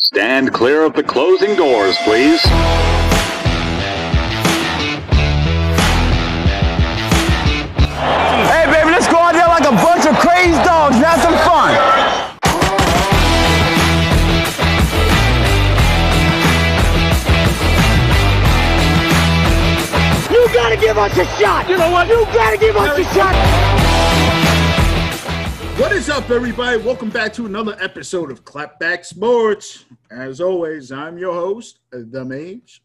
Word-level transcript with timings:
Stand 0.00 0.54
clear 0.54 0.84
of 0.84 0.94
the 0.94 1.02
closing 1.02 1.56
doors, 1.56 1.96
please. 2.04 2.40
Hey, 8.46 8.66
baby, 8.70 8.92
let's 8.92 9.08
go 9.08 9.16
out 9.18 9.32
there 9.32 9.48
like 9.48 9.64
a 9.64 9.72
bunch 9.72 10.06
of 10.06 10.14
crazy 10.20 10.52
dogs 10.62 10.94
and 10.94 11.04
have 11.04 11.20
some 11.20 11.34
fun. 11.42 11.74
You 20.32 20.46
gotta 20.54 20.76
give 20.76 20.96
us 20.96 21.18
a 21.18 21.24
shot. 21.42 21.68
You 21.68 21.76
know 21.76 21.90
what? 21.90 22.06
You 22.06 22.24
gotta 22.32 22.56
give 22.56 22.76
us 22.76 22.96
a 22.96 23.04
shot. 23.12 23.87
What 25.78 25.92
is 25.92 26.10
up, 26.10 26.28
everybody? 26.30 26.76
Welcome 26.82 27.08
back 27.08 27.32
to 27.34 27.46
another 27.46 27.76
episode 27.80 28.32
of 28.32 28.44
Clapback 28.44 29.04
Sports. 29.04 29.84
As 30.10 30.40
always, 30.40 30.90
I'm 30.90 31.16
your 31.16 31.32
host, 31.32 31.78
uh, 31.94 31.98
The 32.10 32.24
Mage. 32.24 32.82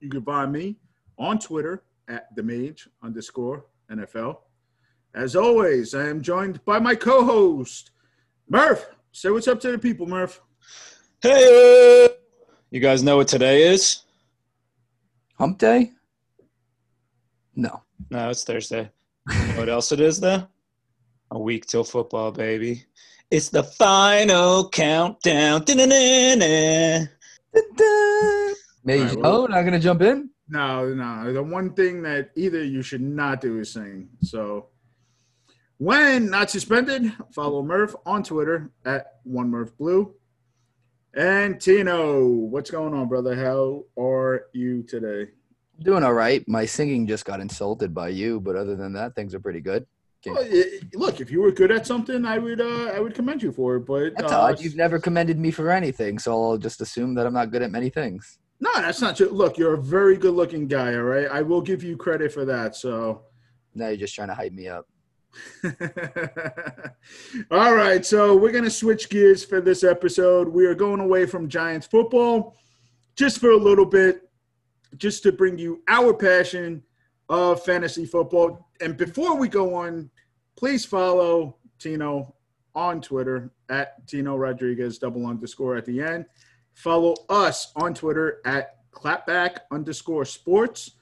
You 0.00 0.10
can 0.10 0.22
find 0.22 0.52
me 0.52 0.76
on 1.18 1.38
Twitter 1.38 1.82
at 2.06 2.26
The 2.36 2.42
Mage 2.42 2.90
underscore 3.02 3.64
NFL. 3.90 4.36
As 5.14 5.34
always, 5.34 5.94
I 5.94 6.10
am 6.10 6.20
joined 6.20 6.62
by 6.66 6.78
my 6.78 6.94
co-host, 6.94 7.90
Murph. 8.50 8.86
Say 9.12 9.30
what's 9.30 9.48
up 9.48 9.58
to 9.60 9.72
the 9.72 9.78
people, 9.78 10.06
Murph. 10.06 10.42
Hey, 11.22 12.10
you 12.70 12.80
guys 12.80 13.02
know 13.02 13.16
what 13.16 13.28
today 13.28 13.62
is? 13.68 14.02
Hump 15.38 15.56
day? 15.56 15.92
No. 17.56 17.82
No, 18.10 18.28
it's 18.28 18.44
Thursday. 18.44 18.90
You 19.32 19.46
know 19.46 19.56
what 19.56 19.68
else 19.70 19.90
it 19.90 20.00
is, 20.00 20.20
though? 20.20 20.46
A 21.34 21.38
week 21.38 21.66
till 21.66 21.82
football, 21.82 22.30
baby. 22.30 22.84
It's 23.28 23.48
the 23.48 23.64
final 23.64 24.68
countdown. 24.70 25.64
Da-na-na-na. 25.64 27.06
Right, 28.84 29.16
well- 29.16 29.42
oh, 29.42 29.46
not 29.46 29.62
gonna 29.62 29.80
jump 29.80 30.02
in? 30.02 30.30
No, 30.48 30.94
no. 30.94 31.32
The 31.32 31.42
one 31.42 31.72
thing 31.74 32.02
that 32.02 32.30
either 32.36 32.62
you 32.62 32.82
should 32.82 33.00
not 33.00 33.40
do 33.40 33.58
is 33.58 33.72
sing. 33.72 34.10
So, 34.22 34.66
when 35.78 36.30
not 36.30 36.50
suspended, 36.50 37.12
follow 37.32 37.62
Murph 37.62 37.96
on 38.06 38.22
Twitter 38.22 38.70
at 38.84 39.14
one 39.24 39.50
Murph 39.50 39.76
Blue. 39.76 40.14
And 41.14 41.60
Tino, 41.60 42.26
what's 42.28 42.70
going 42.70 42.94
on, 42.94 43.08
brother? 43.08 43.34
How 43.34 43.84
are 44.00 44.46
you 44.52 44.84
today? 44.84 45.32
Doing 45.80 46.04
all 46.04 46.14
right. 46.14 46.46
My 46.46 46.64
singing 46.66 47.08
just 47.08 47.24
got 47.24 47.40
insulted 47.40 47.92
by 47.92 48.10
you, 48.10 48.38
but 48.40 48.54
other 48.54 48.76
than 48.76 48.92
that, 48.92 49.16
things 49.16 49.34
are 49.34 49.40
pretty 49.40 49.60
good. 49.60 49.84
Well, 50.32 50.44
i- 50.50 50.80
look, 50.94 51.20
if 51.20 51.30
you 51.30 51.40
were 51.42 51.50
good 51.52 51.70
at 51.70 51.86
something, 51.86 52.24
I 52.24 52.38
would, 52.38 52.60
uh, 52.60 52.92
I 52.94 53.00
would 53.00 53.14
commend 53.14 53.42
you 53.42 53.52
for 53.52 53.76
it. 53.76 53.80
But 53.86 54.12
That's 54.16 54.32
uh, 54.32 54.40
odd. 54.40 54.60
You've 54.60 54.76
never 54.76 54.98
commended 54.98 55.38
me 55.38 55.50
for 55.50 55.70
anything, 55.70 56.18
so 56.18 56.32
I'll 56.32 56.58
just 56.58 56.80
assume 56.80 57.14
that 57.14 57.26
I'm 57.26 57.34
not 57.34 57.50
good 57.50 57.62
at 57.62 57.70
many 57.70 57.90
things. 57.90 58.38
no, 58.60 58.70
that's 58.76 59.00
not 59.00 59.16
true. 59.16 59.28
Look, 59.28 59.58
you're 59.58 59.74
a 59.74 59.82
very 59.82 60.16
good-looking 60.16 60.68
guy. 60.68 60.94
All 60.94 61.02
right, 61.02 61.28
I 61.30 61.42
will 61.42 61.60
give 61.60 61.82
you 61.82 61.96
credit 61.96 62.32
for 62.32 62.44
that. 62.44 62.76
So. 62.76 63.22
Now 63.74 63.88
you're 63.88 63.96
just 63.96 64.14
trying 64.14 64.28
to 64.28 64.34
hype 64.34 64.52
me 64.52 64.68
up. 64.68 64.86
All 67.50 67.74
right, 67.74 68.04
so 68.06 68.36
we're 68.36 68.52
going 68.52 68.64
to 68.64 68.70
switch 68.70 69.08
gears 69.08 69.44
for 69.44 69.60
this 69.60 69.82
episode. 69.84 70.48
We 70.48 70.66
are 70.66 70.74
going 70.74 71.00
away 71.00 71.26
from 71.26 71.48
Giants 71.48 71.86
football 71.86 72.56
just 73.16 73.38
for 73.40 73.50
a 73.50 73.56
little 73.56 73.84
bit, 73.86 74.22
just 74.96 75.22
to 75.24 75.32
bring 75.32 75.58
you 75.58 75.82
our 75.88 76.14
passion 76.14 76.82
of 77.28 77.62
fantasy 77.64 78.06
football. 78.06 78.68
And 78.80 78.96
before 78.96 79.36
we 79.36 79.48
go 79.48 79.74
on, 79.74 80.10
please 80.56 80.84
follow 80.84 81.56
Tino 81.78 82.34
on 82.74 83.00
Twitter 83.00 83.50
at 83.68 84.06
Tino 84.06 84.36
Rodriguez, 84.36 84.98
double 84.98 85.26
underscore 85.26 85.76
at 85.76 85.84
the 85.84 86.00
end. 86.00 86.26
Follow 86.72 87.14
us 87.28 87.72
on 87.76 87.94
Twitter 87.94 88.40
at 88.44 88.90
clapback 88.92 89.58
underscore 89.70 90.24
sports, 90.24 90.92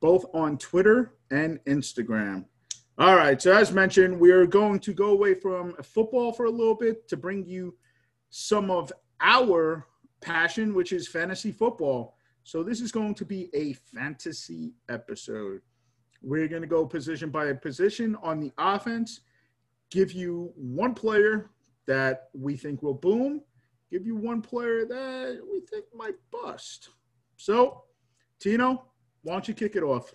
both 0.00 0.24
on 0.34 0.56
Twitter 0.58 1.14
and 1.30 1.58
Instagram. 1.66 2.44
All 2.98 3.14
right. 3.14 3.40
So 3.40 3.52
as 3.52 3.72
mentioned, 3.72 4.18
we 4.18 4.32
are 4.32 4.46
going 4.46 4.80
to 4.80 4.92
go 4.92 5.10
away 5.10 5.34
from 5.34 5.74
football 5.82 6.32
for 6.32 6.46
a 6.46 6.50
little 6.50 6.74
bit 6.74 7.06
to 7.08 7.16
bring 7.16 7.44
you 7.44 7.76
some 8.30 8.70
of 8.70 8.92
our 9.20 9.86
passion, 10.20 10.74
which 10.74 10.92
is 10.92 11.06
fantasy 11.06 11.52
football. 11.52 12.16
So 12.42 12.62
this 12.62 12.80
is 12.80 12.90
going 12.90 13.14
to 13.14 13.24
be 13.24 13.50
a 13.54 13.74
fantasy 13.74 14.72
episode. 14.88 15.60
We're 16.22 16.48
going 16.48 16.62
to 16.62 16.68
go 16.68 16.84
position 16.84 17.30
by 17.30 17.52
position 17.52 18.16
on 18.22 18.40
the 18.40 18.52
offense, 18.58 19.20
give 19.90 20.12
you 20.12 20.52
one 20.56 20.94
player 20.94 21.50
that 21.86 22.28
we 22.34 22.56
think 22.56 22.82
will 22.82 22.94
boom, 22.94 23.40
give 23.90 24.04
you 24.04 24.16
one 24.16 24.42
player 24.42 24.84
that 24.84 25.40
we 25.50 25.60
think 25.60 25.84
might 25.94 26.16
bust. 26.30 26.90
So, 27.36 27.84
Tino, 28.40 28.84
why 29.22 29.32
don't 29.34 29.48
you 29.48 29.54
kick 29.54 29.76
it 29.76 29.82
off? 29.82 30.14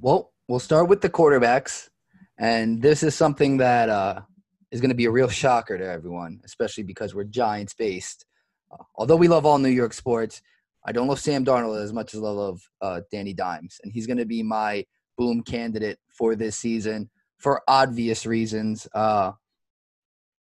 Well, 0.00 0.32
we'll 0.48 0.58
start 0.58 0.88
with 0.88 1.00
the 1.00 1.10
quarterbacks, 1.10 1.88
and 2.38 2.82
this 2.82 3.02
is 3.02 3.14
something 3.14 3.58
that 3.58 3.88
uh, 3.88 4.22
is 4.70 4.80
going 4.80 4.90
to 4.90 4.96
be 4.96 5.04
a 5.04 5.10
real 5.10 5.28
shocker 5.28 5.78
to 5.78 5.86
everyone, 5.86 6.40
especially 6.44 6.84
because 6.84 7.14
we're 7.14 7.24
Giants 7.24 7.74
based. 7.74 8.26
Uh, 8.72 8.82
although 8.96 9.16
we 9.16 9.28
love 9.28 9.46
all 9.46 9.58
New 9.58 9.68
York 9.68 9.92
sports, 9.92 10.42
I 10.86 10.92
don't 10.92 11.08
love 11.08 11.20
Sam 11.20 11.44
Darnold 11.44 11.82
as 11.82 11.92
much 11.92 12.14
as 12.14 12.20
I 12.20 12.28
love 12.28 12.60
uh, 12.80 13.00
Danny 13.10 13.32
Dimes, 13.32 13.80
and 13.82 13.92
he's 13.92 14.06
going 14.06 14.18
to 14.18 14.26
be 14.26 14.42
my 14.42 14.84
boom 15.16 15.42
candidate 15.42 15.98
for 16.08 16.34
this 16.34 16.56
season 16.56 17.10
for 17.38 17.62
obvious 17.68 18.26
reasons. 18.26 18.86
Uh, 18.94 19.32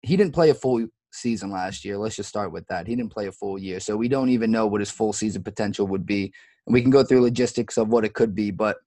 he 0.02 0.16
didn't 0.16 0.34
play 0.34 0.50
a 0.50 0.54
full 0.54 0.86
season 1.12 1.50
last 1.50 1.84
year. 1.84 1.98
Let's 1.98 2.16
just 2.16 2.28
start 2.28 2.52
with 2.52 2.66
that. 2.68 2.86
He 2.86 2.94
didn't 2.94 3.12
play 3.12 3.26
a 3.26 3.32
full 3.32 3.58
year, 3.58 3.80
so 3.80 3.96
we 3.96 4.08
don't 4.08 4.30
even 4.30 4.50
know 4.50 4.66
what 4.66 4.80
his 4.80 4.90
full 4.90 5.12
season 5.12 5.42
potential 5.42 5.86
would 5.88 6.06
be. 6.06 6.32
And 6.66 6.74
we 6.74 6.82
can 6.82 6.90
go 6.90 7.02
through 7.02 7.22
logistics 7.22 7.76
of 7.76 7.88
what 7.88 8.04
it 8.04 8.14
could 8.14 8.34
be, 8.34 8.50
but 8.50 8.78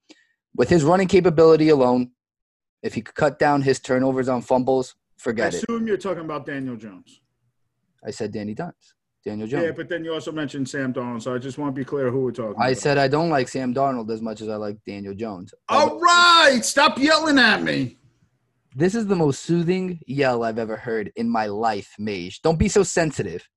with 0.55 0.69
his 0.69 0.83
running 0.83 1.07
capability 1.07 1.69
alone, 1.69 2.11
if 2.81 2.93
he 2.93 3.01
could 3.01 3.15
cut 3.15 3.39
down 3.39 3.61
his 3.61 3.79
turnovers 3.79 4.29
on 4.29 4.41
fumbles, 4.41 4.95
forget 5.17 5.53
it. 5.53 5.57
I 5.57 5.59
assume 5.59 5.87
you're 5.87 5.97
talking 5.97 6.23
about 6.23 6.45
Daniel 6.45 6.75
Jones. 6.75 7.21
I 8.05 8.11
said 8.11 8.31
Danny 8.31 8.53
Dimes, 8.53 8.93
Daniel 9.25 9.47
Jones. 9.47 9.63
Yeah, 9.63 9.71
but 9.71 9.87
then 9.87 10.03
you 10.03 10.13
also 10.13 10.31
mentioned 10.31 10.67
Sam 10.67 10.93
Darnold, 10.93 11.21
so 11.21 11.33
I 11.33 11.37
just 11.37 11.57
want 11.57 11.73
to 11.73 11.79
be 11.79 11.85
clear 11.85 12.11
who 12.11 12.21
we're 12.21 12.31
talking 12.31 12.61
I 12.61 12.69
about. 12.69 12.77
said 12.77 12.97
I 12.97 13.07
don't 13.07 13.29
like 13.29 13.47
Sam 13.47 13.73
Darnold 13.73 14.11
as 14.11 14.21
much 14.21 14.41
as 14.41 14.49
I 14.49 14.55
like 14.55 14.77
Daniel 14.85 15.13
Jones. 15.13 15.53
All 15.69 15.99
right, 15.99 16.59
stop 16.63 16.99
yelling 16.99 17.39
at 17.39 17.63
me. 17.63 17.97
This 18.75 18.95
is 18.95 19.05
the 19.07 19.15
most 19.15 19.43
soothing 19.43 19.99
yell 20.07 20.43
I've 20.43 20.57
ever 20.57 20.75
heard 20.75 21.11
in 21.15 21.29
my 21.29 21.45
life, 21.45 21.93
Mage. 21.99 22.41
Don't 22.41 22.59
be 22.59 22.67
so 22.67 22.83
sensitive. 22.83 23.47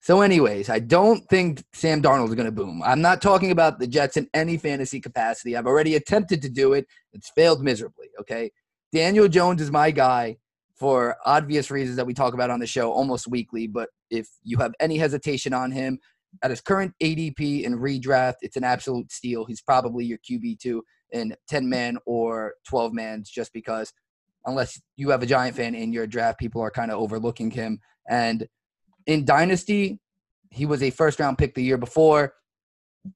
So, 0.00 0.20
anyways, 0.20 0.68
I 0.68 0.78
don't 0.78 1.28
think 1.28 1.62
Sam 1.72 2.02
Darnold 2.02 2.28
is 2.28 2.34
going 2.34 2.46
to 2.46 2.52
boom. 2.52 2.82
I'm 2.84 3.00
not 3.00 3.22
talking 3.22 3.50
about 3.52 3.78
the 3.78 3.86
Jets 3.86 4.16
in 4.16 4.28
any 4.34 4.56
fantasy 4.56 5.00
capacity. 5.00 5.56
I've 5.56 5.66
already 5.66 5.94
attempted 5.96 6.42
to 6.42 6.48
do 6.48 6.72
it. 6.72 6.86
It's 7.12 7.30
failed 7.30 7.62
miserably. 7.62 8.08
Okay. 8.20 8.50
Daniel 8.92 9.28
Jones 9.28 9.62
is 9.62 9.70
my 9.70 9.90
guy 9.90 10.38
for 10.82 11.16
obvious 11.24 11.70
reasons 11.70 11.94
that 11.94 12.06
we 12.06 12.12
talk 12.12 12.34
about 12.34 12.50
on 12.50 12.58
the 12.58 12.66
show 12.66 12.90
almost 12.90 13.28
weekly. 13.28 13.68
But 13.68 13.90
if 14.10 14.26
you 14.42 14.58
have 14.58 14.74
any 14.80 14.98
hesitation 14.98 15.52
on 15.52 15.70
him 15.70 16.00
at 16.42 16.50
his 16.50 16.60
current 16.60 16.92
ADP 17.00 17.64
and 17.64 17.78
redraft, 17.78 18.38
it's 18.40 18.56
an 18.56 18.64
absolute 18.64 19.12
steal. 19.12 19.44
He's 19.44 19.60
probably 19.60 20.04
your 20.04 20.18
QB2 20.18 20.80
in 21.12 21.36
10 21.46 21.68
man 21.68 21.98
or 22.04 22.54
12 22.68 22.94
mans 22.94 23.30
just 23.30 23.52
because 23.52 23.92
unless 24.44 24.82
you 24.96 25.10
have 25.10 25.22
a 25.22 25.26
giant 25.26 25.54
fan 25.54 25.76
in 25.76 25.92
your 25.92 26.08
draft, 26.08 26.40
people 26.40 26.60
are 26.60 26.70
kind 26.72 26.90
of 26.90 26.98
overlooking 26.98 27.52
him. 27.52 27.78
And 28.10 28.48
in 29.06 29.24
Dynasty, 29.24 30.00
he 30.50 30.66
was 30.66 30.82
a 30.82 30.90
first 30.90 31.20
round 31.20 31.38
pick 31.38 31.54
the 31.54 31.62
year 31.62 31.78
before. 31.78 32.34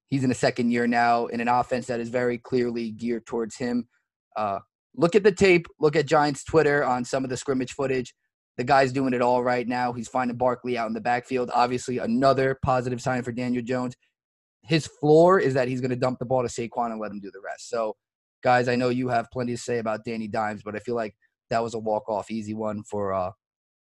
He's 0.06 0.22
in 0.22 0.30
a 0.30 0.34
second 0.34 0.70
year 0.70 0.86
now 0.86 1.26
in 1.26 1.40
an 1.40 1.48
offense 1.48 1.88
that 1.88 1.98
is 1.98 2.10
very 2.10 2.38
clearly 2.38 2.92
geared 2.92 3.26
towards 3.26 3.56
him. 3.56 3.88
Uh, 4.36 4.60
look 4.96 5.14
at 5.14 5.22
the 5.22 5.32
tape. 5.32 5.66
Look 5.78 5.96
at 5.96 6.06
Giants 6.06 6.44
Twitter 6.44 6.84
on 6.84 7.04
some 7.04 7.24
of 7.24 7.30
the 7.30 7.36
scrimmage 7.36 7.72
footage. 7.72 8.14
The 8.56 8.64
guy's 8.64 8.92
doing 8.92 9.12
it 9.12 9.20
all 9.20 9.44
right 9.44 9.68
now. 9.68 9.92
He's 9.92 10.08
finding 10.08 10.36
Barkley 10.36 10.78
out 10.78 10.88
in 10.88 10.94
the 10.94 11.00
backfield. 11.00 11.50
Obviously, 11.52 11.98
another 11.98 12.58
positive 12.62 13.00
sign 13.02 13.22
for 13.22 13.32
Daniel 13.32 13.62
Jones. 13.62 13.94
His 14.62 14.86
floor 14.86 15.38
is 15.38 15.54
that 15.54 15.68
he's 15.68 15.80
going 15.80 15.90
to 15.90 15.96
dump 15.96 16.18
the 16.18 16.24
ball 16.24 16.42
to 16.42 16.48
Saquon 16.48 16.90
and 16.90 17.00
let 17.00 17.10
him 17.10 17.20
do 17.20 17.30
the 17.30 17.40
rest. 17.40 17.68
So, 17.68 17.96
guys, 18.42 18.68
I 18.68 18.74
know 18.74 18.88
you 18.88 19.08
have 19.08 19.30
plenty 19.30 19.52
to 19.52 19.60
say 19.60 19.78
about 19.78 20.04
Danny 20.04 20.26
Dimes, 20.26 20.62
but 20.64 20.74
I 20.74 20.78
feel 20.78 20.94
like 20.94 21.14
that 21.50 21.62
was 21.62 21.74
a 21.74 21.78
walk 21.78 22.08
off 22.08 22.30
easy 22.30 22.54
one 22.54 22.82
for 22.82 23.12
uh, 23.12 23.30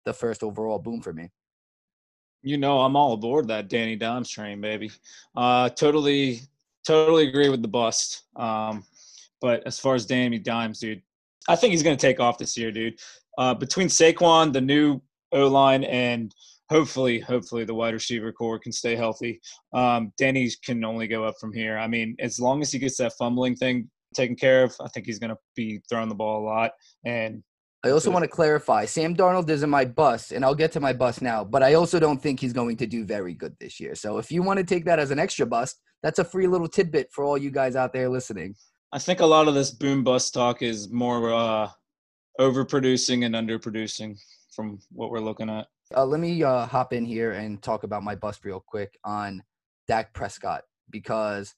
the 0.05 0.13
first 0.13 0.41
overall 0.41 0.79
boom 0.79 1.01
for 1.01 1.13
me. 1.13 1.29
You 2.41 2.57
know, 2.57 2.81
I'm 2.81 2.95
all 2.95 3.13
aboard 3.13 3.47
that 3.49 3.67
Danny 3.67 3.95
Dimes 3.95 4.29
train, 4.29 4.61
baby. 4.61 4.89
Uh, 5.35 5.69
totally, 5.69 6.39
totally 6.87 7.27
agree 7.27 7.49
with 7.49 7.61
the 7.61 7.67
bust. 7.67 8.23
Um, 8.35 8.83
but 9.41 9.65
as 9.65 9.79
far 9.79 9.95
as 9.95 10.05
Danny 10.05 10.39
Dimes, 10.39 10.79
dude, 10.79 11.01
I 11.49 11.55
think 11.55 11.71
he's 11.71 11.83
going 11.83 11.97
to 11.97 12.07
take 12.07 12.19
off 12.19 12.37
this 12.37 12.55
year, 12.55 12.71
dude. 12.71 12.99
Uh, 13.37 13.53
between 13.53 13.87
Saquon, 13.87 14.53
the 14.53 14.61
new 14.61 15.01
O 15.31 15.47
line, 15.47 15.83
and 15.85 16.33
hopefully, 16.69 17.19
hopefully 17.19 17.65
the 17.65 17.73
wide 17.73 17.93
receiver 17.93 18.31
corps 18.31 18.59
can 18.59 18.71
stay 18.71 18.95
healthy. 18.95 19.41
Um, 19.73 20.13
Danny 20.17 20.49
can 20.63 20.83
only 20.85 21.07
go 21.07 21.23
up 21.23 21.35
from 21.39 21.53
here. 21.53 21.77
I 21.77 21.87
mean, 21.87 22.15
as 22.19 22.39
long 22.39 22.61
as 22.61 22.71
he 22.71 22.79
gets 22.79 22.97
that 22.97 23.13
fumbling 23.17 23.55
thing 23.55 23.89
taken 24.13 24.35
care 24.35 24.63
of, 24.63 24.75
I 24.81 24.87
think 24.89 25.05
he's 25.05 25.19
going 25.19 25.31
to 25.31 25.37
be 25.55 25.81
throwing 25.89 26.09
the 26.09 26.15
ball 26.15 26.43
a 26.43 26.45
lot. 26.45 26.71
And 27.05 27.43
I 27.83 27.89
also 27.89 28.11
want 28.11 28.23
to 28.23 28.29
clarify 28.29 28.85
Sam 28.85 29.15
Darnold 29.15 29.49
isn't 29.49 29.69
my 29.69 29.85
bus, 29.85 30.31
and 30.31 30.45
I'll 30.45 30.53
get 30.53 30.71
to 30.73 30.79
my 30.79 30.93
bus 30.93 31.19
now, 31.19 31.43
but 31.43 31.63
I 31.63 31.73
also 31.73 31.99
don't 31.99 32.21
think 32.21 32.39
he's 32.39 32.53
going 32.53 32.77
to 32.77 32.85
do 32.85 33.05
very 33.05 33.33
good 33.33 33.55
this 33.59 33.79
year. 33.79 33.95
So 33.95 34.19
if 34.19 34.31
you 34.31 34.43
want 34.43 34.59
to 34.59 34.63
take 34.63 34.85
that 34.85 34.99
as 34.99 35.09
an 35.09 35.17
extra 35.17 35.47
bust, 35.47 35.81
that's 36.03 36.19
a 36.19 36.23
free 36.23 36.45
little 36.45 36.67
tidbit 36.67 37.11
for 37.11 37.23
all 37.23 37.37
you 37.37 37.49
guys 37.49 37.75
out 37.75 37.91
there 37.91 38.07
listening. 38.07 38.55
I 38.93 38.99
think 38.99 39.21
a 39.21 39.25
lot 39.25 39.47
of 39.47 39.53
this 39.53 39.71
boom 39.71 40.03
bust 40.03 40.33
talk 40.33 40.61
is 40.61 40.89
more 40.89 41.33
uh, 41.33 41.69
overproducing 42.39 43.25
and 43.25 43.35
underproducing 43.35 44.17
from 44.53 44.79
what 44.91 45.11
we're 45.11 45.21
looking 45.21 45.49
at. 45.49 45.67
Uh, 45.95 46.05
let 46.05 46.19
me 46.19 46.43
uh, 46.43 46.65
hop 46.65 46.91
in 46.91 47.05
here 47.05 47.31
and 47.31 47.61
talk 47.61 47.83
about 47.83 48.03
my 48.03 48.15
bust 48.15 48.43
real 48.43 48.59
quick 48.65 48.97
on 49.05 49.43
Dak 49.87 50.13
Prescott 50.13 50.63
because 50.89 51.55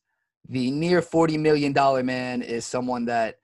the 0.47 0.69
near 0.69 1.01
$40 1.01 1.39
million 1.39 1.73
man 2.05 2.43
is 2.43 2.65
someone 2.65 3.05
that 3.05 3.37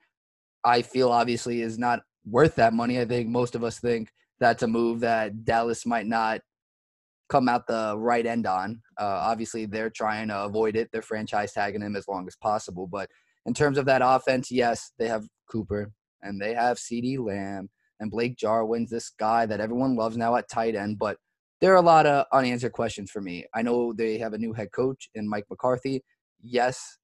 I 0.62 0.82
feel 0.82 1.10
obviously 1.10 1.62
is 1.62 1.76
not 1.76 2.02
worth 2.24 2.54
that 2.56 2.72
money. 2.72 3.00
I 3.00 3.04
think 3.04 3.28
most 3.28 3.56
of 3.56 3.64
us 3.64 3.80
think 3.80 4.12
that's 4.38 4.62
a 4.62 4.68
move 4.68 5.00
that 5.00 5.44
Dallas 5.44 5.84
might 5.84 6.06
not 6.06 6.42
come 7.28 7.48
out 7.48 7.66
the 7.66 7.96
right 7.96 8.26
end 8.26 8.46
on. 8.46 8.82
Uh, 9.00 9.04
obviously, 9.04 9.66
they're 9.66 9.90
trying 9.90 10.28
to 10.28 10.42
avoid 10.42 10.76
it. 10.76 10.90
They're 10.92 11.02
franchise 11.02 11.52
tagging 11.52 11.82
him 11.82 11.96
as 11.96 12.06
long 12.06 12.26
as 12.26 12.36
possible. 12.36 12.86
But 12.86 13.08
in 13.50 13.54
terms 13.54 13.78
of 13.78 13.84
that 13.86 14.00
offense, 14.00 14.48
yes, 14.48 14.92
they 14.96 15.08
have 15.08 15.26
Cooper 15.50 15.90
and 16.22 16.40
they 16.40 16.54
have 16.54 16.78
CeeDee 16.78 17.18
Lamb 17.18 17.68
and 17.98 18.08
Blake 18.08 18.36
Jarwin's 18.36 18.90
this 18.90 19.10
guy 19.18 19.44
that 19.44 19.58
everyone 19.58 19.96
loves 19.96 20.16
now 20.16 20.36
at 20.36 20.48
tight 20.48 20.76
end. 20.76 21.00
But 21.00 21.16
there 21.60 21.72
are 21.72 21.78
a 21.78 21.82
lot 21.82 22.06
of 22.06 22.26
unanswered 22.32 22.70
questions 22.70 23.10
for 23.10 23.20
me. 23.20 23.44
I 23.52 23.62
know 23.62 23.92
they 23.92 24.18
have 24.18 24.34
a 24.34 24.38
new 24.38 24.52
head 24.52 24.68
coach 24.70 25.08
in 25.16 25.28
Mike 25.28 25.46
McCarthy. 25.50 26.04
Yes, 26.40 26.98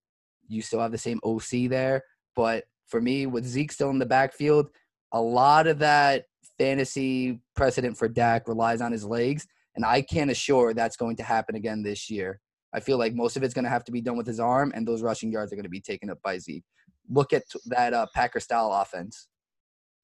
you 0.47 0.63
still 0.63 0.79
have 0.79 0.93
the 0.93 0.99
same 0.99 1.19
OC 1.25 1.69
there. 1.69 2.05
But 2.37 2.63
for 2.87 3.01
me, 3.01 3.27
with 3.27 3.45
Zeke 3.45 3.73
still 3.73 3.91
in 3.91 3.99
the 3.99 4.07
backfield, 4.07 4.71
a 5.11 5.21
lot 5.21 5.67
of 5.67 5.81
that 5.81 6.27
fantasy 6.59 7.41
precedent 7.57 7.99
for 7.99 8.07
Dak 8.07 8.47
relies 8.47 8.81
on 8.81 8.93
his 8.93 9.05
legs, 9.05 9.49
and 9.75 9.85
I 9.85 10.01
can't 10.01 10.31
assure 10.31 10.75
that's 10.75 10.97
going 10.97 11.17
to 11.17 11.25
happen 11.25 11.57
again 11.57 11.83
this 11.83 12.09
year. 12.09 12.41
I 12.77 12.81
feel 12.81 12.99
like 12.99 13.15
most 13.15 13.39
of 13.39 13.43
it's 13.43 13.55
going 13.55 13.65
to 13.65 13.71
have 13.71 13.85
to 13.85 13.93
be 13.93 14.03
done 14.03 14.19
with 14.19 14.27
his 14.27 14.39
arm, 14.39 14.71
and 14.75 14.87
those 14.87 15.03
rushing 15.03 15.33
yards 15.33 15.51
are 15.51 15.57
going 15.57 15.65
to 15.65 15.71
be 15.71 15.81
taken 15.81 16.11
up 16.11 16.21
by 16.23 16.37
Zeke. 16.37 16.65
Look 17.09 17.33
at 17.33 17.45
that 17.67 17.95
uh, 17.95 18.07
Packer 18.15 18.39
style 18.39 18.71
offense. 18.71 19.29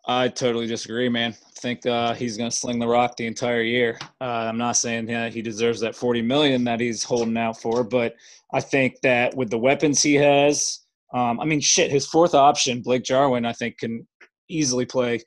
I 0.06 0.28
totally 0.28 0.66
disagree, 0.66 1.08
man. 1.08 1.32
I 1.32 1.60
think 1.60 1.86
uh, 1.86 2.14
he's 2.14 2.36
going 2.36 2.50
to 2.50 2.56
sling 2.56 2.78
the 2.78 2.88
rock 2.88 3.16
the 3.16 3.26
entire 3.26 3.60
year. 3.60 3.98
Uh, 4.20 4.48
I'm 4.48 4.58
not 4.58 4.72
saying 4.72 5.08
yeah, 5.08 5.28
he 5.28 5.42
deserves 5.42 5.80
that 5.80 5.94
40 5.94 6.22
million 6.22 6.64
that 6.64 6.80
he's 6.80 7.04
holding 7.04 7.36
out 7.36 7.60
for, 7.60 7.84
but 7.84 8.16
I 8.52 8.60
think 8.60 9.00
that 9.02 9.36
with 9.36 9.50
the 9.50 9.58
weapons 9.58 10.02
he 10.02 10.14
has, 10.14 10.80
um, 11.12 11.38
I 11.40 11.44
mean, 11.44 11.60
shit, 11.60 11.90
his 11.90 12.06
fourth 12.06 12.34
option, 12.34 12.80
Blake 12.80 13.04
Jarwin, 13.04 13.44
I 13.44 13.52
think 13.52 13.78
can 13.78 14.06
easily 14.48 14.86
play. 14.86 15.20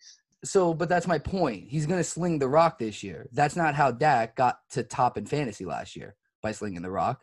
So, 0.43 0.73
but 0.73 0.89
that's 0.89 1.07
my 1.07 1.19
point. 1.19 1.69
He's 1.69 1.85
going 1.85 1.99
to 1.99 2.03
sling 2.03 2.39
the 2.39 2.49
rock 2.49 2.79
this 2.79 3.03
year. 3.03 3.29
That's 3.31 3.55
not 3.55 3.75
how 3.75 3.91
Dak 3.91 4.35
got 4.35 4.59
to 4.71 4.83
top 4.83 5.17
in 5.17 5.25
fantasy 5.25 5.63
last 5.63 5.95
year 5.95 6.15
by 6.41 6.51
slinging 6.51 6.81
the 6.81 6.91
rock. 6.91 7.21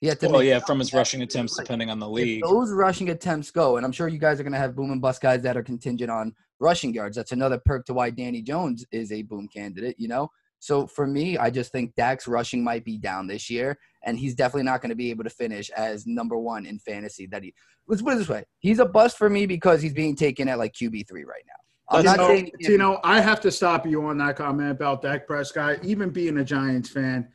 He 0.00 0.06
had 0.06 0.18
to 0.20 0.28
well, 0.28 0.42
yeah, 0.42 0.60
from 0.60 0.78
his 0.78 0.94
rushing 0.94 1.20
attempts, 1.22 1.56
depending 1.56 1.90
on 1.90 1.98
the 1.98 2.08
league. 2.08 2.40
If 2.42 2.48
those 2.48 2.72
rushing 2.72 3.10
attempts 3.10 3.50
go, 3.50 3.76
and 3.76 3.84
I'm 3.84 3.92
sure 3.92 4.08
you 4.08 4.18
guys 4.18 4.40
are 4.40 4.42
going 4.42 4.54
to 4.54 4.58
have 4.58 4.74
boom 4.74 4.92
and 4.92 5.00
bust 5.00 5.20
guys 5.20 5.42
that 5.42 5.58
are 5.58 5.62
contingent 5.62 6.10
on 6.10 6.34
rushing 6.58 6.94
yards. 6.94 7.16
That's 7.16 7.32
another 7.32 7.60
perk 7.64 7.84
to 7.86 7.94
why 7.94 8.10
Danny 8.10 8.40
Jones 8.42 8.84
is 8.92 9.12
a 9.12 9.22
boom 9.22 9.48
candidate, 9.48 9.96
you 9.98 10.08
know? 10.08 10.30
So 10.60 10.86
for 10.86 11.06
me, 11.06 11.38
I 11.38 11.50
just 11.50 11.72
think 11.72 11.94
Dak's 11.96 12.28
rushing 12.28 12.62
might 12.62 12.84
be 12.84 12.98
down 12.98 13.26
this 13.26 13.48
year, 13.48 13.78
and 14.04 14.18
he's 14.18 14.34
definitely 14.34 14.64
not 14.64 14.82
going 14.82 14.90
to 14.90 14.96
be 14.96 15.10
able 15.10 15.24
to 15.24 15.30
finish 15.30 15.70
as 15.70 16.06
number 16.06 16.36
one 16.38 16.66
in 16.66 16.78
fantasy. 16.78 17.26
That 17.26 17.42
he 17.42 17.54
let's 17.88 18.02
put 18.02 18.12
it 18.12 18.18
this 18.18 18.28
way: 18.28 18.44
he's 18.58 18.78
a 18.78 18.84
bust 18.84 19.16
for 19.16 19.30
me 19.30 19.46
because 19.46 19.80
he's 19.80 19.94
being 19.94 20.14
taken 20.14 20.48
at 20.48 20.58
like 20.58 20.74
QB 20.74 21.08
three 21.08 21.24
right 21.24 21.42
now. 21.46 21.98
I'm 21.98 22.04
not 22.04 22.18
saying 22.18 22.50
you 22.58 22.76
know 22.76 23.00
I 23.02 23.22
have 23.22 23.40
to 23.40 23.50
stop 23.50 23.86
you 23.86 24.04
on 24.04 24.18
that 24.18 24.36
comment 24.36 24.70
about 24.70 25.00
Dak 25.00 25.26
Prescott, 25.26 25.82
even 25.82 26.10
being 26.10 26.36
a 26.36 26.44
Giants 26.44 26.90
fan, 26.90 27.26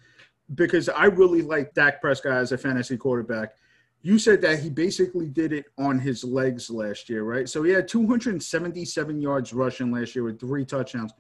because 0.54 0.90
I 0.90 1.06
really 1.06 1.42
like 1.42 1.74
Dak 1.74 2.02
Prescott 2.02 2.34
as 2.34 2.52
a 2.52 2.58
fantasy 2.58 2.98
quarterback. 2.98 3.56
You 4.02 4.20
said 4.20 4.42
that 4.42 4.60
he 4.60 4.70
basically 4.70 5.28
did 5.28 5.52
it 5.52 5.66
on 5.80 5.98
his 5.98 6.24
legs 6.24 6.70
last 6.70 7.10
year, 7.10 7.24
right? 7.24 7.50
So 7.50 7.64
he 7.64 7.72
had 7.72 7.88
277 7.88 9.20
yards 9.20 9.52
rushing 9.52 9.92
last 9.92 10.14
year 10.14 10.24
with 10.24 10.40
three 10.40 10.64
touchdowns. 10.64 11.12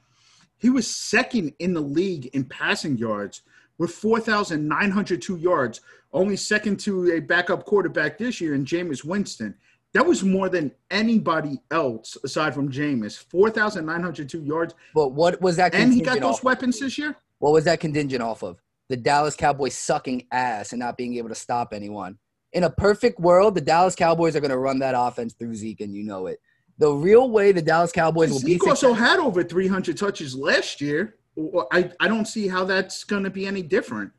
He 0.57 0.69
was 0.69 0.95
second 0.95 1.53
in 1.59 1.73
the 1.73 1.81
league 1.81 2.27
in 2.27 2.45
passing 2.45 2.97
yards 2.97 3.41
with 3.77 3.91
4,902 3.91 5.37
yards, 5.37 5.81
only 6.13 6.37
second 6.37 6.79
to 6.81 7.11
a 7.13 7.19
backup 7.19 7.65
quarterback 7.65 8.17
this 8.17 8.39
year 8.39 8.53
in 8.53 8.65
Jameis 8.65 9.03
Winston. 9.03 9.55
That 9.93 10.05
was 10.05 10.23
more 10.23 10.49
than 10.49 10.71
anybody 10.91 11.59
else 11.71 12.17
aside 12.23 12.53
from 12.53 12.71
Jameis. 12.71 13.17
4,902 13.17 14.41
yards. 14.41 14.75
But 14.93 15.09
what 15.09 15.41
was 15.41 15.55
that? 15.55 15.73
And 15.73 15.93
he 15.93 16.01
got 16.01 16.19
those 16.19 16.43
weapons 16.43 16.79
this 16.79 16.97
year? 16.97 17.15
What 17.39 17.53
was 17.53 17.63
that 17.65 17.79
contingent 17.79 18.21
off 18.21 18.43
of? 18.43 18.61
The 18.89 18.97
Dallas 18.97 19.35
Cowboys 19.35 19.75
sucking 19.75 20.27
ass 20.31 20.71
and 20.71 20.79
not 20.79 20.97
being 20.97 21.15
able 21.15 21.29
to 21.29 21.35
stop 21.35 21.73
anyone. 21.73 22.17
In 22.53 22.63
a 22.63 22.69
perfect 22.69 23.19
world, 23.19 23.55
the 23.55 23.61
Dallas 23.61 23.95
Cowboys 23.95 24.35
are 24.35 24.39
going 24.39 24.51
to 24.51 24.57
run 24.57 24.79
that 24.79 24.95
offense 24.97 25.33
through 25.33 25.55
Zeke, 25.55 25.81
and 25.81 25.93
you 25.93 26.03
know 26.03 26.27
it. 26.27 26.39
The 26.77 26.91
real 26.91 27.29
way 27.29 27.51
the 27.51 27.61
Dallas 27.61 27.91
Cowboys 27.91 28.29
will 28.29 28.39
Zeke 28.39 28.47
be. 28.47 28.53
Zeke 28.53 28.67
also 28.67 28.93
had 28.93 29.19
over 29.19 29.43
300 29.43 29.97
touches 29.97 30.35
last 30.35 30.81
year. 30.81 31.15
I, 31.71 31.91
I 31.99 32.07
don't 32.07 32.27
see 32.27 32.47
how 32.47 32.63
that's 32.63 33.03
going 33.03 33.23
to 33.23 33.29
be 33.29 33.45
any 33.45 33.61
different. 33.61 34.11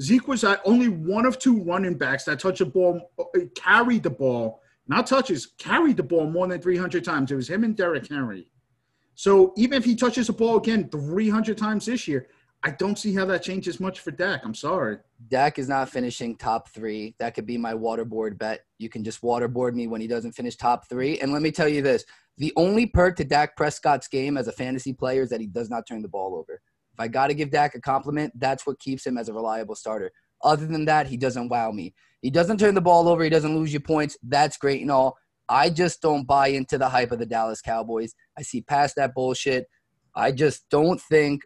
Zeke 0.00 0.28
was 0.28 0.44
only 0.64 0.88
one 0.88 1.26
of 1.26 1.38
two 1.38 1.62
running 1.62 1.98
backs 1.98 2.24
that 2.24 2.38
touched 2.40 2.60
the 2.60 2.66
ball, 2.66 3.10
carried 3.54 4.02
the 4.02 4.10
ball, 4.10 4.62
not 4.88 5.06
touches, 5.06 5.46
carried 5.58 5.96
the 5.96 6.02
ball 6.02 6.30
more 6.30 6.46
than 6.46 6.60
300 6.60 7.04
times. 7.04 7.30
It 7.30 7.36
was 7.36 7.48
him 7.48 7.64
and 7.64 7.76
Derrick 7.76 8.08
Henry. 8.08 8.48
So 9.14 9.52
even 9.56 9.76
if 9.76 9.84
he 9.84 9.94
touches 9.94 10.28
the 10.28 10.32
ball 10.32 10.56
again 10.56 10.88
300 10.88 11.58
times 11.58 11.86
this 11.86 12.08
year, 12.08 12.28
I 12.64 12.70
don't 12.70 12.96
see 12.96 13.12
how 13.12 13.24
that 13.26 13.42
changes 13.42 13.80
much 13.80 14.00
for 14.00 14.12
Dak. 14.12 14.42
I'm 14.44 14.54
sorry. 14.54 14.98
Dak 15.28 15.58
is 15.58 15.68
not 15.68 15.88
finishing 15.88 16.36
top 16.36 16.68
three. 16.68 17.16
That 17.18 17.34
could 17.34 17.46
be 17.46 17.58
my 17.58 17.74
waterboard 17.74 18.38
bet. 18.38 18.60
You 18.78 18.88
can 18.88 19.02
just 19.02 19.20
waterboard 19.22 19.74
me 19.74 19.88
when 19.88 20.00
he 20.00 20.06
doesn't 20.06 20.32
finish 20.32 20.54
top 20.54 20.88
three. 20.88 21.18
And 21.18 21.32
let 21.32 21.42
me 21.42 21.50
tell 21.50 21.68
you 21.68 21.82
this 21.82 22.04
the 22.38 22.52
only 22.56 22.86
perk 22.86 23.16
to 23.16 23.24
Dak 23.24 23.56
Prescott's 23.56 24.08
game 24.08 24.36
as 24.36 24.46
a 24.46 24.52
fantasy 24.52 24.92
player 24.92 25.22
is 25.22 25.30
that 25.30 25.40
he 25.40 25.46
does 25.46 25.70
not 25.70 25.86
turn 25.88 26.02
the 26.02 26.08
ball 26.08 26.36
over. 26.36 26.60
If 26.92 27.00
I 27.00 27.08
got 27.08 27.28
to 27.28 27.34
give 27.34 27.50
Dak 27.50 27.74
a 27.74 27.80
compliment, 27.80 28.32
that's 28.38 28.66
what 28.66 28.78
keeps 28.78 29.04
him 29.04 29.18
as 29.18 29.28
a 29.28 29.34
reliable 29.34 29.74
starter. 29.74 30.12
Other 30.42 30.66
than 30.66 30.84
that, 30.84 31.06
he 31.06 31.16
doesn't 31.16 31.48
wow 31.48 31.72
me. 31.72 31.94
He 32.20 32.30
doesn't 32.30 32.58
turn 32.58 32.74
the 32.74 32.80
ball 32.80 33.08
over. 33.08 33.24
He 33.24 33.30
doesn't 33.30 33.56
lose 33.56 33.72
you 33.72 33.80
points. 33.80 34.16
That's 34.22 34.56
great 34.56 34.82
and 34.82 34.90
all. 34.90 35.16
I 35.48 35.70
just 35.70 36.00
don't 36.00 36.26
buy 36.26 36.48
into 36.48 36.78
the 36.78 36.88
hype 36.88 37.12
of 37.12 37.18
the 37.18 37.26
Dallas 37.26 37.60
Cowboys. 37.60 38.14
I 38.38 38.42
see 38.42 38.60
past 38.60 38.96
that 38.96 39.14
bullshit. 39.14 39.66
I 40.14 40.30
just 40.30 40.68
don't 40.70 41.00
think 41.00 41.42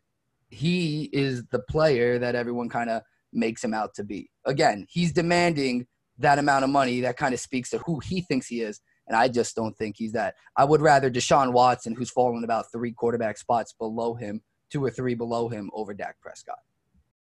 he 0.49 1.11
is 1.13 1.45
the 1.47 1.59
player 1.59 2.19
that 2.19 2.35
everyone 2.35 2.69
kind 2.69 2.91
of 2.91 3.03
makes 3.33 3.63
him 3.63 3.75
out 3.75 3.95
to 3.95 4.05
be. 4.05 4.31
Again, 4.45 4.87
he's 4.89 5.13
demanding 5.13 5.87
that 6.19 6.39
amount 6.39 6.65
of 6.65 6.71
money 6.71 7.01
that 7.01 7.17
kind 7.17 7.35
of 7.35 7.41
speaks 7.41 7.71
to 7.71 7.79
who 7.79 8.01
he 8.01 8.21
thinks 8.23 8.47
he 8.47 8.61
is. 8.61 8.81
And 9.09 9.17
I 9.17 9.29
just 9.29 9.55
don't 9.55 9.77
think 9.77 9.97
he's 9.99 10.13
that. 10.13 10.35
I 10.57 10.65
would 10.65 10.81
rather 10.81 11.11
Deshaun 11.11 11.53
Watson, 11.53 11.95
who's 11.95 12.11
fallen 12.11 12.43
about 12.43 12.73
three 12.73 12.93
quarterback 12.93 13.39
spots 13.39 13.73
below 13.73 14.15
him, 14.15 14.41
two 14.71 14.85
or 14.85 14.91
three 14.91 15.15
below 15.15 15.49
him 15.49 15.71
over 15.75 15.95
Dak 15.95 16.17
Prescott. 16.21 16.59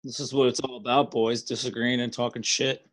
This 0.03 0.21
is 0.21 0.33
what 0.33 0.49
it's 0.49 0.61
all 0.61 0.77
about, 0.77 1.11
boys, 1.11 1.43
disagreeing 1.43 2.01
and 2.01 2.13
talking 2.13 2.43
shit. 2.43 2.87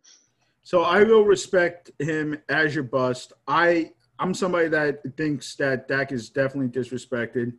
So 0.63 0.81
I 0.81 1.03
will 1.03 1.23
respect 1.23 1.91
him 1.99 2.37
as 2.49 2.73
your 2.73 2.83
bust. 2.83 3.31
I 3.47 3.91
I'm 4.17 4.33
somebody 4.33 4.67
that 4.69 5.01
thinks 5.15 5.55
that 5.57 5.87
Dak 5.87 6.11
is 6.11 6.29
definitely 6.29 6.69
disrespected. 6.69 7.53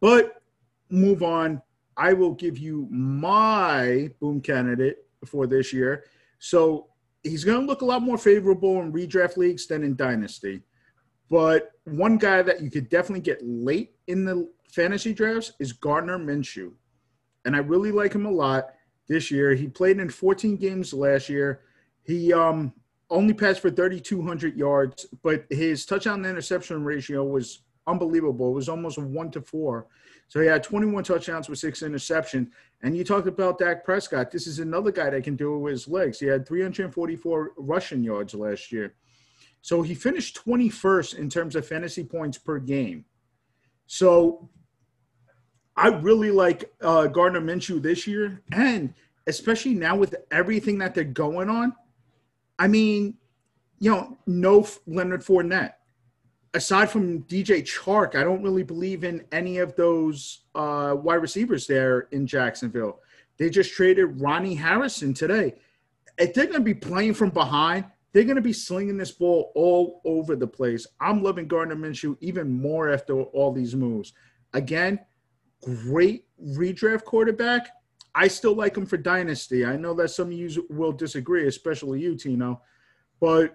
But 0.00 0.42
move 0.90 1.22
on. 1.22 1.62
I 1.96 2.12
will 2.12 2.32
give 2.32 2.58
you 2.58 2.88
my 2.90 4.10
boom 4.20 4.40
candidate 4.40 5.06
for 5.26 5.46
this 5.46 5.72
year. 5.72 6.04
So 6.38 6.88
he's 7.22 7.44
going 7.44 7.60
to 7.60 7.66
look 7.66 7.82
a 7.82 7.86
lot 7.86 8.02
more 8.02 8.18
favorable 8.18 8.80
in 8.80 8.92
redraft 8.92 9.36
leagues 9.36 9.66
than 9.66 9.84
in 9.84 9.96
dynasty. 9.96 10.62
But 11.30 11.72
one 11.84 12.18
guy 12.18 12.42
that 12.42 12.60
you 12.60 12.70
could 12.70 12.88
definitely 12.88 13.20
get 13.22 13.40
late 13.42 13.94
in 14.06 14.24
the 14.24 14.50
fantasy 14.70 15.14
drafts 15.14 15.52
is 15.58 15.72
Gardner 15.72 16.18
Minshew. 16.18 16.72
And 17.44 17.56
I 17.56 17.60
really 17.60 17.92
like 17.92 18.14
him 18.14 18.26
a 18.26 18.30
lot 18.30 18.68
this 19.08 19.30
year. 19.30 19.54
He 19.54 19.68
played 19.68 19.98
in 19.98 20.08
14 20.08 20.56
games 20.56 20.92
last 20.92 21.28
year. 21.28 21.60
He 22.04 22.32
um, 22.32 22.72
only 23.10 23.34
passed 23.34 23.60
for 23.60 23.70
3,200 23.70 24.56
yards, 24.56 25.06
but 25.22 25.44
his 25.50 25.86
touchdown 25.86 26.22
to 26.22 26.28
interception 26.28 26.84
ratio 26.84 27.24
was 27.24 27.62
unbelievable. 27.86 28.50
It 28.50 28.54
was 28.54 28.68
almost 28.68 28.98
one 28.98 29.30
to 29.32 29.40
four. 29.40 29.86
So 30.28 30.40
he 30.40 30.46
had 30.46 30.62
21 30.62 31.04
touchdowns 31.04 31.48
with 31.48 31.58
six 31.58 31.82
interceptions. 31.82 32.48
And 32.82 32.96
you 32.96 33.04
talked 33.04 33.28
about 33.28 33.58
Dak 33.58 33.84
Prescott. 33.84 34.30
This 34.30 34.46
is 34.46 34.58
another 34.58 34.90
guy 34.90 35.10
that 35.10 35.24
can 35.24 35.36
do 35.36 35.54
it 35.54 35.58
with 35.58 35.72
his 35.72 35.88
legs. 35.88 36.18
He 36.18 36.26
had 36.26 36.46
344 36.46 37.52
rushing 37.56 38.02
yards 38.02 38.34
last 38.34 38.72
year. 38.72 38.94
So 39.60 39.82
he 39.82 39.94
finished 39.94 40.44
21st 40.44 41.18
in 41.18 41.28
terms 41.28 41.54
of 41.54 41.66
fantasy 41.66 42.02
points 42.02 42.38
per 42.38 42.58
game. 42.58 43.04
So 43.86 44.48
I 45.76 45.88
really 45.88 46.30
like 46.30 46.72
uh, 46.80 47.06
Gardner 47.06 47.40
Minshew 47.40 47.80
this 47.80 48.06
year. 48.06 48.42
And 48.52 48.94
especially 49.26 49.74
now 49.74 49.96
with 49.96 50.14
everything 50.30 50.78
that 50.78 50.94
they're 50.94 51.04
going 51.04 51.48
on, 51.48 51.74
I 52.58 52.68
mean, 52.68 53.18
you 53.78 53.90
know, 53.90 54.16
no 54.26 54.66
Leonard 54.86 55.24
Fournette. 55.24 55.74
Aside 56.54 56.90
from 56.90 57.22
DJ 57.24 57.62
Chark, 57.62 58.14
I 58.14 58.22
don't 58.22 58.42
really 58.42 58.62
believe 58.62 59.04
in 59.04 59.24
any 59.32 59.58
of 59.58 59.74
those 59.76 60.40
uh, 60.54 60.94
wide 60.96 61.16
receivers 61.16 61.66
there 61.66 62.08
in 62.12 62.26
Jacksonville. 62.26 63.00
They 63.38 63.50
just 63.50 63.72
traded 63.72 64.20
Ronnie 64.20 64.54
Harrison 64.54 65.14
today. 65.14 65.54
If 66.18 66.34
they're 66.34 66.46
going 66.46 66.58
to 66.58 66.64
be 66.64 66.74
playing 66.74 67.14
from 67.14 67.30
behind, 67.30 67.86
they're 68.12 68.24
going 68.24 68.36
to 68.36 68.42
be 68.42 68.52
slinging 68.52 68.98
this 68.98 69.12
ball 69.12 69.52
all 69.54 70.02
over 70.04 70.36
the 70.36 70.46
place. 70.46 70.86
I'm 71.00 71.22
loving 71.22 71.48
Gardner 71.48 71.76
Minshew 71.76 72.16
even 72.20 72.52
more 72.52 72.92
after 72.92 73.14
all 73.14 73.52
these 73.52 73.74
moves. 73.74 74.12
Again, 74.52 75.00
great 75.62 76.26
redraft 76.44 77.04
quarterback. 77.04 77.68
I 78.14 78.28
still 78.28 78.54
like 78.54 78.76
him 78.76 78.84
for 78.84 78.98
dynasty. 78.98 79.64
I 79.64 79.76
know 79.76 79.94
that 79.94 80.10
some 80.10 80.26
of 80.26 80.34
you 80.34 80.66
will 80.68 80.92
disagree, 80.92 81.46
especially 81.48 82.00
you, 82.00 82.14
Tino. 82.14 82.60
But 83.18 83.54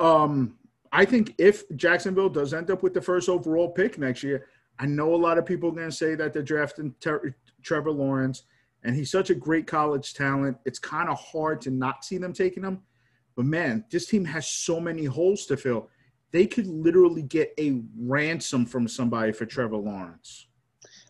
um, 0.00 0.58
I 0.92 1.04
think 1.04 1.34
if 1.38 1.64
Jacksonville 1.76 2.28
does 2.28 2.54
end 2.54 2.70
up 2.70 2.82
with 2.82 2.94
the 2.94 3.00
first 3.00 3.28
overall 3.28 3.70
pick 3.70 3.98
next 3.98 4.22
year, 4.22 4.46
I 4.78 4.86
know 4.86 5.14
a 5.14 5.16
lot 5.16 5.38
of 5.38 5.46
people 5.46 5.70
are 5.70 5.72
going 5.72 5.90
to 5.90 5.96
say 5.96 6.14
that 6.14 6.32
they're 6.32 6.42
drafting 6.42 6.94
Ter- 7.00 7.34
Trevor 7.62 7.90
Lawrence, 7.90 8.44
and 8.84 8.94
he's 8.94 9.10
such 9.10 9.30
a 9.30 9.34
great 9.34 9.66
college 9.66 10.14
talent. 10.14 10.58
It's 10.64 10.78
kind 10.78 11.08
of 11.08 11.18
hard 11.18 11.60
to 11.62 11.70
not 11.70 12.04
see 12.04 12.18
them 12.18 12.32
taking 12.32 12.62
him. 12.62 12.82
But 13.36 13.46
man, 13.46 13.84
this 13.90 14.06
team 14.06 14.24
has 14.24 14.46
so 14.46 14.80
many 14.80 15.04
holes 15.04 15.46
to 15.46 15.56
fill. 15.56 15.88
They 16.32 16.46
could 16.46 16.66
literally 16.66 17.22
get 17.22 17.52
a 17.58 17.82
ransom 17.98 18.66
from 18.66 18.88
somebody 18.88 19.32
for 19.32 19.46
Trevor 19.46 19.76
Lawrence. 19.76 20.46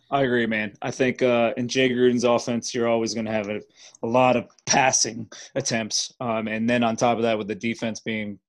I 0.09 0.23
agree, 0.23 0.45
man. 0.45 0.73
I 0.81 0.91
think 0.91 1.21
uh, 1.21 1.53
in 1.57 1.67
Jay 1.67 1.89
Gruden's 1.89 2.23
offense, 2.23 2.73
you're 2.73 2.87
always 2.87 3.13
going 3.13 3.25
to 3.25 3.31
have 3.31 3.49
a, 3.49 3.59
a, 4.03 4.07
lot 4.07 4.37
of 4.37 4.47
passing 4.65 5.29
attempts. 5.55 6.13
Um, 6.21 6.47
and 6.47 6.69
then 6.69 6.83
on 6.83 6.95
top 6.95 7.17
of 7.17 7.23
that, 7.23 7.37
with 7.37 7.47
the 7.47 7.55
defense 7.55 7.99
being 7.99 8.39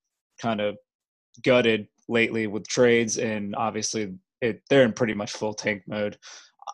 kind 0.41 0.61
of 0.61 0.77
gutted 1.43 1.89
lately 2.09 2.47
with 2.47 2.67
trades, 2.69 3.19
and 3.19 3.55
obviously 3.57 4.15
it, 4.41 4.63
they're 4.69 4.85
in 4.85 4.93
pretty 4.93 5.15
much 5.15 5.33
full 5.33 5.55
tank 5.55 5.83
mode. 5.87 6.17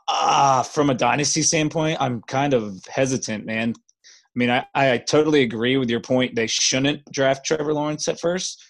Ah, 0.08 0.60
uh, 0.60 0.62
from 0.62 0.90
a 0.90 0.94
dynasty 0.94 1.42
standpoint, 1.42 2.00
I'm 2.00 2.20
kind 2.22 2.52
of 2.52 2.78
hesitant, 2.88 3.46
man. 3.46 3.74
I 3.76 4.36
mean, 4.38 4.50
I, 4.50 4.66
I 4.74 4.98
totally 4.98 5.42
agree 5.42 5.76
with 5.76 5.88
your 5.88 6.00
point. 6.00 6.34
They 6.34 6.48
shouldn't 6.48 7.00
draft 7.12 7.46
Trevor 7.46 7.72
Lawrence 7.72 8.08
at 8.08 8.20
first 8.20 8.62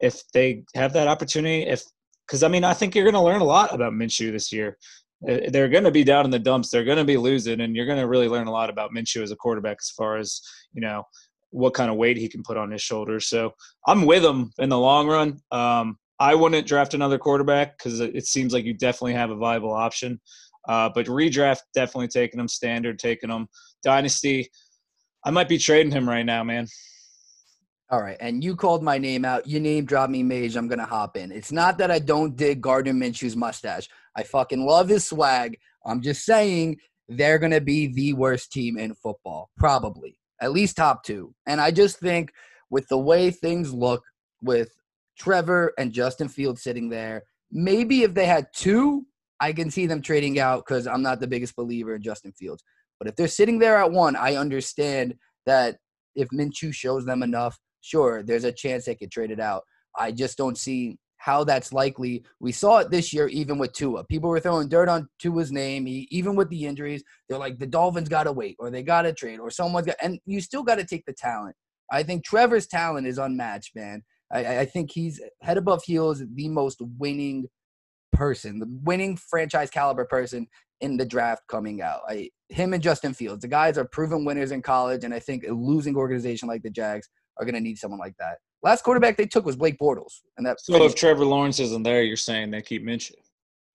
if 0.00 0.22
they 0.32 0.64
have 0.74 0.92
that 0.92 1.08
opportunity. 1.08 1.66
If 1.66 1.82
because 2.26 2.42
I 2.42 2.48
mean, 2.48 2.64
I 2.64 2.74
think 2.74 2.94
you're 2.94 3.04
going 3.04 3.14
to 3.14 3.20
learn 3.20 3.40
a 3.40 3.44
lot 3.44 3.74
about 3.74 3.94
Minshew 3.94 4.30
this 4.30 4.52
year. 4.52 4.76
Uh, 5.28 5.38
they're 5.48 5.68
going 5.68 5.84
to 5.84 5.90
be 5.90 6.04
down 6.04 6.26
in 6.26 6.30
the 6.30 6.38
dumps. 6.38 6.70
They're 6.70 6.84
going 6.84 6.98
to 6.98 7.04
be 7.04 7.16
losing, 7.16 7.62
and 7.62 7.74
you're 7.74 7.86
going 7.86 7.98
to 7.98 8.06
really 8.06 8.28
learn 8.28 8.46
a 8.46 8.52
lot 8.52 8.70
about 8.70 8.92
Minshew 8.92 9.22
as 9.22 9.32
a 9.32 9.36
quarterback 9.36 9.78
as 9.80 9.90
far 9.90 10.18
as 10.18 10.40
you 10.74 10.82
know 10.82 11.04
what 11.50 11.74
kind 11.74 11.90
of 11.90 11.96
weight 11.96 12.16
he 12.16 12.28
can 12.28 12.42
put 12.42 12.56
on 12.56 12.70
his 12.70 12.82
shoulders. 12.82 13.26
So 13.26 13.52
I'm 13.86 14.04
with 14.06 14.24
him 14.24 14.52
in 14.58 14.68
the 14.68 14.78
long 14.78 15.08
run. 15.08 15.40
Um, 15.50 15.98
I 16.20 16.34
wouldn't 16.34 16.66
draft 16.66 16.94
another 16.94 17.18
quarterback 17.18 17.78
because 17.78 18.00
it 18.00 18.26
seems 18.26 18.52
like 18.52 18.64
you 18.64 18.74
definitely 18.74 19.14
have 19.14 19.30
a 19.30 19.36
viable 19.36 19.72
option. 19.72 20.20
Uh, 20.68 20.90
but 20.94 21.06
redraft, 21.06 21.60
definitely 21.74 22.08
taking 22.08 22.40
him. 22.40 22.48
Standard, 22.48 22.98
taking 22.98 23.30
him. 23.30 23.48
Dynasty, 23.82 24.50
I 25.24 25.30
might 25.30 25.48
be 25.48 25.58
trading 25.58 25.92
him 25.92 26.08
right 26.08 26.26
now, 26.26 26.44
man. 26.44 26.66
All 27.90 28.02
right, 28.02 28.18
and 28.20 28.44
you 28.44 28.54
called 28.54 28.82
my 28.82 28.98
name 28.98 29.24
out. 29.24 29.46
You 29.46 29.60
name 29.60 29.86
dropped 29.86 30.12
me, 30.12 30.22
Mage. 30.22 30.56
I'm 30.56 30.68
gonna 30.68 30.84
hop 30.84 31.16
in. 31.16 31.32
It's 31.32 31.52
not 31.52 31.78
that 31.78 31.90
I 31.90 31.98
don't 31.98 32.36
dig 32.36 32.60
Gardner 32.60 32.92
Minshew's 32.92 33.34
mustache. 33.34 33.88
I 34.14 34.24
fucking 34.24 34.66
love 34.66 34.88
his 34.88 35.06
swag. 35.06 35.56
I'm 35.86 36.02
just 36.02 36.26
saying 36.26 36.76
they're 37.08 37.38
gonna 37.38 37.62
be 37.62 37.86
the 37.86 38.12
worst 38.12 38.52
team 38.52 38.76
in 38.76 38.92
football, 38.94 39.48
probably 39.56 40.17
at 40.40 40.52
least 40.52 40.76
top 40.76 41.04
two. 41.04 41.34
And 41.46 41.60
I 41.60 41.70
just 41.70 41.98
think 41.98 42.32
with 42.70 42.86
the 42.88 42.98
way 42.98 43.30
things 43.30 43.72
look 43.72 44.02
with 44.42 44.70
Trevor 45.18 45.72
and 45.78 45.92
Justin 45.92 46.28
Fields 46.28 46.62
sitting 46.62 46.88
there, 46.88 47.24
maybe 47.50 48.02
if 48.02 48.14
they 48.14 48.26
had 48.26 48.46
two, 48.54 49.06
I 49.40 49.52
can 49.52 49.70
see 49.70 49.86
them 49.86 50.02
trading 50.02 50.38
out 50.38 50.64
because 50.66 50.86
I'm 50.86 51.02
not 51.02 51.20
the 51.20 51.26
biggest 51.26 51.56
believer 51.56 51.94
in 51.94 52.02
Justin 52.02 52.32
Fields. 52.32 52.62
But 52.98 53.08
if 53.08 53.16
they're 53.16 53.28
sitting 53.28 53.58
there 53.58 53.78
at 53.78 53.92
one, 53.92 54.16
I 54.16 54.36
understand 54.36 55.14
that 55.46 55.78
if 56.14 56.28
Minshew 56.30 56.74
shows 56.74 57.04
them 57.04 57.22
enough, 57.22 57.58
sure, 57.80 58.22
there's 58.22 58.44
a 58.44 58.52
chance 58.52 58.84
they 58.84 58.96
could 58.96 59.10
trade 59.10 59.30
it 59.30 59.40
out. 59.40 59.62
I 59.96 60.12
just 60.12 60.36
don't 60.36 60.58
see 60.58 60.98
how 61.18 61.44
that's 61.44 61.72
likely. 61.72 62.24
We 62.40 62.52
saw 62.52 62.78
it 62.78 62.90
this 62.90 63.12
year, 63.12 63.28
even 63.28 63.58
with 63.58 63.72
Tua. 63.72 64.04
People 64.04 64.30
were 64.30 64.40
throwing 64.40 64.68
dirt 64.68 64.88
on 64.88 65.08
Tua's 65.18 65.52
name, 65.52 65.84
he, 65.86 66.08
even 66.10 66.36
with 66.36 66.48
the 66.48 66.64
injuries. 66.64 67.04
They're 67.28 67.38
like, 67.38 67.58
the 67.58 67.66
Dolphins 67.66 68.08
got 68.08 68.24
to 68.24 68.32
wait, 68.32 68.56
or 68.58 68.70
they 68.70 68.82
got 68.82 69.02
to 69.02 69.12
trade, 69.12 69.40
or 69.40 69.50
someone's 69.50 69.86
got, 69.86 69.96
and 70.02 70.18
you 70.24 70.40
still 70.40 70.62
got 70.62 70.76
to 70.76 70.84
take 70.84 71.04
the 71.04 71.12
talent. 71.12 71.56
I 71.90 72.02
think 72.02 72.24
Trevor's 72.24 72.66
talent 72.66 73.06
is 73.06 73.18
unmatched, 73.18 73.74
man. 73.74 74.02
I, 74.32 74.58
I 74.58 74.64
think 74.64 74.90
he's 74.92 75.20
head 75.42 75.56
above 75.56 75.82
heels, 75.84 76.22
the 76.34 76.48
most 76.48 76.80
winning 76.98 77.46
person, 78.12 78.58
the 78.58 78.80
winning 78.82 79.16
franchise 79.16 79.70
caliber 79.70 80.04
person 80.04 80.46
in 80.80 80.96
the 80.96 81.06
draft 81.06 81.42
coming 81.48 81.82
out. 81.82 82.00
I, 82.08 82.30
him 82.48 82.74
and 82.74 82.82
Justin 82.82 83.14
Fields, 83.14 83.42
the 83.42 83.48
guys 83.48 83.78
are 83.78 83.84
proven 83.84 84.24
winners 84.24 84.52
in 84.52 84.62
college, 84.62 85.04
and 85.04 85.12
I 85.12 85.18
think 85.18 85.44
a 85.44 85.52
losing 85.52 85.96
organization 85.96 86.48
like 86.48 86.62
the 86.62 86.70
Jags 86.70 87.08
are 87.38 87.44
going 87.44 87.54
to 87.54 87.60
need 87.60 87.78
someone 87.78 88.00
like 88.00 88.14
that. 88.18 88.38
Last 88.62 88.82
quarterback 88.82 89.16
they 89.16 89.26
took 89.26 89.44
was 89.44 89.56
Blake 89.56 89.78
Bortles, 89.78 90.20
and 90.36 90.46
that. 90.46 90.60
So 90.60 90.82
if 90.84 90.94
Trevor 90.94 91.24
Lawrence 91.24 91.60
isn't 91.60 91.82
there, 91.82 92.02
you're 92.02 92.16
saying 92.16 92.50
they 92.50 92.62
keep 92.62 92.84
Minshew. 92.84 93.12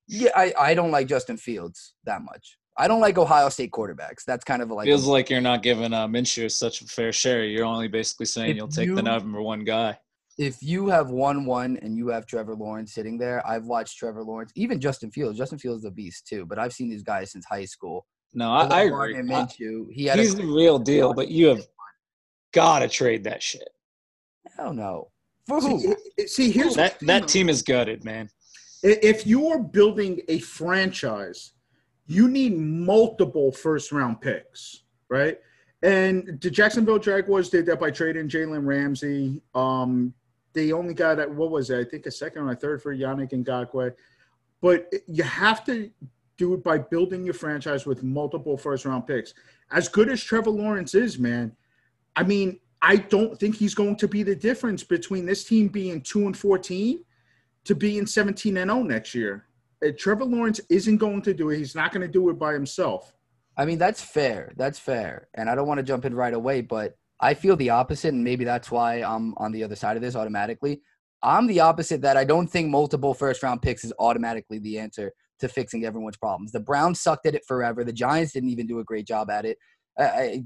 Yeah, 0.08 0.32
I, 0.36 0.54
I 0.60 0.74
don't 0.74 0.92
like 0.92 1.08
Justin 1.08 1.38
Fields 1.38 1.94
that 2.04 2.22
much. 2.22 2.58
I 2.78 2.88
don't 2.88 3.02
like 3.02 3.18
Ohio 3.18 3.50
State 3.50 3.72
quarterbacks. 3.72 4.24
That's 4.26 4.44
kind 4.44 4.62
of 4.62 4.70
like 4.70 4.86
feels 4.86 5.06
a, 5.06 5.12
like 5.12 5.30
you're 5.30 5.42
not 5.42 5.64
giving 5.64 5.94
uh, 5.94 6.08
Minshew 6.08 6.52
such 6.52 6.82
a 6.82 6.86
fair 6.86 7.12
share. 7.12 7.46
You're 7.46 7.66
only 7.66 7.88
basically 7.88 8.26
saying 8.26 8.58
you'll 8.58 8.68
take 8.68 8.88
you, 8.88 8.96
the 8.96 9.02
number 9.02 9.42
one 9.42 9.64
guy. 9.64 9.98
If 10.38 10.58
you 10.62 10.88
have 10.88 11.12
one 11.12 11.46
one 11.46 11.78
and 11.78 11.96
you 11.96 12.08
have 12.08 12.26
Trevor 12.26 12.56
Lawrence 12.56 12.94
sitting 12.94 13.18
there, 13.18 13.46
I've 13.48 13.66
watched 13.66 13.98
Trevor 14.00 14.24
Lawrence, 14.24 14.52
even 14.56 14.82
Justin 14.82 15.12
Fields. 15.12 15.38
Justin 15.38 15.60
Fields 15.60 15.84
is 15.84 15.86
a 15.86 15.92
beast 15.92 16.28
too, 16.28 16.46
but 16.46 16.58
I've 16.58 16.74
seen 16.74 16.90
these 16.90 17.04
guys 17.04 17.32
since 17.32 17.46
high 17.46 17.66
school. 17.66 18.06
No, 18.34 18.52
I, 18.52 18.66
I 18.66 18.82
agree. 18.84 19.14
Minshew, 19.16 19.86
he 19.92 20.06
had 20.06 20.18
he's 20.18 20.34
a, 20.34 20.38
the 20.38 20.46
real 20.46 20.80
deal, 20.80 21.14
but 21.14 21.30
you 21.30 21.48
have 21.48 21.68
got 22.52 22.80
to 22.80 22.90
trade 22.90 23.26
that 23.26 23.44
shit. 23.44 23.70
Hell 24.58 24.74
no. 24.74 25.10
For 25.48 25.60
who? 25.60 25.80
See, 25.80 26.28
see 26.28 26.52
here's 26.52 26.76
that 26.76 27.00
that 27.02 27.28
team 27.28 27.50
is 27.50 27.62
gutted, 27.62 28.04
man. 28.04 28.30
If 28.82 29.26
you're 29.26 29.60
building 29.60 30.22
a 30.28 30.40
franchise, 30.40 31.54
you 32.06 32.28
need 32.28 32.58
multiple 32.58 33.52
first 33.52 33.92
round 33.92 34.22
picks, 34.22 34.84
right? 35.10 35.40
And 35.82 36.40
the 36.42 36.50
Jacksonville 36.50 37.00
Jaguars 37.00 37.50
did 37.50 37.66
that 37.66 37.80
by 37.80 37.92
trading 37.92 38.30
Jalen 38.30 38.66
Ramsey. 38.66 39.42
Um, 39.54 40.14
they 40.54 40.72
only 40.72 40.94
got 40.94 41.20
at 41.20 41.30
what 41.30 41.52
was 41.52 41.70
it? 41.70 41.80
I 41.80 41.90
think 41.90 42.06
a 42.06 42.12
second 42.12 42.44
or 42.44 42.52
a 42.52 42.56
third 42.56 42.82
for 42.82 42.96
Yannick 42.96 43.32
Ngakoue. 43.32 43.94
But 44.62 44.94
you 45.08 45.24
have 45.24 45.66
to 45.66 45.90
do 46.38 46.54
it 46.54 46.64
by 46.64 46.78
building 46.78 47.26
your 47.26 47.34
franchise 47.34 47.86
with 47.86 48.02
multiple 48.04 48.58
first 48.58 48.86
round 48.86 49.08
picks. 49.08 49.34
As 49.72 49.90
good 49.90 50.10
as 50.10 50.24
Trevor 50.24 50.52
Lawrence 50.52 50.96
is, 50.96 51.20
man, 51.20 51.56
I 52.16 52.24
mean, 52.24 52.60
I 52.86 52.98
don't 52.98 53.40
think 53.40 53.56
he's 53.56 53.74
going 53.74 53.96
to 53.96 54.08
be 54.08 54.24
the 54.24 54.36
difference 54.36 54.84
between 54.84 55.26
this 55.26 55.46
team 55.46 55.70
being 55.70 56.02
two 56.02 56.26
and 56.26 56.38
fourteen 56.38 57.04
to 57.64 57.74
being 57.74 58.06
seventeen 58.06 58.58
and 58.58 58.70
zero 58.70 58.82
oh 58.82 58.84
next 58.84 59.16
year. 59.16 59.46
Uh, 59.84 59.92
Trevor 59.98 60.26
Lawrence 60.26 60.60
isn't 60.70 60.98
going 60.98 61.22
to 61.22 61.34
do 61.34 61.50
it. 61.50 61.58
He's 61.58 61.76
not 61.76 61.94
going 61.94 62.06
to 62.06 62.12
do 62.12 62.30
it 62.30 62.38
by 62.38 62.54
himself. 62.54 63.16
I 63.56 63.66
mean, 63.66 63.78
that's 63.78 64.02
fair. 64.02 64.52
That's 64.58 64.80
fair. 64.80 65.30
And 65.34 65.50
I 65.50 65.56
don't 65.56 65.68
want 65.68 65.78
to 65.78 65.84
jump 65.84 66.06
in 66.06 66.14
right 66.14 66.34
away, 66.34 66.62
but 66.62 66.98
I 67.20 67.36
feel 67.36 67.56
the 67.56 67.70
opposite, 67.70 68.14
and 68.14 68.24
maybe 68.24 68.44
that's 68.44 68.70
why 68.70 69.02
I'm 69.02 69.34
on 69.38 69.54
the 69.54 69.64
other 69.64 69.78
side 69.78 69.96
of 69.96 70.02
this 70.02 70.16
automatically. 70.16 70.82
I'm 71.22 71.48
the 71.48 71.62
opposite 71.62 72.02
that 72.02 72.18
I 72.18 72.26
don't 72.26 72.48
think 72.48 72.70
multiple 72.70 73.14
first 73.14 73.44
round 73.44 73.62
picks 73.62 73.86
is 73.86 73.94
automatically 73.98 74.60
the 74.60 74.78
answer 74.78 75.14
to 75.40 75.48
fixing 75.48 75.86
everyone's 75.86 76.18
problems. 76.18 76.52
The 76.52 76.60
Browns 76.60 77.00
sucked 77.00 77.26
at 77.28 77.36
it 77.36 77.46
forever. 77.48 77.86
The 77.86 77.94
Giants 77.94 78.34
didn't 78.34 78.50
even 78.50 78.68
do 78.68 78.80
a 78.80 78.84
great 78.84 79.08
job 79.08 79.30
at 79.30 79.46
it. 79.46 79.58
I, 79.98 80.44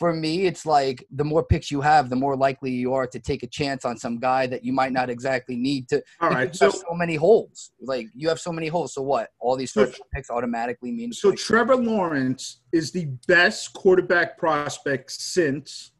for 0.00 0.14
me, 0.14 0.46
it's 0.46 0.64
like 0.64 1.06
the 1.10 1.24
more 1.24 1.44
picks 1.44 1.70
you 1.70 1.82
have, 1.82 2.08
the 2.08 2.16
more 2.16 2.34
likely 2.34 2.70
you 2.70 2.94
are 2.94 3.06
to 3.06 3.20
take 3.20 3.42
a 3.42 3.46
chance 3.46 3.84
on 3.84 3.98
some 3.98 4.18
guy 4.18 4.46
that 4.46 4.64
you 4.64 4.72
might 4.72 4.92
not 4.92 5.10
exactly 5.10 5.56
need 5.56 5.90
to. 5.90 6.02
All 6.22 6.30
right, 6.30 6.56
so, 6.56 6.70
so 6.70 6.94
many 6.94 7.16
holes. 7.16 7.72
Like 7.82 8.06
you 8.14 8.26
have 8.30 8.40
so 8.40 8.50
many 8.50 8.68
holes. 8.68 8.94
So 8.94 9.02
what? 9.02 9.28
All 9.40 9.56
these 9.56 9.74
so, 9.74 9.92
picks 10.14 10.30
automatically 10.30 10.90
mean. 10.90 11.12
So 11.12 11.32
Trevor 11.32 11.76
Lawrence 11.76 12.62
is 12.72 12.90
the 12.92 13.08
best 13.28 13.74
quarterback 13.74 14.38
prospect 14.38 15.12
since. 15.12 15.92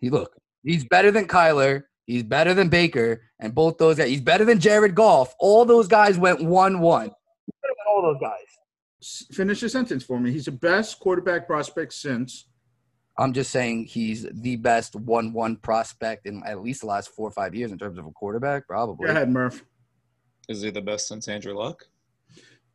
He 0.00 0.08
look. 0.08 0.34
He's 0.64 0.86
better 0.86 1.10
than 1.10 1.28
Kyler. 1.28 1.82
He's 2.06 2.22
better 2.22 2.54
than 2.54 2.70
Baker, 2.70 3.20
and 3.38 3.54
both 3.54 3.76
those 3.76 3.98
guys. 3.98 4.08
He's 4.08 4.22
better 4.22 4.46
than 4.46 4.58
Jared 4.58 4.94
Goff. 4.94 5.34
All 5.38 5.66
those 5.66 5.88
guys 5.88 6.16
went 6.16 6.42
one-one. 6.42 7.10
All 7.86 8.02
those 8.02 8.16
guys. 8.18 9.26
Finish 9.32 9.60
the 9.60 9.68
sentence 9.68 10.04
for 10.04 10.18
me. 10.18 10.32
He's 10.32 10.46
the 10.46 10.52
best 10.52 10.98
quarterback 11.00 11.46
prospect 11.46 11.92
since. 11.92 12.46
I'm 13.18 13.32
just 13.32 13.50
saying 13.50 13.86
he's 13.86 14.26
the 14.32 14.56
best 14.56 14.94
one-one 14.94 15.56
prospect 15.56 16.26
in 16.26 16.42
at 16.46 16.62
least 16.62 16.82
the 16.82 16.86
last 16.86 17.08
four 17.10 17.28
or 17.28 17.32
five 17.32 17.54
years 17.54 17.72
in 17.72 17.78
terms 17.78 17.98
of 17.98 18.06
a 18.06 18.10
quarterback, 18.12 18.66
probably. 18.68 19.06
Go 19.06 19.12
ahead, 19.12 19.28
Murph. 19.28 19.64
Is 20.48 20.62
he 20.62 20.70
the 20.70 20.80
best 20.80 21.08
since 21.08 21.26
Andrew 21.28 21.54
Luck? 21.54 21.84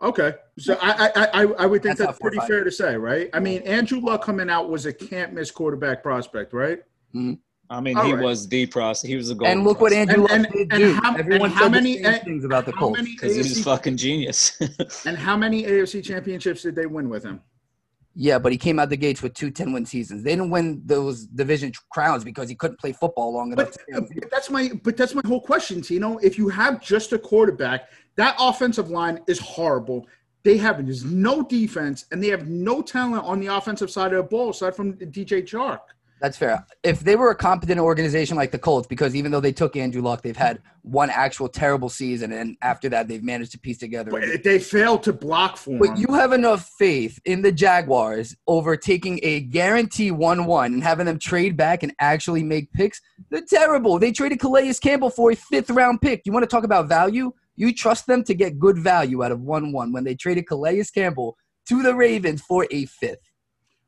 Okay, 0.01 0.33
so 0.59 0.77
I 0.81 1.11
I 1.15 1.25
I, 1.33 1.41
I 1.59 1.65
would 1.65 1.81
think 1.81 1.97
that's, 1.97 2.07
that's 2.09 2.19
pretty 2.19 2.39
fair 2.45 2.65
to 2.65 2.71
say, 2.71 2.97
right? 2.97 3.29
I 3.33 3.39
mean, 3.39 3.61
Andrew 3.61 4.01
Luck 4.01 4.21
coming 4.23 4.49
out 4.49 4.69
was 4.69 4.85
a 4.85 4.91
can't 4.91 5.31
miss 5.33 5.49
quarterback 5.49 6.03
prospect, 6.03 6.51
right? 6.51 6.79
Mm-hmm. 7.15 7.33
I 7.69 7.79
mean, 7.79 7.97
All 7.97 8.03
he 8.05 8.13
right. 8.13 8.21
was 8.23 8.47
the 8.49 8.65
prospect. 8.65 9.09
He 9.09 9.15
was 9.15 9.29
a 9.29 9.35
gold. 9.35 9.49
And 9.49 9.63
look 9.63 9.79
what 9.79 9.93
Andrew 9.93 10.15
And- 10.15 10.23
Luck 10.23 10.31
and- 10.31 10.47
did 10.51 10.73
and 10.73 10.79
do. 10.83 10.93
how- 10.95 11.11
and 11.11 11.19
Everyone 11.21 11.49
how 11.51 11.63
said 11.63 11.71
many- 11.71 11.97
the 11.99 12.03
same 12.03 12.13
and 12.15 12.23
things 12.23 12.43
about 12.43 12.65
the 12.65 12.73
Colts. 12.73 13.01
because 13.01 13.31
he 13.33 13.37
was 13.39 13.63
fucking 13.63 13.95
genius. 13.95 14.59
And 15.05 15.17
how 15.17 15.37
many 15.37 15.63
AFC 15.63 16.03
championships 16.03 16.63
did 16.63 16.75
they 16.75 16.85
win 16.85 17.07
with 17.09 17.23
him? 17.23 17.39
Yeah, 18.15 18.37
but 18.37 18.51
he 18.51 18.57
came 18.57 18.77
out 18.77 18.89
the 18.89 18.97
gates 18.97 19.23
with 19.23 19.33
two 19.33 19.49
10 19.49 19.73
win 19.73 19.85
seasons. 19.85 20.23
They 20.23 20.31
didn't 20.31 20.51
win 20.51 20.81
those 20.85 21.25
division 21.25 21.71
crowns 21.89 22.23
because 22.23 22.47
he 22.47 22.55
couldn't 22.55 22.79
play 22.79 22.91
football 22.91 23.33
long 23.33 23.51
enough. 23.51 23.65
But, 23.65 23.73
to 23.73 23.79
stay 23.81 23.93
on 23.93 24.05
the 24.05 24.21
but 24.21 24.31
that's 24.31 24.49
my 24.49 24.71
but 24.83 24.97
that's 24.97 25.15
my 25.15 25.21
whole 25.25 25.41
question, 25.41 25.81
Tino. 25.81 26.17
If 26.19 26.37
you 26.37 26.49
have 26.49 26.79
just 26.79 27.13
a 27.13 27.19
quarterback, 27.19 27.89
that 28.15 28.35
offensive 28.39 28.89
line 28.89 29.19
is 29.27 29.39
horrible. 29.39 30.05
They 30.43 30.57
have 30.57 30.85
there's 30.85 31.05
no 31.05 31.41
defense 31.41 32.05
and 32.11 32.23
they 32.23 32.27
have 32.27 32.47
no 32.47 32.81
talent 32.81 33.23
on 33.25 33.39
the 33.39 33.47
offensive 33.47 33.89
side 33.89 34.13
of 34.13 34.17
the 34.17 34.29
ball 34.29 34.51
aside 34.51 34.75
from 34.75 34.93
DJ 34.93 35.41
Chark. 35.41 35.79
That's 36.23 36.37
fair. 36.37 36.65
If 36.83 37.01
they 37.01 37.17
were 37.17 37.31
a 37.31 37.35
competent 37.35 37.81
organization 37.81 38.37
like 38.37 38.51
the 38.51 38.57
Colts, 38.57 38.87
because 38.87 39.13
even 39.13 39.29
though 39.29 39.41
they 39.41 39.51
took 39.51 39.75
Andrew 39.75 40.01
Luck, 40.01 40.21
they've 40.21 40.37
had 40.37 40.61
one 40.81 41.09
actual 41.09 41.49
terrible 41.49 41.89
season, 41.89 42.31
and 42.31 42.55
after 42.61 42.87
that, 42.87 43.09
they've 43.09 43.21
managed 43.21 43.51
to 43.51 43.59
piece 43.59 43.77
together. 43.77 44.09
But 44.09 44.41
they 44.41 44.57
failed 44.57 45.03
to 45.03 45.11
block 45.11 45.57
for 45.57 45.77
But 45.77 45.89
him. 45.89 45.95
you 45.97 46.13
have 46.13 46.31
enough 46.31 46.71
faith 46.79 47.19
in 47.25 47.41
the 47.41 47.51
Jaguars 47.51 48.37
over 48.47 48.77
taking 48.77 49.19
a 49.21 49.41
guarantee 49.41 50.11
1 50.11 50.45
1 50.45 50.73
and 50.73 50.81
having 50.81 51.07
them 51.07 51.19
trade 51.19 51.57
back 51.57 51.83
and 51.83 51.93
actually 51.99 52.41
make 52.41 52.71
picks. 52.71 53.01
They're 53.29 53.41
terrible. 53.41 53.99
They 53.99 54.13
traded 54.13 54.39
Calais 54.39 54.75
Campbell 54.81 55.09
for 55.09 55.31
a 55.31 55.35
fifth 55.35 55.71
round 55.71 55.99
pick. 56.01 56.21
You 56.23 56.31
want 56.31 56.43
to 56.43 56.47
talk 56.47 56.63
about 56.63 56.87
value? 56.87 57.33
You 57.57 57.75
trust 57.75 58.07
them 58.07 58.23
to 58.23 58.33
get 58.33 58.57
good 58.57 58.77
value 58.77 59.25
out 59.25 59.33
of 59.33 59.41
1 59.41 59.73
1 59.73 59.91
when 59.91 60.05
they 60.05 60.15
traded 60.15 60.47
Calais 60.47 60.85
Campbell 60.95 61.35
to 61.67 61.83
the 61.83 61.93
Ravens 61.93 62.41
for 62.41 62.65
a 62.71 62.85
fifth. 62.85 63.29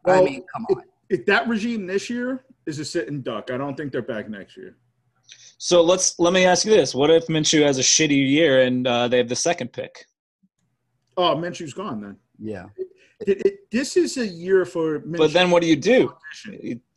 I 0.06 0.22
mean, 0.22 0.44
come 0.54 0.66
on. 0.70 0.84
If 1.10 1.26
that 1.26 1.48
regime 1.48 1.88
this 1.88 2.10
year 2.10 2.46
is 2.66 2.80
a 2.80 2.86
sitting 2.86 3.22
duck, 3.22 3.52
I 3.52 3.58
don't 3.58 3.76
think 3.76 3.92
they're 3.92 4.02
back 4.02 4.30
next 4.30 4.58
year. 4.58 4.78
so 5.58 5.82
let's 5.82 6.20
let 6.20 6.34
me 6.34 6.46
ask 6.46 6.66
you 6.66 6.72
this: 6.72 6.96
What 6.96 7.10
if 7.10 7.28
Minshew 7.28 7.64
has 7.66 7.78
a 7.78 7.82
shitty 7.82 8.30
year 8.30 8.62
and 8.62 8.88
uh, 8.88 9.08
they 9.08 9.18
have 9.18 9.30
the 9.30 9.36
second 9.36 9.74
pick? 9.74 10.06
Oh, 11.18 11.36
Minshew's 11.36 11.74
gone 11.74 12.02
then. 12.02 12.18
Yeah. 12.40 12.66
It, 13.22 13.46
it, 13.46 13.72
this 13.72 13.96
is 13.96 14.18
a 14.18 14.28
year 14.28 14.66
for 14.66 15.00
Minshew. 15.00 15.18
But 15.18 15.34
then 15.34 15.50
what 15.50 15.62
do 15.62 15.70
you 15.70 15.78
do? 15.78 16.14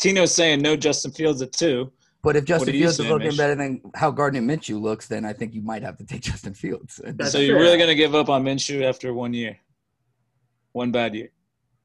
Tino's 0.00 0.34
saying 0.34 0.60
no 0.60 0.76
Justin 0.76 1.12
Fields 1.12 1.40
at 1.42 1.52
two. 1.52 1.92
But 2.24 2.34
if 2.34 2.44
Justin 2.44 2.70
are 2.70 2.76
you 2.76 2.84
Fields 2.84 2.98
is 2.98 3.06
looking 3.06 3.28
Mitch? 3.28 3.36
better 3.36 3.54
than 3.54 3.80
how 3.94 4.10
Gardner 4.10 4.40
Minshew 4.40 4.80
looks, 4.80 5.06
then 5.06 5.24
I 5.24 5.32
think 5.32 5.54
you 5.54 5.62
might 5.62 5.82
have 5.84 5.96
to 5.98 6.04
take 6.04 6.20
Justin 6.30 6.54
Fields. 6.54 7.00
That's 7.04 7.30
so 7.30 7.38
you're 7.38 7.54
fair. 7.56 7.62
really 7.62 7.76
going 7.76 7.88
to 7.88 7.94
give 7.94 8.14
up 8.14 8.28
on 8.28 8.42
Minshew 8.44 8.82
after 8.82 9.14
one 9.14 9.32
year, 9.32 9.56
one 10.72 10.90
bad 10.90 11.14
year? 11.14 11.30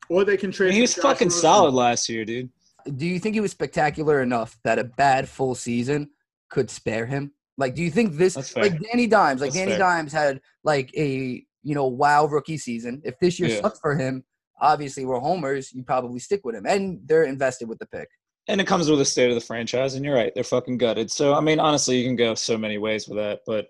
Or 0.10 0.24
they 0.26 0.38
can 0.38 0.50
I 0.50 0.54
trade. 0.54 0.68
mean, 0.68 0.76
he 0.76 0.82
was 0.82 0.94
fucking 0.96 1.28
Rosen. 1.28 1.42
solid 1.42 1.74
last 1.74 2.10
year, 2.10 2.26
dude. 2.26 2.50
do 2.98 3.06
you 3.06 3.20
think 3.20 3.36
he 3.36 3.42
was 3.42 3.52
spectacular 3.52 4.22
enough 4.22 4.58
that 4.64 4.80
a 4.80 4.84
bad 4.84 5.28
full 5.30 5.56
season 5.56 6.10
could 6.50 6.70
spare 6.70 7.06
him? 7.06 7.32
Like, 7.58 7.76
do 7.76 7.84
you 7.84 7.92
think 7.92 8.14
this, 8.14 8.36
like 8.56 8.80
Danny 8.92 9.08
Dimes, 9.08 9.40
like 9.42 9.50
That's 9.52 9.56
Danny 9.56 9.72
fair. 9.72 9.80
Dimes 9.80 10.12
had 10.12 10.42
like 10.64 10.92
a 10.98 11.44
you 11.64 11.76
know 11.76 11.88
wow 11.88 12.26
rookie 12.26 12.58
season. 12.58 13.02
If 13.06 13.18
this 13.20 13.40
year 13.40 13.50
Yeah. 13.50 13.62
sucks 13.62 13.80
for 13.80 13.96
him, 13.96 14.24
obviously 14.60 15.06
we're 15.06 15.20
homers. 15.20 15.72
You 15.72 15.84
probably 15.84 16.20
stick 16.20 16.42
with 16.44 16.56
him, 16.56 16.66
and 16.66 17.00
they're 17.06 17.24
invested 17.24 17.70
with 17.70 17.80
the 17.80 17.86
pick. 17.86 18.10
And 18.50 18.60
it 18.60 18.68
comes 18.68 18.90
with 18.90 19.00
the 19.00 19.06
state 19.06 19.30
of 19.30 19.36
the 19.36 19.42
franchise, 19.42 19.94
and 19.96 20.04
you're 20.04 20.16
right, 20.16 20.34
they're 20.36 20.44
fucking 20.44 20.78
gutted. 20.80 21.10
So 21.12 21.34
I 21.36 21.40
mean, 21.42 21.60
honestly, 21.60 21.98
you 21.98 22.06
can 22.06 22.16
go 22.18 22.34
so 22.36 22.58
many 22.58 22.78
ways 22.80 23.08
with 23.08 23.18
that. 23.20 23.42
But 23.46 23.68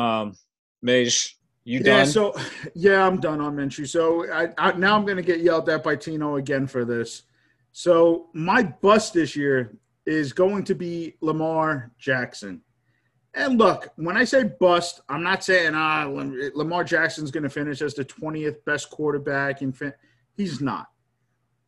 um, 0.00 0.34
Mage, 0.80 1.37
you 1.68 1.82
Yeah, 1.84 2.04
so 2.04 2.34
yeah, 2.74 3.06
I'm 3.06 3.20
done 3.20 3.42
on 3.42 3.54
Minshew. 3.56 3.86
So 3.86 4.30
I, 4.32 4.48
I 4.56 4.72
now 4.72 4.96
I'm 4.96 5.04
going 5.04 5.18
to 5.18 5.22
get 5.22 5.40
yelled 5.40 5.68
at 5.68 5.84
by 5.84 5.96
Tino 5.96 6.36
again 6.36 6.66
for 6.66 6.86
this. 6.86 7.24
So 7.72 8.28
my 8.32 8.62
bust 8.62 9.12
this 9.12 9.36
year 9.36 9.76
is 10.06 10.32
going 10.32 10.64
to 10.64 10.74
be 10.74 11.16
Lamar 11.20 11.92
Jackson. 11.98 12.62
And 13.34 13.58
look, 13.58 13.92
when 13.96 14.16
I 14.16 14.24
say 14.24 14.44
bust, 14.44 15.02
I'm 15.10 15.22
not 15.22 15.44
saying 15.44 15.74
ah 15.74 16.06
Lamar 16.54 16.84
Jackson's 16.84 17.30
going 17.30 17.42
to 17.42 17.50
finish 17.50 17.82
as 17.82 17.92
the 17.92 18.04
20th 18.04 18.64
best 18.64 18.88
quarterback. 18.88 19.60
In 19.60 19.72
fin- 19.72 19.92
he's 20.34 20.62
not. 20.62 20.86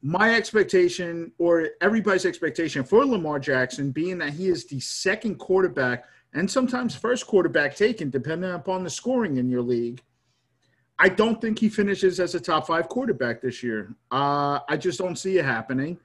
My 0.02 0.34
expectation, 0.34 1.30
or 1.36 1.68
everybody's 1.82 2.24
expectation 2.24 2.84
for 2.84 3.04
Lamar 3.04 3.38
Jackson, 3.38 3.92
being 3.92 4.16
that 4.18 4.32
he 4.32 4.48
is 4.48 4.64
the 4.64 4.80
second 4.80 5.34
quarterback 5.34 6.06
and 6.32 6.50
sometimes 6.50 6.94
first 6.94 7.26
quarterback 7.26 7.74
taken, 7.74 8.10
depending 8.10 8.50
upon 8.50 8.84
the 8.84 8.90
scoring 8.90 9.36
in 9.36 9.48
your 9.48 9.62
league. 9.62 10.02
I 10.98 11.08
don't 11.08 11.40
think 11.40 11.58
he 11.58 11.68
finishes 11.68 12.20
as 12.20 12.34
a 12.34 12.40
top 12.40 12.66
five 12.66 12.88
quarterback 12.88 13.40
this 13.40 13.62
year. 13.62 13.94
Uh, 14.10 14.60
I 14.68 14.76
just 14.76 14.98
don't 14.98 15.16
see 15.16 15.38
it 15.38 15.44
happening. 15.44 15.98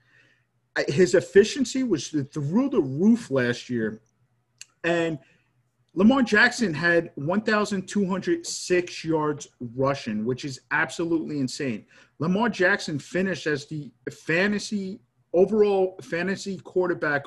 His 0.88 1.16
efficiency 1.16 1.84
was 1.84 2.08
through 2.08 2.70
the 2.70 2.82
roof 2.82 3.30
last 3.30 3.70
year. 3.70 4.02
And 4.84 5.20
Lamar 5.96 6.24
Jackson 6.24 6.74
had 6.74 7.12
1,206 7.16 9.06
yards 9.06 9.48
rushing, 9.76 10.26
which 10.26 10.44
is 10.44 10.62
absolutely 10.72 11.40
insane. 11.40 11.86
Lamar 12.20 12.50
Jackson 12.50 13.00
finished 13.00 13.48
as 13.48 13.66
the 13.66 13.92
fantasy 14.12 15.00
overall 15.34 15.98
fantasy 16.02 16.58
quarterback 16.58 17.26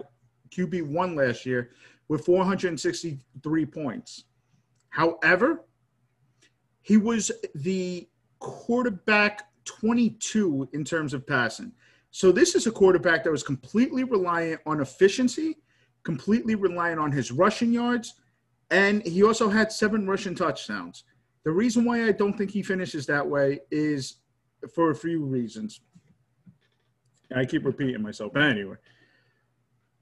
QB 0.51 0.89
one 0.89 1.15
last 1.15 1.45
year 1.45 1.71
with 2.09 2.25
463 2.25 3.67
points. 3.67 4.25
However, 4.91 5.65
he 6.81 6.97
was 6.97 7.31
the 7.55 8.09
quarterback 8.39 9.43
22 9.65 10.71
in 10.73 10.85
terms 10.85 11.13
of 11.13 11.27
passing. 11.27 11.73
So 12.11 12.33
this 12.33 12.55
is 12.55 12.67
a 12.67 12.71
quarterback 12.71 13.23
that 13.25 13.31
was 13.31 13.43
completely 13.43 14.05
reliant 14.05 14.63
on 14.65 14.81
efficiency, 14.81 15.59
completely 16.03 16.55
reliant 16.55 16.99
on 16.99 17.13
his 17.13 17.31
rushing 17.31 17.73
yards, 17.73 18.15
and 18.71 19.07
he 19.07 19.23
also 19.23 19.49
had 19.49 19.71
seven 19.71 20.07
rushing 20.07 20.35
touchdowns. 20.35 21.05
The 21.45 21.51
reason 21.51 21.85
why 21.85 22.05
I 22.07 22.13
don't 22.13 22.37
think 22.37 22.51
he 22.51 22.63
finishes 22.63 23.07
that 23.07 23.27
way 23.27 23.61
is 23.71 24.17
for 24.75 24.91
a 24.91 24.95
few 24.95 25.25
reasons. 25.25 25.81
I 27.35 27.45
keep 27.45 27.65
repeating 27.65 28.03
myself, 28.03 28.33
but 28.33 28.43
anyway. 28.43 28.77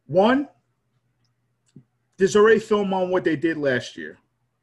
One, 0.06 0.48
there's 2.18 2.36
already 2.36 2.60
film 2.60 2.92
on 2.92 3.10
what 3.10 3.24
they 3.24 3.36
did 3.36 3.56
last 3.56 3.96
year. 3.96 4.18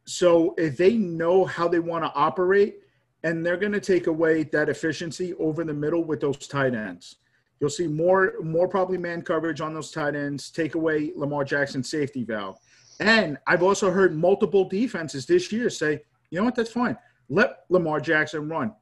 So 0.06 0.54
if 0.58 0.78
they 0.78 0.96
know 0.96 1.46
how 1.46 1.68
they 1.68 1.80
want 1.80 2.04
to 2.04 2.12
operate, 2.14 2.80
and 3.24 3.46
they're 3.46 3.58
going 3.58 3.72
to 3.72 3.80
take 3.80 4.08
away 4.08 4.44
that 4.44 4.70
efficiency 4.70 5.34
over 5.36 5.64
the 5.64 5.74
middle 5.74 6.04
with 6.04 6.20
those 6.20 6.46
tight 6.48 6.76
ends. 6.76 7.16
You'll 7.60 7.70
see 7.70 7.88
more, 7.88 8.34
more 8.44 8.68
probably 8.68 8.98
man 8.98 9.22
coverage 9.22 9.62
on 9.62 9.74
those 9.74 9.92
tight 9.92 10.16
ends. 10.16 10.52
Take 10.52 10.76
away 10.76 11.14
Lamar 11.16 11.46
Jackson's 11.46 11.90
safety 11.90 12.26
valve. 12.26 12.60
And 13.00 13.38
I've 13.48 13.64
also 13.64 13.90
heard 13.90 14.16
multiple 14.16 14.68
defenses 14.68 15.26
this 15.26 15.52
year 15.52 15.70
say, 15.70 16.02
you 16.30 16.40
know 16.40 16.46
what, 16.46 16.56
that's 16.56 16.72
fine. 16.72 16.98
Let 17.30 17.60
Lamar 17.70 18.02
Jackson 18.02 18.50
run. 18.50 18.74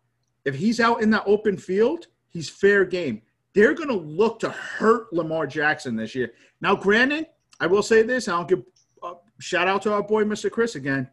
If 0.44 0.56
he's 0.56 0.80
out 0.80 1.04
in 1.04 1.12
that 1.12 1.24
open 1.28 1.58
field, 1.58 2.08
he's 2.30 2.50
fair 2.50 2.84
game. 2.84 3.22
They're 3.54 3.76
going 3.76 3.90
to 3.90 3.96
look 3.96 4.40
to 4.40 4.50
hurt 4.50 5.14
Lamar 5.14 5.46
Jackson 5.46 5.96
this 5.96 6.16
year. 6.16 6.32
Now, 6.62 6.76
granted, 6.76 7.28
I 7.62 7.68
will 7.68 7.84
say 7.84 8.02
this. 8.02 8.28
I'll 8.28 8.44
give 8.44 8.64
a 9.04 9.14
shout 9.40 9.68
out 9.68 9.84
to 9.84 9.94
our 9.94 10.02
boy, 10.02 10.24
Mr. 10.24 10.50
Chris, 10.50 10.76
again. 10.76 11.08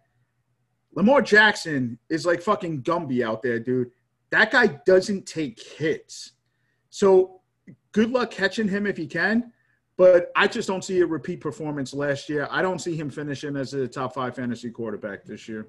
Lamar 0.95 1.21
Jackson 1.21 1.99
is 2.09 2.25
like 2.25 2.41
fucking 2.41 2.83
Gumby 2.83 3.23
out 3.23 3.43
there, 3.43 3.61
dude. 3.61 3.91
That 4.31 4.51
guy 4.51 4.79
doesn't 4.87 5.27
take 5.27 5.61
hits. 5.61 6.33
So 6.89 7.43
good 7.93 8.11
luck 8.11 8.31
catching 8.31 8.67
him 8.67 8.87
if 8.87 8.99
you 8.99 9.07
can. 9.07 9.53
But 9.99 10.33
I 10.35 10.47
just 10.47 10.67
don't 10.67 10.83
see 10.83 11.01
a 11.01 11.07
repeat 11.07 11.41
performance 11.41 11.93
last 11.93 12.31
year. 12.31 12.49
I 12.51 12.63
don't 12.63 12.79
see 12.79 12.97
him 12.97 13.11
finishing 13.11 13.55
as 13.55 13.75
a 13.75 13.87
top 13.87 14.15
five 14.15 14.35
fantasy 14.35 14.71
quarterback 14.71 15.25
this 15.25 15.49
year. 15.49 15.69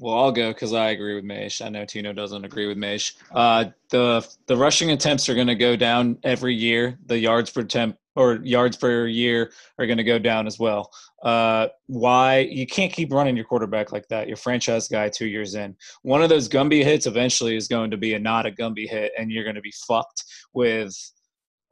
Well, 0.00 0.14
I'll 0.14 0.32
go 0.32 0.52
because 0.52 0.72
I 0.72 0.90
agree 0.90 1.14
with 1.14 1.24
Mage. 1.24 1.60
I 1.60 1.68
know 1.68 1.84
Tino 1.84 2.12
doesn't 2.12 2.44
agree 2.44 2.66
with 2.66 2.78
Mage. 2.78 3.16
Uh, 3.30 3.66
the 3.90 4.26
the 4.46 4.56
rushing 4.56 4.90
attempts 4.90 5.28
are 5.28 5.34
going 5.34 5.48
to 5.48 5.56
go 5.56 5.76
down 5.76 6.18
every 6.22 6.54
year. 6.54 6.98
The 7.06 7.18
yards 7.18 7.50
per 7.50 7.60
attempt 7.60 7.98
or 8.18 8.40
yards 8.42 8.76
per 8.76 9.06
year 9.06 9.52
are 9.78 9.86
going 9.86 9.96
to 9.96 10.04
go 10.04 10.18
down 10.18 10.46
as 10.48 10.58
well. 10.58 10.90
Uh, 11.22 11.68
why 11.86 12.40
you 12.40 12.66
can't 12.66 12.92
keep 12.92 13.12
running 13.12 13.36
your 13.36 13.44
quarterback 13.44 13.92
like 13.92 14.06
that? 14.08 14.26
Your 14.26 14.36
franchise 14.36 14.88
guy 14.88 15.08
two 15.08 15.28
years 15.28 15.54
in. 15.54 15.76
One 16.02 16.22
of 16.22 16.28
those 16.28 16.48
Gumby 16.48 16.82
hits 16.82 17.06
eventually 17.06 17.56
is 17.56 17.68
going 17.68 17.92
to 17.92 17.96
be 17.96 18.14
a 18.14 18.18
not 18.18 18.44
a 18.44 18.50
Gumby 18.50 18.88
hit, 18.88 19.12
and 19.16 19.30
you're 19.30 19.44
going 19.44 19.54
to 19.54 19.62
be 19.62 19.72
fucked 19.86 20.24
with 20.52 20.94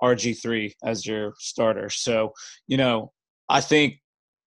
RG 0.02 0.40
three 0.40 0.74
as 0.84 1.04
your 1.04 1.34
starter. 1.38 1.90
So 1.90 2.32
you 2.68 2.76
know, 2.76 3.12
I 3.48 3.60
think 3.60 4.00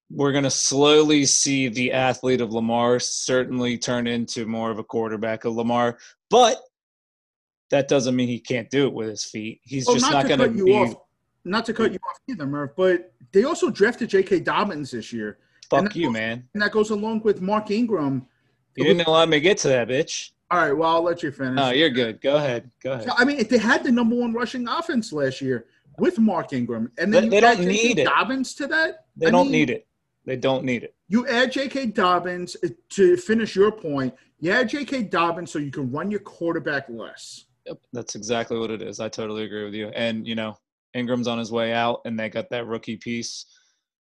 we're 0.10 0.32
going 0.32 0.46
to 0.46 0.50
slowly 0.50 1.26
see 1.26 1.68
the 1.68 1.92
athlete 1.92 2.42
of 2.42 2.54
Lamar 2.54 3.00
certainly 3.00 3.78
turn 3.78 4.08
into 4.08 4.46
more 4.46 4.72
of 4.72 4.80
a 4.80 4.84
quarterback 4.84 5.44
of 5.44 5.54
Lamar, 5.54 6.00
but 6.30 6.58
that 7.72 7.88
doesn't 7.88 8.16
mean 8.16 8.28
he 8.28 8.40
can't 8.40 8.70
do 8.72 8.88
it 8.88 8.94
with 8.94 9.10
his 9.10 9.26
feet. 9.26 9.60
He's 9.64 9.86
Well, 9.86 9.98
just 9.98 10.12
not, 10.12 10.24
to 10.24 10.28
going 10.30 10.58
to 10.58 10.66
be 10.66 10.72
off, 10.72 10.96
not 11.46 11.66
to 11.66 11.74
cut 11.74 11.92
you 11.92 12.00
off 12.10 12.20
either, 12.28 12.46
Murph, 12.46 12.72
but 12.76 13.12
they 13.32 13.44
also 13.44 13.70
drafted 13.70 14.10
J.K. 14.10 14.42
Dobbins 14.42 14.92
this 14.92 15.12
year, 15.14 15.38
fuck 15.70 15.96
you, 15.96 16.12
man. 16.12 16.48
and 16.54 16.62
that 16.62 16.72
goes 16.72 16.90
along 16.90 17.22
with 17.22 17.42
Mark 17.42 17.72
Ingram. 17.72 18.26
You 18.76 18.84
didn't 18.86 19.08
allow 19.08 19.26
me 19.26 19.38
to 19.38 19.42
get 19.42 19.58
to 19.60 19.68
that, 19.70 19.88
bitch. 19.88 20.32
All 20.52 20.60
right, 20.60 20.72
well, 20.74 20.90
I'll 20.96 21.04
let 21.04 21.22
you 21.22 21.32
finish. 21.32 21.56
No, 21.56 21.70
you're 21.70 21.90
good. 21.90 22.22
Go 22.22 22.38
ahead. 22.38 22.72
Go 22.82 22.94
ahead. 22.94 23.06
So, 23.08 23.14
I 23.18 23.24
mean, 23.26 23.46
they 23.48 23.58
had 23.58 23.84
the 23.84 23.92
number 23.92 24.16
one 24.16 24.34
rushing 24.34 24.68
offense 24.68 25.12
last 25.14 25.42
year. 25.42 25.66
with 25.98 26.18
Mark 26.18 26.54
Ingram, 26.54 26.90
and 26.98 27.14
They- 27.14 27.18
then 27.18 27.24
you 27.26 27.30
they 27.32 27.40
don't 27.42 27.58
J.K. 27.58 27.72
need 27.72 28.00
it. 28.00 28.06
Dobbins 28.06 28.54
to 28.56 28.68
that. 28.68 29.06
They 29.18 29.28
I 29.28 29.32
don't 29.32 29.48
mean, 29.48 29.52
need 29.52 29.70
it. 29.70 29.86
They 30.26 30.38
don't 30.38 30.64
need 30.64 30.84
it. 30.84 30.96
You 31.10 31.28
add 31.28 31.52
J.K. 31.52 31.88
Dobbins 31.88 32.56
uh, 32.64 32.70
to 32.92 33.18
finish 33.18 33.54
your 33.56 33.70
point. 33.72 34.14
You 34.40 34.52
add 34.54 34.70
J.K. 34.70 35.04
Dobbins 35.04 35.52
so 35.52 35.60
you 35.60 35.72
can 35.72 35.92
run 35.92 36.10
your 36.10 36.22
quarterback 36.22 36.86
less. 36.88 37.46
Yep, 37.66 37.80
that's 37.92 38.16
exactly 38.16 38.58
what 38.58 38.72
it 38.72 38.82
is. 38.82 39.02
I 39.02 39.10
totally 39.10 39.44
agree 39.44 39.66
with 39.66 39.74
you. 39.74 39.90
And 39.90 40.26
you 40.26 40.36
know, 40.36 40.58
Ingram's 40.94 41.28
on 41.28 41.38
his 41.38 41.52
way 41.52 41.74
out, 41.74 42.02
and 42.06 42.20
they 42.20 42.30
got 42.30 42.50
that 42.50 42.68
rookie 42.68 42.98
piece. 42.98 43.46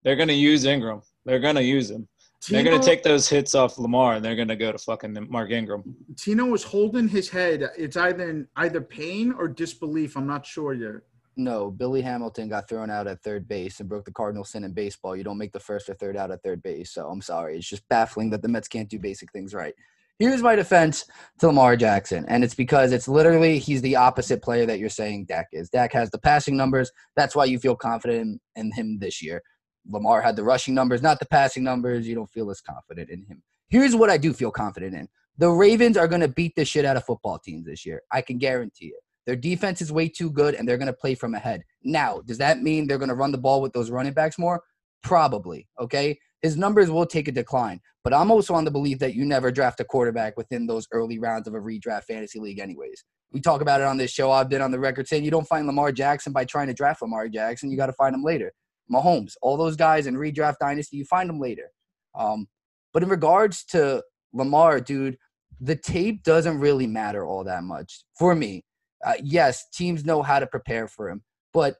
They're 0.04 0.16
gonna 0.16 0.32
use 0.32 0.64
Ingram. 0.64 1.02
They're 1.24 1.40
gonna 1.40 1.60
use 1.60 1.90
him. 1.90 2.08
They're 2.48 2.62
gonna 2.62 2.82
take 2.82 3.02
those 3.02 3.28
hits 3.28 3.54
off 3.54 3.78
Lamar, 3.78 4.14
and 4.14 4.24
they're 4.24 4.36
gonna 4.36 4.56
go 4.56 4.70
to 4.70 4.78
fucking 4.78 5.26
Mark 5.28 5.50
Ingram. 5.50 5.82
Tino 6.16 6.54
is 6.54 6.62
holding 6.62 7.08
his 7.08 7.28
head. 7.28 7.68
It's 7.76 7.96
either 7.96 8.28
in 8.28 8.46
either 8.56 8.80
pain 8.80 9.32
or 9.32 9.48
disbelief. 9.48 10.16
I'm 10.16 10.26
not 10.26 10.46
sure 10.46 10.74
yet. 10.74 11.02
No, 11.38 11.70
Billy 11.70 12.00
Hamilton 12.00 12.48
got 12.48 12.68
thrown 12.68 12.88
out 12.88 13.06
at 13.06 13.22
third 13.22 13.46
base 13.46 13.80
and 13.80 13.88
broke 13.88 14.06
the 14.06 14.12
cardinal 14.12 14.44
sin 14.44 14.64
in 14.64 14.72
baseball. 14.72 15.14
You 15.14 15.24
don't 15.24 15.36
make 15.36 15.52
the 15.52 15.60
first 15.60 15.88
or 15.90 15.94
third 15.94 16.16
out 16.16 16.30
at 16.30 16.42
third 16.42 16.62
base. 16.62 16.92
So 16.92 17.08
I'm 17.08 17.20
sorry. 17.20 17.58
It's 17.58 17.68
just 17.68 17.86
baffling 17.88 18.30
that 18.30 18.40
the 18.40 18.48
Mets 18.48 18.68
can't 18.68 18.88
do 18.88 18.98
basic 18.98 19.30
things 19.32 19.52
right. 19.52 19.74
Here's 20.18 20.40
my 20.40 20.56
defense 20.56 21.04
to 21.40 21.48
Lamar 21.48 21.76
Jackson, 21.76 22.24
and 22.26 22.42
it's 22.42 22.54
because 22.54 22.92
it's 22.92 23.06
literally 23.06 23.58
he's 23.58 23.82
the 23.82 23.96
opposite 23.96 24.42
player 24.42 24.64
that 24.64 24.78
you're 24.78 24.88
saying 24.88 25.26
Dak 25.26 25.48
is. 25.52 25.68
Dak 25.68 25.92
has 25.92 26.10
the 26.10 26.18
passing 26.18 26.56
numbers. 26.56 26.90
That's 27.16 27.36
why 27.36 27.44
you 27.44 27.58
feel 27.58 27.76
confident 27.76 28.20
in, 28.22 28.40
in 28.54 28.72
him 28.72 28.98
this 28.98 29.22
year. 29.22 29.42
Lamar 29.86 30.22
had 30.22 30.34
the 30.34 30.42
rushing 30.42 30.74
numbers, 30.74 31.02
not 31.02 31.18
the 31.18 31.26
passing 31.26 31.62
numbers. 31.62 32.08
You 32.08 32.14
don't 32.14 32.30
feel 32.30 32.50
as 32.50 32.62
confident 32.62 33.10
in 33.10 33.26
him. 33.26 33.42
Here's 33.68 33.94
what 33.94 34.08
I 34.08 34.16
do 34.16 34.32
feel 34.32 34.50
confident 34.50 34.94
in. 34.94 35.06
The 35.36 35.50
Ravens 35.50 35.98
are 35.98 36.08
going 36.08 36.22
to 36.22 36.28
beat 36.28 36.54
the 36.56 36.64
shit 36.64 36.86
out 36.86 36.96
of 36.96 37.04
football 37.04 37.38
teams 37.38 37.66
this 37.66 37.84
year. 37.84 38.00
I 38.10 38.22
can 38.22 38.38
guarantee 38.38 38.86
it. 38.86 39.02
Their 39.26 39.36
defense 39.36 39.82
is 39.82 39.92
way 39.92 40.08
too 40.08 40.30
good, 40.30 40.54
and 40.54 40.66
they're 40.66 40.78
going 40.78 40.86
to 40.86 40.94
play 40.94 41.14
from 41.14 41.34
ahead. 41.34 41.62
Now, 41.82 42.22
does 42.24 42.38
that 42.38 42.62
mean 42.62 42.86
they're 42.86 42.96
going 42.96 43.10
to 43.10 43.14
run 43.14 43.32
the 43.32 43.38
ball 43.38 43.60
with 43.60 43.74
those 43.74 43.90
running 43.90 44.14
backs 44.14 44.38
more? 44.38 44.62
Probably. 45.02 45.68
Okay. 45.78 46.18
His 46.42 46.56
numbers 46.56 46.90
will 46.90 47.06
take 47.06 47.28
a 47.28 47.32
decline, 47.32 47.80
but 48.04 48.12
I'm 48.12 48.30
also 48.30 48.54
on 48.54 48.64
the 48.64 48.70
belief 48.70 48.98
that 48.98 49.14
you 49.14 49.24
never 49.24 49.50
draft 49.50 49.80
a 49.80 49.84
quarterback 49.84 50.36
within 50.36 50.66
those 50.66 50.86
early 50.92 51.18
rounds 51.18 51.48
of 51.48 51.54
a 51.54 51.58
redraft 51.58 52.04
fantasy 52.04 52.38
league, 52.38 52.58
anyways. 52.58 53.04
We 53.32 53.40
talk 53.40 53.60
about 53.60 53.80
it 53.80 53.86
on 53.86 53.96
this 53.96 54.10
show. 54.10 54.30
I've 54.30 54.48
been 54.48 54.62
on 54.62 54.70
the 54.70 54.78
record 54.78 55.08
saying 55.08 55.24
you 55.24 55.30
don't 55.30 55.48
find 55.48 55.66
Lamar 55.66 55.92
Jackson 55.92 56.32
by 56.32 56.44
trying 56.44 56.68
to 56.68 56.74
draft 56.74 57.02
Lamar 57.02 57.28
Jackson. 57.28 57.70
You 57.70 57.76
got 57.76 57.86
to 57.86 57.92
find 57.94 58.14
him 58.14 58.22
later. 58.22 58.52
Mahomes, 58.92 59.34
all 59.42 59.56
those 59.56 59.76
guys 59.76 60.06
in 60.06 60.14
redraft 60.14 60.58
dynasty, 60.60 60.98
you 60.98 61.04
find 61.04 61.28
them 61.28 61.40
later. 61.40 61.70
Um, 62.14 62.46
but 62.92 63.02
in 63.02 63.08
regards 63.08 63.64
to 63.66 64.02
Lamar, 64.32 64.80
dude, 64.80 65.18
the 65.60 65.76
tape 65.76 66.22
doesn't 66.22 66.58
really 66.60 66.86
matter 66.86 67.26
all 67.26 67.44
that 67.44 67.64
much 67.64 68.04
for 68.18 68.34
me. 68.34 68.64
Uh, 69.04 69.14
yes, 69.22 69.68
teams 69.70 70.04
know 70.04 70.22
how 70.22 70.38
to 70.38 70.46
prepare 70.46 70.88
for 70.88 71.10
him, 71.10 71.22
but 71.52 71.76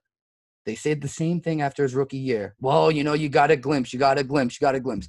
they 0.67 0.75
said 0.75 1.01
the 1.01 1.09
same 1.09 1.41
thing 1.41 1.63
after 1.63 1.83
his 1.83 1.95
rookie 1.95 2.19
year. 2.19 2.55
Well, 2.61 2.91
you 2.91 3.05
know, 3.05 3.15
you 3.15 3.29
got 3.29 3.51
a 3.51 3.57
glimpse, 3.57 3.93
you 3.93 3.99
got 3.99 4.19
a 4.19 4.25
glimpse, 4.25 4.61
you 4.61 4.65
got 4.65 4.75
a 4.75 4.81
glimpse. 4.81 5.09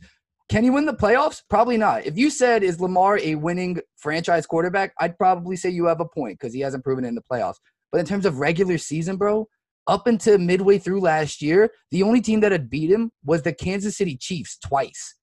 Can 0.49 0.63
he 0.63 0.69
win 0.69 0.85
the 0.85 0.93
playoffs? 0.93 1.41
Probably 1.49 1.75
not. 1.75 2.05
If 2.05 2.17
you 2.17 2.29
said, 2.29 2.63
is 2.63 2.79
Lamar 2.79 3.19
a 3.19 3.35
winning 3.35 3.81
franchise 3.97 4.45
quarterback, 4.45 4.93
I'd 4.99 5.17
probably 5.17 5.57
say 5.57 5.69
you 5.69 5.85
have 5.87 5.99
a 5.99 6.05
point 6.05 6.39
because 6.39 6.53
he 6.53 6.61
hasn't 6.61 6.85
proven 6.85 7.03
in 7.03 7.15
the 7.15 7.23
playoffs. 7.29 7.57
But 7.91 7.99
in 7.99 8.05
terms 8.05 8.25
of 8.25 8.39
regular 8.39 8.77
season, 8.77 9.17
bro, 9.17 9.47
up 9.87 10.07
until 10.07 10.37
midway 10.37 10.77
through 10.77 11.01
last 11.01 11.41
year, 11.41 11.71
the 11.91 12.03
only 12.03 12.21
team 12.21 12.39
that 12.41 12.51
had 12.51 12.69
beat 12.69 12.91
him 12.91 13.11
was 13.25 13.41
the 13.41 13.53
Kansas 13.53 13.97
City 13.97 14.15
Chiefs 14.15 14.57
twice. 14.57 15.15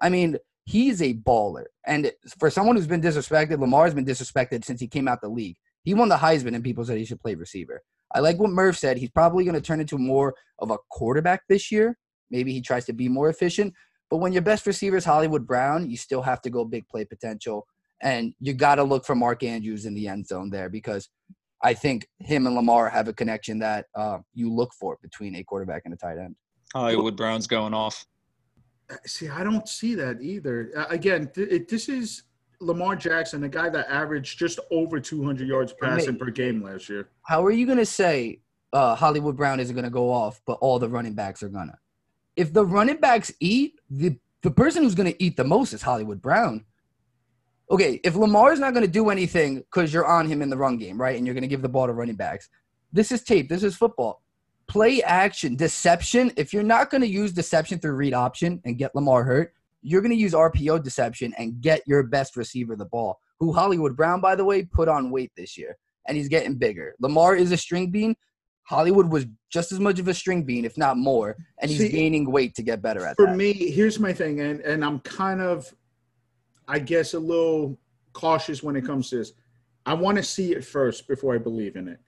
I 0.00 0.10
mean, 0.10 0.36
he's 0.64 1.00
a 1.00 1.14
baller. 1.14 1.64
And 1.86 2.12
for 2.38 2.50
someone 2.50 2.76
who's 2.76 2.86
been 2.86 3.00
disrespected, 3.00 3.58
Lamar's 3.58 3.94
been 3.94 4.04
disrespected 4.04 4.64
since 4.64 4.80
he 4.80 4.86
came 4.86 5.08
out 5.08 5.20
the 5.20 5.28
league. 5.28 5.56
He 5.84 5.94
won 5.94 6.08
the 6.08 6.16
Heisman, 6.16 6.54
and 6.54 6.64
people 6.64 6.84
said 6.84 6.98
he 6.98 7.04
should 7.04 7.20
play 7.20 7.34
receiver. 7.34 7.82
I 8.14 8.20
like 8.20 8.38
what 8.38 8.50
Murph 8.50 8.78
said. 8.78 8.96
He's 8.96 9.10
probably 9.10 9.44
going 9.44 9.54
to 9.54 9.60
turn 9.60 9.80
into 9.80 9.98
more 9.98 10.34
of 10.58 10.70
a 10.70 10.78
quarterback 10.90 11.42
this 11.48 11.70
year. 11.70 11.96
Maybe 12.30 12.52
he 12.52 12.60
tries 12.60 12.84
to 12.86 12.92
be 12.92 13.08
more 13.08 13.28
efficient. 13.28 13.74
But 14.10 14.18
when 14.18 14.32
your 14.32 14.42
best 14.42 14.66
receiver 14.66 14.96
is 14.96 15.04
Hollywood 15.04 15.46
Brown, 15.46 15.90
you 15.90 15.96
still 15.96 16.22
have 16.22 16.40
to 16.42 16.50
go 16.50 16.64
big 16.64 16.88
play 16.88 17.04
potential. 17.04 17.66
And 18.00 18.32
you 18.40 18.54
got 18.54 18.76
to 18.76 18.84
look 18.84 19.04
for 19.04 19.14
Mark 19.14 19.42
Andrews 19.42 19.84
in 19.84 19.94
the 19.94 20.08
end 20.08 20.26
zone 20.26 20.50
there 20.50 20.68
because 20.68 21.08
I 21.62 21.74
think 21.74 22.06
him 22.20 22.46
and 22.46 22.54
Lamar 22.54 22.88
have 22.88 23.08
a 23.08 23.12
connection 23.12 23.58
that 23.58 23.86
uh, 23.94 24.18
you 24.32 24.52
look 24.52 24.72
for 24.78 24.98
between 25.02 25.36
a 25.36 25.44
quarterback 25.44 25.82
and 25.84 25.92
a 25.92 25.96
tight 25.96 26.18
end. 26.18 26.36
Hollywood 26.72 27.16
Brown's 27.16 27.46
going 27.46 27.74
off. 27.74 28.06
See, 29.04 29.28
I 29.28 29.44
don't 29.44 29.68
see 29.68 29.94
that 29.96 30.22
either. 30.22 30.70
Uh, 30.76 30.86
again, 30.88 31.30
th- 31.34 31.48
it, 31.48 31.68
this 31.68 31.88
is 31.88 32.22
Lamar 32.60 32.96
Jackson, 32.96 33.44
a 33.44 33.48
guy 33.48 33.68
that 33.68 33.88
averaged 33.88 34.38
just 34.38 34.58
over 34.70 34.98
200 34.98 35.46
yards 35.46 35.72
passing 35.80 36.16
per 36.16 36.30
game 36.30 36.62
last 36.62 36.88
year. 36.88 37.08
How 37.22 37.44
are 37.44 37.50
you 37.50 37.66
going 37.66 37.78
to 37.78 37.86
say 37.86 38.40
uh, 38.72 38.94
Hollywood 38.94 39.36
Brown 39.36 39.60
isn't 39.60 39.74
going 39.74 39.84
to 39.84 39.90
go 39.90 40.10
off, 40.10 40.40
but 40.46 40.58
all 40.60 40.78
the 40.78 40.88
running 40.88 41.14
backs 41.14 41.42
are 41.42 41.48
going 41.48 41.68
to? 41.68 41.78
If 42.36 42.52
the 42.52 42.64
running 42.64 42.96
backs 42.96 43.32
eat, 43.40 43.80
the, 43.90 44.18
the 44.42 44.50
person 44.50 44.82
who's 44.82 44.94
going 44.94 45.10
to 45.12 45.22
eat 45.22 45.36
the 45.36 45.44
most 45.44 45.72
is 45.72 45.82
Hollywood 45.82 46.20
Brown. 46.20 46.64
Okay, 47.70 48.00
if 48.02 48.16
Lamar's 48.16 48.58
not 48.58 48.72
going 48.72 48.86
to 48.86 48.90
do 48.90 49.10
anything 49.10 49.58
because 49.58 49.92
you're 49.92 50.06
on 50.06 50.26
him 50.26 50.42
in 50.42 50.48
the 50.48 50.56
run 50.56 50.78
game, 50.78 51.00
right? 51.00 51.16
And 51.16 51.26
you're 51.26 51.34
going 51.34 51.42
to 51.42 51.48
give 51.48 51.62
the 51.62 51.68
ball 51.68 51.86
to 51.86 51.92
running 51.92 52.16
backs, 52.16 52.48
this 52.92 53.12
is 53.12 53.22
tape. 53.22 53.48
This 53.48 53.62
is 53.62 53.76
football. 53.76 54.22
Play 54.66 55.02
action, 55.02 55.54
deception. 55.54 56.32
If 56.36 56.52
you're 56.52 56.62
not 56.62 56.90
going 56.90 57.02
to 57.02 57.08
use 57.08 57.32
deception 57.32 57.78
through 57.78 57.92
read 57.92 58.14
option 58.14 58.60
and 58.64 58.78
get 58.78 58.94
Lamar 58.94 59.24
hurt, 59.24 59.54
you're 59.82 60.00
going 60.00 60.12
to 60.12 60.16
use 60.16 60.32
RPO 60.32 60.82
deception 60.82 61.34
and 61.38 61.60
get 61.60 61.82
your 61.86 62.02
best 62.02 62.36
receiver 62.36 62.76
the 62.76 62.86
ball. 62.86 63.18
Who 63.40 63.52
Hollywood 63.52 63.96
Brown, 63.96 64.20
by 64.20 64.34
the 64.34 64.44
way, 64.44 64.64
put 64.64 64.88
on 64.88 65.10
weight 65.10 65.30
this 65.36 65.56
year, 65.56 65.76
and 66.06 66.16
he's 66.16 66.28
getting 66.28 66.54
bigger. 66.54 66.94
Lamar 67.00 67.36
is 67.36 67.52
a 67.52 67.56
string 67.56 67.90
bean. 67.90 68.16
Hollywood 68.64 69.08
was 69.08 69.24
just 69.50 69.72
as 69.72 69.80
much 69.80 69.98
of 69.98 70.08
a 70.08 70.14
string 70.14 70.42
bean, 70.42 70.64
if 70.64 70.76
not 70.76 70.98
more, 70.98 71.36
and 71.60 71.70
he's 71.70 71.80
See, 71.80 71.88
gaining 71.88 72.30
weight 72.30 72.54
to 72.56 72.62
get 72.62 72.82
better 72.82 73.06
at 73.06 73.16
For 73.16 73.26
that. 73.26 73.32
For 73.32 73.36
me, 73.36 73.52
here's 73.52 73.98
my 73.98 74.12
thing, 74.12 74.40
and, 74.40 74.60
and 74.60 74.84
I'm 74.84 74.98
kind 75.00 75.40
of, 75.40 75.72
I 76.66 76.78
guess, 76.80 77.14
a 77.14 77.18
little 77.18 77.78
cautious 78.12 78.62
when 78.62 78.76
it 78.76 78.84
comes 78.84 79.08
to 79.10 79.16
this. 79.16 79.32
I 79.86 79.94
want 79.94 80.18
to 80.18 80.22
see 80.22 80.52
it 80.52 80.64
first 80.64 81.08
before 81.08 81.34
I 81.34 81.38
believe 81.38 81.76
in 81.76 81.88
it. 81.88 81.98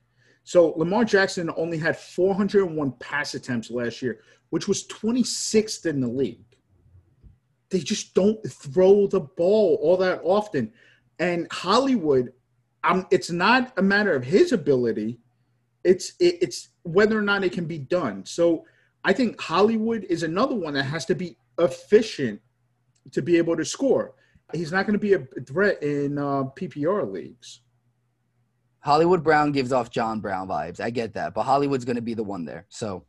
So 0.45 0.75
Lamar 0.77 1.05
Jackson 1.05 1.51
only 1.57 1.79
had 1.79 1.97
401 1.97 2.93
pass 2.99 3.35
attempts 3.35 3.71
last 3.71 4.03
year, 4.03 4.21
which 4.51 4.69
was 4.69 4.87
26th 4.89 5.87
in 5.87 6.01
the 6.01 6.09
league. 6.09 6.45
They 7.71 7.81
just 7.81 8.15
don't 8.15 8.39
throw 8.49 9.07
the 9.07 9.21
ball 9.21 9.79
all 9.81 9.97
that 9.99 10.21
often. 10.25 10.73
And 11.19 11.47
Hollywood, 11.53 12.33
um, 12.85 13.07
it's 13.11 13.31
not 13.31 13.73
a 13.77 13.83
matter 13.83 14.15
of 14.15 14.25
his 14.25 14.53
ability. 14.53 15.21
It's 15.85 16.15
it, 16.19 16.39
it's 16.43 16.71
whether 16.83 17.19
or 17.19 17.23
not 17.23 17.45
it 17.45 17.53
can 17.53 17.67
be 17.67 17.79
done. 17.79 18.25
So 18.25 18.65
I 19.05 19.13
think 19.13 19.41
Hollywood 19.41 20.05
is 20.05 20.23
another 20.23 20.55
one 20.55 20.75
that 20.75 20.85
has 20.85 21.07
to 21.07 21.15
be 21.15 21.37
efficient 21.59 22.41
to 23.13 23.23
be 23.23 23.39
able 23.39 23.57
to 23.57 23.65
score. 23.65 24.15
He's 24.53 24.73
not 24.73 24.87
going 24.87 24.99
to 24.99 24.99
be 24.99 25.15
a 25.15 25.21
threat 25.45 25.83
in 25.83 26.19
uh, 26.19 26.45
PPR 26.57 27.11
leagues. 27.11 27.61
Hollywood 28.81 29.23
Brown 29.23 29.53
gives 29.53 29.73
off 29.73 29.91
John 29.91 30.21
Brown 30.21 30.49
vibes. 30.49 30.81
I 30.81 30.91
get 30.91 31.15
that, 31.15 31.35
but 31.35 31.43
Hollywood's 31.43 31.85
going 31.85 31.97
to 31.97 32.03
be 32.03 32.15
the 32.15 32.25
one 32.25 32.45
there. 32.45 32.67
So 32.69 33.05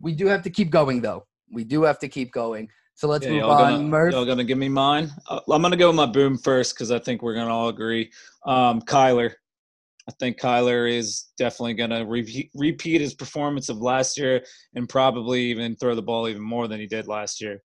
we 0.00 0.12
do 0.12 0.26
have 0.26 0.42
to 0.42 0.50
keep 0.50 0.70
going, 0.70 1.00
though. 1.00 1.26
We 1.50 1.64
do 1.64 1.84
have 1.84 1.98
to 2.00 2.08
keep 2.08 2.32
going. 2.32 2.68
So 2.96 3.08
let's 3.08 3.26
Yeah, 3.26 3.32
move 3.32 3.44
on. 3.44 3.58
gonna, 3.58 3.82
Murph, 3.82 4.12
y'all 4.14 4.24
gonna 4.24 4.42
give 4.42 4.56
me 4.56 4.70
mine? 4.70 5.12
Uh, 5.28 5.40
I'm 5.50 5.60
gonna 5.60 5.76
go 5.76 5.88
with 5.88 5.96
my 5.96 6.06
boom 6.06 6.38
first 6.38 6.74
because 6.74 6.90
I 6.90 6.98
think 6.98 7.22
we're 7.22 7.34
gonna 7.34 7.54
all 7.54 7.68
agree. 7.68 8.10
Um, 8.46 8.80
Kyler, 8.80 9.32
I 10.08 10.12
think 10.12 10.40
Kyler 10.40 10.90
is 10.90 11.26
definitely 11.36 11.74
gonna 11.74 12.06
repeat, 12.06 12.50
repeat 12.54 13.02
his 13.02 13.12
performance 13.12 13.68
of 13.68 13.76
last 13.78 14.16
year 14.16 14.42
and 14.74 14.88
probably 14.88 15.42
even 15.42 15.76
throw 15.76 15.94
the 15.94 16.00
ball 16.00 16.26
even 16.26 16.40
more 16.40 16.68
than 16.68 16.80
he 16.80 16.86
did 16.86 17.06
last 17.06 17.38
year. 17.38 17.60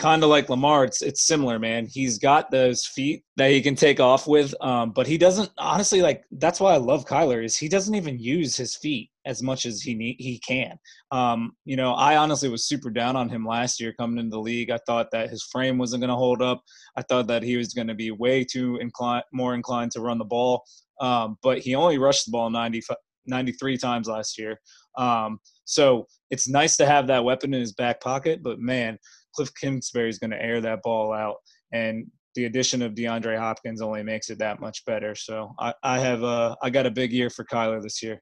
Kind 0.00 0.24
of 0.24 0.30
like 0.30 0.48
Lamar, 0.48 0.84
it's 0.84 1.02
it's 1.02 1.26
similar, 1.26 1.58
man. 1.58 1.84
He's 1.84 2.16
got 2.16 2.50
those 2.50 2.86
feet 2.86 3.22
that 3.36 3.50
he 3.50 3.60
can 3.60 3.74
take 3.74 4.00
off 4.00 4.26
with, 4.26 4.54
um, 4.62 4.92
but 4.92 5.06
he 5.06 5.18
doesn't. 5.18 5.50
Honestly, 5.58 6.00
like 6.00 6.24
that's 6.32 6.58
why 6.58 6.72
I 6.72 6.78
love 6.78 7.04
Kyler 7.04 7.44
is 7.44 7.54
he 7.54 7.68
doesn't 7.68 7.94
even 7.94 8.18
use 8.18 8.56
his 8.56 8.74
feet 8.74 9.10
as 9.26 9.42
much 9.42 9.66
as 9.66 9.82
he 9.82 9.94
need, 9.94 10.16
he 10.18 10.38
can. 10.38 10.78
Um, 11.12 11.52
you 11.66 11.76
know, 11.76 11.92
I 11.92 12.16
honestly 12.16 12.48
was 12.48 12.66
super 12.66 12.88
down 12.88 13.14
on 13.14 13.28
him 13.28 13.44
last 13.44 13.78
year 13.78 13.92
coming 13.92 14.18
into 14.18 14.30
the 14.30 14.40
league. 14.40 14.70
I 14.70 14.78
thought 14.86 15.10
that 15.12 15.28
his 15.28 15.42
frame 15.52 15.76
wasn't 15.76 16.00
going 16.00 16.08
to 16.08 16.16
hold 16.16 16.40
up. 16.40 16.62
I 16.96 17.02
thought 17.02 17.26
that 17.26 17.42
he 17.42 17.58
was 17.58 17.74
going 17.74 17.88
to 17.88 17.94
be 17.94 18.10
way 18.10 18.42
too 18.42 18.78
inclined, 18.78 19.24
more 19.34 19.54
inclined 19.54 19.90
to 19.92 20.00
run 20.00 20.16
the 20.16 20.24
ball. 20.24 20.64
Um, 21.02 21.36
but 21.42 21.58
he 21.58 21.74
only 21.74 21.98
rushed 21.98 22.24
the 22.24 22.32
ball 22.32 22.48
90, 22.48 22.80
93 23.26 23.76
times 23.76 24.08
last 24.08 24.38
year. 24.38 24.58
Um, 24.96 25.40
so 25.64 26.06
it's 26.30 26.48
nice 26.48 26.76
to 26.78 26.86
have 26.86 27.06
that 27.08 27.24
weapon 27.24 27.52
in 27.52 27.60
his 27.60 27.74
back 27.74 28.00
pocket. 28.00 28.42
But 28.42 28.58
man, 28.58 28.98
Cliff 29.34 29.50
Kingsbury 29.60 30.08
is 30.08 30.18
going 30.18 30.30
to 30.30 30.42
air 30.42 30.60
that 30.60 30.82
ball 30.82 31.12
out, 31.12 31.36
and 31.72 32.06
the 32.34 32.44
addition 32.44 32.80
of 32.82 32.94
DeAndre 32.94 33.38
Hopkins 33.38 33.82
only 33.82 34.02
makes 34.02 34.30
it 34.30 34.38
that 34.38 34.60
much 34.60 34.84
better. 34.84 35.14
So 35.14 35.52
I, 35.58 35.74
I 35.82 35.98
have 35.98 36.22
a, 36.22 36.56
I 36.62 36.70
got 36.70 36.86
a 36.86 36.90
big 36.90 37.12
year 37.12 37.28
for 37.28 37.44
Kyler 37.44 37.82
this 37.82 38.02
year. 38.02 38.20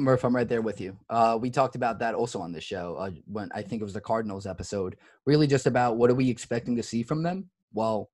Murph, 0.00 0.24
I'm 0.24 0.34
right 0.34 0.48
there 0.48 0.62
with 0.62 0.80
you. 0.80 0.96
Uh, 1.08 1.38
we 1.40 1.50
talked 1.50 1.76
about 1.76 1.98
that 2.00 2.14
also 2.14 2.40
on 2.40 2.52
the 2.52 2.60
show 2.60 2.96
uh, 2.96 3.10
when 3.26 3.50
I 3.52 3.62
think 3.62 3.80
it 3.80 3.84
was 3.84 3.92
the 3.92 4.00
Cardinals 4.00 4.46
episode. 4.46 4.96
Really, 5.26 5.46
just 5.46 5.66
about 5.66 5.96
what 5.96 6.10
are 6.10 6.14
we 6.14 6.30
expecting 6.30 6.76
to 6.76 6.82
see 6.82 7.02
from 7.02 7.22
them? 7.22 7.50
Well, 7.72 8.10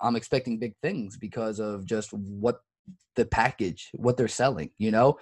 I'm 0.00 0.16
expecting 0.16 0.58
big 0.58 0.74
things 0.82 1.16
because 1.16 1.60
of 1.60 1.86
just 1.86 2.12
what 2.12 2.60
the 3.14 3.24
package, 3.24 3.90
what 3.94 4.16
they're 4.16 4.28
selling. 4.28 4.70
You 4.78 4.90
know, 4.90 5.18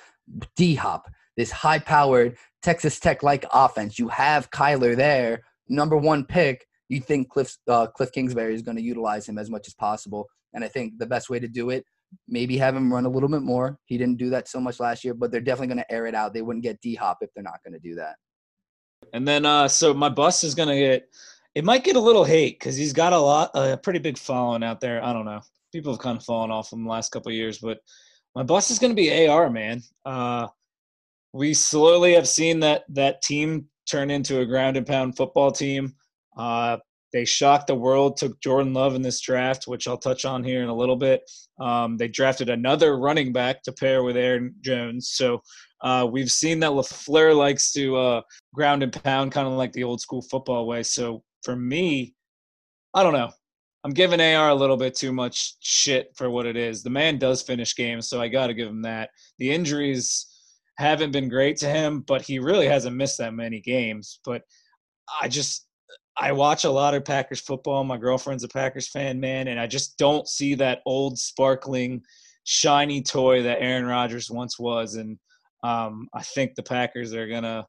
D 0.56 0.74
Hop. 0.74 1.06
this 1.36 1.50
high 1.50 1.78
powered 1.78 2.36
Texas 2.62 2.98
Tech 2.98 3.22
like 3.22 3.44
offense. 3.52 3.98
You 3.98 4.08
have 4.08 4.50
Kyler 4.50 4.96
there, 4.96 5.42
number 5.70 5.96
one 5.96 6.24
pick. 6.24 6.66
You 6.88 7.00
think 7.00 7.28
Cliff, 7.30 7.56
uh, 7.68 7.86
Cliff 7.86 8.10
Kingsbury 8.12 8.54
is 8.54 8.62
going 8.62 8.76
to 8.76 8.82
utilize 8.82 9.28
him 9.28 9.38
as 9.38 9.48
much 9.48 9.68
as 9.68 9.74
possible. 9.74 10.26
And 10.52 10.64
I 10.64 10.68
think 10.68 10.98
the 10.98 11.06
best 11.06 11.30
way 11.30 11.38
to 11.38 11.48
do 11.48 11.70
it, 11.70 11.84
maybe 12.28 12.58
have 12.58 12.74
him 12.74 12.92
run 12.92 13.06
a 13.06 13.08
little 13.08 13.28
bit 13.28 13.42
more. 13.42 13.78
He 13.86 13.96
didn't 13.96 14.18
do 14.18 14.30
that 14.30 14.48
so 14.48 14.60
much 14.60 14.80
last 14.80 15.04
year, 15.04 15.14
but 15.14 15.30
they're 15.30 15.40
definitely 15.40 15.68
going 15.68 15.84
to 15.84 15.92
air 15.92 16.06
it 16.06 16.14
out. 16.14 16.34
They 16.34 16.42
wouldn't 16.42 16.64
get 16.64 16.80
D 16.80 16.96
Hop 16.96 17.18
if 17.20 17.30
they're 17.34 17.44
not 17.44 17.62
going 17.64 17.74
to 17.74 17.88
do 17.88 17.94
that. 17.94 18.16
And 19.12 19.26
then, 19.26 19.46
uh, 19.46 19.68
so 19.68 19.92
my 19.94 20.08
bus 20.08 20.44
is 20.44 20.54
gonna 20.54 20.76
get. 20.76 21.08
It 21.54 21.64
might 21.64 21.84
get 21.84 21.96
a 21.96 22.00
little 22.00 22.24
hate 22.24 22.60
because 22.60 22.76
he's 22.76 22.92
got 22.92 23.12
a 23.12 23.18
lot, 23.18 23.50
a 23.54 23.76
pretty 23.76 23.98
big 23.98 24.16
following 24.16 24.62
out 24.62 24.80
there. 24.80 25.02
I 25.04 25.12
don't 25.12 25.24
know. 25.24 25.40
People 25.72 25.92
have 25.92 26.00
kind 26.00 26.16
of 26.16 26.24
fallen 26.24 26.50
off 26.50 26.72
him 26.72 26.84
the 26.84 26.90
last 26.90 27.10
couple 27.10 27.30
of 27.30 27.36
years, 27.36 27.58
but 27.58 27.78
my 28.36 28.42
bus 28.44 28.70
is 28.70 28.78
gonna 28.78 28.94
be 28.94 29.26
AR, 29.26 29.50
man. 29.50 29.82
Uh, 30.04 30.46
we 31.32 31.54
slowly 31.54 32.14
have 32.14 32.28
seen 32.28 32.60
that 32.60 32.84
that 32.90 33.22
team 33.22 33.68
turn 33.90 34.10
into 34.10 34.40
a 34.40 34.46
ground 34.46 34.76
and 34.76 34.86
pound 34.86 35.16
football 35.16 35.50
team. 35.50 35.94
Uh, 36.36 36.78
they 37.12 37.24
shocked 37.24 37.66
the 37.66 37.74
world, 37.74 38.16
took 38.16 38.40
Jordan 38.40 38.72
Love 38.72 38.94
in 38.94 39.02
this 39.02 39.20
draft, 39.20 39.66
which 39.66 39.88
I'll 39.88 39.98
touch 39.98 40.24
on 40.24 40.44
here 40.44 40.62
in 40.62 40.68
a 40.68 40.74
little 40.74 40.96
bit. 40.96 41.28
Um, 41.58 41.96
they 41.96 42.08
drafted 42.08 42.48
another 42.48 42.98
running 42.98 43.32
back 43.32 43.62
to 43.64 43.72
pair 43.72 44.04
with 44.04 44.16
Aaron 44.16 44.54
Jones. 44.60 45.08
So 45.08 45.42
uh, 45.82 46.06
we've 46.10 46.30
seen 46.30 46.60
that 46.60 46.70
LaFleur 46.70 47.36
likes 47.36 47.72
to 47.72 47.96
uh, 47.96 48.22
ground 48.54 48.82
and 48.82 48.92
pound, 48.92 49.32
kind 49.32 49.48
of 49.48 49.54
like 49.54 49.72
the 49.72 49.84
old 49.84 50.00
school 50.00 50.22
football 50.22 50.66
way. 50.66 50.82
So 50.84 51.22
for 51.42 51.56
me, 51.56 52.14
I 52.94 53.02
don't 53.02 53.12
know. 53.12 53.30
I'm 53.82 53.92
giving 53.92 54.20
AR 54.20 54.50
a 54.50 54.54
little 54.54 54.76
bit 54.76 54.94
too 54.94 55.10
much 55.10 55.56
shit 55.60 56.12
for 56.14 56.28
what 56.28 56.46
it 56.46 56.56
is. 56.56 56.82
The 56.82 56.90
man 56.90 57.18
does 57.18 57.40
finish 57.40 57.74
games, 57.74 58.08
so 58.08 58.20
I 58.20 58.28
got 58.28 58.48
to 58.48 58.54
give 58.54 58.68
him 58.68 58.82
that. 58.82 59.10
The 59.38 59.50
injuries 59.50 60.26
haven't 60.80 61.12
been 61.12 61.28
great 61.28 61.56
to 61.58 61.68
him, 61.68 62.00
but 62.00 62.22
he 62.22 62.38
really 62.38 62.66
hasn't 62.66 62.96
missed 62.96 63.18
that 63.18 63.34
many 63.34 63.60
games. 63.60 64.20
But 64.24 64.42
I 65.20 65.28
just 65.28 65.66
I 66.16 66.32
watch 66.32 66.64
a 66.64 66.70
lot 66.70 66.94
of 66.94 67.04
Packers 67.04 67.40
football. 67.40 67.84
My 67.84 67.96
girlfriend's 67.96 68.44
a 68.44 68.48
Packers 68.48 68.88
fan, 68.88 69.20
man, 69.20 69.48
and 69.48 69.60
I 69.60 69.66
just 69.66 69.96
don't 69.96 70.28
see 70.28 70.54
that 70.56 70.80
old 70.86 71.18
sparkling 71.18 72.02
shiny 72.44 73.02
toy 73.02 73.42
that 73.42 73.60
Aaron 73.60 73.86
Rodgers 73.86 74.30
once 74.30 74.58
was 74.58 74.96
and 74.96 75.18
um, 75.62 76.08
I 76.14 76.22
think 76.22 76.54
the 76.54 76.62
Packers 76.62 77.12
are 77.14 77.28
going 77.28 77.42
to 77.42 77.66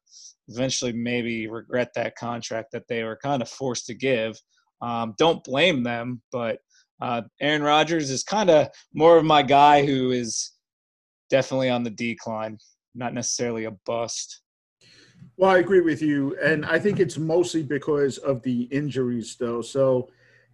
eventually 0.48 0.92
maybe 0.92 1.46
regret 1.46 1.90
that 1.94 2.16
contract 2.16 2.72
that 2.72 2.88
they 2.88 3.04
were 3.04 3.18
kind 3.22 3.42
of 3.42 3.48
forced 3.48 3.86
to 3.86 3.94
give. 3.94 4.40
Um, 4.80 5.14
don't 5.18 5.44
blame 5.44 5.82
them, 5.82 6.22
but 6.32 6.58
uh, 7.00 7.22
Aaron 7.40 7.62
Rodgers 7.62 8.10
is 8.10 8.22
kind 8.22 8.50
of 8.50 8.68
more 8.94 9.16
of 9.16 9.24
my 9.24 9.42
guy 9.42 9.84
who 9.84 10.10
is 10.10 10.52
definitely 11.30 11.70
on 11.70 11.82
the 11.82 11.90
decline, 11.90 12.58
not 12.94 13.14
necessarily 13.14 13.64
a 13.64 13.70
bust. 13.70 14.40
Well, 15.36 15.50
I 15.50 15.58
agree 15.58 15.80
with 15.80 16.02
you, 16.02 16.36
and 16.42 16.64
I 16.66 16.78
think 16.78 17.00
it's 17.00 17.18
mostly 17.18 17.62
because 17.62 18.18
of 18.18 18.42
the 18.42 18.62
injuries, 18.64 19.36
though. 19.38 19.62
So, 19.62 20.10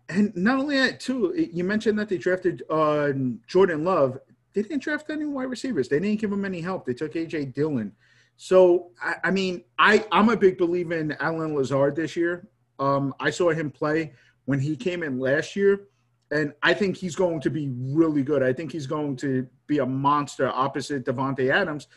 and 0.08 0.34
not 0.36 0.58
only 0.58 0.78
that, 0.78 1.00
too. 1.00 1.34
You 1.52 1.64
mentioned 1.64 1.98
that 1.98 2.08
they 2.08 2.18
drafted 2.18 2.62
uh, 2.70 3.12
Jordan 3.46 3.84
Love. 3.84 4.18
They 4.54 4.62
didn't 4.62 4.82
draft 4.82 5.10
any 5.10 5.26
wide 5.26 5.50
receivers. 5.50 5.88
They 5.88 5.98
didn't 5.98 6.20
give 6.20 6.32
him 6.32 6.44
any 6.44 6.60
help. 6.60 6.86
They 6.86 6.94
took 6.94 7.14
AJ 7.14 7.54
Dillon. 7.54 7.92
So, 8.36 8.90
I, 9.02 9.16
I 9.24 9.30
mean, 9.30 9.64
I 9.78 10.06
I'm 10.12 10.28
a 10.28 10.36
big 10.36 10.58
believer 10.58 10.94
in 10.94 11.12
Allen 11.20 11.54
Lazard 11.54 11.96
this 11.96 12.16
year. 12.16 12.48
Um, 12.78 13.12
I 13.18 13.30
saw 13.30 13.50
him 13.50 13.70
play 13.70 14.12
when 14.44 14.60
he 14.60 14.76
came 14.76 15.02
in 15.02 15.18
last 15.18 15.56
year, 15.56 15.88
and 16.30 16.52
I 16.62 16.72
think 16.72 16.96
he's 16.96 17.16
going 17.16 17.40
to 17.40 17.50
be 17.50 17.70
really 17.76 18.22
good. 18.22 18.42
I 18.42 18.52
think 18.52 18.70
he's 18.70 18.86
going 18.86 19.16
to 19.16 19.46
be 19.66 19.78
a 19.78 19.86
monster 19.86 20.48
opposite 20.48 21.04
Davante 21.04 21.50
Adams. 21.50 21.88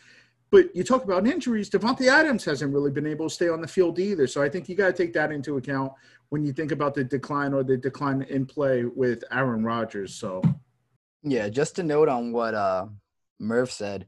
But 0.52 0.76
you 0.76 0.84
talk 0.84 1.02
about 1.04 1.26
injuries. 1.26 1.70
Davante 1.70 2.08
Adams 2.08 2.44
hasn't 2.44 2.74
really 2.74 2.90
been 2.90 3.06
able 3.06 3.28
to 3.28 3.34
stay 3.34 3.48
on 3.48 3.62
the 3.62 3.66
field 3.66 3.98
either. 3.98 4.26
So 4.26 4.42
I 4.42 4.50
think 4.50 4.68
you 4.68 4.76
got 4.76 4.88
to 4.88 4.92
take 4.92 5.14
that 5.14 5.32
into 5.32 5.56
account 5.56 5.92
when 6.28 6.44
you 6.44 6.52
think 6.52 6.72
about 6.72 6.94
the 6.94 7.02
decline 7.02 7.54
or 7.54 7.64
the 7.64 7.78
decline 7.78 8.22
in 8.28 8.44
play 8.44 8.84
with 8.84 9.24
Aaron 9.32 9.64
Rodgers. 9.64 10.14
So, 10.14 10.42
yeah, 11.22 11.48
just 11.48 11.78
a 11.78 11.82
note 11.82 12.10
on 12.10 12.32
what 12.32 12.54
uh, 12.54 12.86
Murph 13.40 13.72
said. 13.72 14.06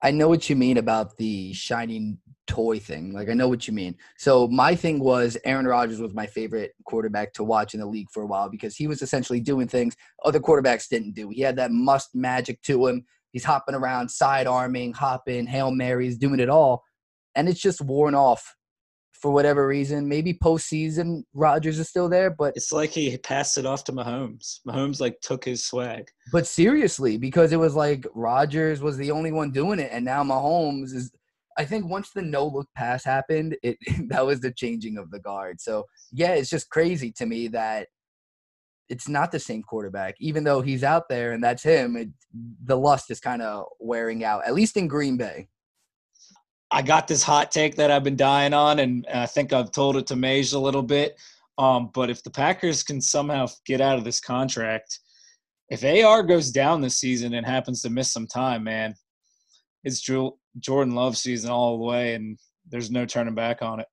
I 0.00 0.12
know 0.12 0.28
what 0.28 0.48
you 0.48 0.54
mean 0.54 0.78
about 0.78 1.16
the 1.16 1.52
shining 1.54 2.18
toy 2.46 2.78
thing. 2.78 3.12
Like 3.12 3.28
I 3.28 3.34
know 3.34 3.48
what 3.48 3.66
you 3.66 3.74
mean. 3.74 3.96
So 4.16 4.46
my 4.46 4.76
thing 4.76 5.00
was 5.00 5.36
Aaron 5.44 5.66
Rodgers 5.66 6.00
was 6.00 6.14
my 6.14 6.26
favorite 6.26 6.72
quarterback 6.84 7.32
to 7.34 7.44
watch 7.44 7.74
in 7.74 7.80
the 7.80 7.86
league 7.86 8.10
for 8.12 8.22
a 8.22 8.26
while 8.26 8.48
because 8.48 8.76
he 8.76 8.86
was 8.86 9.02
essentially 9.02 9.40
doing 9.40 9.68
things 9.68 9.96
other 10.24 10.40
quarterbacks 10.40 10.88
didn't 10.88 11.14
do. 11.14 11.28
He 11.30 11.42
had 11.42 11.56
that 11.56 11.70
must 11.70 12.14
magic 12.14 12.62
to 12.62 12.86
him. 12.86 13.04
He's 13.32 13.44
hopping 13.44 13.74
around, 13.74 14.10
side 14.10 14.46
arming, 14.46 14.92
hopping, 14.92 15.46
Hail 15.46 15.70
Marys, 15.70 16.18
doing 16.18 16.40
it 16.40 16.48
all. 16.48 16.82
And 17.34 17.48
it's 17.48 17.60
just 17.60 17.80
worn 17.80 18.14
off 18.14 18.54
for 19.20 19.30
whatever 19.30 19.66
reason. 19.66 20.08
Maybe 20.08 20.34
postseason 20.34 21.22
Rodgers 21.34 21.78
is 21.78 21.88
still 21.88 22.08
there, 22.08 22.30
but 22.30 22.54
it's 22.56 22.72
like 22.72 22.90
he 22.90 23.16
passed 23.18 23.58
it 23.58 23.66
off 23.66 23.84
to 23.84 23.92
Mahomes. 23.92 24.60
Mahomes 24.66 25.00
like 25.00 25.20
took 25.20 25.44
his 25.44 25.64
swag. 25.64 26.08
But 26.32 26.46
seriously, 26.46 27.18
because 27.18 27.52
it 27.52 27.58
was 27.58 27.74
like 27.74 28.06
Rodgers 28.14 28.80
was 28.80 28.96
the 28.96 29.10
only 29.10 29.32
one 29.32 29.50
doing 29.50 29.78
it, 29.78 29.90
and 29.92 30.04
now 30.04 30.24
Mahomes 30.24 30.94
is 30.94 31.12
I 31.58 31.64
think 31.64 31.86
once 31.86 32.10
the 32.10 32.22
no 32.22 32.46
look 32.46 32.68
pass 32.74 33.04
happened, 33.04 33.56
it 33.62 33.76
that 34.08 34.24
was 34.24 34.40
the 34.40 34.52
changing 34.52 34.96
of 34.96 35.10
the 35.10 35.20
guard. 35.20 35.60
So 35.60 35.84
yeah, 36.12 36.32
it's 36.32 36.50
just 36.50 36.70
crazy 36.70 37.12
to 37.12 37.26
me 37.26 37.48
that 37.48 37.88
it's 38.90 39.08
not 39.08 39.30
the 39.30 39.38
same 39.38 39.62
quarterback, 39.62 40.16
even 40.18 40.42
though 40.44 40.60
he's 40.60 40.82
out 40.82 41.08
there 41.08 41.32
and 41.32 41.42
that's 41.42 41.62
him. 41.62 41.96
It, 41.96 42.08
the 42.64 42.76
lust 42.76 43.10
is 43.10 43.20
kind 43.20 43.40
of 43.40 43.66
wearing 43.78 44.24
out, 44.24 44.42
at 44.46 44.52
least 44.52 44.76
in 44.76 44.88
Green 44.88 45.16
Bay. 45.16 45.48
I 46.72 46.82
got 46.82 47.08
this 47.08 47.22
hot 47.22 47.50
take 47.50 47.76
that 47.76 47.90
I've 47.90 48.04
been 48.04 48.16
dying 48.16 48.52
on, 48.52 48.80
and 48.80 49.06
I 49.12 49.26
think 49.26 49.52
I've 49.52 49.72
told 49.72 49.96
it 49.96 50.06
to 50.08 50.16
Mage 50.16 50.52
a 50.52 50.58
little 50.58 50.82
bit. 50.82 51.18
Um, 51.56 51.90
but 51.94 52.10
if 52.10 52.22
the 52.22 52.30
Packers 52.30 52.82
can 52.82 53.00
somehow 53.00 53.46
get 53.64 53.80
out 53.80 53.98
of 53.98 54.04
this 54.04 54.20
contract, 54.20 54.98
if 55.68 55.84
AR 55.84 56.22
goes 56.22 56.50
down 56.50 56.80
this 56.80 56.98
season 56.98 57.34
and 57.34 57.46
happens 57.46 57.82
to 57.82 57.90
miss 57.90 58.12
some 58.12 58.26
time, 58.26 58.64
man, 58.64 58.94
it's 59.84 60.00
Jordan 60.00 60.94
Love 60.94 61.16
season 61.16 61.50
all 61.50 61.78
the 61.78 61.84
way, 61.84 62.14
and 62.14 62.38
there's 62.68 62.90
no 62.90 63.06
turning 63.06 63.34
back 63.34 63.62
on 63.62 63.80
it. 63.80 63.86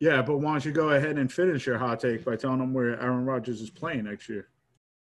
Yeah, 0.00 0.22
but 0.22 0.38
why 0.38 0.52
don't 0.52 0.64
you 0.64 0.72
go 0.72 0.90
ahead 0.90 1.18
and 1.18 1.32
finish 1.32 1.66
your 1.66 1.78
hot 1.78 2.00
take 2.00 2.24
by 2.24 2.36
telling 2.36 2.58
them 2.58 2.72
where 2.72 3.00
Aaron 3.00 3.24
Rodgers 3.24 3.60
is 3.60 3.70
playing 3.70 4.04
next 4.04 4.28
year? 4.28 4.48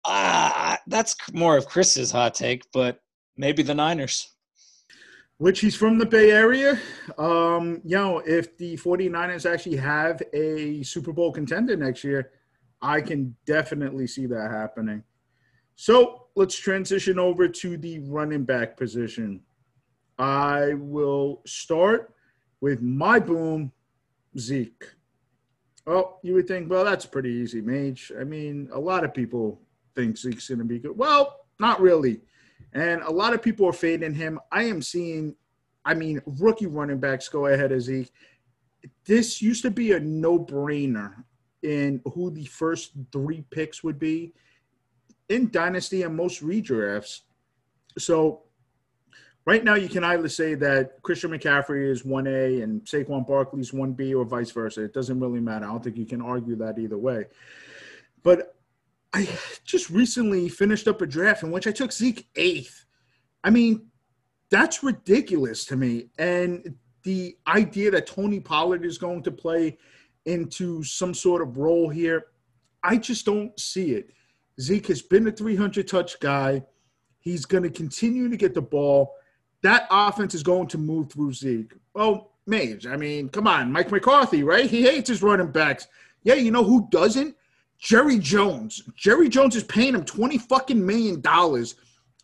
Ah, 0.06 0.74
uh, 0.74 0.76
that's 0.86 1.14
more 1.32 1.56
of 1.56 1.66
Chris's 1.66 2.10
hot 2.10 2.34
take, 2.34 2.64
but 2.72 3.00
maybe 3.36 3.62
the 3.62 3.74
Niners. 3.74 4.34
Which 5.36 5.60
he's 5.60 5.76
from 5.76 5.98
the 5.98 6.06
Bay 6.06 6.30
Area. 6.30 6.80
Um, 7.18 7.80
you 7.84 7.96
know, 7.96 8.18
if 8.26 8.56
the 8.56 8.76
49ers 8.76 9.48
actually 9.48 9.76
have 9.76 10.22
a 10.32 10.82
Super 10.82 11.12
Bowl 11.12 11.32
contender 11.32 11.76
next 11.76 12.02
year, 12.02 12.32
I 12.80 13.00
can 13.00 13.36
definitely 13.44 14.06
see 14.06 14.26
that 14.26 14.50
happening. 14.50 15.04
So 15.76 16.26
let's 16.34 16.56
transition 16.56 17.18
over 17.18 17.46
to 17.46 17.76
the 17.76 18.00
running 18.00 18.44
back 18.44 18.76
position. 18.76 19.42
I 20.18 20.74
will 20.74 21.42
start 21.46 22.14
with 22.60 22.82
my 22.82 23.20
boom 23.20 23.70
Zeke. 24.36 24.84
Oh, 25.86 26.18
you 26.22 26.34
would 26.34 26.46
think, 26.46 26.70
well, 26.70 26.84
that's 26.84 27.06
pretty 27.06 27.30
easy, 27.30 27.60
Mage. 27.60 28.12
I 28.18 28.24
mean, 28.24 28.68
a 28.72 28.78
lot 28.78 29.04
of 29.04 29.14
people 29.14 29.62
think 29.94 30.18
Zeke's 30.18 30.48
going 30.48 30.58
to 30.58 30.64
be 30.64 30.78
good. 30.78 30.96
Well, 30.96 31.46
not 31.58 31.80
really. 31.80 32.20
And 32.74 33.02
a 33.02 33.10
lot 33.10 33.32
of 33.32 33.42
people 33.42 33.66
are 33.66 33.72
fading 33.72 34.14
him. 34.14 34.38
I 34.52 34.64
am 34.64 34.82
seeing, 34.82 35.34
I 35.84 35.94
mean, 35.94 36.20
rookie 36.26 36.66
running 36.66 36.98
backs 36.98 37.28
go 37.28 37.46
ahead 37.46 37.72
of 37.72 37.80
Zeke. 37.80 38.12
This 39.06 39.40
used 39.40 39.62
to 39.62 39.70
be 39.70 39.92
a 39.92 40.00
no 40.00 40.38
brainer 40.38 41.24
in 41.62 42.02
who 42.14 42.30
the 42.30 42.44
first 42.44 42.92
three 43.10 43.44
picks 43.50 43.82
would 43.82 43.98
be 43.98 44.34
in 45.28 45.50
Dynasty 45.50 46.02
and 46.02 46.14
most 46.14 46.42
redrafts. 46.42 47.20
So 47.96 48.42
right 49.48 49.64
now 49.64 49.74
you 49.74 49.88
can 49.88 50.04
either 50.04 50.28
say 50.28 50.54
that 50.54 51.00
Christian 51.00 51.30
McCaffrey 51.30 51.90
is 51.90 52.02
1A 52.02 52.62
and 52.62 52.82
Saquon 52.84 53.26
Barkley 53.26 53.60
is 53.60 53.72
1B 53.72 54.14
or 54.14 54.26
vice 54.26 54.50
versa. 54.50 54.84
It 54.84 54.92
doesn't 54.92 55.18
really 55.18 55.40
matter. 55.40 55.64
I 55.64 55.68
don't 55.68 55.82
think 55.82 55.96
you 55.96 56.04
can 56.04 56.20
argue 56.20 56.54
that 56.56 56.78
either 56.78 56.98
way. 56.98 57.24
But 58.22 58.54
I 59.14 59.26
just 59.64 59.88
recently 59.88 60.50
finished 60.50 60.86
up 60.86 61.00
a 61.00 61.06
draft 61.06 61.44
in 61.44 61.50
which 61.50 61.66
I 61.66 61.72
took 61.72 61.92
Zeke 61.92 62.28
eighth. 62.36 62.84
I 63.42 63.48
mean, 63.48 63.86
that's 64.50 64.82
ridiculous 64.82 65.64
to 65.64 65.76
me. 65.76 66.10
And 66.18 66.74
the 67.04 67.38
idea 67.46 67.90
that 67.92 68.06
Tony 68.06 68.40
Pollard 68.40 68.84
is 68.84 68.98
going 68.98 69.22
to 69.22 69.30
play 69.30 69.78
into 70.26 70.82
some 70.82 71.14
sort 71.14 71.40
of 71.40 71.56
role 71.56 71.88
here, 71.88 72.26
I 72.84 72.98
just 72.98 73.24
don't 73.24 73.58
see 73.58 73.92
it. 73.92 74.10
Zeke 74.60 74.88
has 74.88 75.00
been 75.00 75.26
a 75.26 75.32
300 75.32 75.88
touch 75.88 76.20
guy. 76.20 76.64
He's 77.20 77.46
going 77.46 77.62
to 77.62 77.70
continue 77.70 78.28
to 78.28 78.36
get 78.36 78.52
the 78.52 78.60
ball 78.60 79.14
that 79.62 79.86
offense 79.90 80.34
is 80.34 80.42
going 80.42 80.68
to 80.68 80.78
move 80.78 81.12
through 81.12 81.32
Zeke. 81.32 81.72
Oh, 81.94 82.10
well, 82.10 82.32
Mage, 82.46 82.86
I 82.86 82.96
mean, 82.96 83.28
come 83.28 83.46
on, 83.46 83.70
Mike 83.70 83.92
McCarthy, 83.92 84.42
right? 84.42 84.70
He 84.70 84.82
hates 84.82 85.10
his 85.10 85.22
running 85.22 85.52
backs. 85.52 85.86
Yeah, 86.22 86.34
you 86.34 86.50
know 86.50 86.64
who 86.64 86.88
doesn't? 86.90 87.36
Jerry 87.78 88.18
Jones. 88.18 88.82
Jerry 88.96 89.28
Jones 89.28 89.54
is 89.54 89.64
paying 89.64 89.94
him 89.94 90.04
20 90.04 90.38
fucking 90.38 90.84
million 90.84 91.20
dollars. 91.20 91.76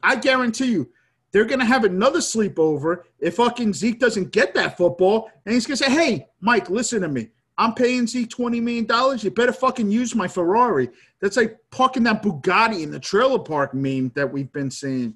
I 0.02 0.16
guarantee 0.16 0.72
you, 0.72 0.90
they're 1.32 1.44
going 1.44 1.60
to 1.60 1.66
have 1.66 1.84
another 1.84 2.20
sleepover 2.20 3.02
if 3.18 3.36
fucking 3.36 3.74
Zeke 3.74 3.98
doesn't 3.98 4.32
get 4.32 4.54
that 4.54 4.76
football. 4.76 5.30
And 5.44 5.52
he's 5.54 5.66
going 5.66 5.76
to 5.76 5.84
say, 5.84 5.90
hey, 5.90 6.26
Mike, 6.40 6.70
listen 6.70 7.02
to 7.02 7.08
me. 7.08 7.28
I'm 7.58 7.74
paying 7.74 8.06
Zeke 8.06 8.28
$20 8.28 8.62
million. 8.62 9.18
You 9.20 9.30
better 9.30 9.52
fucking 9.52 9.90
use 9.90 10.14
my 10.14 10.28
Ferrari. 10.28 10.90
That's 11.20 11.36
like 11.36 11.58
parking 11.70 12.02
that 12.04 12.22
Bugatti 12.22 12.82
in 12.82 12.90
the 12.90 13.00
trailer 13.00 13.38
park 13.38 13.74
meme 13.74 14.12
that 14.14 14.32
we've 14.32 14.52
been 14.52 14.70
seeing. 14.70 15.14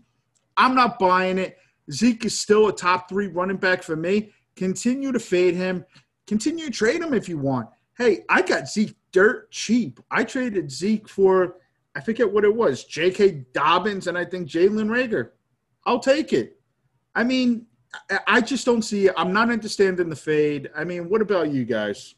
I'm 0.56 0.74
not 0.74 0.98
buying 0.98 1.38
it. 1.38 1.56
Zeke 1.90 2.24
is 2.24 2.38
still 2.38 2.68
a 2.68 2.72
top 2.74 3.08
three 3.08 3.28
running 3.28 3.56
back 3.56 3.82
for 3.82 3.96
me. 3.96 4.32
Continue 4.56 5.12
to 5.12 5.18
fade 5.18 5.54
him. 5.54 5.84
Continue 6.26 6.66
to 6.66 6.70
trade 6.70 7.02
him 7.02 7.14
if 7.14 7.28
you 7.28 7.38
want. 7.38 7.68
Hey, 7.96 8.24
I 8.28 8.42
got 8.42 8.68
Zeke 8.68 8.96
dirt 9.12 9.50
cheap. 9.50 10.00
I 10.10 10.24
traded 10.24 10.70
Zeke 10.70 11.08
for, 11.08 11.56
I 11.94 12.00
forget 12.00 12.30
what 12.30 12.44
it 12.44 12.54
was, 12.54 12.84
J.K. 12.84 13.46
Dobbins 13.52 14.06
and 14.06 14.16
I 14.16 14.24
think 14.24 14.48
Jalen 14.48 14.88
Reagor. 14.88 15.30
I'll 15.86 15.98
take 15.98 16.32
it. 16.32 16.60
I 17.14 17.24
mean, 17.24 17.66
I 18.26 18.40
just 18.40 18.66
don't 18.66 18.82
see 18.82 19.06
it. 19.06 19.14
I'm 19.16 19.32
not 19.32 19.50
understanding 19.50 20.08
the 20.08 20.16
fade. 20.16 20.70
I 20.76 20.84
mean, 20.84 21.08
what 21.08 21.22
about 21.22 21.50
you 21.50 21.64
guys? 21.64 22.14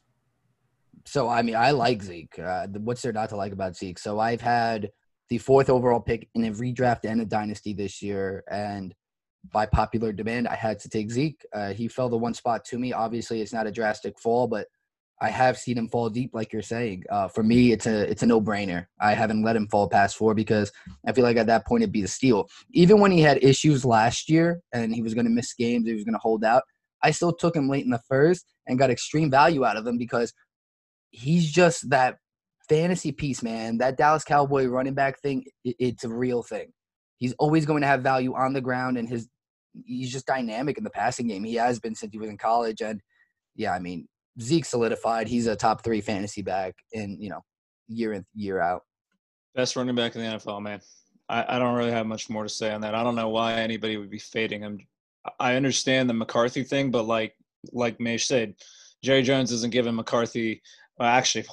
So, 1.07 1.29
I 1.29 1.43
mean, 1.43 1.57
I 1.57 1.71
like 1.71 2.03
Zeke. 2.03 2.39
Uh, 2.39 2.67
what's 2.79 3.03
there 3.03 3.13
not 3.13 3.31
to 3.31 3.37
like 3.37 3.53
about 3.53 3.77
Zeke? 3.77 3.99
So, 3.99 4.19
I've 4.19 4.41
had 4.41 4.91
the 5.29 5.39
fourth 5.39 5.71
overall 5.71 6.01
pick 6.01 6.29
in 6.35 6.45
a 6.45 6.51
redraft 6.51 7.05
and 7.05 7.21
a 7.21 7.25
dynasty 7.25 7.73
this 7.73 8.03
year. 8.03 8.43
And 8.51 8.95
by 9.53 9.67
popular 9.67 10.13
demand, 10.13 10.49
I 10.49 10.55
had 10.55 10.79
to 10.81 10.89
take 10.89 11.11
Zeke. 11.11 11.45
Uh, 11.53 11.73
he 11.73 11.89
fell 11.89 12.09
the 12.09 12.17
one 12.17 12.35
spot 12.35 12.65
to 12.67 12.79
me. 12.79 12.93
Obviously, 12.93 13.41
it's 13.41 13.53
not 13.53 13.67
a 13.67 13.73
drastic 13.73 14.19
fall, 14.19 14.47
but 14.47 14.67
I 15.23 15.29
have 15.29 15.59
seen 15.59 15.77
him 15.77 15.89
fall 15.89 16.09
deep, 16.09 16.31
like 16.33 16.53
you're 16.53 16.63
saying. 16.63 17.05
Uh, 17.11 17.29
for 17.29 17.43
me, 17.43 17.73
it's 17.73 17.87
a 17.87 18.11
it's 18.11 18.23
a 18.23 18.27
no 18.27 18.41
brainer. 18.41 18.87
I 19.01 19.13
haven't 19.13 19.43
let 19.43 19.57
him 19.57 19.69
fall 19.69 19.89
past 19.89 20.17
four 20.17 20.35
because 20.35 20.73
I 21.07 21.13
feel 21.13 21.25
like 21.25 21.37
at 21.37 21.47
that 21.49 21.67
point 21.67 21.83
it'd 21.83 21.93
be 21.93 22.03
a 22.03 22.09
steal. 22.09 22.49
Even 22.73 23.01
when 23.01 23.13
he 23.13 23.21
had 23.21 23.43
issues 23.45 23.85
last 23.85 24.31
year 24.31 24.61
and 24.73 24.95
he 24.95 25.03
was 25.03 25.15
going 25.15 25.27
to 25.27 25.31
miss 25.31 25.53
games, 25.53 25.87
he 25.87 25.93
was 25.93 26.05
going 26.05 26.15
to 26.15 26.21
hold 26.21 26.45
out. 26.45 26.63
I 27.03 27.11
still 27.11 27.33
took 27.33 27.55
him 27.55 27.69
late 27.69 27.85
in 27.85 27.91
the 27.91 28.01
first 28.09 28.47
and 28.67 28.79
got 28.79 28.91
extreme 28.91 29.31
value 29.31 29.65
out 29.65 29.77
of 29.77 29.87
him 29.87 29.99
because 29.99 30.33
he's 31.11 31.51
just 31.51 31.91
that 31.91 32.17
fantasy 32.69 33.13
piece, 33.13 33.43
man. 33.43 33.79
That 33.79 33.99
Dallas 33.99 34.25
Cowboy 34.25 34.67
running 34.67 34.95
back 34.95 35.21
thing, 35.21 35.45
it, 35.65 35.77
it's 35.79 36.05
a 36.05 36.09
real 36.09 36.43
thing. 36.43 36.73
He's 37.21 37.35
always 37.35 37.67
going 37.67 37.83
to 37.83 37.87
have 37.87 38.03
value 38.03 38.35
on 38.35 38.53
the 38.53 38.61
ground, 38.61 38.99
and 38.99 39.09
his 39.09 39.29
he's 39.87 40.11
just 40.11 40.27
dynamic 40.27 40.79
in 40.79 40.85
the 40.85 40.91
passing 40.91 41.29
game. 41.29 41.45
He 41.45 41.55
has 41.55 41.79
been 41.79 41.95
since 41.95 42.13
he 42.13 42.19
was 42.19 42.31
in 42.31 42.39
college, 42.39 42.81
and 42.81 43.01
yeah, 43.55 43.73
I 43.73 43.79
mean 43.79 44.09
Zeke 44.41 44.65
solidified. 44.65 45.29
He's 45.29 45.47
a 45.47 45.55
top 45.55 45.85
three 45.85 46.01
fantasy 46.01 46.43
back 46.43 46.75
in 46.93 47.21
you 47.21 47.31
know 47.31 47.43
year 47.89 48.15
in 48.15 48.25
year 48.35 48.61
out. 48.61 48.83
Best 49.55 49.77
running 49.77 49.95
back 49.95 50.17
in 50.17 50.23
the 50.23 50.27
NFL, 50.27 50.63
man. 50.63 50.81
I, 51.29 51.57
I 51.57 51.59
don't 51.59 51.77
really 51.77 51.93
have 51.93 52.07
much 52.07 52.31
more 52.31 52.43
to 52.43 52.49
say 52.49 52.73
on 52.73 52.81
that. 52.81 52.95
I 52.95 53.05
don't 53.05 53.15
know 53.15 53.29
why 53.29 53.55
anybody 53.55 53.97
would 53.97 54.11
be 54.11 54.19
fading 54.19 54.63
him. 54.63 54.79
I 55.39 55.55
understand 55.55 56.09
the 56.09 56.15
McCarthy 56.15 56.65
thing, 56.65 56.91
but 56.91 57.05
like 57.05 57.37
like 57.73 58.01
Mage 58.01 58.25
said, 58.25 58.55
Jerry 59.05 59.23
Jones 59.23 59.53
isn't 59.53 59.73
giving 59.73 59.95
McCarthy. 59.95 60.63
Well, 61.01 61.09
actually, 61.09 61.47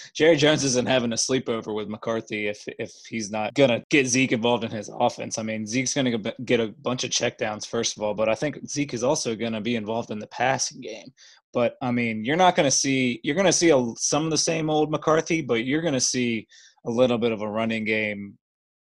Jerry 0.14 0.34
Jones 0.36 0.64
isn't 0.64 0.88
having 0.88 1.12
a 1.12 1.16
sleepover 1.16 1.74
with 1.74 1.88
McCarthy 1.88 2.48
if 2.48 2.64
if 2.78 2.90
he's 3.06 3.30
not 3.30 3.52
gonna 3.52 3.84
get 3.90 4.06
Zeke 4.06 4.32
involved 4.32 4.64
in 4.64 4.70
his 4.70 4.88
offense. 4.98 5.36
I 5.36 5.42
mean, 5.42 5.66
Zeke's 5.66 5.92
gonna 5.92 6.16
get 6.46 6.58
a 6.58 6.68
bunch 6.68 7.04
of 7.04 7.10
checkdowns 7.10 7.66
first 7.66 7.98
of 7.98 8.02
all, 8.02 8.14
but 8.14 8.30
I 8.30 8.34
think 8.34 8.66
Zeke 8.66 8.94
is 8.94 9.04
also 9.04 9.36
gonna 9.36 9.60
be 9.60 9.76
involved 9.76 10.10
in 10.10 10.18
the 10.18 10.26
passing 10.28 10.80
game. 10.80 11.12
But 11.52 11.76
I 11.82 11.90
mean, 11.90 12.24
you're 12.24 12.34
not 12.34 12.56
to 12.64 12.70
see 12.70 13.20
you're 13.22 13.36
to 13.44 13.52
see 13.52 13.70
a, 13.70 13.92
some 13.98 14.24
of 14.24 14.30
the 14.30 14.38
same 14.38 14.70
old 14.70 14.90
McCarthy, 14.90 15.42
but 15.42 15.66
you're 15.66 15.82
to 15.92 16.00
see 16.00 16.48
a 16.86 16.90
little 16.90 17.18
bit 17.18 17.32
of 17.32 17.42
a 17.42 17.48
running 17.48 17.84
game 17.84 18.38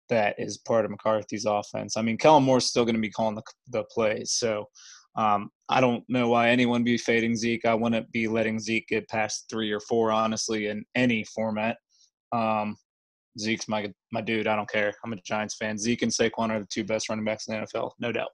that 0.08 0.36
is 0.38 0.58
part 0.58 0.84
of 0.84 0.92
McCarthy's 0.92 1.46
offense. 1.46 1.96
I 1.96 2.02
mean, 2.02 2.16
Kellen 2.16 2.44
Moore's 2.44 2.66
still 2.66 2.84
to 2.94 3.00
be 3.00 3.10
calling 3.10 3.34
the, 3.34 3.42
the 3.70 3.82
plays, 3.84 4.30
so 4.30 4.68
um, 5.16 5.50
I 5.72 5.80
don't 5.80 6.04
know 6.06 6.28
why 6.28 6.50
anyone 6.50 6.84
be 6.84 6.98
fading 6.98 7.34
Zeke. 7.34 7.64
I 7.64 7.74
wouldn't 7.74 8.12
be 8.12 8.28
letting 8.28 8.60
Zeke 8.60 8.88
get 8.88 9.08
past 9.08 9.46
three 9.48 9.72
or 9.72 9.80
four, 9.80 10.12
honestly, 10.12 10.66
in 10.66 10.84
any 10.94 11.24
format. 11.24 11.78
Um, 12.30 12.76
Zeke's 13.38 13.68
my 13.68 13.90
my 14.10 14.20
dude. 14.20 14.46
I 14.46 14.54
don't 14.54 14.68
care. 14.68 14.92
I'm 15.02 15.14
a 15.14 15.16
Giants 15.24 15.56
fan. 15.56 15.78
Zeke 15.78 16.02
and 16.02 16.12
Saquon 16.12 16.50
are 16.50 16.60
the 16.60 16.68
two 16.70 16.84
best 16.84 17.08
running 17.08 17.24
backs 17.24 17.48
in 17.48 17.54
the 17.54 17.66
NFL, 17.66 17.92
no 17.98 18.12
doubt. 18.12 18.28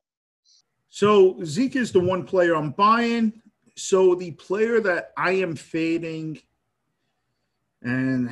So 0.88 1.38
Zeke 1.44 1.77
is 1.77 1.92
the 1.92 2.01
one 2.01 2.24
player 2.24 2.57
I'm 2.57 2.72
buying. 2.72 3.40
So 3.77 4.16
the 4.16 4.33
player 4.33 4.81
that 4.81 5.12
I 5.16 5.31
am 5.33 5.55
fading, 5.55 6.40
and 7.83 8.31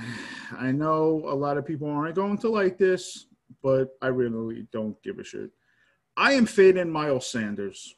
I 0.58 0.72
know 0.72 1.22
a 1.28 1.34
lot 1.34 1.58
of 1.58 1.64
people 1.64 1.88
aren't 1.88 2.16
going 2.16 2.38
to 2.38 2.48
like 2.48 2.76
this, 2.76 3.26
but 3.62 3.90
I 4.02 4.08
really 4.08 4.66
don't 4.72 5.00
give 5.04 5.20
a 5.20 5.24
shit. 5.24 5.50
I 6.16 6.32
am 6.32 6.46
fading 6.46 6.90
Miles 6.90 7.30
Sanders. 7.30 7.94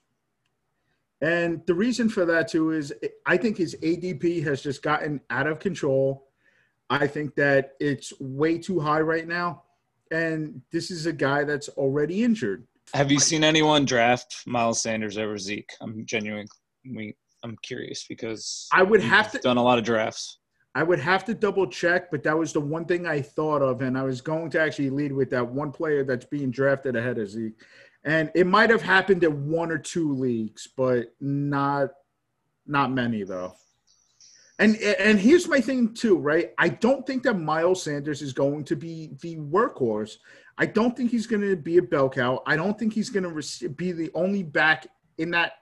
And 1.20 1.62
the 1.66 1.74
reason 1.74 2.08
for 2.08 2.24
that 2.26 2.48
too 2.48 2.70
is 2.70 2.92
I 3.26 3.36
think 3.36 3.56
his 3.56 3.76
ADP 3.82 4.44
has 4.44 4.62
just 4.62 4.82
gotten 4.82 5.20
out 5.30 5.46
of 5.46 5.58
control. 5.58 6.28
I 6.90 7.06
think 7.06 7.34
that 7.34 7.72
it's 7.80 8.12
way 8.20 8.58
too 8.58 8.80
high 8.80 9.00
right 9.00 9.26
now. 9.26 9.64
And 10.10 10.62
this 10.72 10.90
is 10.90 11.06
a 11.06 11.12
guy 11.12 11.44
that's 11.44 11.68
already 11.70 12.22
injured. 12.22 12.66
Have 12.94 13.10
you 13.10 13.20
seen 13.20 13.44
anyone 13.44 13.84
draft 13.84 14.42
Miles 14.46 14.80
Sanders 14.80 15.18
over 15.18 15.36
Zeke? 15.36 15.70
I'm 15.80 16.06
genuinely 16.06 16.48
I'm 17.44 17.56
curious 17.62 18.06
because 18.08 18.68
I 18.72 18.82
would 18.82 19.02
have 19.02 19.30
to 19.32 19.38
done 19.38 19.58
a 19.58 19.62
lot 19.62 19.78
of 19.78 19.84
drafts. 19.84 20.38
I 20.74 20.82
would 20.82 21.00
have 21.00 21.24
to 21.24 21.34
double 21.34 21.66
check, 21.66 22.10
but 22.10 22.22
that 22.22 22.38
was 22.38 22.52
the 22.52 22.60
one 22.60 22.84
thing 22.84 23.06
I 23.06 23.20
thought 23.20 23.62
of, 23.62 23.82
and 23.82 23.98
I 23.98 24.02
was 24.02 24.20
going 24.20 24.50
to 24.50 24.60
actually 24.60 24.90
lead 24.90 25.12
with 25.12 25.30
that 25.30 25.46
one 25.46 25.72
player 25.72 26.04
that's 26.04 26.24
being 26.24 26.50
drafted 26.50 26.94
ahead 26.94 27.18
of 27.18 27.28
Zeke, 27.28 27.60
and 28.08 28.30
it 28.34 28.46
might 28.46 28.70
have 28.70 28.80
happened 28.80 29.22
in 29.22 29.50
one 29.50 29.70
or 29.70 29.76
two 29.76 30.14
leagues, 30.14 30.66
but 30.66 31.14
not 31.20 31.90
not 32.66 32.90
many 32.90 33.22
though. 33.22 33.54
And 34.58 34.76
and 34.76 35.20
here's 35.20 35.46
my 35.46 35.60
thing 35.60 35.92
too, 35.92 36.16
right? 36.16 36.52
I 36.56 36.70
don't 36.70 37.06
think 37.06 37.22
that 37.24 37.34
Miles 37.34 37.82
Sanders 37.82 38.22
is 38.22 38.32
going 38.32 38.64
to 38.64 38.76
be 38.76 39.10
the 39.20 39.36
workhorse. 39.36 40.16
I 40.56 40.64
don't 40.64 40.96
think 40.96 41.10
he's 41.10 41.26
going 41.26 41.42
to 41.42 41.54
be 41.54 41.76
a 41.76 41.82
bell 41.82 42.08
cow. 42.08 42.42
I 42.46 42.56
don't 42.56 42.78
think 42.78 42.94
he's 42.94 43.10
going 43.10 43.24
to 43.24 43.68
be 43.68 43.92
the 43.92 44.10
only 44.14 44.42
back 44.42 44.86
in 45.18 45.30
that 45.32 45.52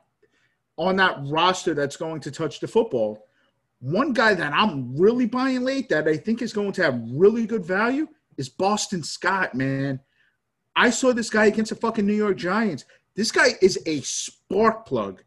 on 0.77 0.95
that 0.97 1.19
roster 1.25 1.75
that's 1.75 1.97
going 1.97 2.21
to 2.21 2.31
touch 2.31 2.61
the 2.61 2.69
football. 2.69 3.27
One 3.81 4.13
guy 4.13 4.35
that 4.35 4.53
I'm 4.53 4.97
really 4.97 5.27
buying 5.27 5.65
late 5.65 5.89
that 5.89 6.07
I 6.07 6.17
think 6.17 6.43
is 6.43 6.53
going 6.53 6.73
to 6.73 6.85
have 6.85 7.03
really 7.11 7.45
good 7.45 7.65
value 7.65 8.07
is 8.37 8.49
Boston 8.49 9.03
Scott, 9.03 9.55
man. 9.55 9.99
I 10.77 10.91
saw 10.91 11.13
this 11.13 11.31
guy 11.31 11.47
against 11.47 11.71
the 11.71 11.77
fucking 11.77 12.07
New 12.07 12.15
York 12.15 12.37
Giants. 12.37 12.85
This 13.15 13.33
guy 13.33 13.55
is 13.63 13.81
a 13.87 14.01
spark 14.03 14.85
plug. 14.85 15.23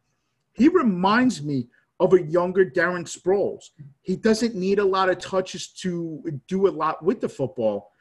He 0.53 0.69
reminds 0.69 1.41
me 1.41 1.67
of 1.99 2.13
a 2.13 2.21
younger 2.21 2.65
Darren 2.65 3.03
Sproles. 3.03 3.71
He 4.01 4.15
doesn't 4.15 4.55
need 4.55 4.79
a 4.79 4.85
lot 4.85 5.09
of 5.09 5.17
touches 5.17 5.67
to 5.81 6.23
do 6.47 6.67
a 6.67 6.69
lot 6.69 7.03
with 7.03 7.19
the 7.19 7.27
football. 7.27 7.91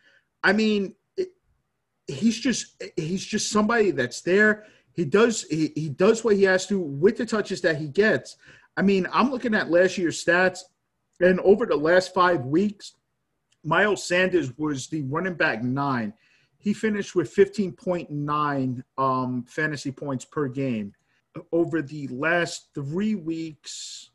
I 0.45 0.53
mean, 0.53 0.95
it, 1.17 1.29
he's 2.07 2.39
just 2.39 2.81
he's 2.97 3.25
just 3.25 3.51
somebody 3.51 3.91
that's 3.91 4.21
there. 4.21 4.67
He 4.93 5.05
does 5.05 5.45
he, 5.45 5.73
he 5.75 5.89
does 5.89 6.23
what 6.23 6.37
he 6.37 6.43
has 6.45 6.67
to 6.67 6.79
with 6.79 7.17
the 7.17 7.27
touches 7.27 7.61
that 7.63 7.77
he 7.77 7.89
gets. 7.89 8.37
I 8.77 8.83
mean, 8.83 9.07
I'm 9.13 9.31
looking 9.31 9.55
at 9.55 9.71
last 9.71 9.99
year's 9.99 10.23
stats, 10.23 10.61
and 11.21 11.41
over 11.41 11.67
the 11.67 11.77
last 11.77 12.15
five 12.15 12.45
weeks, 12.45 12.95
Miles 13.65 14.05
Sanders 14.05 14.57
was 14.57 14.87
the 14.87 15.03
running 15.03 15.35
back 15.35 15.65
nine. 15.65 16.13
He 16.59 16.73
finished 16.73 17.15
with 17.15 17.35
15.9 17.35 18.83
um, 18.99 19.45
fantasy 19.49 19.93
points 19.93 20.25
per 20.25 20.49
game. 20.49 20.93
Over 21.53 21.83
the 21.83 22.09
last 22.09 22.69
three 22.75 23.15
weeks, 23.15 24.11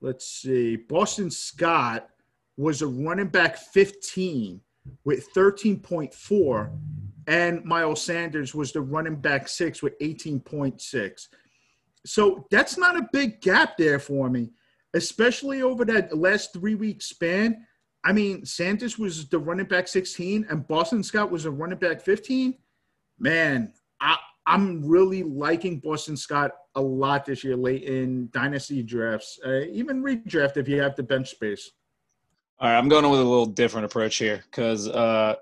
let's 0.00 0.28
see, 0.28 0.76
Boston 0.76 1.30
Scott 1.30 2.08
was 2.56 2.82
a 2.82 2.86
running 2.86 3.28
back 3.28 3.56
15 3.58 4.60
with 5.04 5.32
13.4 5.34 6.70
and 7.26 7.64
Miles 7.64 8.02
Sanders 8.02 8.54
was 8.54 8.72
the 8.72 8.80
running 8.80 9.16
back 9.16 9.48
six 9.48 9.82
with 9.82 9.98
18.6. 9.98 11.28
So 12.04 12.46
that's 12.50 12.78
not 12.78 12.96
a 12.96 13.08
big 13.12 13.40
gap 13.40 13.76
there 13.76 13.98
for 13.98 14.30
me, 14.30 14.52
especially 14.94 15.62
over 15.62 15.84
that 15.86 16.16
last 16.16 16.52
three 16.52 16.76
week 16.76 17.02
span. 17.02 17.66
I 18.06 18.12
mean, 18.12 18.46
Sanders 18.46 19.00
was 19.00 19.28
the 19.28 19.38
running 19.40 19.66
back 19.66 19.88
16 19.88 20.46
and 20.48 20.66
Boston 20.68 21.02
Scott 21.02 21.28
was 21.28 21.44
a 21.44 21.50
running 21.50 21.78
back 21.78 22.00
15. 22.00 22.54
Man, 23.18 23.72
I, 24.00 24.16
I'm 24.46 24.86
really 24.86 25.24
liking 25.24 25.80
Boston 25.80 26.16
Scott 26.16 26.52
a 26.76 26.80
lot 26.80 27.24
this 27.24 27.42
year, 27.42 27.56
late 27.56 27.82
in 27.82 28.28
dynasty 28.32 28.84
drafts, 28.84 29.40
uh, 29.44 29.62
even 29.72 30.04
redraft 30.04 30.56
if 30.56 30.68
you 30.68 30.80
have 30.80 30.94
the 30.94 31.02
bench 31.02 31.30
space. 31.30 31.72
All 32.60 32.68
right, 32.70 32.78
I'm 32.78 32.88
going 32.88 33.10
with 33.10 33.18
a 33.18 33.24
little 33.24 33.44
different 33.44 33.86
approach 33.86 34.18
here 34.18 34.40
because 34.44 34.86
uh, 34.86 35.34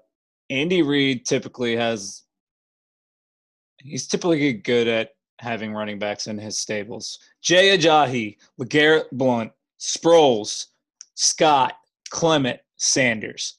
Andy 0.49 0.81
Reid 0.81 1.27
typically 1.27 1.77
has 1.77 2.23
he's 3.77 4.07
typically 4.07 4.55
good 4.55 4.89
at 4.89 5.11
having 5.39 5.75
running 5.75 5.99
backs 5.99 6.29
in 6.29 6.39
his 6.39 6.59
stables. 6.59 7.19
Jay 7.43 7.77
Ajayi, 7.77 8.39
LeGarrette 8.59 9.11
Blount, 9.13 9.53
Sproles, 9.79 10.69
Scott, 11.15 11.75
Clement, 12.15 12.61
Sanders. 12.77 13.59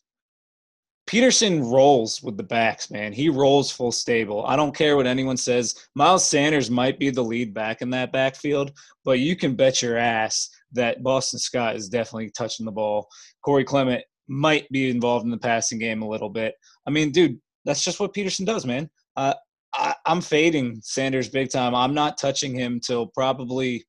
Pederson 1.07 1.69
rolls 1.69 2.23
with 2.23 2.37
the 2.37 2.43
backs, 2.43 2.89
man. 2.89 3.11
He 3.11 3.27
rolls 3.27 3.69
full 3.69 3.91
stable. 3.91 4.45
I 4.45 4.55
don't 4.55 4.73
care 4.73 4.95
what 4.95 5.05
anyone 5.05 5.35
says. 5.35 5.75
Miles 5.93 6.25
Sanders 6.25 6.71
might 6.71 6.97
be 6.97 7.09
the 7.09 7.21
lead 7.21 7.53
back 7.53 7.81
in 7.81 7.89
that 7.89 8.13
backfield, 8.13 8.71
but 9.03 9.19
you 9.19 9.35
can 9.35 9.57
bet 9.57 9.81
your 9.81 9.97
ass 9.97 10.49
that 10.71 11.03
Boston 11.03 11.37
Scott 11.37 11.75
is 11.75 11.89
definitely 11.89 12.31
touching 12.31 12.65
the 12.65 12.71
ball. 12.71 13.09
Corey 13.43 13.65
Clement 13.65 14.01
might 14.29 14.69
be 14.69 14.89
involved 14.89 15.25
in 15.25 15.31
the 15.31 15.37
passing 15.37 15.77
game 15.77 16.01
a 16.01 16.07
little 16.07 16.29
bit. 16.29 16.55
I 16.87 16.91
mean, 16.91 17.11
dude, 17.11 17.37
that's 17.65 17.83
just 17.83 17.99
what 17.99 18.13
Pederson 18.13 18.45
does, 18.45 18.65
man. 18.65 18.89
Uh, 19.17 19.33
I, 19.73 19.95
am 20.05 20.21
fading 20.21 20.79
Sanders 20.81 21.27
big 21.27 21.51
time. 21.51 21.75
I'm 21.75 21.93
not 21.93 22.17
touching 22.17 22.55
him 22.55 22.79
till 22.79 23.07
probably, 23.07 23.85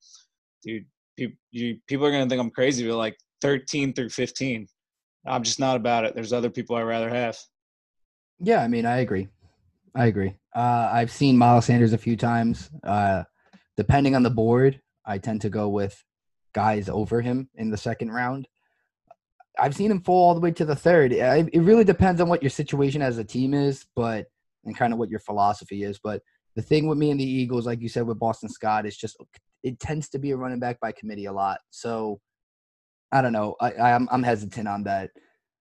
dude. 0.64 0.86
People, 1.16 1.36
you, 1.52 1.78
people 1.86 2.04
are 2.04 2.10
gonna 2.10 2.28
think 2.28 2.40
I'm 2.42 2.50
crazy, 2.50 2.86
but 2.86 2.96
like 2.96 3.16
13 3.40 3.92
through 3.92 4.10
15. 4.10 4.66
I'm 5.26 5.42
just 5.42 5.60
not 5.60 5.76
about 5.76 6.04
it. 6.04 6.14
There's 6.14 6.32
other 6.32 6.50
people 6.50 6.76
I'd 6.76 6.82
rather 6.82 7.10
have. 7.10 7.36
Yeah, 8.38 8.62
I 8.62 8.68
mean, 8.68 8.86
I 8.86 8.98
agree. 8.98 9.28
I 9.94 10.06
agree. 10.06 10.36
Uh, 10.54 10.90
I've 10.92 11.10
seen 11.10 11.38
Miles 11.38 11.66
Sanders 11.66 11.92
a 11.92 11.98
few 11.98 12.16
times. 12.16 12.70
Uh, 12.84 13.24
depending 13.76 14.14
on 14.14 14.22
the 14.22 14.30
board, 14.30 14.80
I 15.04 15.18
tend 15.18 15.40
to 15.42 15.48
go 15.48 15.68
with 15.68 16.02
guys 16.52 16.88
over 16.88 17.20
him 17.20 17.48
in 17.54 17.70
the 17.70 17.76
second 17.76 18.12
round. 18.12 18.46
I've 19.58 19.74
seen 19.74 19.90
him 19.90 20.02
fall 20.02 20.28
all 20.28 20.34
the 20.34 20.40
way 20.40 20.50
to 20.52 20.64
the 20.64 20.76
third. 20.76 21.12
It 21.12 21.62
really 21.62 21.84
depends 21.84 22.20
on 22.20 22.28
what 22.28 22.42
your 22.42 22.50
situation 22.50 23.00
as 23.00 23.16
a 23.18 23.24
team 23.24 23.54
is, 23.54 23.86
but 23.96 24.26
and 24.64 24.76
kind 24.76 24.92
of 24.92 24.98
what 24.98 25.08
your 25.08 25.20
philosophy 25.20 25.82
is. 25.82 25.98
But 26.02 26.22
the 26.56 26.62
thing 26.62 26.86
with 26.88 26.98
me 26.98 27.10
and 27.10 27.18
the 27.18 27.24
Eagles, 27.24 27.66
like 27.66 27.80
you 27.80 27.88
said 27.88 28.06
with 28.06 28.18
Boston 28.18 28.48
Scott, 28.48 28.86
is 28.86 28.96
just 28.96 29.16
it 29.62 29.80
tends 29.80 30.08
to 30.10 30.18
be 30.18 30.32
a 30.32 30.36
running 30.36 30.58
back 30.58 30.78
by 30.80 30.92
committee 30.92 31.26
a 31.26 31.32
lot. 31.32 31.58
So 31.70 32.20
I 33.12 33.22
don't 33.22 33.32
know. 33.32 33.56
I, 33.60 33.72
I'm 33.72 34.08
I'm 34.10 34.22
hesitant 34.22 34.68
on 34.68 34.84
that. 34.84 35.10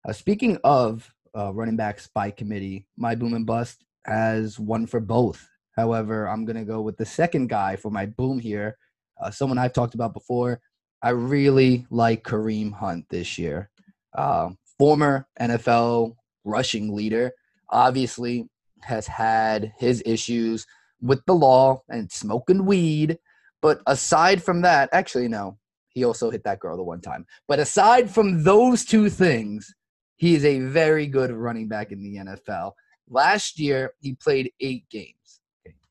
Uh, 0.07 0.13
speaking 0.13 0.57
of 0.63 1.11
uh, 1.37 1.53
running 1.53 1.75
backs 1.75 2.09
by 2.13 2.31
committee, 2.31 2.87
my 2.97 3.15
boom 3.15 3.33
and 3.33 3.45
bust 3.45 3.83
has 4.05 4.59
one 4.59 4.87
for 4.87 4.99
both. 4.99 5.47
However, 5.75 6.27
I'm 6.27 6.45
gonna 6.45 6.65
go 6.65 6.81
with 6.81 6.97
the 6.97 7.05
second 7.05 7.47
guy 7.47 7.75
for 7.75 7.91
my 7.91 8.05
boom 8.05 8.39
here. 8.39 8.77
Uh, 9.21 9.31
someone 9.31 9.57
I've 9.57 9.73
talked 9.73 9.95
about 9.95 10.13
before. 10.13 10.61
I 11.01 11.09
really 11.09 11.85
like 11.89 12.23
Kareem 12.23 12.73
Hunt 12.73 13.05
this 13.09 13.37
year. 13.37 13.69
Uh, 14.13 14.49
former 14.79 15.27
NFL 15.39 16.15
rushing 16.43 16.95
leader. 16.95 17.31
Obviously, 17.69 18.49
has 18.81 19.07
had 19.07 19.73
his 19.77 20.01
issues 20.05 20.65
with 21.01 21.23
the 21.25 21.33
law 21.33 21.81
and 21.89 22.11
smoking 22.11 22.65
weed. 22.65 23.17
But 23.61 23.81
aside 23.87 24.43
from 24.43 24.61
that, 24.61 24.89
actually, 24.91 25.27
no, 25.27 25.57
he 25.95 26.03
also 26.03 26.29
hit 26.29 26.43
that 26.43 26.59
girl 26.59 26.77
the 26.77 26.83
one 26.83 27.01
time. 27.01 27.25
But 27.47 27.59
aside 27.59 28.11
from 28.11 28.43
those 28.43 28.85
two 28.85 29.09
things, 29.09 29.73
he 30.17 30.35
is 30.35 30.45
a 30.45 30.59
very 30.59 31.07
good 31.07 31.31
running 31.31 31.67
back 31.67 31.91
in 31.91 32.03
the 32.03 32.17
NFL. 32.17 32.73
Last 33.09 33.59
year, 33.59 33.93
he 33.99 34.13
played 34.13 34.51
eight 34.59 34.87
games. 34.91 35.41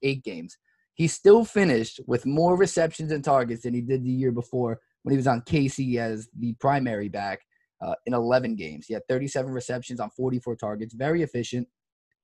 Eight 0.02 0.22
games. 0.22 0.57
He 0.94 1.09
still 1.09 1.44
finished 1.44 1.98
with 2.07 2.24
more 2.24 2.57
receptions 2.57 3.11
and 3.11 3.24
targets 3.24 3.62
than 3.62 3.74
he 3.74 3.80
did 3.80 4.05
the 4.05 4.11
year 4.11 4.30
before 4.30 4.78
when 5.02 5.11
he 5.11 5.16
was 5.16 5.26
on 5.26 5.40
KC 5.40 5.96
as 5.96 6.28
the 6.38 6.55
primary 6.61 7.09
back 7.09 7.40
uh, 7.84 7.94
in 8.07 8.14
11 8.14 8.55
games. 8.55 8.86
He 8.86 8.94
had 8.94 9.02
37 9.09 9.52
receptions 9.52 9.98
on 9.98 10.11
44 10.11 10.55
targets, 10.55 10.94
very 10.94 11.22
efficient 11.22 11.66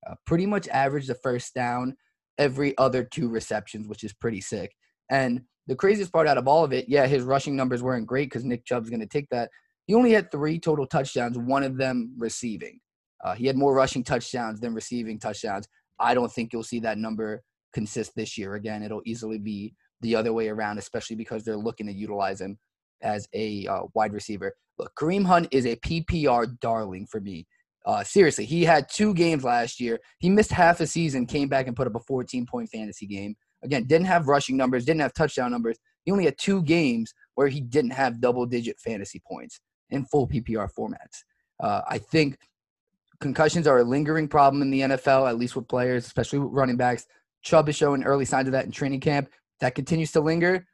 uh, 0.08 0.14
pretty 0.26 0.46
much 0.46 0.68
averaged 0.68 1.08
the 1.08 1.14
first 1.14 1.54
down 1.54 1.96
every 2.38 2.76
other 2.78 3.04
two 3.04 3.28
receptions, 3.28 3.86
which 3.86 4.04
is 4.04 4.12
pretty 4.12 4.40
sick. 4.40 4.74
And 5.10 5.42
the 5.70 5.76
craziest 5.76 6.12
part 6.12 6.26
out 6.26 6.36
of 6.36 6.48
all 6.48 6.64
of 6.64 6.72
it, 6.72 6.86
yeah, 6.88 7.06
his 7.06 7.22
rushing 7.22 7.54
numbers 7.54 7.80
weren't 7.80 8.04
great 8.04 8.28
because 8.28 8.44
Nick 8.44 8.64
Chubb's 8.64 8.90
going 8.90 8.98
to 8.98 9.06
take 9.06 9.28
that. 9.30 9.50
He 9.86 9.94
only 9.94 10.10
had 10.10 10.28
three 10.32 10.58
total 10.58 10.84
touchdowns, 10.84 11.38
one 11.38 11.62
of 11.62 11.76
them 11.76 12.12
receiving. 12.18 12.80
Uh, 13.24 13.36
he 13.36 13.46
had 13.46 13.56
more 13.56 13.72
rushing 13.72 14.02
touchdowns 14.02 14.58
than 14.58 14.74
receiving 14.74 15.20
touchdowns. 15.20 15.68
I 16.00 16.12
don't 16.12 16.32
think 16.32 16.52
you'll 16.52 16.64
see 16.64 16.80
that 16.80 16.98
number 16.98 17.44
consist 17.72 18.16
this 18.16 18.36
year 18.36 18.56
again. 18.56 18.82
It'll 18.82 19.02
easily 19.06 19.38
be 19.38 19.72
the 20.00 20.16
other 20.16 20.32
way 20.32 20.48
around, 20.48 20.78
especially 20.78 21.14
because 21.14 21.44
they're 21.44 21.56
looking 21.56 21.86
to 21.86 21.92
utilize 21.92 22.40
him 22.40 22.58
as 23.00 23.28
a 23.32 23.64
uh, 23.68 23.82
wide 23.94 24.12
receiver. 24.12 24.52
Look, 24.76 24.90
Kareem 24.98 25.24
Hunt 25.24 25.46
is 25.52 25.66
a 25.66 25.76
PPR 25.76 26.58
darling 26.58 27.06
for 27.06 27.20
me. 27.20 27.46
Uh, 27.86 28.02
seriously, 28.02 28.44
he 28.44 28.64
had 28.64 28.88
two 28.88 29.14
games 29.14 29.44
last 29.44 29.78
year. 29.78 30.00
He 30.18 30.30
missed 30.30 30.50
half 30.50 30.80
a 30.80 30.86
season, 30.88 31.26
came 31.26 31.48
back 31.48 31.68
and 31.68 31.76
put 31.76 31.86
up 31.86 31.94
a 31.94 32.00
14 32.00 32.44
point 32.44 32.68
fantasy 32.70 33.06
game. 33.06 33.36
Again, 33.62 33.84
didn't 33.84 34.06
have 34.06 34.28
rushing 34.28 34.56
numbers, 34.56 34.84
didn't 34.84 35.00
have 35.00 35.12
touchdown 35.12 35.50
numbers. 35.50 35.76
He 36.04 36.12
only 36.12 36.24
had 36.24 36.38
two 36.38 36.62
games 36.62 37.12
where 37.34 37.48
he 37.48 37.60
didn't 37.60 37.90
have 37.90 38.20
double 38.20 38.46
digit 38.46 38.78
fantasy 38.78 39.20
points 39.26 39.60
in 39.90 40.04
full 40.06 40.26
PPR 40.26 40.68
formats. 40.72 41.24
Uh, 41.62 41.82
I 41.88 41.98
think 41.98 42.38
concussions 43.20 43.66
are 43.66 43.78
a 43.78 43.84
lingering 43.84 44.28
problem 44.28 44.62
in 44.62 44.70
the 44.70 44.80
NFL, 44.80 45.28
at 45.28 45.36
least 45.36 45.56
with 45.56 45.68
players, 45.68 46.06
especially 46.06 46.38
with 46.38 46.52
running 46.52 46.76
backs. 46.76 47.06
Chubb 47.42 47.68
is 47.68 47.76
showing 47.76 48.04
early 48.04 48.24
signs 48.24 48.48
of 48.48 48.52
that 48.52 48.64
in 48.64 48.70
training 48.70 49.00
camp. 49.00 49.28
that 49.60 49.74
continues 49.74 50.12
to 50.12 50.20
linger, 50.20 50.66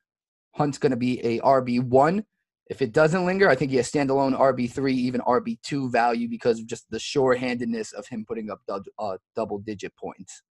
Hunt's 0.54 0.78
going 0.78 0.90
to 0.90 0.96
be 0.96 1.20
a 1.24 1.40
RB1 1.40 2.22
if 2.68 2.82
it 2.82 2.92
doesn't 2.92 3.24
linger, 3.24 3.48
I 3.48 3.54
think 3.54 3.70
he 3.70 3.76
has 3.76 3.90
standalone 3.90 4.36
RB3, 4.36 4.90
even 4.92 5.20
RB2 5.20 5.90
value 5.90 6.28
because 6.28 6.58
of 6.58 6.66
just 6.66 6.90
the 6.90 6.98
sure-handedness 6.98 7.92
of 7.92 8.06
him 8.08 8.24
putting 8.26 8.50
up 8.50 8.60
uh, 8.98 9.16
double-digit 9.36 9.94
points. 9.96 10.42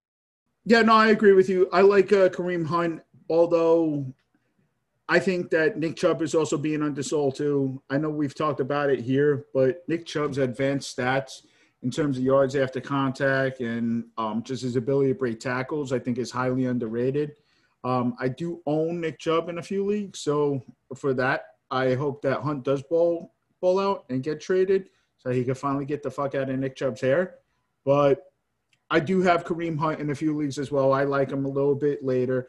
Yeah, 0.68 0.82
no, 0.82 0.94
I 0.94 1.08
agree 1.08 1.32
with 1.32 1.48
you. 1.48 1.68
I 1.72 1.80
like 1.82 2.12
uh, 2.12 2.28
Kareem 2.28 2.66
Hunt, 2.66 3.00
although 3.30 4.12
I 5.08 5.20
think 5.20 5.48
that 5.50 5.78
Nick 5.78 5.94
Chubb 5.94 6.20
is 6.22 6.34
also 6.34 6.58
being 6.58 6.82
undersold 6.82 7.36
too. 7.36 7.80
I 7.88 7.98
know 7.98 8.10
we've 8.10 8.34
talked 8.34 8.58
about 8.58 8.90
it 8.90 8.98
here, 8.98 9.46
but 9.54 9.84
Nick 9.86 10.06
Chubb's 10.06 10.38
advanced 10.38 10.96
stats 10.96 11.42
in 11.82 11.90
terms 11.92 12.18
of 12.18 12.24
yards 12.24 12.56
after 12.56 12.80
contact 12.80 13.60
and 13.60 14.06
um, 14.18 14.42
just 14.42 14.64
his 14.64 14.74
ability 14.74 15.12
to 15.12 15.18
break 15.18 15.38
tackles, 15.38 15.92
I 15.92 16.00
think 16.00 16.18
is 16.18 16.32
highly 16.32 16.64
underrated. 16.64 17.36
Um, 17.84 18.16
I 18.18 18.26
do 18.26 18.60
own 18.66 19.00
Nick 19.00 19.20
Chubb 19.20 19.48
in 19.48 19.58
a 19.58 19.62
few 19.62 19.84
leagues, 19.86 20.18
so 20.18 20.64
for 20.96 21.14
that, 21.14 21.44
I 21.70 21.94
hope 21.94 22.22
that 22.22 22.40
Hunt 22.40 22.64
does 22.64 22.82
bowl 22.82 23.34
bowl 23.60 23.78
out 23.78 24.04
and 24.10 24.22
get 24.22 24.40
traded 24.40 24.90
so 25.18 25.30
he 25.30 25.44
can 25.44 25.54
finally 25.54 25.84
get 25.84 26.02
the 26.02 26.10
fuck 26.10 26.34
out 26.34 26.50
of 26.50 26.58
Nick 26.58 26.74
Chubb's 26.74 27.00
hair. 27.00 27.36
But 27.84 28.25
I 28.90 29.00
do 29.00 29.20
have 29.22 29.44
Kareem 29.44 29.78
Hunt 29.78 30.00
in 30.00 30.10
a 30.10 30.14
few 30.14 30.36
leagues 30.36 30.58
as 30.58 30.70
well. 30.70 30.92
I 30.92 31.04
like 31.04 31.30
him 31.30 31.44
a 31.44 31.48
little 31.48 31.74
bit 31.74 32.04
later. 32.04 32.48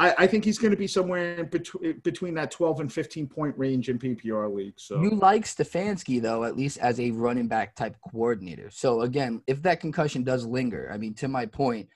I, 0.00 0.14
I 0.18 0.26
think 0.26 0.44
he's 0.44 0.58
going 0.58 0.70
to 0.70 0.76
be 0.76 0.86
somewhere 0.86 1.34
in 1.34 1.46
between 1.46 2.00
between 2.00 2.34
that 2.34 2.50
12 2.50 2.80
and 2.80 2.92
15 2.92 3.28
point 3.28 3.56
range 3.58 3.88
in 3.88 3.98
PPR 3.98 4.52
leagues. 4.52 4.82
So 4.82 5.00
you 5.02 5.10
like 5.10 5.44
Stefanski 5.44 6.20
though, 6.20 6.44
at 6.44 6.56
least 6.56 6.78
as 6.78 6.98
a 6.98 7.10
running 7.10 7.48
back 7.48 7.76
type 7.76 7.96
coordinator. 8.10 8.70
So 8.70 9.02
again, 9.02 9.42
if 9.46 9.62
that 9.62 9.80
concussion 9.80 10.24
does 10.24 10.44
linger, 10.46 10.90
I 10.92 10.96
mean, 10.96 11.14
to 11.14 11.28
my 11.28 11.46
point, 11.46 11.88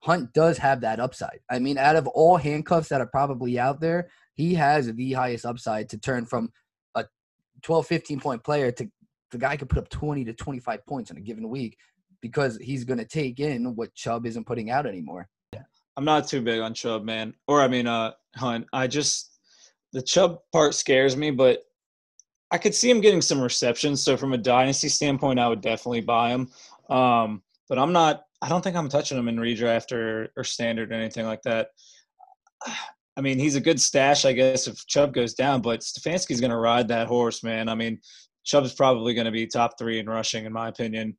Hunt 0.00 0.32
does 0.32 0.58
have 0.58 0.80
that 0.80 0.98
upside. 0.98 1.38
I 1.48 1.60
mean, 1.60 1.78
out 1.78 1.94
of 1.94 2.08
all 2.08 2.36
handcuffs 2.36 2.88
that 2.88 3.00
are 3.00 3.06
probably 3.06 3.58
out 3.58 3.80
there, 3.80 4.08
he 4.34 4.54
has 4.54 4.92
the 4.92 5.12
highest 5.12 5.46
upside 5.46 5.88
to 5.90 5.98
turn 5.98 6.26
from 6.26 6.50
a 6.96 7.04
12, 7.62 7.86
15 7.86 8.20
point 8.20 8.42
player 8.42 8.72
to 8.72 8.90
the 9.30 9.38
guy 9.38 9.56
could 9.56 9.68
put 9.68 9.78
up 9.78 9.88
20 9.88 10.24
to 10.24 10.34
25 10.34 10.84
points 10.84 11.10
in 11.10 11.16
a 11.16 11.20
given 11.20 11.48
week 11.48 11.78
because 12.22 12.56
he's 12.56 12.84
going 12.84 12.98
to 12.98 13.04
take 13.04 13.40
in 13.40 13.76
what 13.76 13.94
Chubb 13.94 14.24
isn't 14.24 14.46
putting 14.46 14.70
out 14.70 14.86
anymore. 14.86 15.28
Yeah. 15.52 15.62
I'm 15.96 16.04
not 16.06 16.28
too 16.28 16.40
big 16.40 16.60
on 16.60 16.72
Chubb, 16.72 17.04
man. 17.04 17.34
Or, 17.46 17.60
I 17.60 17.68
mean, 17.68 17.86
uh, 17.86 18.12
Hunt. 18.36 18.66
I 18.72 18.86
just, 18.86 19.36
the 19.92 20.00
Chubb 20.00 20.38
part 20.52 20.74
scares 20.74 21.16
me, 21.16 21.30
but 21.30 21.64
I 22.50 22.56
could 22.56 22.74
see 22.74 22.88
him 22.88 23.02
getting 23.02 23.20
some 23.20 23.40
receptions. 23.40 24.02
So, 24.02 24.16
from 24.16 24.32
a 24.32 24.38
dynasty 24.38 24.88
standpoint, 24.88 25.40
I 25.40 25.48
would 25.48 25.60
definitely 25.60 26.00
buy 26.00 26.30
him. 26.30 26.48
Um, 26.88 27.42
but 27.68 27.78
I'm 27.78 27.92
not, 27.92 28.22
I 28.40 28.48
don't 28.48 28.62
think 28.62 28.76
I'm 28.76 28.88
touching 28.88 29.18
him 29.18 29.28
in 29.28 29.36
redraft 29.36 29.92
or, 29.92 30.28
or 30.36 30.44
standard 30.44 30.90
or 30.90 30.94
anything 30.94 31.26
like 31.26 31.42
that. 31.42 31.68
I 33.14 33.20
mean, 33.20 33.38
he's 33.38 33.56
a 33.56 33.60
good 33.60 33.78
stash, 33.78 34.24
I 34.24 34.32
guess, 34.32 34.66
if 34.66 34.86
Chubb 34.86 35.12
goes 35.12 35.34
down, 35.34 35.60
but 35.60 35.80
Stefanski's 35.80 36.40
going 36.40 36.50
to 36.50 36.56
ride 36.56 36.88
that 36.88 37.08
horse, 37.08 37.42
man. 37.42 37.68
I 37.68 37.74
mean, 37.74 38.00
Chubb's 38.42 38.72
probably 38.72 39.12
going 39.12 39.26
to 39.26 39.30
be 39.30 39.46
top 39.46 39.78
three 39.78 39.98
in 39.98 40.06
rushing, 40.06 40.46
in 40.46 40.52
my 40.54 40.68
opinion. 40.68 41.18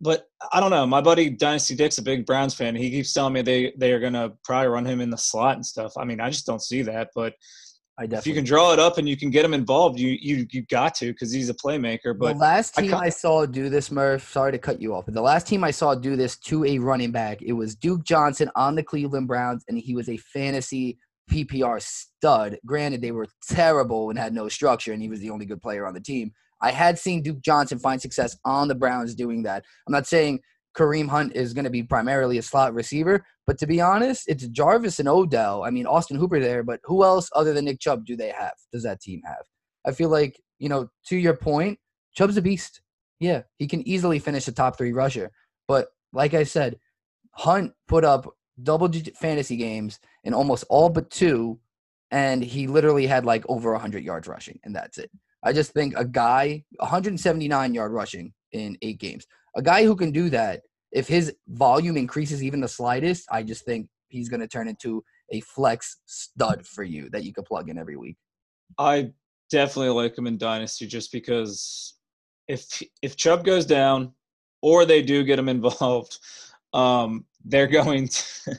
But 0.00 0.28
I 0.52 0.60
don't 0.60 0.70
know. 0.70 0.86
My 0.86 1.00
buddy 1.00 1.30
Dynasty 1.30 1.74
Dick's 1.74 1.98
a 1.98 2.02
big 2.02 2.26
Browns 2.26 2.54
fan. 2.54 2.76
He 2.76 2.90
keeps 2.90 3.12
telling 3.12 3.32
me 3.32 3.42
they 3.42 3.72
they 3.78 3.92
are 3.92 4.00
going 4.00 4.12
to 4.12 4.32
probably 4.44 4.68
run 4.68 4.84
him 4.84 5.00
in 5.00 5.10
the 5.10 5.16
slot 5.16 5.56
and 5.56 5.64
stuff. 5.64 5.92
I 5.96 6.04
mean, 6.04 6.20
I 6.20 6.28
just 6.28 6.46
don't 6.46 6.62
see 6.62 6.82
that. 6.82 7.10
But 7.14 7.34
I 7.98 8.02
definitely. 8.02 8.18
If 8.18 8.26
you 8.26 8.34
can 8.34 8.44
draw 8.44 8.72
it 8.72 8.78
up 8.78 8.98
and 8.98 9.08
you 9.08 9.16
can 9.16 9.30
get 9.30 9.44
him 9.44 9.54
involved, 9.54 9.98
you 9.98 10.18
you 10.20 10.46
you 10.50 10.62
got 10.66 10.94
to 10.96 11.06
because 11.06 11.32
he's 11.32 11.48
a 11.48 11.54
playmaker. 11.54 12.16
But 12.18 12.34
the 12.34 12.40
last 12.40 12.74
team 12.74 12.92
I, 12.92 13.04
I, 13.04 13.08
saw 13.08 13.46
do 13.46 13.70
this, 13.70 13.90
Murph. 13.90 14.30
Sorry 14.30 14.52
to 14.52 14.58
cut 14.58 14.82
you 14.82 14.94
off, 14.94 15.06
but 15.06 15.14
the 15.14 15.22
last 15.22 15.46
team 15.46 15.64
I 15.64 15.70
saw 15.70 15.94
do 15.94 16.14
this 16.14 16.36
to 16.40 16.64
a 16.66 16.78
running 16.78 17.10
back, 17.10 17.40
it 17.40 17.52
was 17.52 17.74
Duke 17.74 18.04
Johnson 18.04 18.50
on 18.54 18.74
the 18.74 18.82
Cleveland 18.82 19.28
Browns, 19.28 19.64
and 19.68 19.78
he 19.78 19.94
was 19.94 20.10
a 20.10 20.18
fantasy 20.18 20.98
PPR 21.30 21.80
stud. 21.80 22.58
Granted, 22.66 23.00
they 23.00 23.12
were 23.12 23.26
terrible 23.48 24.10
and 24.10 24.18
had 24.18 24.34
no 24.34 24.48
structure, 24.48 24.92
and 24.92 25.00
he 25.00 25.08
was 25.08 25.20
the 25.20 25.30
only 25.30 25.46
good 25.46 25.62
player 25.62 25.86
on 25.86 25.94
the 25.94 26.00
team. 26.00 26.32
I 26.60 26.70
had 26.70 26.98
seen 26.98 27.22
Duke 27.22 27.40
Johnson 27.40 27.78
find 27.78 28.00
success 28.00 28.36
on 28.44 28.68
the 28.68 28.74
Browns 28.74 29.14
doing 29.14 29.42
that. 29.42 29.64
I'm 29.86 29.92
not 29.92 30.06
saying 30.06 30.40
Kareem 30.76 31.08
Hunt 31.08 31.34
is 31.34 31.54
going 31.54 31.64
to 31.64 31.70
be 31.70 31.82
primarily 31.82 32.38
a 32.38 32.42
slot 32.42 32.74
receiver. 32.74 33.24
But 33.46 33.58
to 33.58 33.66
be 33.66 33.80
honest, 33.80 34.24
it's 34.28 34.46
Jarvis 34.48 34.98
and 34.98 35.08
Odell. 35.08 35.64
I 35.64 35.70
mean, 35.70 35.86
Austin 35.86 36.18
Hooper 36.18 36.40
there, 36.40 36.62
but 36.62 36.80
who 36.84 37.04
else 37.04 37.30
other 37.34 37.52
than 37.52 37.64
Nick 37.64 37.80
Chubb 37.80 38.04
do 38.04 38.16
they 38.16 38.30
have? 38.30 38.54
Does 38.72 38.82
that 38.82 39.00
team 39.00 39.22
have? 39.24 39.44
I 39.86 39.92
feel 39.92 40.08
like, 40.08 40.40
you 40.58 40.68
know, 40.68 40.88
to 41.06 41.16
your 41.16 41.36
point, 41.36 41.78
Chubb's 42.14 42.36
a 42.36 42.42
beast. 42.42 42.80
Yeah, 43.20 43.42
he 43.58 43.66
can 43.66 43.86
easily 43.88 44.18
finish 44.18 44.48
a 44.48 44.52
top 44.52 44.76
three 44.76 44.92
rusher. 44.92 45.30
But 45.68 45.88
like 46.12 46.34
I 46.34 46.44
said, 46.44 46.78
Hunt 47.32 47.72
put 47.88 48.04
up 48.04 48.28
double 48.62 48.88
digit 48.88 49.16
fantasy 49.16 49.56
games 49.56 50.00
in 50.24 50.34
almost 50.34 50.64
all 50.68 50.88
but 50.88 51.10
two, 51.10 51.60
and 52.10 52.42
he 52.42 52.66
literally 52.66 53.06
had 53.06 53.24
like 53.24 53.44
over 53.48 53.72
100 53.72 54.02
yards 54.02 54.26
rushing, 54.26 54.58
and 54.64 54.74
that's 54.74 54.98
it. 54.98 55.10
I 55.46 55.52
just 55.52 55.72
think 55.72 55.94
a 55.96 56.04
guy, 56.04 56.64
179 56.78 57.72
yard 57.72 57.92
rushing 57.92 58.32
in 58.50 58.76
eight 58.82 58.98
games, 58.98 59.26
a 59.54 59.62
guy 59.62 59.84
who 59.84 59.94
can 59.94 60.10
do 60.10 60.28
that, 60.30 60.62
if 60.90 61.06
his 61.06 61.32
volume 61.46 61.96
increases 61.96 62.42
even 62.42 62.60
the 62.60 62.66
slightest, 62.66 63.26
I 63.30 63.44
just 63.44 63.64
think 63.64 63.88
he's 64.08 64.28
going 64.28 64.40
to 64.40 64.48
turn 64.48 64.66
into 64.66 65.04
a 65.30 65.40
flex 65.42 65.98
stud 66.06 66.66
for 66.66 66.82
you 66.82 67.08
that 67.10 67.22
you 67.22 67.32
could 67.32 67.44
plug 67.44 67.70
in 67.70 67.78
every 67.78 67.96
week. 67.96 68.16
I 68.76 69.12
definitely 69.48 69.90
like 69.90 70.18
him 70.18 70.26
in 70.26 70.36
Dynasty 70.36 70.88
just 70.88 71.12
because 71.12 71.94
if 72.48 72.82
if 73.00 73.16
Chubb 73.16 73.44
goes 73.44 73.66
down 73.66 74.12
or 74.62 74.84
they 74.84 75.00
do 75.00 75.22
get 75.22 75.38
him 75.38 75.48
involved, 75.58 76.18
um, 76.72 77.24
they're 77.44 77.68
going 77.68 78.08
to 78.08 78.58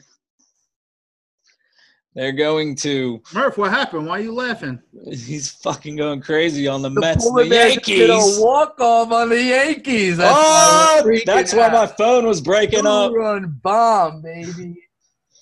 they're 2.17 2.31
going 2.31 2.73
to 2.77 3.21
Murph, 3.31 3.59
what 3.59 3.69
happened? 3.69 4.07
Why 4.07 4.17
are 4.17 4.23
you 4.23 4.33
laughing? 4.33 4.81
he's 5.05 5.51
fucking 5.51 5.97
going 5.97 6.19
crazy 6.19 6.67
on 6.67 6.81
the, 6.81 6.89
The 6.89 6.99
Mets, 6.99 7.23
polar 7.23 7.43
the 7.43 7.49
bear 7.51 7.69
just 7.69 7.85
did 7.85 8.09
Yankees. 8.09 8.39
a 8.39 8.41
walk 8.41 8.79
off 8.79 9.11
on 9.11 9.29
the 9.29 9.39
Yankees. 9.41 10.17
That's 10.17 10.35
oh, 10.35 10.41
why 10.41 10.99
oh, 10.99 11.05
we're 11.05 11.11
freaking 11.11 11.25
that's 11.25 11.53
why 11.53 11.65
out. 11.67 11.73
my 11.73 11.85
phone 11.85 12.25
was 12.25 12.41
breaking 12.41 12.87
up. 12.87 13.11
Two-run 13.11 13.59
bomb, 13.61 14.23
baby. 14.23 14.73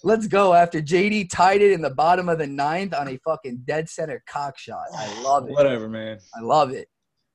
Let's 0.04 0.28
go 0.28 0.54
after 0.54 0.82
JD 0.82 1.30
tied 1.30 1.62
it 1.62 1.72
in 1.72 1.82
the 1.82 1.92
bottom 1.92 2.28
of 2.28 2.40
the 2.40 2.48
ninth 2.48 2.94
on 2.94 3.08
a 3.08 3.18
fucking 3.20 3.62
dead 3.66 3.88
center 3.88 4.22
cock 4.28 4.58
shot. 4.58 4.88
I 4.94 5.22
love 5.24 5.48
it. 5.48 5.54
Whatever, 5.54 5.88
man. 5.88 6.20
I 6.36 6.42
love 6.42 6.72
it. 6.72 6.90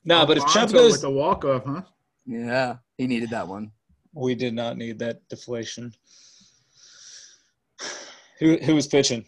No, 0.05 0.27
but 0.27 0.37
if 0.37 0.47
Chubb 0.49 0.71
goes, 0.71 0.93
with 0.93 1.01
the 1.01 1.11
walk 1.11 1.47
off, 1.47 1.65
huh? 1.65 1.81
Yeah, 2.27 2.77
he 2.99 3.07
needed 3.07 3.31
that 3.31 3.49
one. 3.49 3.73
we 4.13 4.35
did 4.35 4.53
not 4.53 4.77
need 4.77 4.99
that 4.99 5.27
deflation. 5.31 5.95
Who 8.41 8.57
who 8.59 8.75
was 8.75 8.87
pitching? 8.87 9.25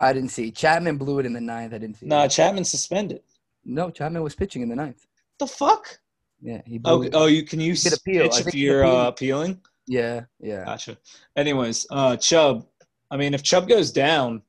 I 0.00 0.12
didn't 0.12 0.30
see. 0.30 0.50
Chapman 0.50 0.96
blew 0.98 1.18
it 1.20 1.26
in 1.26 1.32
the 1.32 1.40
ninth. 1.40 1.72
I 1.72 1.78
didn't 1.78 1.96
see. 1.98 2.06
Nah. 2.06 2.26
Chapman 2.28 2.64
suspended. 2.64 3.20
No, 3.64 3.90
Chapman 3.90 4.22
was 4.22 4.34
pitching 4.34 4.62
in 4.62 4.68
the 4.68 4.76
ninth. 4.76 5.06
The 5.38 5.46
fuck? 5.46 5.98
Yeah, 6.42 6.60
he 6.66 6.78
blew 6.78 6.92
Oh, 6.92 7.02
it. 7.02 7.10
oh, 7.14 7.26
you 7.26 7.42
can 7.44 7.60
you 7.60 7.74
could 7.76 7.92
appeal. 7.94 8.24
Pitch 8.28 8.46
if 8.46 8.54
you're 8.54 8.82
appealed. 8.82 9.00
uh, 9.00 9.08
appealing? 9.08 9.60
Yeah, 9.86 10.22
yeah. 10.40 10.64
Gotcha. 10.64 10.98
Anyways, 11.36 11.86
uh, 11.90 12.16
Chubb. 12.16 12.66
I 13.10 13.16
mean, 13.16 13.34
if 13.34 13.42
Chubb 13.42 13.68
goes 13.68 13.92
down, 13.92 14.42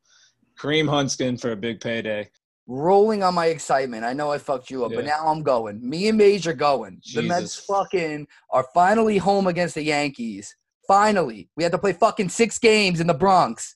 Kareem 0.60 0.90
Hunt's 0.90 1.20
in 1.22 1.38
for 1.38 1.52
a 1.52 1.56
big 1.56 1.80
payday. 1.80 2.30
Rolling 2.68 3.22
on 3.22 3.36
my 3.36 3.48
excitement. 3.48 4.04
I 4.04 4.14
know 4.14 4.32
I 4.32 4.40
fucked 4.40 4.72
you 4.72 4.86
up, 4.86 4.92
but 4.94 5.06
now 5.06 5.28
I'm 5.28 5.44
going. 5.44 5.88
Me 5.88 6.08
and 6.08 6.18
Mage 6.18 6.48
are 6.48 6.54
going. 6.54 7.00
The 7.14 7.22
Mets 7.22 7.56
fucking 7.58 8.28
are 8.50 8.66
finally 8.74 9.18
home 9.20 9.46
against 9.48 9.76
the 9.76 9.84
Yankees. 9.84 10.56
Finally. 10.88 11.50
We 11.56 11.64
had 11.64 11.72
to 11.72 11.78
play 11.78 11.94
fucking 11.94 12.30
six 12.30 12.60
games 12.60 13.00
in 13.00 13.08
the 13.08 13.14
Bronx. 13.14 13.76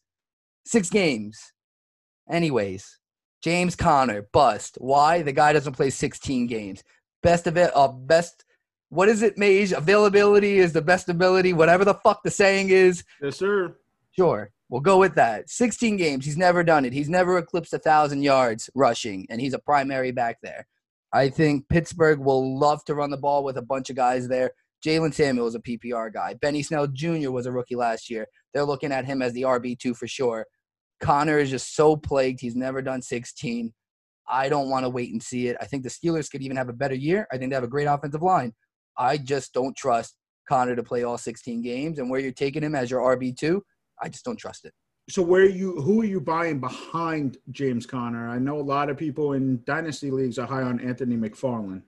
Six 0.65 0.89
games. 0.89 1.53
Anyways, 2.29 2.99
James 3.41 3.75
Conner, 3.75 4.27
bust. 4.33 4.77
Why? 4.79 5.21
The 5.21 5.31
guy 5.31 5.53
doesn't 5.53 5.73
play 5.73 5.89
16 5.89 6.47
games. 6.47 6.83
Best 7.23 7.47
of 7.47 7.57
it, 7.57 7.71
uh, 7.75 7.87
best. 7.87 8.45
What 8.89 9.09
is 9.09 9.21
it, 9.21 9.37
Mage? 9.37 9.71
Availability 9.71 10.59
is 10.59 10.73
the 10.73 10.81
best 10.81 11.09
ability. 11.09 11.53
Whatever 11.53 11.85
the 11.85 11.93
fuck 11.95 12.23
the 12.23 12.31
saying 12.31 12.69
is. 12.69 13.03
Yes, 13.21 13.37
sir. 13.37 13.75
Sure. 14.11 14.51
We'll 14.69 14.81
go 14.81 14.99
with 14.99 15.15
that. 15.15 15.49
16 15.49 15.97
games. 15.97 16.25
He's 16.25 16.37
never 16.37 16.63
done 16.63 16.85
it. 16.85 16.93
He's 16.93 17.09
never 17.09 17.37
eclipsed 17.37 17.73
a 17.73 17.79
thousand 17.79 18.21
yards 18.21 18.69
rushing, 18.75 19.25
and 19.29 19.41
he's 19.41 19.53
a 19.53 19.59
primary 19.59 20.11
back 20.11 20.37
there. 20.43 20.67
I 21.11 21.29
think 21.29 21.67
Pittsburgh 21.69 22.19
will 22.19 22.57
love 22.57 22.85
to 22.85 22.93
run 22.93 23.09
the 23.09 23.17
ball 23.17 23.43
with 23.43 23.57
a 23.57 23.63
bunch 23.63 23.89
of 23.89 23.95
guys 23.95 24.27
there. 24.27 24.51
Jaylen 24.85 25.13
Samuel 25.13 25.47
is 25.47 25.55
a 25.55 25.59
PPR 25.59 26.13
guy. 26.13 26.35
Benny 26.35 26.63
Snell 26.63 26.87
Jr. 26.87 27.31
was 27.31 27.45
a 27.45 27.51
rookie 27.51 27.75
last 27.75 28.09
year. 28.09 28.25
They're 28.53 28.63
looking 28.63 28.91
at 28.91 29.05
him 29.05 29.21
as 29.21 29.33
the 29.33 29.43
RB2 29.43 29.95
for 29.95 30.07
sure. 30.07 30.45
Conner 31.01 31.37
is 31.37 31.49
just 31.49 31.75
so 31.75 31.95
plagued. 31.95 32.39
He's 32.41 32.55
never 32.55 32.81
done 32.81 33.01
16. 33.01 33.73
I 34.27 34.47
don't 34.47 34.69
want 34.69 34.85
to 34.85 34.89
wait 34.89 35.11
and 35.11 35.21
see 35.21 35.47
it. 35.47 35.57
I 35.59 35.65
think 35.65 35.83
the 35.83 35.89
Steelers 35.89 36.29
could 36.29 36.41
even 36.41 36.57
have 36.57 36.69
a 36.69 36.73
better 36.73 36.95
year. 36.95 37.27
I 37.31 37.37
think 37.37 37.49
they 37.49 37.55
have 37.55 37.63
a 37.63 37.67
great 37.67 37.85
offensive 37.85 38.21
line. 38.21 38.53
I 38.97 39.17
just 39.17 39.53
don't 39.53 39.75
trust 39.75 40.15
Conner 40.47 40.75
to 40.75 40.83
play 40.83 41.03
all 41.03 41.17
16 41.17 41.61
games. 41.61 41.99
And 41.99 42.09
where 42.09 42.19
you're 42.19 42.31
taking 42.31 42.63
him 42.63 42.75
as 42.75 42.91
your 42.91 43.01
RB2, 43.17 43.61
I 44.01 44.09
just 44.09 44.25
don't 44.25 44.37
trust 44.37 44.65
it. 44.65 44.73
So 45.09 45.23
where 45.23 45.41
are 45.41 45.45
you 45.45 45.81
who 45.81 46.01
are 46.01 46.05
you 46.05 46.21
buying 46.21 46.59
behind 46.59 47.37
James 47.49 47.87
Connor? 47.87 48.29
I 48.29 48.37
know 48.37 48.59
a 48.59 48.61
lot 48.61 48.91
of 48.91 48.97
people 48.97 49.33
in 49.33 49.63
dynasty 49.65 50.11
leagues 50.11 50.37
are 50.37 50.45
high 50.45 50.61
on 50.61 50.79
Anthony 50.79 51.17
McFarland. 51.17 51.81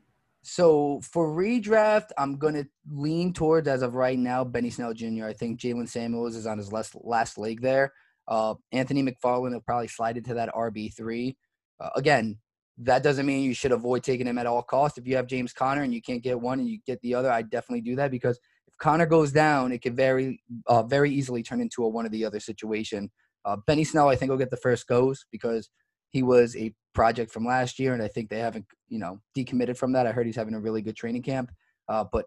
So 0.43 1.01
for 1.03 1.27
redraft, 1.27 2.09
I'm 2.17 2.37
to 2.39 2.65
lean 2.89 3.33
towards, 3.33 3.67
as 3.67 3.83
of 3.83 3.95
right 3.95 4.17
now, 4.17 4.43
Benny 4.43 4.71
Snell 4.71 4.93
Jr. 4.93 5.25
I 5.25 5.33
think 5.33 5.59
Jaylen 5.59 5.87
Samuels 5.87 6.35
is 6.35 6.47
on 6.47 6.57
his 6.57 6.71
last, 6.71 6.95
last 7.01 7.37
leg 7.37 7.61
there. 7.61 7.93
Uh, 8.27 8.55
Anthony 8.71 9.03
McFarland 9.03 9.53
will 9.53 9.61
probably 9.61 9.87
slide 9.87 10.17
into 10.17 10.33
that 10.33 10.53
RB3. 10.53 11.35
Uh, 11.79 11.89
again, 11.95 12.39
that 12.79 13.03
doesn't 13.03 13.25
mean 13.25 13.43
you 13.43 13.53
should 13.53 13.71
avoid 13.71 14.03
taking 14.03 14.25
him 14.25 14.37
at 14.37 14.47
all 14.47 14.63
costs. 14.63 14.97
If 14.97 15.05
you 15.05 15.15
have 15.15 15.27
James 15.27 15.53
Conner 15.53 15.83
and 15.83 15.93
you 15.93 16.01
can't 16.01 16.23
get 16.23 16.39
one 16.39 16.59
and 16.59 16.67
you 16.67 16.79
get 16.87 16.99
the 17.01 17.13
other, 17.13 17.31
I 17.31 17.43
definitely 17.43 17.81
do 17.81 17.95
that 17.97 18.09
because 18.09 18.39
if 18.67 18.75
Conner 18.79 19.05
goes 19.05 19.31
down, 19.31 19.71
it 19.71 19.79
could 19.79 19.95
very, 19.95 20.41
uh, 20.65 20.83
very 20.83 21.11
easily 21.11 21.43
turn 21.43 21.61
into 21.61 21.83
a 21.83 21.89
one 21.89 22.05
or 22.05 22.09
the 22.09 22.25
other 22.25 22.39
situation. 22.39 23.11
Uh, 23.45 23.57
Benny 23.67 23.83
Snell, 23.83 24.09
I 24.09 24.15
think, 24.15 24.29
will 24.29 24.37
get 24.37 24.49
the 24.49 24.57
first 24.57 24.87
goes 24.87 25.25
because 25.31 25.69
he 26.11 26.23
was 26.23 26.55
a 26.55 26.73
project 26.93 27.31
from 27.31 27.45
last 27.45 27.79
year, 27.79 27.93
and 27.93 28.03
I 28.03 28.07
think 28.07 28.29
they 28.29 28.39
haven't, 28.39 28.65
you 28.89 28.99
know, 28.99 29.19
decommitted 29.35 29.77
from 29.77 29.93
that. 29.93 30.05
I 30.05 30.11
heard 30.11 30.25
he's 30.25 30.35
having 30.35 30.53
a 30.53 30.59
really 30.59 30.81
good 30.81 30.95
training 30.95 31.23
camp. 31.23 31.51
Uh, 31.87 32.05
but 32.11 32.25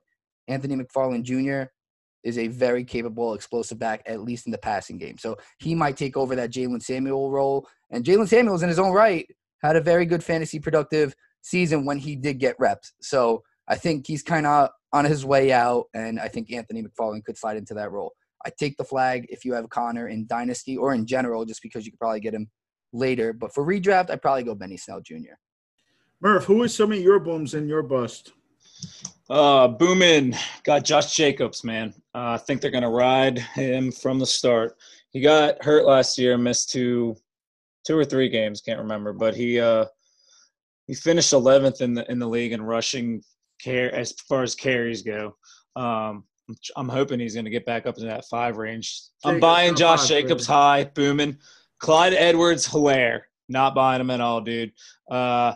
Anthony 0.49 0.77
McFarland 0.77 1.23
Jr. 1.23 1.71
is 2.23 2.39
a 2.39 2.49
very 2.49 2.85
capable, 2.85 3.35
explosive 3.35 3.79
back, 3.79 4.03
at 4.07 4.21
least 4.21 4.47
in 4.47 4.53
the 4.53 4.59
passing 4.59 4.99
game. 4.99 5.19
So 5.19 5.37
he 5.59 5.75
might 5.75 5.97
take 5.97 6.17
over 6.17 6.35
that 6.37 6.51
Jaylen 6.51 6.83
Samuel 6.83 7.31
role. 7.31 7.69
And 7.91 8.05
Jaylen 8.05 8.29
Samuels, 8.29 8.63
in 8.63 8.69
his 8.69 8.79
own 8.79 8.93
right, 8.93 9.27
had 9.63 9.77
a 9.77 9.81
very 9.81 10.07
good 10.07 10.25
fantasy 10.25 10.59
productive 10.59 11.15
season 11.43 11.85
when 11.85 11.99
he 11.99 12.17
did 12.17 12.39
get 12.39 12.57
reps. 12.59 12.93
So 13.01 13.43
I 13.69 13.77
think 13.77 14.07
he's 14.07 14.23
kind 14.23 14.47
of 14.47 14.71
on 14.93 15.05
his 15.05 15.25
way 15.25 15.53
out, 15.53 15.87
and 15.95 16.21
I 16.21 16.29
think 16.29 16.53
Anthony 16.53 16.83
McFarland 16.83 17.25
could 17.25 17.37
slide 17.37 17.57
into 17.57 17.75
that 17.75 17.91
role. 17.91 18.13
I 18.47 18.51
take 18.51 18.77
the 18.77 18.85
flag 18.85 19.27
if 19.31 19.45
you 19.45 19.55
have 19.55 19.69
Conner 19.71 20.09
in 20.09 20.27
Dynasty 20.27 20.77
or 20.77 20.95
in 20.95 21.07
general, 21.07 21.45
just 21.45 21.63
because 21.63 21.85
you 21.85 21.93
could 21.93 21.99
probably 21.99 22.21
get 22.21 22.35
him 22.35 22.49
later. 22.95 23.33
But 23.33 23.53
for 23.53 23.65
redraft, 23.67 24.11
I'd 24.11 24.23
probably 24.23 24.45
go 24.45 24.55
Benny 24.55 24.77
Snell 24.79 25.01
Jr. 25.01 25.35
Murph, 26.21 26.45
who 26.45 26.63
is 26.63 26.75
some 26.75 26.93
of 26.93 26.99
your 26.99 27.19
booms 27.19 27.53
and 27.55 27.69
your 27.69 27.83
bust? 27.83 28.33
Uh, 29.29 29.69
Boomin 29.69 30.35
got 30.65 30.85
Josh 30.85 31.15
Jacobs, 31.15 31.65
man. 31.65 31.93
Uh, 32.15 32.33
I 32.33 32.39
think 32.39 32.61
they're 32.61 32.71
gonna 32.71 32.91
ride 32.91 33.39
him 33.39 33.91
from 33.93 34.19
the 34.19 34.27
start. 34.27 34.77
He 35.11 35.21
got 35.21 35.63
hurt 35.63 35.85
last 35.87 36.19
year, 36.19 36.37
missed 36.39 36.71
two, 36.71 37.17
two 37.87 37.97
or 37.97 38.05
three 38.05 38.29
games, 38.29 38.61
can't 38.61 38.81
remember, 38.81 39.13
but 39.13 39.35
he 39.35 39.61
uh, 39.61 39.87
he 40.87 40.95
finished 40.95 41.33
11th 41.33 41.81
in 41.81 41.95
the 41.95 42.11
in 42.11 42.19
the 42.19 42.29
league 42.29 42.53
in 42.53 42.63
rushing 42.63 43.23
care 43.61 43.95
as 43.95 44.13
far 44.29 44.43
as 44.43 44.55
carries 44.55 45.03
go. 45.03 45.37
Um, 45.77 46.25
I'm- 46.49 46.57
I'm 46.77 46.89
hoping 46.91 47.21
he's 47.21 47.35
gonna 47.35 47.49
get 47.51 47.65
back 47.65 47.87
up 47.87 47.95
to 47.97 48.05
that 48.05 48.27
five 48.27 48.59
range. 48.59 49.01
I'm 49.25 49.35
Jacobs 49.37 49.41
buying 49.41 49.75
Josh 49.75 50.09
Jacobs 50.09 50.47
baby. 50.47 50.53
high, 50.55 50.85
booming. 50.85 51.39
Clyde 51.85 52.15
Edwards, 52.15 52.67
Helaire, 52.67 53.21
not 53.51 53.75
buying 53.75 54.01
him 54.01 54.09
at 54.09 54.23
all, 54.23 54.41
dude. 54.41 54.73
Uh, 55.11 55.53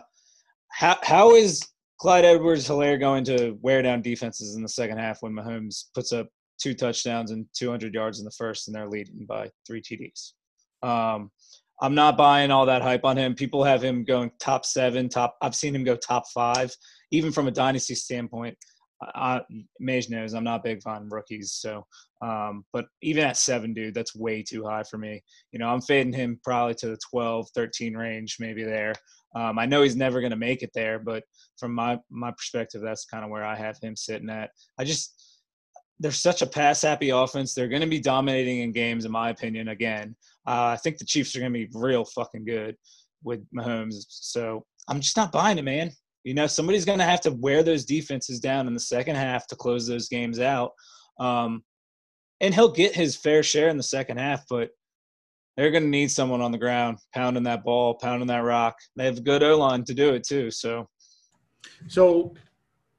how 0.71 0.99
how 1.01 1.33
is 1.33 1.67
Clyde 1.99 2.23
Edwards 2.23 2.67
Helaire 2.67 2.99
going 2.99 3.23
to 3.23 3.57
wear 3.63 3.81
down 3.81 4.03
defenses 4.03 4.55
in 4.55 4.61
the 4.61 4.69
second 4.69 4.99
half 4.99 5.23
when 5.23 5.33
Mahomes 5.33 5.85
puts 5.95 6.13
up 6.13 6.27
two 6.61 6.75
touchdowns 6.75 7.31
and 7.31 7.47
200 7.57 7.95
yards 7.95 8.19
in 8.19 8.25
the 8.25 8.31
first 8.37 8.67
and 8.67 8.75
they're 8.75 8.87
leading 8.87 9.25
by 9.25 9.49
three 9.65 9.81
TDs. 9.81 10.33
Um, 10.87 11.31
I'm 11.81 11.95
not 11.95 12.15
buying 12.15 12.51
all 12.51 12.67
that 12.67 12.83
hype 12.83 13.05
on 13.05 13.17
him. 13.17 13.33
People 13.33 13.63
have 13.63 13.83
him 13.83 14.03
going 14.03 14.29
top 14.39 14.65
seven, 14.65 15.09
top. 15.09 15.35
I've 15.41 15.55
seen 15.55 15.73
him 15.73 15.83
go 15.83 15.95
top 15.95 16.25
five, 16.31 16.71
even 17.09 17.31
from 17.31 17.47
a 17.47 17.51
dynasty 17.51 17.95
standpoint. 17.95 18.55
Mage 19.79 20.09
knows 20.09 20.33
I'm 20.33 20.43
not 20.43 20.63
big 20.63 20.81
on 20.85 21.09
rookies, 21.09 21.53
so 21.53 21.85
um, 22.21 22.65
but 22.73 22.85
even 23.01 23.23
at 23.23 23.37
seven, 23.37 23.73
dude, 23.73 23.93
that's 23.93 24.15
way 24.15 24.43
too 24.43 24.65
high 24.65 24.83
for 24.83 24.97
me. 24.97 25.23
You 25.51 25.59
know, 25.59 25.69
I'm 25.69 25.81
fading 25.81 26.13
him 26.13 26.39
probably 26.43 26.75
to 26.75 26.87
the 26.87 26.99
12, 27.09 27.47
13 27.55 27.95
range, 27.95 28.37
maybe 28.39 28.63
there. 28.63 28.93
Um, 29.35 29.59
I 29.59 29.65
know 29.65 29.83
he's 29.83 29.95
never 29.95 30.19
going 30.19 30.31
to 30.31 30.37
make 30.37 30.63
it 30.63 30.71
there, 30.73 30.99
but 30.99 31.23
from 31.57 31.73
my 31.73 31.99
my 32.09 32.31
perspective, 32.31 32.81
that's 32.81 33.05
kind 33.05 33.23
of 33.23 33.29
where 33.29 33.45
I 33.45 33.55
have 33.55 33.77
him 33.79 33.95
sitting 33.95 34.29
at. 34.29 34.49
I 34.77 34.83
just 34.83 35.15
they're 35.99 36.11
such 36.11 36.41
a 36.41 36.47
pass 36.47 36.81
happy 36.81 37.09
offense. 37.09 37.53
They're 37.53 37.67
going 37.67 37.81
to 37.81 37.87
be 37.87 37.99
dominating 37.99 38.59
in 38.59 38.71
games, 38.71 39.05
in 39.05 39.11
my 39.11 39.29
opinion. 39.29 39.67
Again, 39.67 40.15
uh, 40.47 40.73
I 40.73 40.77
think 40.77 40.97
the 40.97 41.05
Chiefs 41.05 41.35
are 41.35 41.39
going 41.39 41.53
to 41.53 41.59
be 41.59 41.69
real 41.73 42.05
fucking 42.05 42.45
good 42.45 42.75
with 43.23 43.45
Mahomes. 43.51 44.05
So 44.07 44.65
I'm 44.87 45.01
just 45.01 45.17
not 45.17 45.31
buying 45.31 45.57
it, 45.57 45.63
man. 45.63 45.91
You 46.29 46.35
know, 46.35 46.45
somebody's 46.45 46.85
going 46.85 46.99
to 46.99 47.05
have 47.05 47.21
to 47.21 47.31
wear 47.31 47.63
those 47.63 47.85
defenses 47.85 48.39
down 48.39 48.67
in 48.67 48.75
the 48.75 48.79
second 48.79 49.15
half 49.15 49.47
to 49.47 49.55
close 49.55 49.87
those 49.87 50.07
games 50.09 50.39
out. 50.39 50.73
Um, 51.19 51.63
and 52.39 52.53
he'll 52.53 52.71
get 52.71 52.93
his 52.93 53.15
fair 53.15 53.41
share 53.41 53.67
in 53.69 53.77
the 53.77 53.81
second 53.81 54.17
half, 54.17 54.43
but 54.47 54.69
they're 55.57 55.71
going 55.71 55.85
to 55.85 55.89
need 55.89 56.11
someone 56.11 56.39
on 56.39 56.51
the 56.51 56.59
ground 56.59 56.99
pounding 57.15 57.41
that 57.45 57.63
ball, 57.63 57.95
pounding 57.95 58.27
that 58.27 58.43
rock. 58.43 58.75
They 58.95 59.05
have 59.05 59.17
a 59.17 59.21
good 59.21 59.41
O 59.41 59.57
line 59.57 59.83
to 59.85 59.95
do 59.95 60.13
it 60.13 60.23
too. 60.23 60.51
So 60.51 60.87
So 61.87 62.35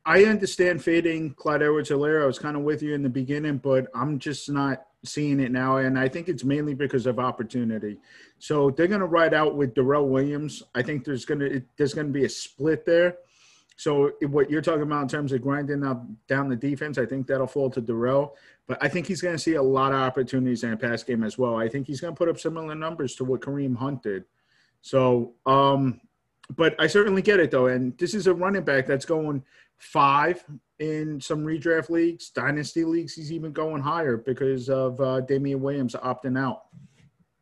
I 0.05 0.25
understand 0.25 0.83
fading 0.83 1.35
Clyde 1.35 1.63
Edwards 1.63 1.91
Helaire. 1.91 2.25
I 2.25 2.27
was 2.27 2.41
kind 2.41 2.57
of 2.57 2.65
with 2.65 2.83
you 2.83 2.95
in 2.95 3.03
the 3.05 3.09
beginning, 3.09 3.59
but 3.59 3.87
I'm 3.95 4.19
just 4.19 4.51
not 4.51 4.83
seeing 5.05 5.41
it 5.41 5.51
now. 5.51 5.79
And 5.79 5.99
I 5.99 6.09
think 6.09 6.29
it's 6.29 6.45
mainly 6.45 6.75
because 6.75 7.07
of 7.07 7.19
opportunity. 7.19 7.99
So 8.39 8.71
they're 8.71 8.87
going 8.87 9.01
to 9.01 9.07
ride 9.07 9.35
out 9.35 9.57
with 9.57 9.75
Darrel 9.75 10.09
Williams. 10.09 10.63
I 10.75 10.83
think 10.83 11.05
there's 11.05 11.25
going 11.25 11.41
to 11.41 11.63
there's 11.77 11.95
going 11.95 12.07
to 12.07 12.13
be 12.13 12.25
a 12.25 12.29
split 12.29 12.85
there. 12.85 13.19
So 13.77 14.13
what 14.29 14.51
you're 14.51 14.61
talking 14.61 14.83
about 14.83 15.03
in 15.03 15.09
terms 15.09 15.33
of 15.33 15.41
grinding 15.41 15.85
up 15.85 16.05
down 16.29 16.51
the 16.51 16.57
defense, 16.57 16.99
I 16.99 17.07
think 17.07 17.27
that'll 17.27 17.47
fall 17.47 17.71
to 17.71 17.81
Darrel. 17.81 18.37
But 18.67 18.77
I 18.83 18.89
think 18.89 19.07
he's 19.07 19.23
going 19.23 19.35
to 19.35 19.43
see 19.43 19.55
a 19.55 19.63
lot 19.63 19.93
of 19.93 19.99
opportunities 19.99 20.65
in 20.65 20.73
a 20.73 20.77
pass 20.77 21.03
game 21.03 21.25
as 21.25 21.39
well. 21.39 21.57
I 21.57 21.67
think 21.69 21.87
he's 21.87 22.01
going 22.01 22.15
to 22.15 22.19
put 22.19 22.29
up 22.29 22.39
similar 22.39 22.75
numbers 22.75 23.15
to 23.17 23.25
what 23.25 23.41
Kareem 23.41 23.75
Hunt 23.77 24.03
did. 24.03 24.25
So, 24.83 25.33
um, 25.47 26.01
but 26.57 26.75
I 26.79 26.87
certainly 26.87 27.23
get 27.23 27.41
it 27.41 27.51
though. 27.51 27.67
And 27.67 27.97
this 27.99 28.15
is 28.15 28.27
a 28.27 28.35
running 28.35 28.65
back 28.65 28.87
that's 28.87 29.05
going 29.05 29.43
five 29.79 30.45
in 30.79 31.21
some 31.21 31.45
redraft 31.45 31.91
leagues, 31.91 32.31
dynasty 32.31 32.85
leagues. 32.85 33.15
He's 33.15 33.33
even 33.33 33.53
going 33.53 33.83
higher 33.83 34.17
because 34.17 34.69
of 34.69 35.01
uh, 35.01 35.21
Damien 35.23 35.61
Williams 35.61 35.95
opting 35.95 36.39
out. 36.39 36.63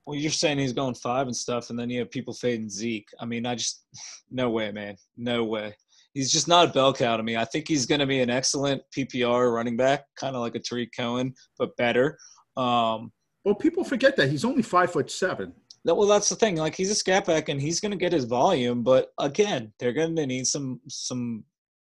Well, 0.07 0.19
you're 0.19 0.31
saying 0.31 0.59
he's 0.59 0.73
going 0.73 0.95
five 0.95 1.27
and 1.27 1.37
stuff, 1.37 1.69
and 1.69 1.79
then 1.79 1.91
you 1.91 1.99
have 2.01 2.11
people 2.11 2.33
fading 2.33 2.71
Zeke. 2.71 3.09
I 3.21 3.27
mean, 3.27 3.45
I 3.45 3.55
just 3.55 3.85
no 4.31 4.51
way, 4.51 4.71
man, 4.73 4.97
no 5.17 5.45
way 5.45 5.75
he's 6.19 6.33
just 6.33 6.49
not 6.49 6.69
a 6.69 6.73
bell 6.73 6.93
cow 6.93 7.17
to 7.17 7.23
me. 7.23 7.37
I 7.37 7.45
think 7.45 7.69
he's 7.69 7.87
going 7.87 8.01
to 8.01 8.07
be 8.07 8.21
an 8.21 8.29
excellent 8.29 8.83
PPR 8.97 9.55
running 9.55 9.77
back, 9.77 10.05
kind 10.17 10.35
of 10.35 10.43
like 10.43 10.57
a 10.57 10.59
Tarik 10.59 10.91
Cohen, 10.97 11.33
but 11.59 11.77
better. 11.77 12.19
Um, 12.57 13.13
well, 13.45 13.55
people 13.55 13.85
forget 13.85 14.17
that 14.17 14.29
he's 14.29 14.45
only 14.45 14.63
five 14.63 14.93
foot 14.93 15.11
seven. 15.11 15.53
That, 15.85 15.95
well, 15.95 16.09
that's 16.09 16.29
the 16.29 16.37
thing. 16.37 16.57
Like 16.57 16.75
he's 16.75 16.91
a 16.91 16.95
scat 16.95 17.27
back, 17.27 17.49
and 17.49 17.61
he's 17.61 17.81
going 17.81 17.93
to 17.93 17.97
get 17.97 18.13
his 18.13 18.25
volume, 18.25 18.83
but 18.83 19.09
again, 19.19 19.73
they're 19.79 19.93
going 19.93 20.17
to 20.17 20.27
need 20.27 20.47
some 20.47 20.81
some 20.89 21.45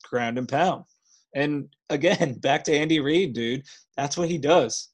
ground 0.05 0.39
and 0.39 0.49
pound. 0.49 0.85
And 1.35 1.69
again, 1.91 2.35
back 2.41 2.65
to 2.65 2.77
Andy 2.77 3.01
Reid, 3.01 3.35
dude. 3.35 3.65
That's 3.97 4.17
what 4.17 4.29
he 4.29 4.39
does. 4.39 4.91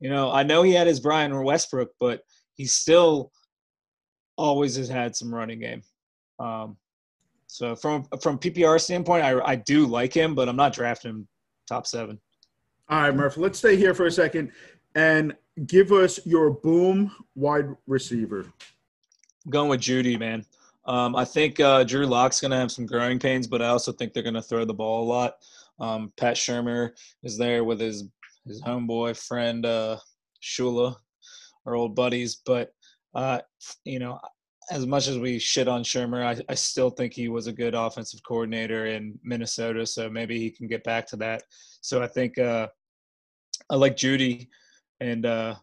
You 0.00 0.10
know, 0.10 0.30
I 0.30 0.42
know 0.42 0.62
he 0.62 0.72
had 0.72 0.86
his 0.86 1.00
Brian 1.00 1.42
Westbrook, 1.42 1.90
but 2.00 2.20
he 2.54 2.66
still 2.66 3.32
always 4.36 4.76
has 4.76 4.88
had 4.88 5.16
some 5.16 5.34
running 5.34 5.60
game. 5.60 5.82
Um, 6.38 6.76
so 7.46 7.74
from 7.76 8.04
from 8.20 8.38
PPR 8.38 8.80
standpoint, 8.80 9.24
I 9.24 9.40
I 9.40 9.56
do 9.56 9.86
like 9.86 10.12
him, 10.12 10.34
but 10.34 10.48
I'm 10.48 10.56
not 10.56 10.74
drafting 10.74 11.10
him 11.10 11.28
top 11.68 11.86
seven. 11.86 12.20
All 12.88 13.00
right, 13.00 13.14
Murph. 13.14 13.36
Let's 13.36 13.58
stay 13.58 13.76
here 13.76 13.94
for 13.94 14.06
a 14.06 14.10
second 14.10 14.52
and 14.96 15.34
give 15.64 15.92
us 15.92 16.20
your 16.26 16.50
boom 16.50 17.10
wide 17.34 17.74
receiver. 17.86 18.46
Going 19.48 19.70
with 19.70 19.80
Jeudy, 19.80 20.18
man. 20.18 20.44
Um, 20.86 21.16
I 21.16 21.24
think 21.24 21.58
uh, 21.58 21.82
Drew 21.84 22.06
Lock's 22.06 22.40
going 22.40 22.50
to 22.50 22.56
have 22.56 22.70
some 22.70 22.86
growing 22.86 23.18
pains, 23.18 23.46
but 23.46 23.62
I 23.62 23.68
also 23.68 23.92
think 23.92 24.12
they're 24.12 24.22
going 24.22 24.34
to 24.34 24.42
throw 24.42 24.64
the 24.64 24.74
ball 24.74 25.02
a 25.02 25.08
lot. 25.08 25.36
Um, 25.80 26.12
Pat 26.16 26.36
Shurmur 26.36 26.92
is 27.22 27.36
there 27.36 27.64
with 27.64 27.80
his 27.80 28.04
his 28.46 28.62
homeboy 28.62 29.16
friend 29.16 29.66
uh, 29.66 29.98
Shula, 30.40 30.94
our 31.66 31.74
old 31.74 31.96
buddies. 31.96 32.36
But 32.46 32.72
uh, 33.14 33.40
you 33.84 33.98
know, 33.98 34.20
as 34.70 34.86
much 34.86 35.08
as 35.08 35.18
we 35.18 35.38
shit 35.38 35.68
on 35.68 35.82
Shurmur, 35.82 36.24
I, 36.24 36.40
I 36.48 36.54
still 36.54 36.90
think 36.90 37.12
he 37.12 37.28
was 37.28 37.46
a 37.46 37.52
good 37.52 37.74
offensive 37.74 38.22
coordinator 38.22 38.86
in 38.86 39.18
Minnesota. 39.24 39.86
So 39.86 40.08
maybe 40.08 40.38
he 40.38 40.50
can 40.50 40.68
get 40.68 40.84
back 40.84 41.06
to 41.08 41.16
that. 41.16 41.42
So 41.80 42.02
I 42.02 42.06
think 42.06 42.38
uh, 42.38 42.68
I 43.70 43.74
like 43.74 43.96
Jeudy, 43.96 44.48
and 45.00 45.26
uh, 45.26 45.54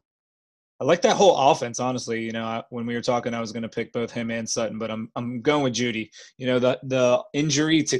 I 0.79 0.85
like 0.85 1.01
that 1.03 1.15
whole 1.15 1.35
offense. 1.51 1.79
Honestly, 1.79 2.23
you 2.23 2.31
know, 2.31 2.43
I, 2.43 2.63
when 2.69 2.85
we 2.85 2.95
were 2.95 3.01
talking, 3.01 3.33
I 3.33 3.39
was 3.39 3.51
going 3.51 3.63
to 3.63 3.69
pick 3.69 3.93
both 3.93 4.11
him 4.11 4.31
and 4.31 4.47
Sutton, 4.47 4.77
but 4.77 4.91
I'm 4.91 5.09
I'm 5.15 5.41
going 5.41 5.63
with 5.63 5.73
Jeudy. 5.73 6.09
You 6.37 6.47
know, 6.47 6.59
the 6.59 6.79
the 6.83 7.23
injury 7.33 7.83
to 7.83 7.99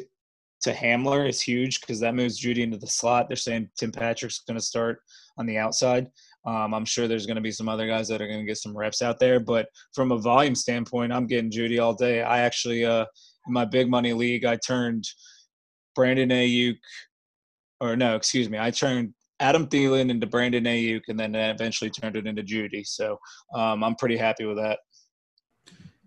to 0.64 0.74
Hamler 0.74 1.28
is 1.28 1.42
huge 1.42 1.82
because 1.82 2.00
that 2.00 2.16
moves 2.16 2.42
Jeudy 2.42 2.64
into 2.64 2.78
the 2.78 2.88
slot. 2.88 3.28
They're 3.28 3.36
saying 3.36 3.70
Tim 3.78 3.92
Patrick's 3.92 4.40
going 4.40 4.58
to 4.58 4.64
start 4.64 5.02
on 5.38 5.46
the 5.46 5.58
outside. 5.58 6.10
Um, 6.46 6.74
I'm 6.74 6.86
sure 6.86 7.08
there's 7.08 7.26
going 7.26 7.36
to 7.36 7.42
be 7.42 7.52
some 7.52 7.70
other 7.70 7.88
guys 7.88 8.08
that 8.08 8.22
are 8.22 8.28
going 8.28 8.40
to 8.40 8.46
get 8.46 8.58
some 8.58 8.76
reps 8.76 9.02
out 9.02 9.20
there, 9.20 9.40
but 9.40 9.68
from 9.94 10.12
a 10.12 10.18
volume 10.18 10.56
standpoint, 10.56 11.14
I'm 11.14 11.28
getting 11.28 11.52
Jeudy 11.52 11.82
all 11.82 11.94
day. 11.94 12.22
I 12.22 12.40
actually, 12.40 12.86
uh, 12.86 13.06
in 13.48 13.54
my 13.54 13.66
big 13.66 13.90
money 13.90 14.14
league, 14.14 14.46
I 14.46 14.58
turned 14.58 15.06
Brandon 15.96 16.30
Aiyuk, 16.30 16.78
or 17.80 17.96
no, 17.96 18.16
excuse 18.16 18.50
me, 18.50 18.58
I 18.58 18.72
turned 18.72 19.14
Adam 19.40 19.68
Thielen 19.68 20.10
into 20.10 20.28
Brandon 20.28 20.64
Aiyuk, 20.64 21.04
and 21.08 21.20
then 21.20 21.36
eventually 21.36 21.90
turned 21.90 22.16
it 22.16 22.28
into 22.28 22.44
Jeudy. 22.44 22.86
So 22.86 23.20
um, 23.54 23.84
I'm 23.84 23.96
pretty 23.96 24.18
happy 24.18 24.46
with 24.46 24.58
that. 24.58 24.80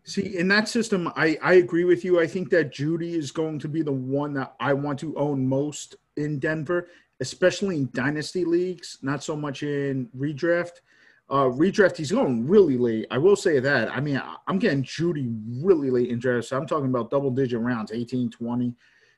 See, 0.05 0.37
in 0.37 0.47
that 0.49 0.68
system, 0.68 1.12
I, 1.16 1.37
I 1.43 1.55
agree 1.55 1.85
with 1.85 2.05
you. 2.05 2.20
I 2.20 2.29
think 2.29 2.51
that 2.51 2.72
Jeudy 2.72 3.14
is 3.14 3.33
going 3.33 3.59
to 3.59 3.68
be 3.68 3.83
the 3.83 3.93
one 3.93 4.33
that 4.35 4.55
I 4.61 4.72
want 4.72 5.01
to 5.01 5.16
own 5.16 5.47
most 5.47 5.97
in 6.16 6.39
Denver 6.39 6.89
especially 7.20 7.77
in 7.77 7.91
dynasty 7.93 8.45
leagues, 8.45 8.99
not 9.03 9.22
so 9.22 9.37
much 9.37 9.62
in 9.62 10.09
redraft. 10.16 10.81
Uh, 11.29 11.45
redraft, 11.47 11.97
he's 11.97 12.12
going 12.12 12.47
really 12.47 12.77
late. 12.77 13.07
I 13.11 13.18
will 13.18 13.37
say 13.37 13.59
that. 13.59 13.91
I 13.91 14.01
mean, 14.01 14.20
I'm 14.47 14.59
getting 14.59 14.85
Jeudy 14.85 15.35
really 15.62 15.91
late 15.91 16.11
in 16.11 16.18
draft. 16.18 16.49
So 16.49 16.57
I'm 16.57 16.66
talking 16.66 16.87
about 16.87 17.11
double 17.11 17.31
digit 17.31 17.61
rounds, 17.61 17.91
18, 17.93 18.31
20. 18.31 18.74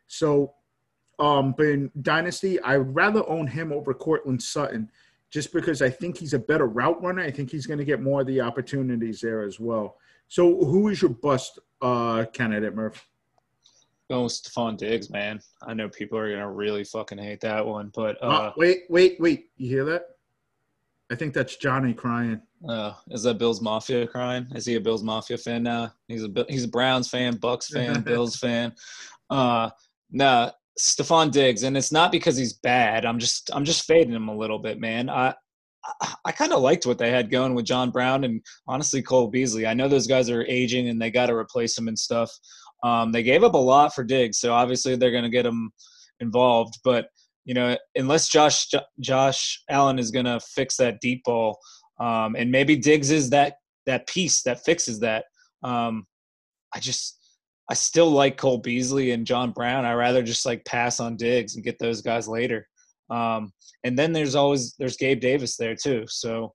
So, 0.07 0.55
um, 1.19 1.55
but 1.57 1.67
in 1.67 1.91
dynasty, 2.03 2.61
I 2.61 2.79
would 2.79 2.95
rather 2.95 3.29
own 3.29 3.47
him 3.47 3.73
over 3.73 3.93
Courtland 3.93 4.43
Sutton 4.43 4.91
just 5.31 5.53
because 5.53 5.83
I 5.83 5.91
think 5.91 6.17
he's 6.17 6.35
a 6.35 6.39
better 6.39 6.67
route 6.67 7.03
runner. 7.03 7.23
I 7.23 7.31
think 7.31 7.51
he's 7.51 7.67
going 7.67 7.79
to 7.79 7.85
get 7.85 8.01
more 8.01 8.21
of 8.23 8.27
the 8.27 8.41
opportunities 8.41 9.21
there 9.21 9.43
as 9.43 9.61
well. 9.61 9.97
So, 10.29 10.65
who 10.65 10.89
is 10.89 11.03
your 11.03 11.11
bust 11.11 11.59
uh, 11.83 12.25
candidate, 12.33 12.75
Murph? 12.75 13.07
Going 14.11 14.25
with 14.25 14.33
Stefon 14.33 14.77
Diggs, 14.77 15.11
man. 15.11 15.41
I 15.63 15.75
know 15.75 15.89
people 15.89 16.19
are 16.19 16.31
gonna 16.31 16.51
really 16.51 16.85
fucking 16.85 17.19
hate 17.19 17.41
that 17.43 17.67
one, 17.67 17.91
but 17.95 18.17
uh, 18.23 18.27
uh, 18.27 18.53
wait, 18.57 18.85
wait, 18.89 19.21
wait. 19.21 19.51
You 19.57 19.69
hear 19.69 19.85
that? 19.87 20.05
I 21.11 21.15
think 21.15 21.35
that's 21.35 21.57
Johnny 21.57 21.95
crying. 21.95 22.41
Uh, 22.67 22.93
is 23.11 23.23
that 23.23 23.39
Bills 23.39 23.61
Mafia 23.61 24.07
crying? 24.07 24.47
Is 24.55 24.67
he 24.67 24.77
a 24.77 24.81
Bills 24.81 25.03
Mafia 25.03 25.39
fan 25.39 25.63
now? 25.63 25.93
He's 26.07 26.25
a 26.25 26.47
he's 26.49 26.65
a 26.65 26.69
Browns 26.69 27.09
fan, 27.09 27.37
Bucks 27.37 27.69
fan, 27.69 28.01
Bills 28.05 28.37
fan. 28.37 28.75
Uh, 29.31 29.71
nah, 30.11 30.51
Stefon 30.79 31.31
Diggs, 31.31 31.63
and 31.63 31.77
it's 31.77 31.93
not 31.93 32.13
because 32.13 32.37
he's 32.37 32.53
bad. 32.53 33.05
I'm 33.05 33.19
just 33.19 33.51
I'm 33.53 33.65
just 33.65 33.85
fading 33.85 34.13
him 34.13 34.29
a 34.29 34.37
little 34.37 34.59
bit, 34.59 34.79
man. 34.79 35.11
I 35.11 35.35
I, 36.25 36.33
kind 36.33 36.53
of 36.53 36.61
liked 36.61 36.87
what 36.87 36.99
they 36.99 37.11
had 37.11 37.31
going 37.31 37.55
with 37.55 37.65
John 37.65 37.91
Brown 37.91 38.25
and 38.25 38.43
honestly 38.67 39.03
Cole 39.03 39.29
Beasley. 39.29 39.67
I 39.67 39.75
know 39.75 39.89
those 39.89 40.07
guys 40.07 40.29
are 40.29 40.45
aging 40.47 40.89
and 40.89 41.01
they 41.01 41.11
got 41.11 41.27
to 41.27 41.35
replace 41.35 41.75
them 41.77 41.89
and 41.89 41.99
stuff. 41.99 42.31
Um, 42.83 43.13
they 43.13 43.23
gave 43.23 43.45
up 43.45 43.55
a 43.55 43.59
lot 43.59 43.95
for 43.95 44.05
Diggs, 44.05 44.39
so 44.39 44.53
obviously 44.53 44.97
they're 44.97 45.11
going 45.11 45.25
to 45.25 45.31
get 45.31 45.47
him 45.47 45.71
involved. 46.21 46.79
But 46.85 47.09
you 47.45 47.55
know, 47.55 47.77
unless 47.95 48.29
Josh 48.29 48.69
Josh 49.01 49.63
Allen 49.71 49.99
is 49.99 50.11
going 50.11 50.27
to 50.27 50.41
fix 50.41 50.77
that 50.77 51.01
deep 51.01 51.25
ball, 51.25 51.59
um, 51.99 52.37
and 52.37 52.51
maybe 52.51 52.77
Diggs 52.77 53.11
is 53.11 53.31
that 53.31 53.55
that 53.87 54.07
piece 54.07 54.43
that 54.43 54.65
fixes 54.65 55.01
that. 55.01 55.25
Um, 55.63 56.07
I 56.75 56.81
just 56.81 57.18
I 57.71 57.75
still 57.75 58.11
like 58.11 58.37
Cole 58.37 58.59
Beasley 58.59 59.11
and 59.11 59.27
John 59.27 59.53
Brown. 59.53 59.85
I 59.85 59.93
rather 59.93 60.23
just 60.23 60.47
like 60.47 60.65
pass 60.65 61.01
on 61.01 61.17
Diggs 61.17 61.55
and 61.55 61.65
get 61.65 61.79
those 61.79 62.01
guys 62.01 62.27
later. 62.27 62.67
Um, 63.11 63.53
and 63.85 63.99
then 63.99 64.13
there's 64.13 64.35
always 64.35 64.75
there's 64.79 64.97
Gabe 64.97 65.21
Davis 65.21 65.57
there 65.57 65.75
too. 65.75 66.05
So 66.09 66.55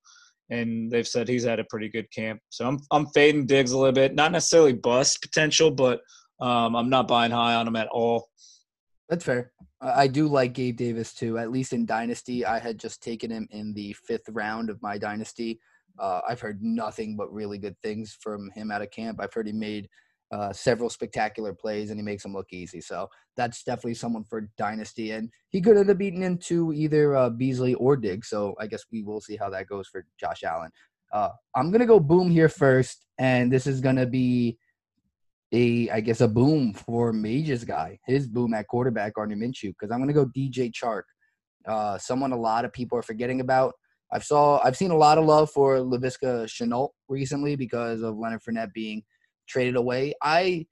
and 0.49 0.91
they've 0.91 1.07
said 1.07 1.27
he's 1.27 1.43
had 1.43 1.59
a 1.59 1.65
pretty 1.65 1.89
good 1.89 2.09
camp. 2.11 2.39
So 2.49 2.67
I'm 2.67 2.79
I'm 2.91 3.07
fading 3.07 3.45
Diggs 3.45 3.71
a 3.71 3.77
little 3.77 3.93
bit, 3.93 4.15
not 4.15 4.31
necessarily 4.31 4.73
bust 4.73 5.21
potential, 5.21 5.71
but 5.71 6.01
um, 6.39 6.75
I'm 6.75 6.89
not 6.89 7.07
buying 7.07 7.31
high 7.31 7.55
on 7.55 7.67
him 7.67 7.75
at 7.75 7.87
all. 7.87 8.29
That's 9.09 9.25
fair. 9.25 9.51
I 9.81 10.07
do 10.07 10.27
like 10.27 10.53
Gabe 10.53 10.77
Davis 10.77 11.13
too. 11.13 11.37
At 11.37 11.51
least 11.51 11.73
in 11.73 11.85
Dynasty, 11.85 12.45
I 12.45 12.59
had 12.59 12.79
just 12.79 13.03
taken 13.03 13.29
him 13.29 13.47
in 13.51 13.73
the 13.73 13.93
fifth 14.07 14.29
round 14.29 14.69
of 14.69 14.81
my 14.81 14.97
Dynasty. 14.97 15.59
Uh, 15.99 16.21
I've 16.27 16.39
heard 16.39 16.63
nothing 16.63 17.15
but 17.15 17.31
really 17.31 17.57
good 17.57 17.75
things 17.83 18.17
from 18.21 18.49
him 18.55 18.71
out 18.71 18.81
of 18.81 18.91
camp. 18.91 19.19
I've 19.21 19.33
heard 19.33 19.47
he 19.47 19.53
made 19.53 19.89
uh, 20.33 20.51
several 20.51 20.89
spectacular 20.89 21.53
plays 21.53 21.91
and 21.91 21.99
he 21.99 22.03
makes 22.03 22.23
them 22.23 22.33
look 22.33 22.51
easy. 22.51 22.81
So 22.81 23.07
that's 23.37 23.63
definitely 23.63 23.93
someone 23.93 24.23
for 24.23 24.49
Dynasty. 24.57 25.11
And 25.11 25.29
he 25.49 25.61
could 25.61 25.77
have 25.77 25.97
beaten 25.99 26.23
into 26.23 26.73
either 26.73 27.15
uh, 27.15 27.29
Beasley 27.29 27.75
or 27.75 27.95
Diggs. 27.95 28.29
So 28.29 28.55
I 28.59 28.65
guess 28.65 28.83
we 28.91 29.03
will 29.03 29.21
see 29.21 29.37
how 29.37 29.51
that 29.51 29.67
goes 29.67 29.87
for 29.87 30.07
Josh 30.19 30.41
Allen. 30.43 30.71
Uh, 31.11 31.29
I'm 31.55 31.69
to 31.81 31.85
go 31.85 31.99
boom 31.99 32.31
here 32.31 32.49
first. 32.49 33.05
And 33.19 33.53
this 33.53 33.67
is 33.67 33.79
to 33.97 34.07
be 34.07 34.57
a, 35.51 35.91
I 35.91 35.99
guess, 35.99 36.21
a 36.21 36.27
boom 36.27 36.73
for 36.73 37.13
Mage's 37.13 37.63
guy, 37.63 37.99
his 38.07 38.27
boom 38.27 38.55
at 38.55 38.67
quarterback, 38.67 39.13
Gardner 39.13 39.35
Minshew, 39.35 39.69
because 39.79 39.91
I'm 39.91 39.99
to 40.07 40.13
go 40.13 40.25
DJ 40.25 40.71
Chark. 40.71 41.03
Uh, 41.67 41.99
someone 41.99 42.31
a 42.31 42.39
lot 42.39 42.65
of 42.65 42.73
people 42.73 42.97
are 42.97 43.03
forgetting 43.03 43.39
about. 43.39 43.75
I've 44.11 44.23
saw 44.23 44.59
I've 44.63 44.77
seen 44.77 44.91
a 44.91 44.97
lot 44.97 45.19
of 45.19 45.25
love 45.25 45.51
for 45.51 45.77
Laviska 45.77 46.45
Shenault 46.45 46.89
recently 47.07 47.55
because 47.55 48.01
of 48.01 48.17
Leonard 48.17 48.41
Fournette 48.41 48.73
being 48.73 49.03
traded 49.47 49.75
away. 49.75 50.13
I 50.21 50.65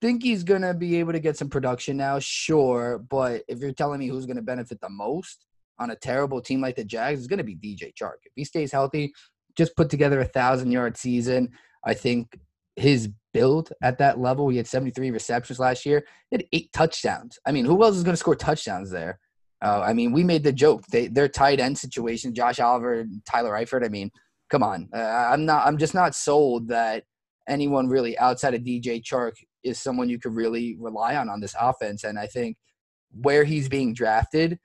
think 0.00 0.22
he's 0.22 0.44
going 0.44 0.62
to 0.62 0.74
be 0.74 0.96
able 0.96 1.12
to 1.12 1.20
get 1.20 1.36
some 1.36 1.48
production 1.48 1.96
now, 1.96 2.18
sure. 2.18 2.98
But 2.98 3.42
if 3.48 3.58
you're 3.60 3.72
telling 3.72 4.00
me 4.00 4.08
who's 4.08 4.26
going 4.26 4.36
to 4.36 4.42
benefit 4.42 4.80
the 4.80 4.90
most 4.90 5.46
on 5.78 5.90
a 5.90 5.96
terrible 5.96 6.40
team 6.40 6.60
like 6.60 6.76
the 6.76 6.84
Jags, 6.84 7.20
it's 7.20 7.28
going 7.28 7.38
to 7.38 7.44
be 7.44 7.56
DJ 7.56 7.92
Chark. 7.94 8.18
If 8.24 8.32
he 8.36 8.44
stays 8.44 8.72
healthy, 8.72 9.12
just 9.56 9.76
put 9.76 9.90
together 9.90 10.20
a 10.20 10.26
thousand 10.26 10.72
yard 10.72 10.96
season. 10.96 11.50
I 11.84 11.94
think 11.94 12.38
his 12.76 13.08
build 13.34 13.70
at 13.82 13.98
that 13.98 14.18
level. 14.18 14.48
He 14.48 14.56
had 14.56 14.66
73 14.66 15.10
receptions 15.10 15.58
last 15.58 15.84
year. 15.84 16.06
He 16.30 16.36
had 16.36 16.46
eight 16.52 16.72
touchdowns. 16.72 17.38
I 17.46 17.52
mean, 17.52 17.66
who 17.66 17.82
else 17.82 17.96
is 17.96 18.04
going 18.04 18.14
to 18.14 18.18
score 18.18 18.36
touchdowns 18.36 18.90
there? 18.90 19.18
Uh, 19.62 19.80
I 19.80 19.92
mean, 19.92 20.12
we 20.12 20.24
made 20.24 20.44
the 20.44 20.52
joke. 20.52 20.86
They 20.86 21.08
their 21.08 21.28
tight 21.28 21.60
end 21.60 21.78
situation, 21.78 22.34
Josh 22.34 22.60
Oliver 22.60 23.00
and 23.00 23.24
Tyler 23.24 23.52
Eifert. 23.52 23.84
I 23.84 23.88
mean, 23.88 24.10
come 24.50 24.62
on. 24.62 24.88
Uh, 24.94 24.98
I'm 24.98 25.44
not. 25.44 25.66
I'm 25.66 25.78
just 25.78 25.94
not 25.94 26.14
sold 26.14 26.68
that 26.68 27.04
anyone 27.48 27.88
really 27.88 28.16
outside 28.18 28.54
of 28.54 28.62
DJ 28.62 29.02
Chark 29.02 29.32
is 29.62 29.80
someone 29.80 30.08
you 30.08 30.18
could 30.18 30.34
really 30.34 30.76
rely 30.78 31.16
on 31.16 31.28
on 31.28 31.40
this 31.40 31.54
offense. 31.58 32.04
And 32.04 32.18
I 32.18 32.26
think 32.26 32.56
where 33.12 33.44
he's 33.44 33.68
being 33.68 33.94
drafted, 33.94 34.58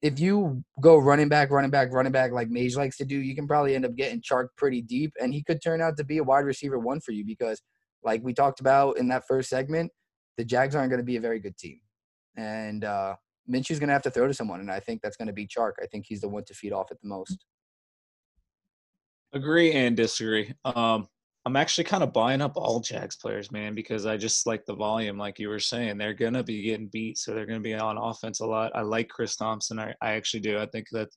if 0.00 0.20
you 0.20 0.62
go 0.80 0.96
running 0.96 1.28
back, 1.28 1.50
running 1.50 1.70
back, 1.70 1.92
running 1.92 2.12
back 2.12 2.32
like 2.32 2.48
Mage 2.50 2.76
likes 2.76 2.96
to 2.98 3.04
do, 3.04 3.16
you 3.16 3.34
can 3.34 3.48
probably 3.48 3.74
end 3.74 3.84
up 3.84 3.96
getting 3.96 4.20
Chark 4.20 4.48
pretty 4.56 4.80
deep, 4.80 5.12
and 5.20 5.34
he 5.34 5.42
could 5.42 5.60
turn 5.62 5.82
out 5.82 5.96
to 5.96 6.04
be 6.04 6.18
a 6.18 6.24
wide 6.24 6.44
receiver 6.44 6.78
one 6.78 7.00
for 7.00 7.12
you 7.12 7.24
because, 7.24 7.60
like 8.04 8.22
we 8.22 8.32
talked 8.32 8.60
about 8.60 8.96
in 8.98 9.08
that 9.08 9.24
first 9.26 9.50
segment, 9.50 9.90
the 10.36 10.44
Jags 10.44 10.76
aren't 10.76 10.90
going 10.90 11.00
to 11.00 11.04
be 11.04 11.16
a 11.16 11.20
very 11.20 11.40
good 11.40 11.56
team, 11.58 11.80
and 12.36 12.84
uh, 12.84 13.16
Minshew's 13.50 13.80
going 13.80 13.88
to 13.88 13.92
have 13.92 14.02
to 14.02 14.10
throw 14.10 14.28
to 14.28 14.34
someone, 14.34 14.60
and 14.60 14.70
I 14.70 14.78
think 14.78 15.02
that's 15.02 15.16
going 15.16 15.26
to 15.26 15.32
be 15.32 15.48
Chark. 15.48 15.72
I 15.82 15.86
think 15.86 16.06
he's 16.08 16.20
the 16.20 16.28
one 16.28 16.44
to 16.44 16.54
feed 16.54 16.72
off 16.72 16.92
at 16.92 17.00
the 17.00 17.08
most. 17.08 17.44
Agree 19.32 19.72
and 19.72 19.96
disagree. 19.96 20.54
Um, 20.64 21.08
I'm 21.48 21.56
actually 21.56 21.84
kind 21.84 22.02
of 22.02 22.12
buying 22.12 22.42
up 22.42 22.58
all 22.58 22.78
Jags 22.78 23.16
players, 23.16 23.50
man, 23.50 23.74
because 23.74 24.04
I 24.04 24.18
just 24.18 24.46
like 24.46 24.66
the 24.66 24.74
volume, 24.74 25.16
like 25.16 25.38
you 25.38 25.48
were 25.48 25.58
saying. 25.58 25.96
They're 25.96 26.12
gonna 26.12 26.44
be 26.44 26.60
getting 26.60 26.88
beat, 26.88 27.16
so 27.16 27.32
they're 27.32 27.46
gonna 27.46 27.60
be 27.60 27.72
on 27.72 27.96
offense 27.96 28.40
a 28.40 28.46
lot. 28.46 28.70
I 28.74 28.82
like 28.82 29.08
Chris 29.08 29.34
Thompson. 29.34 29.78
I, 29.78 29.94
I 30.02 30.12
actually 30.12 30.40
do. 30.40 30.58
I 30.58 30.66
think 30.66 30.90
that 30.92 31.08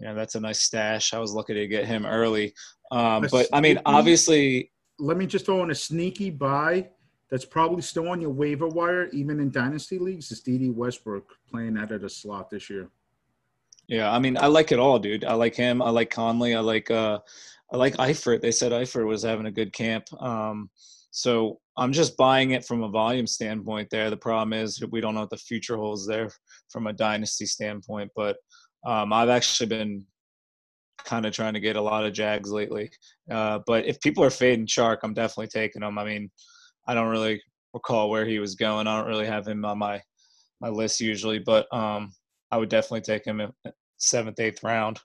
you 0.00 0.08
know 0.08 0.16
that's 0.16 0.34
a 0.34 0.40
nice 0.40 0.58
stash. 0.62 1.14
I 1.14 1.20
was 1.20 1.32
lucky 1.32 1.54
to 1.54 1.68
get 1.68 1.86
him 1.86 2.06
early. 2.06 2.54
Um, 2.90 3.28
but 3.30 3.46
I 3.52 3.60
mean, 3.60 3.78
obviously, 3.86 4.72
let 4.98 5.16
me 5.16 5.26
just 5.26 5.46
throw 5.46 5.62
in 5.62 5.70
a 5.70 5.76
sneaky 5.76 6.30
buy 6.30 6.88
that's 7.30 7.44
probably 7.44 7.82
still 7.82 8.08
on 8.08 8.20
your 8.20 8.30
waiver 8.30 8.66
wire, 8.66 9.06
even 9.10 9.38
in 9.38 9.52
dynasty 9.52 10.00
leagues. 10.00 10.32
Is 10.32 10.40
Dede 10.40 10.74
Westbrook 10.74 11.32
playing 11.48 11.78
out 11.78 11.92
of 11.92 12.00
the 12.00 12.10
slot 12.10 12.50
this 12.50 12.68
year? 12.68 12.90
Yeah, 13.86 14.12
I 14.12 14.18
mean, 14.18 14.36
I 14.36 14.48
like 14.48 14.72
it 14.72 14.80
all, 14.80 14.98
dude. 14.98 15.24
I 15.24 15.34
like 15.34 15.54
him. 15.54 15.80
I 15.80 15.90
like 15.90 16.10
Conley. 16.10 16.56
I 16.56 16.60
like 16.60 16.90
uh, 16.90 17.20
like 17.72 17.96
Eifert. 17.96 18.40
They 18.40 18.52
said 18.52 18.72
Eifert 18.72 19.06
was 19.06 19.22
having 19.22 19.46
a 19.46 19.50
good 19.50 19.72
camp. 19.72 20.04
Um, 20.20 20.70
so 21.10 21.60
I'm 21.76 21.92
just 21.92 22.16
buying 22.16 22.50
it 22.50 22.64
from 22.64 22.82
a 22.82 22.88
volume 22.88 23.26
standpoint 23.26 23.88
there. 23.90 24.10
The 24.10 24.16
problem 24.16 24.52
is 24.52 24.82
we 24.90 25.00
don't 25.00 25.14
know 25.14 25.20
what 25.20 25.30
the 25.30 25.36
future 25.36 25.76
holds 25.76 26.06
there 26.06 26.30
from 26.70 26.86
a 26.86 26.92
dynasty 26.92 27.46
standpoint. 27.46 28.10
But 28.14 28.36
um, 28.86 29.12
I've 29.12 29.30
actually 29.30 29.68
been 29.68 30.04
kind 31.04 31.26
of 31.26 31.32
trying 31.32 31.54
to 31.54 31.60
get 31.60 31.76
a 31.76 31.80
lot 31.80 32.04
of 32.04 32.12
Jags 32.12 32.50
lately. 32.50 32.90
Uh, 33.30 33.60
but 33.66 33.86
if 33.86 34.00
people 34.00 34.24
are 34.24 34.30
fading 34.30 34.66
Chark, 34.66 34.98
I'm 35.02 35.14
definitely 35.14 35.48
taking 35.48 35.82
him. 35.82 35.98
I 35.98 36.04
mean, 36.04 36.30
I 36.86 36.94
don't 36.94 37.08
really 37.08 37.42
recall 37.72 38.10
where 38.10 38.26
he 38.26 38.38
was 38.38 38.54
going. 38.54 38.86
I 38.86 38.98
don't 38.98 39.08
really 39.08 39.26
have 39.26 39.46
him 39.46 39.64
on 39.64 39.78
my 39.78 40.00
my 40.60 40.68
list 40.68 41.00
usually, 41.00 41.38
but 41.38 41.66
um, 41.72 42.12
I 42.50 42.56
would 42.56 42.70
definitely 42.70 43.02
take 43.02 43.24
him 43.24 43.42
seventh, 43.98 44.40
eighth 44.40 44.62
round. 44.62 44.98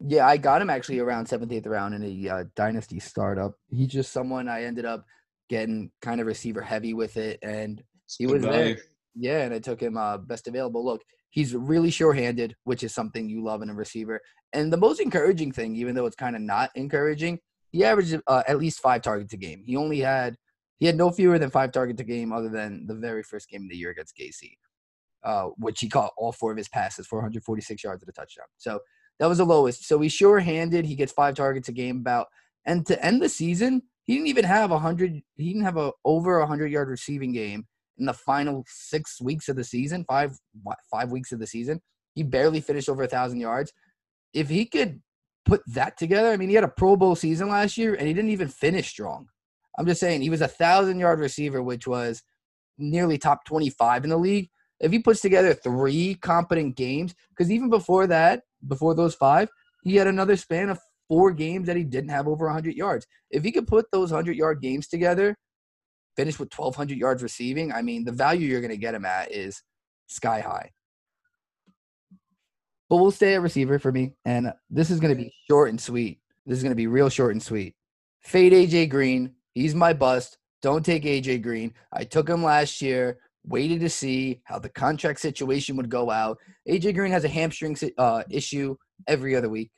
Yeah, 0.00 0.26
I 0.26 0.36
got 0.36 0.62
him 0.62 0.70
actually 0.70 1.00
around 1.00 1.26
seventh, 1.26 1.52
eighth 1.52 1.66
round 1.66 1.94
in 1.94 2.04
a 2.04 2.28
uh, 2.28 2.44
dynasty 2.54 3.00
startup. 3.00 3.54
He's 3.68 3.88
just 3.88 4.12
someone 4.12 4.48
I 4.48 4.64
ended 4.64 4.84
up 4.84 5.04
getting 5.48 5.90
kind 6.02 6.20
of 6.20 6.26
receiver 6.26 6.60
heavy 6.60 6.94
with 6.94 7.16
it, 7.16 7.38
and 7.42 7.82
he 8.16 8.26
was 8.26 8.42
value. 8.44 8.74
there. 8.74 8.84
Yeah, 9.16 9.42
and 9.42 9.54
I 9.54 9.58
took 9.58 9.80
him 9.80 9.96
uh, 9.96 10.18
best 10.18 10.46
available. 10.46 10.84
Look, 10.84 11.02
he's 11.30 11.54
really 11.54 11.90
sure-handed, 11.90 12.54
which 12.64 12.84
is 12.84 12.94
something 12.94 13.28
you 13.28 13.42
love 13.42 13.62
in 13.62 13.70
a 13.70 13.74
receiver. 13.74 14.20
And 14.52 14.72
the 14.72 14.76
most 14.76 15.00
encouraging 15.00 15.52
thing, 15.52 15.74
even 15.76 15.94
though 15.94 16.06
it's 16.06 16.16
kind 16.16 16.36
of 16.36 16.42
not 16.42 16.70
encouraging, 16.76 17.40
he 17.70 17.84
averaged 17.84 18.20
uh, 18.26 18.42
at 18.46 18.58
least 18.58 18.80
five 18.80 19.02
targets 19.02 19.34
a 19.34 19.36
game. 19.36 19.62
He 19.66 19.76
only 19.76 20.00
had 20.00 20.36
he 20.78 20.86
had 20.86 20.96
no 20.96 21.10
fewer 21.10 21.38
than 21.38 21.50
five 21.50 21.72
targets 21.72 22.00
a 22.00 22.04
game, 22.04 22.32
other 22.32 22.48
than 22.48 22.86
the 22.86 22.94
very 22.94 23.22
first 23.22 23.48
game 23.48 23.64
of 23.64 23.68
the 23.68 23.76
year 23.76 23.90
against 23.90 24.16
KC, 24.16 24.52
uh, 25.24 25.48
which 25.58 25.80
he 25.80 25.88
caught 25.88 26.12
all 26.16 26.30
four 26.30 26.52
of 26.52 26.56
his 26.56 26.68
passes 26.68 27.06
for 27.06 27.16
146 27.16 27.82
yards 27.82 28.02
at 28.02 28.08
a 28.08 28.12
touchdown. 28.12 28.46
So 28.58 28.78
that 29.18 29.26
was 29.26 29.38
the 29.38 29.44
lowest. 29.44 29.86
So 29.86 30.00
he's 30.00 30.12
sure-handed. 30.12 30.84
He 30.84 30.94
gets 30.94 31.12
five 31.12 31.34
targets 31.34 31.68
a 31.68 31.72
game 31.72 31.98
about. 31.98 32.28
And 32.64 32.86
to 32.86 33.04
end 33.04 33.22
the 33.22 33.28
season, 33.28 33.82
he 34.04 34.14
didn't 34.14 34.28
even 34.28 34.44
have 34.44 34.70
a 34.70 34.78
hundred. 34.78 35.20
He 35.36 35.48
didn't 35.48 35.64
have 35.64 35.76
a 35.76 35.92
over 36.04 36.38
a 36.38 36.46
hundred 36.46 36.72
yard 36.72 36.88
receiving 36.88 37.32
game 37.32 37.66
in 37.98 38.06
the 38.06 38.12
final 38.12 38.64
six 38.66 39.20
weeks 39.20 39.48
of 39.48 39.56
the 39.56 39.64
season. 39.64 40.04
Five 40.08 40.38
five 40.90 41.10
weeks 41.10 41.32
of 41.32 41.40
the 41.40 41.46
season, 41.46 41.80
he 42.14 42.22
barely 42.22 42.60
finished 42.60 42.88
over 42.88 43.02
a 43.02 43.08
thousand 43.08 43.40
yards. 43.40 43.72
If 44.32 44.48
he 44.48 44.66
could 44.66 45.02
put 45.44 45.62
that 45.66 45.96
together, 45.96 46.30
I 46.30 46.36
mean, 46.36 46.48
he 46.48 46.54
had 46.54 46.64
a 46.64 46.68
Pro 46.68 46.96
Bowl 46.96 47.16
season 47.16 47.48
last 47.48 47.76
year, 47.76 47.94
and 47.94 48.06
he 48.06 48.14
didn't 48.14 48.30
even 48.30 48.48
finish 48.48 48.88
strong. 48.88 49.28
I'm 49.78 49.86
just 49.86 50.00
saying 50.00 50.22
he 50.22 50.30
was 50.30 50.40
a 50.40 50.48
thousand 50.48 50.98
yard 50.98 51.20
receiver, 51.20 51.62
which 51.62 51.86
was 51.86 52.22
nearly 52.78 53.18
top 53.18 53.44
25 53.44 54.04
in 54.04 54.10
the 54.10 54.16
league. 54.16 54.50
If 54.80 54.92
he 54.92 54.98
puts 54.98 55.20
together 55.20 55.54
three 55.54 56.14
competent 56.14 56.76
games, 56.76 57.14
because 57.30 57.50
even 57.50 57.68
before 57.68 58.06
that, 58.06 58.42
before 58.66 58.94
those 58.94 59.14
five, 59.14 59.48
he 59.82 59.96
had 59.96 60.06
another 60.06 60.36
span 60.36 60.70
of 60.70 60.78
four 61.08 61.32
games 61.32 61.66
that 61.66 61.76
he 61.76 61.84
didn't 61.84 62.10
have 62.10 62.28
over 62.28 62.46
100 62.46 62.74
yards. 62.74 63.06
If 63.30 63.42
he 63.42 63.52
could 63.52 63.66
put 63.66 63.90
those 63.90 64.10
100 64.10 64.36
yard 64.36 64.60
games 64.60 64.88
together, 64.88 65.36
finish 66.16 66.38
with 66.38 66.52
1,200 66.56 66.98
yards 66.98 67.22
receiving, 67.22 67.72
I 67.72 67.82
mean, 67.82 68.04
the 68.04 68.12
value 68.12 68.46
you're 68.46 68.60
going 68.60 68.70
to 68.70 68.76
get 68.76 68.94
him 68.94 69.04
at 69.04 69.32
is 69.32 69.62
sky 70.06 70.40
high. 70.40 70.70
But 72.88 72.96
we'll 72.96 73.10
stay 73.10 73.34
at 73.34 73.42
receiver 73.42 73.78
for 73.78 73.92
me. 73.92 74.14
And 74.24 74.52
this 74.70 74.90
is 74.90 75.00
going 75.00 75.14
to 75.16 75.22
be 75.22 75.32
short 75.48 75.70
and 75.70 75.80
sweet. 75.80 76.20
This 76.46 76.56
is 76.56 76.62
going 76.62 76.72
to 76.72 76.76
be 76.76 76.86
real 76.86 77.10
short 77.10 77.32
and 77.32 77.42
sweet. 77.42 77.74
Fade 78.20 78.52
AJ 78.52 78.88
Green. 78.88 79.34
He's 79.54 79.74
my 79.74 79.92
bust. 79.92 80.38
Don't 80.62 80.84
take 80.84 81.04
AJ 81.04 81.42
Green. 81.42 81.74
I 81.92 82.04
took 82.04 82.28
him 82.28 82.42
last 82.42 82.80
year 82.80 83.18
waited 83.44 83.80
to 83.80 83.88
see 83.88 84.40
how 84.44 84.58
the 84.58 84.68
contract 84.68 85.20
situation 85.20 85.76
would 85.76 85.88
go 85.88 86.10
out. 86.10 86.38
AJ 86.68 86.94
Green 86.94 87.12
has 87.12 87.24
a 87.24 87.28
hamstring 87.28 87.76
uh, 87.96 88.22
issue 88.30 88.76
every 89.06 89.34
other 89.36 89.48
week. 89.48 89.70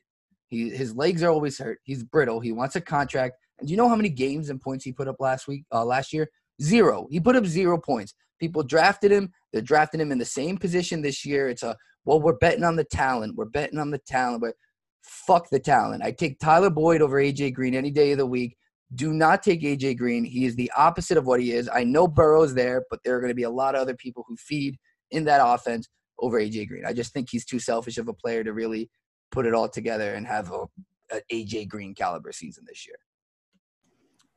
He, 0.48 0.70
his 0.70 0.94
legs 0.94 1.22
are 1.22 1.30
always 1.30 1.58
hurt. 1.58 1.78
He's 1.84 2.02
brittle. 2.02 2.40
He 2.40 2.52
wants 2.52 2.76
a 2.76 2.80
contract. 2.80 3.36
And 3.58 3.68
do 3.68 3.72
you 3.72 3.76
know 3.76 3.88
how 3.88 3.96
many 3.96 4.08
games 4.08 4.50
and 4.50 4.60
points 4.60 4.84
he 4.84 4.92
put 4.92 5.08
up 5.08 5.16
last 5.20 5.46
week, 5.46 5.64
uh, 5.72 5.84
last 5.84 6.12
year? 6.12 6.28
Zero. 6.60 7.06
He 7.10 7.20
put 7.20 7.36
up 7.36 7.46
zero 7.46 7.78
points. 7.78 8.14
People 8.40 8.62
drafted 8.62 9.12
him. 9.12 9.32
They're 9.52 9.62
drafting 9.62 10.00
him 10.00 10.12
in 10.12 10.18
the 10.18 10.24
same 10.24 10.56
position 10.56 11.02
this 11.02 11.24
year. 11.24 11.48
It's 11.48 11.62
a 11.62 11.76
well, 12.04 12.20
we're 12.20 12.38
betting 12.38 12.64
on 12.64 12.76
the 12.76 12.84
talent. 12.84 13.36
We're 13.36 13.44
betting 13.44 13.78
on 13.78 13.90
the 13.90 13.98
talent, 13.98 14.40
but 14.40 14.54
fuck 15.02 15.50
the 15.50 15.60
talent. 15.60 16.02
I 16.02 16.10
take 16.12 16.38
Tyler 16.40 16.70
Boyd 16.70 17.02
over 17.02 17.16
AJ 17.16 17.54
Green 17.54 17.74
any 17.74 17.90
day 17.90 18.12
of 18.12 18.18
the 18.18 18.26
week. 18.26 18.56
Do 18.94 19.12
not 19.12 19.42
take 19.42 19.62
AJ 19.62 19.98
Green. 19.98 20.24
He 20.24 20.44
is 20.44 20.56
the 20.56 20.70
opposite 20.76 21.16
of 21.16 21.26
what 21.26 21.40
he 21.40 21.52
is. 21.52 21.68
I 21.72 21.84
know 21.84 22.08
Burrow's 22.08 22.54
there, 22.54 22.84
but 22.90 23.00
there 23.04 23.16
are 23.16 23.20
going 23.20 23.30
to 23.30 23.36
be 23.36 23.44
a 23.44 23.50
lot 23.50 23.74
of 23.74 23.80
other 23.80 23.94
people 23.94 24.24
who 24.26 24.36
feed 24.36 24.76
in 25.10 25.24
that 25.24 25.40
offense 25.44 25.88
over 26.18 26.40
AJ 26.40 26.68
Green. 26.68 26.84
I 26.84 26.92
just 26.92 27.12
think 27.12 27.28
he's 27.30 27.44
too 27.44 27.60
selfish 27.60 27.98
of 27.98 28.08
a 28.08 28.12
player 28.12 28.42
to 28.42 28.52
really 28.52 28.90
put 29.30 29.46
it 29.46 29.54
all 29.54 29.68
together 29.68 30.14
and 30.14 30.26
have 30.26 30.50
a, 30.50 30.64
a 31.12 31.20
AJ 31.32 31.68
Green 31.68 31.94
caliber 31.94 32.32
season 32.32 32.64
this 32.66 32.86
year. 32.86 32.96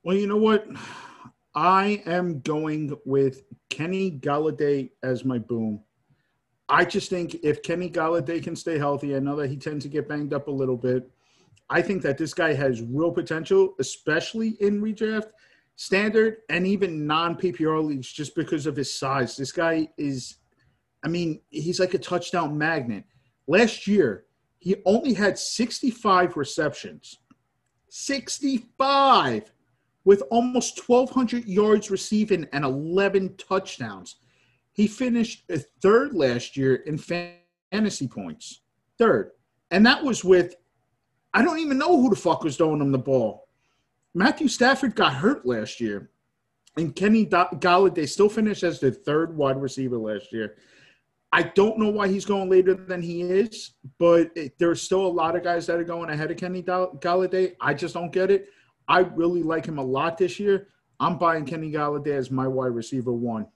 Well, 0.04 0.18
you 0.18 0.28
know 0.28 0.38
what? 0.38 0.68
I 1.56 2.02
am 2.06 2.42
going 2.42 2.96
with 3.06 3.44
Kenny 3.70 4.12
Golladay 4.12 4.90
as 5.04 5.24
my 5.24 5.38
boom. 5.38 5.82
I 6.70 6.86
just 6.86 7.10
think 7.10 7.36
if 7.44 7.62
Kenny 7.62 7.90
Golladay 7.90 8.42
can 8.44 8.56
stay 8.56 8.78
healthy, 8.78 9.16
I 9.16 9.20
know 9.20 9.36
that 9.36 9.50
he 9.50 9.58
tends 9.58 9.86
to 9.86 9.90
get 9.90 10.10
banged 10.10 10.34
up 10.34 10.48
a 10.48 10.52
little 10.52 10.78
bit. 10.78 11.10
I 11.74 11.82
think 11.82 12.04
that 12.04 12.20
this 12.20 12.36
guy 12.36 12.54
has 12.54 12.84
real 12.84 13.12
potential, 13.12 13.74
especially 13.80 14.50
in 14.60 14.80
redraft 14.80 15.32
standard 15.76 16.38
and 16.48 16.68
even 16.68 17.08
non 17.08 17.36
PPR 17.36 17.84
leagues, 17.84 18.14
just 18.14 18.36
because 18.36 18.68
of 18.68 18.76
his 18.76 18.94
size. 18.94 19.36
This 19.36 19.52
guy 19.52 19.88
is, 19.98 20.36
I 21.04 21.08
mean, 21.08 21.42
he's 21.50 21.80
like 21.80 21.96
a 21.96 21.98
touchdown 21.98 22.56
magnet. 22.56 23.06
Last 23.48 23.88
year, 23.88 24.26
he 24.60 24.76
only 24.86 25.16
had 25.16 25.36
65 25.36 26.38
receptions. 26.38 27.18
65 27.90 29.52
with 30.06 30.22
almost 30.30 30.88
1,200 30.88 31.46
yards 31.46 31.90
receiving 31.90 32.46
and 32.54 32.64
11 32.64 33.36
touchdowns. 33.38 34.18
He 34.74 34.86
finished 34.86 35.50
third 35.82 36.14
last 36.14 36.56
year 36.56 36.76
in 36.76 37.00
fantasy 37.00 38.08
points. 38.08 38.62
Third. 39.00 39.32
And 39.72 39.84
that 39.88 40.04
was 40.04 40.24
with 40.24 40.54
I 41.34 41.42
don't 41.42 41.60
even 41.60 41.78
know 41.78 42.00
who 42.00 42.10
the 42.10 42.16
fuck 42.16 42.44
was 42.44 42.58
throwing 42.58 42.82
him 42.82 42.92
the 42.92 42.98
ball. 42.98 43.48
Matthew 44.14 44.48
Stafford 44.48 44.96
got 44.96 45.14
hurt 45.14 45.46
last 45.46 45.80
year, 45.80 46.12
and 46.78 46.96
Kenny 46.96 47.26
Golladay 47.26 48.08
still 48.08 48.30
finished 48.30 48.64
as 48.64 48.80
the 48.80 48.92
third 48.92 49.36
wide 49.36 49.60
receiver 49.60 49.98
last 49.98 50.32
year. 50.32 50.56
I 51.32 51.42
don't 51.42 51.80
know 51.80 51.90
why 51.90 52.08
he's 52.10 52.26
going 52.26 52.48
later 52.48 52.76
than 52.76 53.02
he 53.02 53.24
is, 53.24 53.72
but 53.98 54.30
it, 54.36 54.54
there's 54.60 54.84
still 54.84 55.04
a 55.04 55.08
lot 55.08 55.36
of 55.36 55.44
guys 55.44 55.66
that 55.66 55.80
are 55.80 55.84
going 55.84 56.12
ahead 56.12 56.30
of 56.30 56.38
Kenny 56.38 56.62
Golladay. 56.62 57.56
I 57.60 57.74
just 57.74 57.96
don't 57.96 58.12
get 58.12 58.30
it. 58.30 58.50
I 58.88 59.00
really 59.00 59.42
like 59.42 59.66
him 59.66 59.80
a 59.80 59.84
lot 59.84 60.20
this 60.20 60.40
year. 60.40 60.68
I'm 61.00 61.18
buying 61.18 61.46
Kenny 61.46 61.72
Golladay 61.72 62.16
as 62.16 62.30
my 62.30 62.48
wide 62.48 62.68
receiver 62.68 63.12
one. 63.12 63.48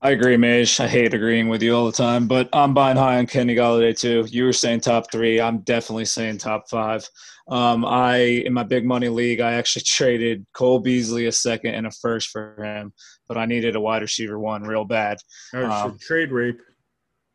I 0.00 0.10
agree, 0.10 0.36
Mage. 0.36 0.78
I 0.78 0.86
hate 0.86 1.12
agreeing 1.12 1.48
with 1.48 1.60
you 1.60 1.74
all 1.74 1.86
the 1.86 1.92
time, 1.92 2.28
but 2.28 2.48
I'm 2.52 2.72
buying 2.72 2.96
high 2.96 3.18
on 3.18 3.26
Kenny 3.26 3.56
Golladay 3.56 3.98
too. 3.98 4.24
You 4.28 4.44
were 4.44 4.52
saying 4.52 4.80
top 4.80 5.10
three. 5.10 5.40
I'm 5.40 5.58
definitely 5.60 6.04
saying 6.04 6.38
top 6.38 6.68
five. 6.70 7.08
Um, 7.48 7.84
I 7.84 8.16
in 8.16 8.52
my 8.52 8.62
big 8.62 8.84
money 8.84 9.08
league, 9.08 9.40
I 9.40 9.54
actually 9.54 9.82
traded 9.82 10.46
Cole 10.52 10.78
Beasley 10.78 11.26
a 11.26 11.32
second 11.32 11.74
and 11.74 11.86
a 11.86 11.90
first 11.90 12.28
for 12.28 12.62
him, 12.62 12.92
but 13.26 13.36
I 13.36 13.46
needed 13.46 13.74
a 13.74 13.80
wide 13.80 14.02
receiver 14.02 14.38
one 14.38 14.62
real 14.62 14.84
bad. 14.84 15.18
Oh, 15.52 15.64
Um, 15.64 15.98
trade 15.98 16.30
rape. 16.30 16.60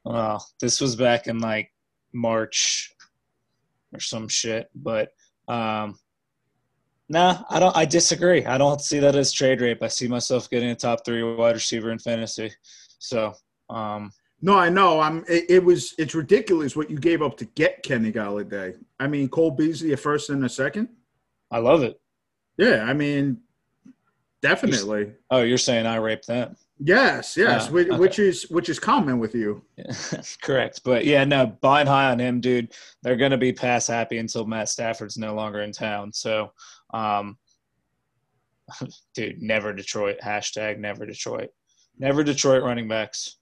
Well, 0.05 0.45
this 0.61 0.80
was 0.80 0.95
back 0.95 1.28
in 1.28 1.39
like 1.39 1.70
March 2.14 2.93
or 3.93 3.99
some 3.99 4.30
shit, 4.30 4.70
but 4.74 5.09
um, 5.49 5.97
nah, 7.14 7.43
I 7.49 7.59
don't. 7.59 7.76
I 7.78 7.86
disagree. 7.86 8.45
I 8.45 8.57
don't 8.57 8.82
see 8.82 8.99
that 8.99 9.16
as 9.16 9.32
trade 9.32 9.61
rape. 9.61 9.82
I 9.82 9.88
see 9.88 10.07
myself 10.07 10.49
getting 10.49 10.72
a 10.72 10.76
top 10.76 11.05
three 11.05 11.24
wide 11.24 11.55
receiver 11.55 11.91
in 11.91 11.99
fantasy. 11.99 12.51
So, 12.99 13.34
um, 13.70 14.11
No, 14.41 14.57
I 14.57 14.70
know. 14.70 14.99
I'm. 14.99 15.24
It, 15.30 15.45
it 15.49 15.64
was. 15.64 15.93
It's 15.97 16.16
ridiculous 16.16 16.76
what 16.76 16.89
you 16.89 16.97
gave 16.97 17.22
up 17.22 17.38
to 17.38 17.45
get 17.45 17.84
Kenny 17.84 18.11
Golladay. 18.11 18.76
I 18.99 19.07
mean, 19.07 19.30
Cole 19.30 19.51
Beasley 19.51 19.93
a 19.93 19.97
first 19.97 20.30
and 20.30 20.43
a 20.43 20.49
second. 20.49 20.89
I 21.51 21.59
love 21.59 21.84
it. 21.84 22.01
Yeah, 22.57 22.84
I 22.84 22.93
mean, 22.93 23.38
definitely. 24.41 25.14
Oh, 25.30 25.41
you're 25.41 25.57
saying 25.57 25.86
I 25.86 25.95
raped 25.97 26.28
that? 26.28 26.55
Yes, 26.80 27.38
yes. 27.38 27.68
Ah, 27.68 27.72
which, 27.72 27.88
okay. 27.88 27.97
which 27.97 28.20
is 28.20 28.49
which 28.49 28.68
is 28.68 28.80
common 28.80 29.20
with 29.20 29.36
you. 29.36 29.64
Correct. 30.41 30.82
But 30.84 31.05
yeah, 31.05 31.24
no, 31.24 31.45
buying 31.61 31.88
high 31.88 32.11
on 32.11 32.20
him, 32.20 32.41
dude. 32.41 32.74
They're 33.03 33.16
going 33.16 33.32
to 33.32 33.38
be 33.38 33.53
pass 33.53 33.88
happy 33.88 34.18
until 34.18 34.45
Matt 34.45 34.70
Stafford's 34.70 35.18
no 35.18 35.34
longer 35.34 35.61
in 35.61 35.72
town. 35.72 36.11
So, 36.11 36.51
um, 36.94 37.38
dude, 39.14 39.41
never 39.41 39.74
Detroit. 39.74 40.18
Hashtag 40.24 40.80
never 40.80 41.06
Detroit. 41.06 41.50
Never 41.98 42.24
Detroit 42.24 42.64
running 42.64 42.88
backs. 42.88 43.38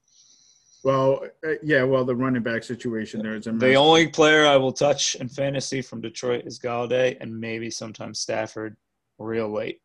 Well, 0.84 1.24
uh, 1.46 1.52
yeah. 1.62 1.84
Well, 1.84 2.04
the 2.04 2.16
running 2.16 2.42
back 2.42 2.64
situation 2.64 3.22
there 3.22 3.36
is 3.36 3.46
a 3.46 3.52
The 3.52 3.74
only 3.74 4.08
player 4.08 4.46
I 4.46 4.56
will 4.56 4.72
touch 4.72 5.14
in 5.14 5.28
fantasy 5.28 5.80
from 5.80 6.00
Detroit 6.00 6.44
is 6.44 6.58
Golladay 6.58 7.16
and 7.20 7.38
maybe 7.38 7.70
sometimes 7.70 8.18
Stafford 8.18 8.76
real 9.18 9.48
late. 9.48 9.80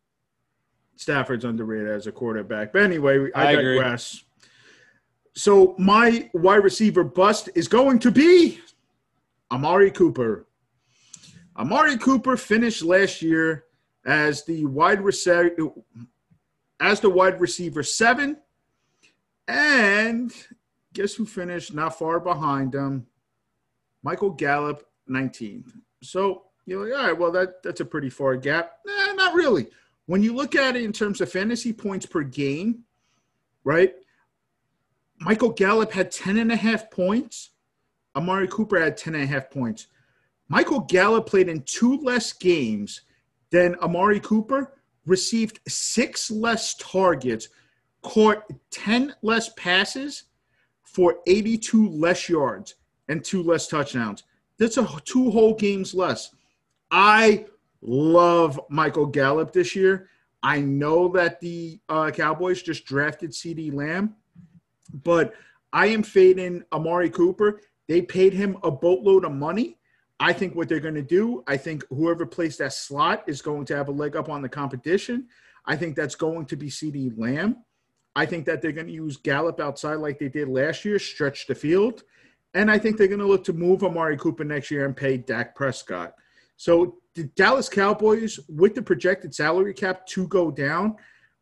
Stafford's 0.96 1.44
underrated 1.44 1.88
as 1.88 2.08
a 2.08 2.12
quarterback. 2.12 2.72
But 2.72 2.82
anyway, 2.82 3.30
I, 3.34 3.46
I 3.46 3.52
agree. 3.52 3.76
digress. 3.76 4.24
So 5.36 5.76
my 5.78 6.28
wide 6.34 6.64
receiver 6.64 7.04
bust 7.04 7.48
is 7.54 7.68
going 7.68 8.00
to 8.00 8.10
be 8.10 8.60
Amari 9.52 9.92
Cooper. 9.92 10.47
Amari 11.58 11.98
Cooper 11.98 12.36
finished 12.36 12.82
last 12.82 13.20
year 13.20 13.64
as 14.06 14.44
the 14.44 14.64
wide 14.66 15.00
receiver 15.00 15.50
as 16.80 17.00
the 17.00 17.10
wide 17.10 17.40
receiver 17.40 17.82
seven, 17.82 18.36
and 19.48 20.32
guess 20.92 21.14
who 21.14 21.26
finished 21.26 21.74
not 21.74 21.98
far 21.98 22.20
behind 22.20 22.74
him? 22.74 23.06
Michael 24.04 24.30
Gallup, 24.30 24.88
19th. 25.10 25.72
So 26.00 26.44
you're 26.64 26.88
like, 26.88 26.98
all 26.98 27.06
right, 27.08 27.18
well 27.18 27.32
that 27.32 27.62
that's 27.64 27.80
a 27.80 27.84
pretty 27.84 28.10
far 28.10 28.36
gap. 28.36 28.78
Nah, 28.86 29.12
not 29.14 29.34
really. 29.34 29.68
When 30.06 30.22
you 30.22 30.34
look 30.34 30.54
at 30.54 30.76
it 30.76 30.84
in 30.84 30.92
terms 30.92 31.20
of 31.20 31.30
fantasy 31.30 31.72
points 31.72 32.06
per 32.06 32.22
game, 32.22 32.84
right? 33.64 33.94
Michael 35.20 35.50
Gallup 35.50 35.90
had 35.90 36.12
10 36.12 36.38
and 36.38 36.52
a 36.52 36.56
half 36.56 36.90
points. 36.90 37.50
Amari 38.14 38.46
Cooper 38.46 38.80
had 38.80 38.96
10 38.96 39.16
and 39.16 39.24
a 39.24 39.26
half 39.26 39.50
points. 39.50 39.88
Michael 40.48 40.80
Gallup 40.80 41.26
played 41.26 41.48
in 41.48 41.62
two 41.62 41.98
less 41.98 42.32
games 42.32 43.02
than 43.50 43.76
Amari 43.76 44.20
Cooper, 44.20 44.74
received 45.06 45.60
six 45.68 46.30
less 46.30 46.74
targets, 46.74 47.48
caught 48.02 48.44
10 48.70 49.14
less 49.22 49.50
passes 49.54 50.24
for 50.82 51.18
82 51.26 51.88
less 51.88 52.28
yards 52.28 52.76
and 53.08 53.24
two 53.24 53.42
less 53.42 53.68
touchdowns. 53.68 54.24
That's 54.58 54.76
a 54.76 54.88
two 55.04 55.30
whole 55.30 55.54
games 55.54 55.94
less. 55.94 56.34
I 56.90 57.46
love 57.82 58.60
Michael 58.70 59.06
Gallup 59.06 59.52
this 59.52 59.76
year. 59.76 60.08
I 60.42 60.60
know 60.60 61.08
that 61.08 61.40
the 61.40 61.80
uh, 61.88 62.10
Cowboys 62.10 62.62
just 62.62 62.84
drafted 62.84 63.30
CeeDee 63.30 63.72
Lamb, 63.72 64.14
but 65.04 65.34
I 65.72 65.86
am 65.86 66.02
fading 66.02 66.62
Amari 66.72 67.10
Cooper. 67.10 67.60
They 67.88 68.02
paid 68.02 68.32
him 68.32 68.56
a 68.62 68.70
boatload 68.70 69.24
of 69.24 69.32
money. 69.32 69.78
I 70.20 70.32
think 70.32 70.54
what 70.54 70.68
they're 70.68 70.80
going 70.80 70.94
to 70.94 71.02
do, 71.02 71.44
I 71.46 71.56
think 71.56 71.84
whoever 71.90 72.26
plays 72.26 72.56
that 72.56 72.72
slot 72.72 73.24
is 73.28 73.40
going 73.40 73.64
to 73.66 73.76
have 73.76 73.88
a 73.88 73.92
leg 73.92 74.16
up 74.16 74.28
on 74.28 74.42
the 74.42 74.48
competition. 74.48 75.28
I 75.64 75.76
think 75.76 75.94
that's 75.94 76.16
going 76.16 76.46
to 76.46 76.56
be 76.56 76.68
CeeDee 76.68 77.16
Lamb. 77.16 77.58
I 78.16 78.26
think 78.26 78.44
that 78.46 78.60
they're 78.60 78.72
going 78.72 78.88
to 78.88 78.92
use 78.92 79.16
Gallup 79.16 79.60
outside 79.60 79.96
like 79.96 80.18
they 80.18 80.28
did 80.28 80.48
last 80.48 80.84
year, 80.84 80.98
stretch 80.98 81.46
the 81.46 81.54
field. 81.54 82.02
And 82.54 82.70
I 82.70 82.78
think 82.78 82.96
they're 82.96 83.06
going 83.06 83.20
to 83.20 83.26
look 83.26 83.44
to 83.44 83.52
move 83.52 83.84
Amari 83.84 84.16
Cooper 84.16 84.42
next 84.42 84.70
year 84.70 84.86
and 84.86 84.96
pay 84.96 85.18
Dak 85.18 85.54
Prescott. 85.54 86.14
So 86.56 86.96
the 87.14 87.24
Dallas 87.24 87.68
Cowboys, 87.68 88.40
with 88.48 88.74
the 88.74 88.82
projected 88.82 89.34
salary 89.34 89.74
cap 89.74 90.04
to 90.06 90.26
go 90.26 90.50
down, 90.50 90.96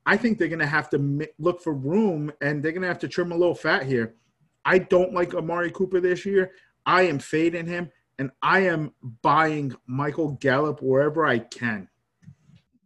I 0.05 0.19
think 0.19 0.37
they're 0.37 0.49
going 0.49 0.59
to 0.59 0.67
have 0.67 0.91
to 0.91 1.27
look 1.39 1.63
for 1.63 1.73
room 1.73 2.31
and 2.43 2.63
they're 2.63 2.73
going 2.73 2.83
to 2.83 2.89
have 2.89 2.99
to 2.99 3.09
trim 3.09 3.33
a 3.33 3.37
little 3.37 3.55
fat 3.55 3.87
here. 3.87 4.17
I 4.65 4.79
don't 4.79 5.15
like 5.15 5.35
Amari 5.35 5.71
Cooper 5.71 6.01
this 6.01 6.27
year. 6.27 6.53
I 6.85 7.03
am 7.03 7.19
fading 7.19 7.67
him 7.67 7.91
and 8.19 8.31
I 8.43 8.61
am 8.61 8.93
buying 9.23 9.75
Michael 9.87 10.33
Gallup 10.33 10.81
wherever 10.83 11.27
I 11.27 11.39
can. 11.39 11.89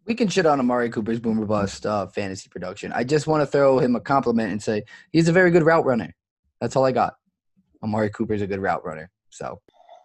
We 0.07 0.15
can 0.15 0.29
shit 0.29 0.47
on 0.47 0.59
Amari 0.59 0.91
Cooper's 0.91 1.21
boomer 1.21 1.47
bust 1.47 1.87
uh, 1.87 2.07
fantasy 2.09 2.49
production. 2.49 2.93
I 2.93 3.05
just 3.05 3.27
want 3.27 3.43
to 3.43 3.47
throw 3.47 3.79
him 3.79 3.95
a 3.95 4.01
compliment 4.01 4.51
and 4.51 4.63
say 4.63 4.83
he's 5.13 5.29
a 5.29 5.33
very 5.33 5.51
good 5.51 5.63
route 5.63 5.85
runner. 5.85 6.15
That's 6.61 6.75
all 6.75 6.85
I 6.85 6.93
got. 6.93 7.15
Amari 7.83 8.11
Cooper's 8.11 8.43
a 8.43 8.47
good 8.47 8.61
route 8.61 8.85
runner. 8.85 9.11
So 9.31 9.61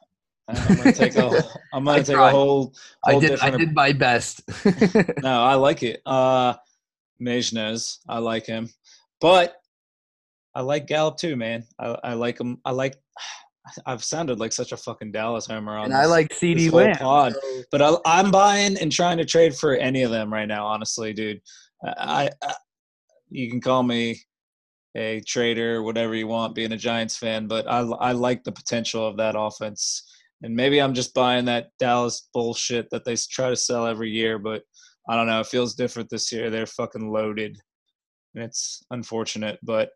I'm 0.47 0.77
gonna 0.77 0.93
take 0.93 1.15
a. 1.15 1.43
I'm 1.73 1.83
gonna 1.85 2.03
take 2.03 2.09
a 2.09 2.13
tried. 2.13 2.31
whole. 2.31 2.73
I 3.03 3.19
did. 3.19 3.39
I 3.39 3.49
did 3.49 3.73
my 3.73 3.93
best. 3.93 4.41
No, 5.23 5.43
I 5.43 5.55
like 5.55 5.81
it. 5.81 6.01
Uh, 6.05 6.53
Mage 7.19 7.55
I 7.55 8.19
like 8.19 8.45
him, 8.45 8.69
but 9.19 9.55
I 10.53 10.61
like 10.61 10.85
Gallup 10.85 11.17
too, 11.17 11.35
man. 11.35 11.63
I, 11.79 11.97
I 12.03 12.13
like 12.13 12.39
him. 12.39 12.59
I 12.63 12.71
like. 12.71 12.95
I've 13.85 14.03
sounded 14.03 14.39
like 14.39 14.51
such 14.51 14.71
a 14.71 14.77
fucking 14.77 15.11
Dallas 15.11 15.47
homer 15.47 15.77
on 15.77 15.85
and 15.85 15.93
this, 15.93 15.99
I 15.99 16.05
like 16.05 16.29
this 16.29 16.39
CeeDee 16.39 16.69
whole 16.69 16.81
Lamb. 16.81 16.95
pod, 16.97 17.33
but 17.71 17.81
I, 17.81 17.95
I'm 18.05 18.31
buying 18.31 18.77
and 18.77 18.91
trying 18.91 19.17
to 19.17 19.25
trade 19.25 19.55
for 19.55 19.75
any 19.75 20.03
of 20.03 20.11
them 20.11 20.31
right 20.31 20.47
now. 20.47 20.65
Honestly, 20.65 21.13
dude, 21.13 21.41
I, 21.83 22.29
I 22.43 22.53
you 23.29 23.49
can 23.49 23.61
call 23.61 23.83
me 23.83 24.21
a 24.95 25.21
trader, 25.21 25.83
whatever 25.83 26.15
you 26.15 26.27
want, 26.27 26.55
being 26.55 26.71
a 26.71 26.77
Giants 26.77 27.17
fan, 27.17 27.47
but 27.47 27.67
I 27.67 27.79
I 27.79 28.11
like 28.11 28.43
the 28.43 28.51
potential 28.51 29.05
of 29.05 29.17
that 29.17 29.35
offense. 29.37 30.03
And 30.41 30.55
maybe 30.55 30.81
I'm 30.81 30.93
just 30.93 31.13
buying 31.13 31.45
that 31.45 31.69
Dallas 31.79 32.29
bullshit 32.33 32.89
that 32.91 33.05
they 33.05 33.15
try 33.15 33.49
to 33.49 33.55
sell 33.55 33.87
every 33.87 34.11
year, 34.11 34.37
but 34.37 34.63
I 35.09 35.15
don't 35.15 35.27
know. 35.27 35.39
It 35.39 35.47
feels 35.47 35.75
different 35.75 36.09
this 36.09 36.31
year. 36.31 36.49
They're 36.49 36.65
fucking 36.65 37.11
loaded. 37.11 37.57
And 38.35 38.43
it's 38.43 38.83
unfortunate, 38.91 39.59
but 39.63 39.89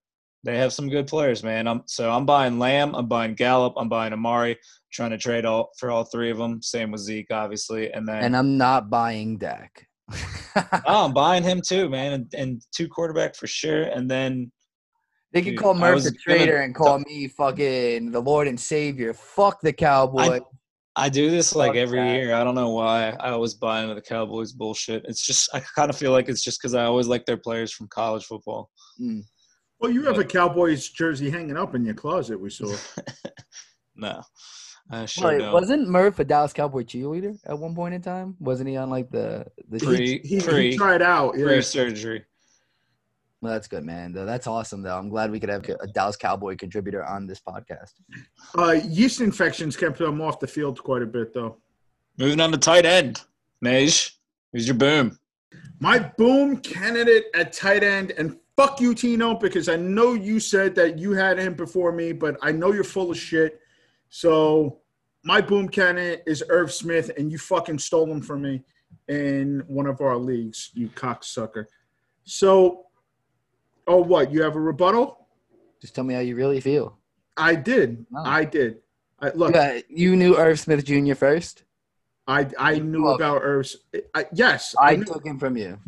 they 0.43 0.57
have 0.57 0.73
some 0.73 0.89
good 0.89 1.07
players, 1.07 1.43
man. 1.43 1.67
I'm 1.67 1.83
so 1.85 2.09
I'm 2.09 2.25
buying 2.25 2.59
Lamb, 2.59 2.95
I'm 2.95 3.07
buying 3.07 3.35
Gallup, 3.35 3.73
I'm 3.77 3.89
buying 3.89 4.13
Amari, 4.13 4.57
trying 4.91 5.11
to 5.11 5.17
trade 5.17 5.45
all 5.45 5.69
for 5.77 5.91
all 5.91 6.03
three 6.03 6.31
of 6.31 6.37
them. 6.37 6.61
Same 6.61 6.91
with 6.91 7.01
Zeke, 7.01 7.31
obviously, 7.31 7.91
and 7.91 8.07
then 8.07 8.23
And 8.23 8.37
I'm 8.37 8.57
not 8.57 8.89
buying 8.89 9.37
Dak. 9.37 9.87
oh, 10.55 11.05
I'm 11.05 11.13
buying 11.13 11.43
him 11.43 11.61
too, 11.65 11.89
man, 11.89 12.13
and, 12.13 12.33
and 12.33 12.61
two 12.75 12.87
quarterback 12.87 13.35
for 13.35 13.47
sure, 13.47 13.83
and 13.83 14.09
then 14.09 14.51
they 15.31 15.41
can 15.41 15.51
Dude, 15.51 15.59
call 15.59 15.75
I 15.75 15.79
Murph 15.79 16.03
the 16.03 16.11
traitor 16.11 16.57
and 16.57 16.73
call 16.73 16.99
me 16.99 17.27
fucking 17.27 18.11
the 18.11 18.19
Lord 18.19 18.47
and 18.47 18.59
Savior. 18.59 19.13
Fuck 19.13 19.61
the 19.61 19.73
Cowboy. 19.73 20.39
I 20.95 21.07
do 21.07 21.29
this 21.29 21.55
like 21.55 21.69
Fuck 21.69 21.77
every 21.77 21.99
that. 21.99 22.13
year. 22.13 22.33
I 22.33 22.43
don't 22.43 22.55
know 22.55 22.71
why. 22.71 23.11
I 23.19 23.29
always 23.29 23.53
buy 23.53 23.81
into 23.83 23.95
the 23.95 24.01
Cowboys 24.01 24.51
bullshit. 24.51 25.05
It's 25.07 25.25
just 25.25 25.49
I 25.53 25.61
kind 25.75 25.89
of 25.89 25.97
feel 25.97 26.11
like 26.11 26.27
it's 26.27 26.43
just 26.43 26.59
because 26.59 26.73
I 26.73 26.83
always 26.85 27.07
like 27.07 27.25
their 27.25 27.37
players 27.37 27.71
from 27.71 27.87
college 27.87 28.25
football. 28.25 28.69
Mm. 28.99 29.21
Well, 29.79 29.91
you 29.91 30.03
have 30.03 30.17
a 30.17 30.25
Cowboys 30.25 30.89
jersey 30.89 31.29
hanging 31.29 31.57
up 31.57 31.73
in 31.75 31.85
your 31.85 31.93
closet, 31.93 32.39
we 32.39 32.49
saw. 32.49 32.73
No, 33.95 34.21
I 34.89 35.05
sure 35.07 35.27
Wait, 35.27 35.39
don't. 35.39 35.51
wasn't 35.51 35.89
Murph 35.89 36.19
a 36.19 36.23
Dallas 36.23 36.53
Cowboy 36.53 36.83
cheerleader 36.83 37.37
at 37.45 37.59
one 37.59 37.75
point 37.75 37.93
in 37.93 38.01
time? 38.01 38.37
Wasn't 38.39 38.69
he 38.69 38.77
on 38.77 38.89
like 38.89 39.11
the 39.11 39.45
the? 39.67 39.77
Pre- 39.77 40.21
he, 40.21 40.35
he, 40.35 40.39
pre- 40.39 40.71
he 40.71 40.77
tried 40.77 41.01
out. 41.01 41.37
Yeah. 41.37 41.47
Free 41.47 41.61
surgery. 41.61 42.23
Well, 43.41 43.53
that's 43.53 43.67
good, 43.67 43.83
man. 43.83 44.13
Though 44.13 44.25
That's 44.25 44.47
awesome, 44.47 44.81
though. 44.81 44.97
I'm 44.97 45.09
glad 45.09 45.31
we 45.31 45.39
could 45.39 45.49
have 45.49 45.67
a 45.67 45.87
Dallas 45.87 46.15
Cowboy 46.15 46.55
contributor 46.57 47.05
on 47.05 47.25
this 47.27 47.39
podcast. 47.39 47.91
Uh, 48.57 48.79
yeast 48.85 49.21
infections 49.21 49.77
kept 49.77 49.99
him 49.99 50.21
off 50.21 50.39
the 50.39 50.47
field 50.47 50.81
quite 50.83 51.01
a 51.01 51.05
bit, 51.05 51.33
though. 51.33 51.57
Moving 52.17 52.39
on 52.41 52.51
to 52.51 52.57
tight 52.57 52.85
end. 52.85 53.21
Mage, 53.61 54.17
who's 54.51 54.67
your 54.67 54.75
boom? 54.75 55.17
My 55.79 55.99
boom 56.17 56.57
candidate 56.57 57.25
at 57.33 57.53
tight 57.53 57.83
end, 57.83 58.11
and 58.11 58.37
fuck 58.59 58.81
you, 58.81 58.93
Tino, 58.93 59.35
because 59.35 59.69
I 59.69 59.77
know 59.77 60.13
you 60.15 60.37
said 60.39 60.75
that 60.75 60.99
you 60.99 61.13
had 61.13 61.39
him 61.39 61.53
before 61.53 61.93
me, 61.93 62.11
but 62.11 62.35
I 62.41 62.51
know 62.51 62.73
you're 62.73 62.83
full 62.83 63.09
of 63.09 63.17
shit. 63.17 63.61
So 64.09 64.79
my 65.23 65.39
boom 65.39 65.69
cannon 65.69 66.19
is 66.27 66.43
Irv 66.49 66.69
Smith, 66.73 67.09
and 67.17 67.31
you 67.31 67.37
fucking 67.37 67.79
stole 67.79 68.11
him 68.11 68.21
from 68.21 68.41
me 68.41 68.63
in 69.07 69.63
one 69.67 69.85
of 69.85 70.01
our 70.01 70.17
leagues, 70.17 70.71
you 70.73 70.89
cocksucker. 70.89 71.65
So 72.25 72.85
Oh, 73.87 74.03
what? 74.03 74.31
You 74.31 74.43
have 74.43 74.55
a 74.55 74.59
rebuttal? 74.59 75.25
Just 75.81 75.95
tell 75.95 76.03
me 76.03 76.13
how 76.13 76.19
you 76.19 76.35
really 76.35 76.59
feel. 76.59 76.97
I 77.37 77.55
did. 77.55 78.05
Oh. 78.15 78.23
I 78.23 78.43
did. 78.43 78.79
I, 79.19 79.29
look, 79.31 79.55
Yeah, 79.55 79.79
you 79.89 80.15
knew 80.15 80.37
Irv 80.37 80.59
Smith 80.59 80.85
Jr. 80.85 81.15
first. 81.15 81.63
I 82.27 82.45
I 82.59 82.77
knew 82.79 83.05
Look. 83.05 83.19
about 83.19 83.41
Irv. 83.41 83.67
I, 84.13 84.25
yes, 84.33 84.75
I 84.79 84.97
knew- 84.97 85.05
took 85.05 85.25
him 85.25 85.39
from 85.39 85.55
you. 85.57 85.79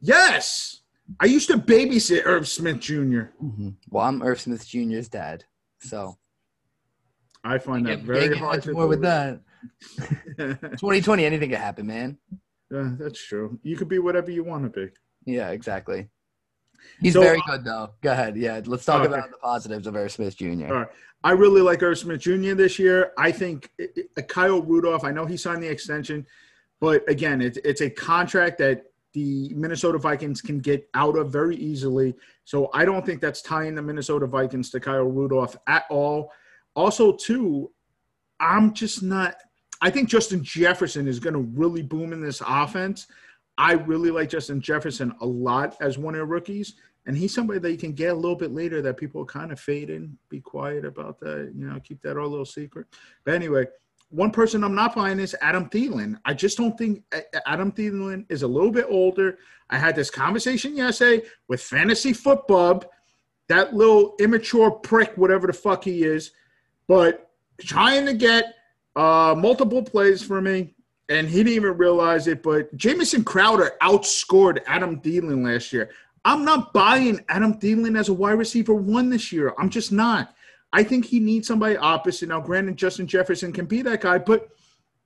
yes. 0.00 0.79
I 1.18 1.26
used 1.26 1.48
to 1.48 1.56
babysit 1.58 2.22
Irv 2.24 2.46
Smith 2.46 2.78
Jr. 2.80 3.32
Mm-hmm. 3.42 3.70
Well, 3.90 4.04
I'm 4.04 4.22
Irv 4.22 4.40
Smith 4.40 4.66
Jr.'s 4.66 5.08
dad, 5.08 5.44
so 5.80 6.16
I 7.42 7.58
find 7.58 7.86
that 7.86 8.00
very 8.00 8.36
hard 8.36 8.62
to 8.64 8.72
more 8.72 8.86
with 8.86 9.02
that. 9.02 9.40
2020, 10.38 11.24
anything 11.24 11.50
can 11.50 11.60
happen, 11.60 11.86
man. 11.86 12.18
Yeah, 12.70 12.92
that's 12.98 13.22
true. 13.22 13.58
You 13.62 13.76
could 13.76 13.88
be 13.88 13.98
whatever 13.98 14.30
you 14.30 14.44
want 14.44 14.62
to 14.64 14.68
be. 14.86 14.92
Yeah, 15.26 15.50
exactly. 15.50 16.08
He's 17.00 17.14
So- 17.14 17.20
very 17.22 17.38
uh, 17.38 17.56
good, 17.56 17.64
though. 17.64 17.90
Go 18.00 18.12
ahead. 18.12 18.36
Yeah, 18.36 18.60
let's 18.64 18.84
talk 18.84 19.02
Okay. 19.02 19.12
about 19.12 19.30
the 19.30 19.36
positives 19.38 19.86
of 19.86 19.96
Irv 19.96 20.12
Smith 20.12 20.36
Jr. 20.36 20.66
All 20.68 20.74
right. 20.74 20.88
I 21.22 21.32
really 21.32 21.60
like 21.60 21.82
Irv 21.82 21.98
Smith 21.98 22.20
Jr. 22.20 22.54
this 22.54 22.78
year. 22.78 23.12
I 23.18 23.32
think 23.32 23.70
it, 23.78 24.08
it- 24.16 24.28
Kyle 24.28 24.62
Rudolph. 24.62 25.04
I 25.04 25.10
know 25.10 25.26
he 25.26 25.36
signed 25.36 25.62
the 25.62 25.68
extension, 25.68 26.26
but 26.80 27.06
again, 27.10 27.42
it's 27.42 27.58
it's 27.64 27.82
a 27.82 27.90
contract 27.90 28.58
that 28.58 28.84
the 29.12 29.52
Minnesota 29.54 29.98
Vikings 29.98 30.40
can 30.40 30.60
get 30.60 30.88
out 30.94 31.16
of 31.16 31.32
very 31.32 31.56
easily. 31.56 32.14
So 32.44 32.70
I 32.72 32.84
don't 32.84 33.04
think 33.04 33.20
that's 33.20 33.42
tying 33.42 33.74
the 33.74 33.82
Minnesota 33.82 34.26
Vikings 34.26 34.70
to 34.70 34.80
Kyle 34.80 35.04
Rudolph 35.04 35.56
at 35.66 35.84
all. 35.90 36.32
Also, 36.76 37.12
too, 37.12 37.70
I'm 38.38 38.72
just 38.72 39.02
not. 39.02 39.36
I 39.82 39.90
think 39.90 40.08
Justin 40.08 40.44
Jefferson 40.44 41.08
is 41.08 41.18
going 41.18 41.34
to 41.34 41.40
really 41.40 41.82
boom 41.82 42.12
in 42.12 42.20
this 42.20 42.42
offense. 42.46 43.06
I 43.56 43.72
really 43.72 44.10
like 44.10 44.28
Justin 44.28 44.60
Jefferson 44.60 45.12
a 45.20 45.26
lot 45.26 45.76
as 45.80 45.98
one 45.98 46.14
of 46.14 46.20
the 46.20 46.26
rookies. 46.26 46.74
And 47.06 47.16
he's 47.16 47.34
somebody 47.34 47.58
that 47.60 47.72
you 47.72 47.78
can 47.78 47.92
get 47.92 48.10
a 48.10 48.14
little 48.14 48.36
bit 48.36 48.52
later 48.52 48.82
that 48.82 48.96
people 48.96 49.24
kind 49.24 49.52
of 49.52 49.58
fade 49.58 49.90
in. 49.90 50.16
Be 50.28 50.40
quiet 50.40 50.84
about 50.84 51.18
that. 51.20 51.52
You 51.56 51.66
know, 51.66 51.80
keep 51.80 52.02
that 52.02 52.16
all 52.16 52.26
a 52.26 52.28
little 52.28 52.44
secret. 52.44 52.86
But 53.24 53.34
anyway, 53.34 53.66
one 54.10 54.32
person 54.32 54.64
I'm 54.64 54.74
not 54.74 54.94
buying 54.94 55.20
is 55.20 55.36
Adam 55.40 55.68
Thielen. 55.68 56.18
I 56.24 56.34
just 56.34 56.58
don't 56.58 56.76
think 56.76 57.02
Adam 57.46 57.72
Thielen 57.72 58.26
is 58.28 58.42
a 58.42 58.48
little 58.48 58.72
bit 58.72 58.86
older. 58.88 59.38
I 59.70 59.78
had 59.78 59.94
this 59.94 60.10
conversation 60.10 60.76
yesterday 60.76 61.24
with 61.46 61.62
Fantasy 61.62 62.12
Football, 62.12 62.82
that 63.48 63.74
little 63.74 64.16
immature 64.18 64.70
prick, 64.70 65.16
whatever 65.16 65.46
the 65.46 65.52
fuck 65.52 65.84
he 65.84 66.02
is, 66.02 66.32
but 66.88 67.30
trying 67.60 68.04
to 68.06 68.14
get 68.14 68.54
uh, 68.96 69.34
multiple 69.38 69.82
plays 69.82 70.22
for 70.22 70.40
me, 70.40 70.74
and 71.08 71.28
he 71.28 71.38
didn't 71.38 71.52
even 71.52 71.78
realize 71.78 72.26
it. 72.26 72.42
But 72.42 72.76
Jamison 72.76 73.22
Crowder 73.22 73.72
outscored 73.80 74.58
Adam 74.66 75.00
Thielen 75.00 75.44
last 75.44 75.72
year. 75.72 75.90
I'm 76.24 76.44
not 76.44 76.72
buying 76.72 77.24
Adam 77.28 77.54
Thielen 77.54 77.98
as 77.98 78.08
a 78.08 78.12
wide 78.12 78.32
receiver 78.32 78.74
one 78.74 79.08
this 79.08 79.30
year. 79.30 79.54
I'm 79.56 79.70
just 79.70 79.92
not. 79.92 80.34
I 80.72 80.82
think 80.82 81.04
he 81.04 81.20
needs 81.20 81.48
somebody 81.48 81.76
opposite. 81.76 82.28
Now, 82.28 82.40
granted, 82.40 82.76
Justin 82.76 83.06
Jefferson 83.06 83.52
can 83.52 83.66
be 83.66 83.82
that 83.82 84.02
guy, 84.02 84.18
but 84.18 84.48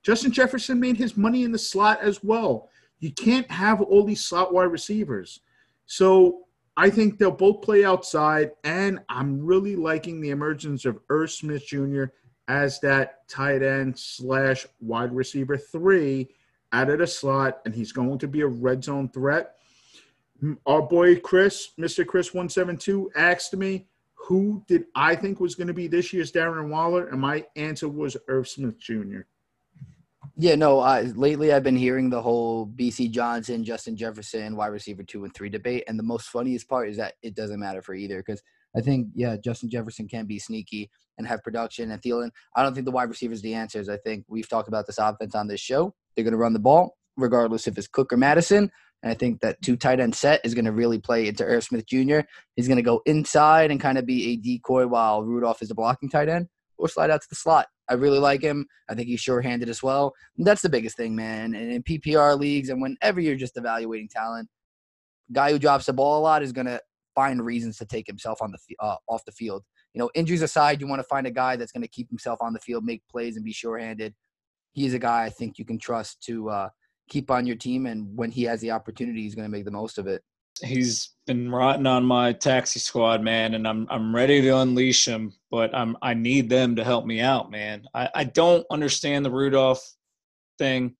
Justin 0.03 0.31
Jefferson 0.31 0.79
made 0.79 0.97
his 0.97 1.17
money 1.17 1.43
in 1.43 1.51
the 1.51 1.57
slot 1.57 1.99
as 2.01 2.23
well. 2.23 2.69
You 2.99 3.11
can't 3.11 3.49
have 3.49 3.81
all 3.81 4.03
these 4.03 4.23
slot 4.23 4.53
wide 4.53 4.65
receivers. 4.65 5.39
So 5.87 6.45
I 6.77 6.89
think 6.89 7.17
they'll 7.17 7.31
both 7.31 7.61
play 7.61 7.85
outside, 7.85 8.51
and 8.63 8.99
I'm 9.09 9.43
really 9.43 9.75
liking 9.75 10.21
the 10.21 10.29
emergence 10.29 10.85
of 10.85 10.99
Irv 11.09 11.31
Smith 11.31 11.65
Jr. 11.65 12.05
as 12.47 12.79
that 12.81 13.27
tight 13.27 13.63
end 13.63 13.97
slash 13.97 14.67
wide 14.79 15.15
receiver 15.15 15.57
three 15.57 16.29
out 16.71 16.89
of 16.89 16.99
the 16.99 17.07
slot, 17.07 17.61
and 17.65 17.73
he's 17.73 17.91
going 17.91 18.19
to 18.19 18.27
be 18.27 18.41
a 18.41 18.47
red 18.47 18.83
zone 18.83 19.09
threat. 19.09 19.55
Our 20.65 20.81
boy 20.81 21.19
Chris, 21.19 21.69
Mr. 21.79 22.05
Chris 22.05 22.33
172, 22.33 23.11
asked 23.15 23.55
me 23.55 23.87
who 24.25 24.63
did 24.67 24.85
I 24.95 25.15
think 25.15 25.39
was 25.39 25.53
going 25.53 25.67
to 25.67 25.73
be 25.73 25.87
this 25.87 26.11
year's 26.11 26.31
Darren 26.31 26.69
Waller, 26.69 27.07
and 27.07 27.21
my 27.21 27.45
answer 27.55 27.87
was 27.87 28.17
Irv 28.27 28.47
Smith 28.47 28.79
Jr. 28.79 29.21
Yeah, 30.37 30.55
no. 30.55 30.79
I, 30.79 31.01
lately, 31.01 31.53
I've 31.53 31.63
been 31.63 31.75
hearing 31.75 32.09
the 32.09 32.21
whole 32.21 32.65
Bisi 32.67 33.09
Johnson, 33.09 33.63
Justin 33.63 33.95
Jefferson, 33.95 34.55
wide 34.55 34.67
receiver 34.67 35.03
two 35.03 35.25
and 35.25 35.33
three 35.33 35.49
debate, 35.49 35.83
and 35.87 35.97
the 35.99 36.03
most 36.03 36.29
funniest 36.29 36.67
part 36.67 36.89
is 36.89 36.97
that 36.97 37.13
it 37.21 37.35
doesn't 37.35 37.59
matter 37.59 37.83
for 37.83 37.93
either 37.93 38.17
because 38.17 38.41
I 38.75 38.81
think 38.81 39.09
yeah, 39.13 39.37
Justin 39.37 39.69
Jefferson 39.69 40.07
can 40.07 40.25
be 40.25 40.39
sneaky 40.39 40.89
and 41.17 41.27
have 41.27 41.43
production 41.43 41.91
and 41.91 42.01
Thielen. 42.01 42.31
I 42.55 42.63
don't 42.63 42.73
think 42.73 42.85
the 42.85 42.91
wide 42.91 43.09
receivers 43.09 43.43
the 43.43 43.53
answers. 43.53 43.89
I 43.89 43.97
think 43.97 44.25
we've 44.27 44.49
talked 44.49 44.67
about 44.67 44.87
this 44.87 44.97
offense 44.97 45.35
on 45.35 45.47
this 45.47 45.61
show. 45.61 45.93
They're 46.15 46.25
going 46.25 46.31
to 46.31 46.37
run 46.37 46.53
the 46.53 46.59
ball 46.59 46.97
regardless 47.17 47.67
if 47.67 47.77
it's 47.77 47.87
Cook 47.87 48.11
or 48.11 48.17
Mattison. 48.17 48.71
And 49.05 49.11
I 49.11 49.13
think 49.13 49.39
that 49.41 49.61
two 49.61 49.77
tight 49.77 49.99
end 49.99 50.15
set 50.15 50.41
is 50.43 50.55
going 50.55 50.65
to 50.65 50.71
really 50.71 50.97
play 50.97 51.27
into 51.27 51.43
Irv 51.43 51.63
Smith 51.63 51.85
Jr. 51.85 52.21
He's 52.55 52.67
going 52.67 52.77
to 52.77 52.81
go 52.81 53.03
inside 53.05 53.69
and 53.69 53.79
kind 53.79 53.99
of 53.99 54.07
be 54.07 54.31
a 54.31 54.35
decoy 54.35 54.87
while 54.87 55.23
Rudolph 55.23 55.61
is 55.61 55.69
a 55.69 55.75
blocking 55.75 56.09
tight 56.09 56.27
end 56.27 56.47
or 56.79 56.89
slide 56.89 57.11
out 57.11 57.21
to 57.21 57.29
the 57.29 57.35
slot. 57.35 57.67
I 57.87 57.93
really 57.93 58.17
like 58.17 58.41
him. 58.41 58.65
I 58.89 58.95
think 58.95 59.07
he's 59.07 59.19
sure-handed 59.19 59.69
as 59.69 59.83
well. 59.83 60.15
And 60.39 60.47
that's 60.47 60.63
the 60.63 60.69
biggest 60.69 60.97
thing, 60.97 61.15
man. 61.15 61.53
And 61.53 61.71
in 61.71 61.83
PPR 61.83 62.37
leagues 62.37 62.69
and 62.69 62.81
whenever 62.81 63.19
you're 63.19 63.35
just 63.35 63.57
evaluating 63.57 64.09
talent, 64.09 64.49
guy 65.31 65.51
who 65.51 65.59
drops 65.59 65.85
the 65.85 65.93
ball 65.93 66.19
a 66.19 66.23
lot 66.23 66.41
is 66.41 66.51
going 66.51 66.65
to 66.65 66.81
find 67.13 67.45
reasons 67.45 67.77
to 67.77 67.85
take 67.85 68.07
himself 68.07 68.41
on 68.41 68.51
the 68.51 68.57
uh, 68.79 68.95
off 69.07 69.23
the 69.25 69.31
field. 69.31 69.63
You 69.93 69.99
know, 69.99 70.09
injuries 70.15 70.41
aside, 70.41 70.81
you 70.81 70.87
want 70.87 70.99
to 70.99 71.07
find 71.07 71.27
a 71.27 71.31
guy 71.31 71.57
that's 71.57 71.71
going 71.71 71.83
to 71.83 71.87
keep 71.87 72.09
himself 72.09 72.39
on 72.41 72.53
the 72.53 72.59
field, 72.59 72.83
make 72.83 73.03
plays, 73.07 73.35
and 73.35 73.45
be 73.45 73.53
sure-handed. 73.53 74.15
He's 74.71 74.95
a 74.95 74.99
guy 74.99 75.25
I 75.25 75.29
think 75.29 75.59
you 75.59 75.63
can 75.63 75.77
trust 75.77 76.23
to 76.23 76.49
uh, 76.49 76.69
keep 77.09 77.31
on 77.31 77.45
your 77.45 77.55
team, 77.55 77.85
and 77.85 78.15
when 78.15 78.31
he 78.31 78.43
has 78.43 78.61
the 78.61 78.71
opportunity, 78.71 79.21
he's 79.21 79.35
going 79.35 79.45
to 79.45 79.51
make 79.51 79.65
the 79.65 79.71
most 79.71 79.97
of 79.97 80.07
it. 80.07 80.23
He's 80.63 81.09
been 81.27 81.51
rotting 81.51 81.85
on 81.85 82.05
my 82.05 82.31
taxi 82.31 82.79
squad, 82.79 83.21
man, 83.21 83.55
and 83.55 83.67
I'm 83.67 83.87
I'm 83.89 84.15
ready 84.15 84.41
to 84.41 84.57
unleash 84.57 85.05
him, 85.05 85.33
but 85.51 85.75
I'm 85.75 85.97
I 86.01 86.13
need 86.13 86.49
them 86.49 86.77
to 86.77 86.83
help 86.83 87.05
me 87.05 87.19
out, 87.19 87.51
man. 87.51 87.83
I, 87.93 88.09
I 88.15 88.23
don't 88.23 88.65
understand 88.71 89.25
the 89.25 89.31
Rudolph 89.31 89.85
thing. 90.57 90.95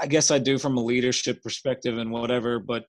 I- 0.00 0.06
guess 0.06 0.30
I 0.30 0.38
do 0.38 0.58
from 0.58 0.76
a 0.76 0.82
leadership 0.82 1.42
perspective 1.42 1.96
and 1.96 2.10
whatever, 2.10 2.58
but 2.58 2.84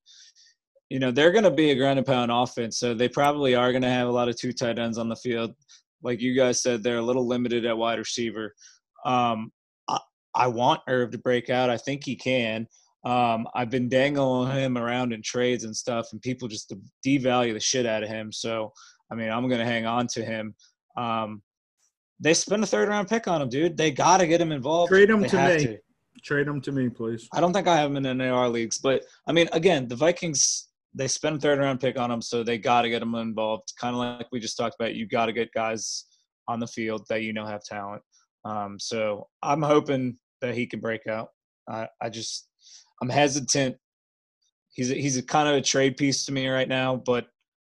you 0.89 0.99
know 0.99 1.11
they're 1.11 1.32
going 1.32 1.45
to 1.45 1.51
be 1.51 1.72
a 1.72 1.76
ground 1.76 1.97
and 1.97 2.05
pound 2.05 2.30
offense, 2.30 2.78
so 2.78 2.93
they 2.93 3.07
probably 3.07 3.55
are 3.55 3.72
going 3.72 3.84
to 3.84 3.89
have 3.89 4.09
a 4.09 4.11
lot 4.11 4.28
of 4.28 4.36
two 4.36 4.51
tight 4.51 4.78
ends 4.80 4.97
on 4.97 5.07
the 5.07 5.16
field. 5.16 5.53
Like 6.01 6.20
you 6.20 6.36
guys 6.36 6.61
said, 6.61 6.84
they're 6.84 6.97
a 6.97 7.01
little 7.01 7.26
limited 7.26 7.66
at 7.66 7.78
wide 7.78 7.99
receiver. 7.99 8.53
Um, 9.05 9.51
I, 10.36 10.47
want 10.47 10.81
Irv 10.88 11.11
to 11.11 11.17
break 11.17 11.49
out. 11.49 11.69
I 11.69 11.77
think 11.77 12.03
he 12.03 12.15
can. 12.15 12.67
Um, 13.05 13.47
I've 13.53 13.69
been 13.69 13.89
dangling 13.89 14.51
him 14.51 14.77
around 14.77 15.13
in 15.13 15.21
trades 15.21 15.65
and 15.65 15.75
stuff, 15.75 16.07
and 16.11 16.21
people 16.21 16.47
just 16.47 16.73
devalue 17.05 17.53
the 17.53 17.59
shit 17.59 17.86
out 17.86 18.03
of 18.03 18.09
him. 18.09 18.31
So, 18.31 18.71
I 19.11 19.15
mean, 19.15 19.29
I'm 19.29 19.47
going 19.47 19.59
to 19.59 19.65
hang 19.65 19.86
on 19.86 20.07
to 20.07 20.23
him. 20.23 20.55
Um, 20.97 21.41
they 22.19 22.34
spend 22.34 22.63
a 22.63 22.67
third 22.67 22.88
round 22.88 23.09
pick 23.09 23.27
on 23.27 23.41
him, 23.41 23.49
dude. 23.49 23.75
They 23.75 23.91
got 23.91 24.17
to 24.17 24.27
get 24.27 24.39
him 24.39 24.51
involved. 24.51 24.89
Trade 24.89 25.09
him 25.09 25.21
They 25.21 25.27
to 25.29 25.67
me. 25.67 25.77
Trade 26.23 26.47
him 26.47 26.61
to 26.61 26.71
me, 26.71 26.89
please. 26.89 27.27
I 27.34 27.41
don't 27.41 27.51
think 27.51 27.67
I 27.67 27.75
have 27.75 27.93
him 27.93 28.05
in 28.05 28.17
NAR 28.17 28.47
leagues, 28.47 28.77
but 28.77 29.03
I 29.27 29.34
mean, 29.34 29.49
again, 29.51 29.88
the 29.89 29.95
Vikings 29.95 30.69
they 30.95 31.07
spend 31.07 31.38
a 31.38 31.39
third 31.39 31.59
round 31.59 31.79
pick 31.79 31.97
on 31.97 32.11
him, 32.11 32.21
so 32.21 32.43
they 32.43 32.57
got 32.57 32.84
to 32.84 32.89
get 32.89 33.01
him 33.01 33.15
involved. 33.15 33.73
Kind 33.79 33.95
of 33.95 33.99
like 33.99 34.27
we 34.31 34.39
just 34.39 34.57
talked 34.57 34.75
about, 34.79 34.95
you 34.95 35.07
got 35.07 35.25
to 35.25 35.34
get 35.34 35.51
guys 35.53 36.05
on 36.47 36.59
the 36.59 36.67
field 36.67 37.05
that 37.09 37.23
you 37.23 37.34
know 37.34 37.45
have 37.45 37.63
talent. 37.63 38.01
Um, 38.45 38.77
so 38.79 39.27
I'm 39.41 39.61
hoping 39.61 40.17
that 40.44 40.54
he 40.56 40.68
can 40.68 40.80
break 40.80 41.08
out. 41.08 41.30
I, 41.68 41.88
I 42.02 42.10
just 42.10 42.48
I'm 43.02 43.10
hesitant. 43.10 43.78
He's 44.74 44.91
a, 44.91 44.96
he's 44.96 45.18
a 45.18 45.24
kind 45.24 45.48
of 45.48 45.56
a 45.56 45.62
trade 45.62 45.98
piece 45.98 46.26
to 46.26 46.32
me 46.32 46.48
right 46.48 46.68
now, 46.68 46.96
but 46.98 47.28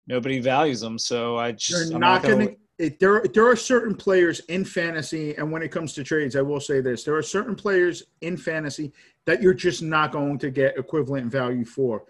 nobody 0.06 0.38
values 0.38 0.82
him. 0.82 0.98
So 0.98 1.36
I 1.36 1.52
just 1.52 1.88
You're 1.88 1.94
I'm 1.96 2.00
not 2.00 2.22
gonna- 2.22 2.34
going 2.36 2.48
to. 2.48 2.56
It, 2.78 2.98
there, 2.98 3.22
there 3.34 3.46
are 3.46 3.56
certain 3.56 3.94
players 3.94 4.40
in 4.48 4.64
fantasy, 4.64 5.34
and 5.36 5.52
when 5.52 5.60
it 5.60 5.70
comes 5.70 5.92
to 5.92 6.02
trades, 6.02 6.34
I 6.34 6.40
will 6.40 6.60
say 6.60 6.80
this: 6.80 7.04
there 7.04 7.14
are 7.14 7.22
certain 7.22 7.54
players 7.54 8.04
in 8.22 8.38
fantasy 8.38 8.90
that 9.26 9.42
you're 9.42 9.52
just 9.52 9.82
not 9.82 10.12
going 10.12 10.38
to 10.38 10.48
get 10.50 10.78
equivalent 10.78 11.30
value 11.30 11.66
for. 11.66 12.04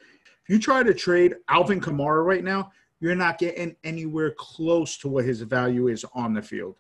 If 0.45 0.49
you 0.49 0.61
try 0.61 0.85
to 0.85 0.95
trade 0.95 1.35
Alvin 1.49 1.81
Kamara 1.81 2.25
right 2.25 2.45
now, 2.45 2.71
you're 3.01 3.17
not 3.17 3.39
getting 3.39 3.75
anywhere 3.83 4.33
close 4.39 4.97
to 4.99 5.09
what 5.09 5.25
his 5.25 5.41
value 5.41 5.89
is 5.89 6.05
on 6.15 6.35
the 6.35 6.43
field. 6.43 6.77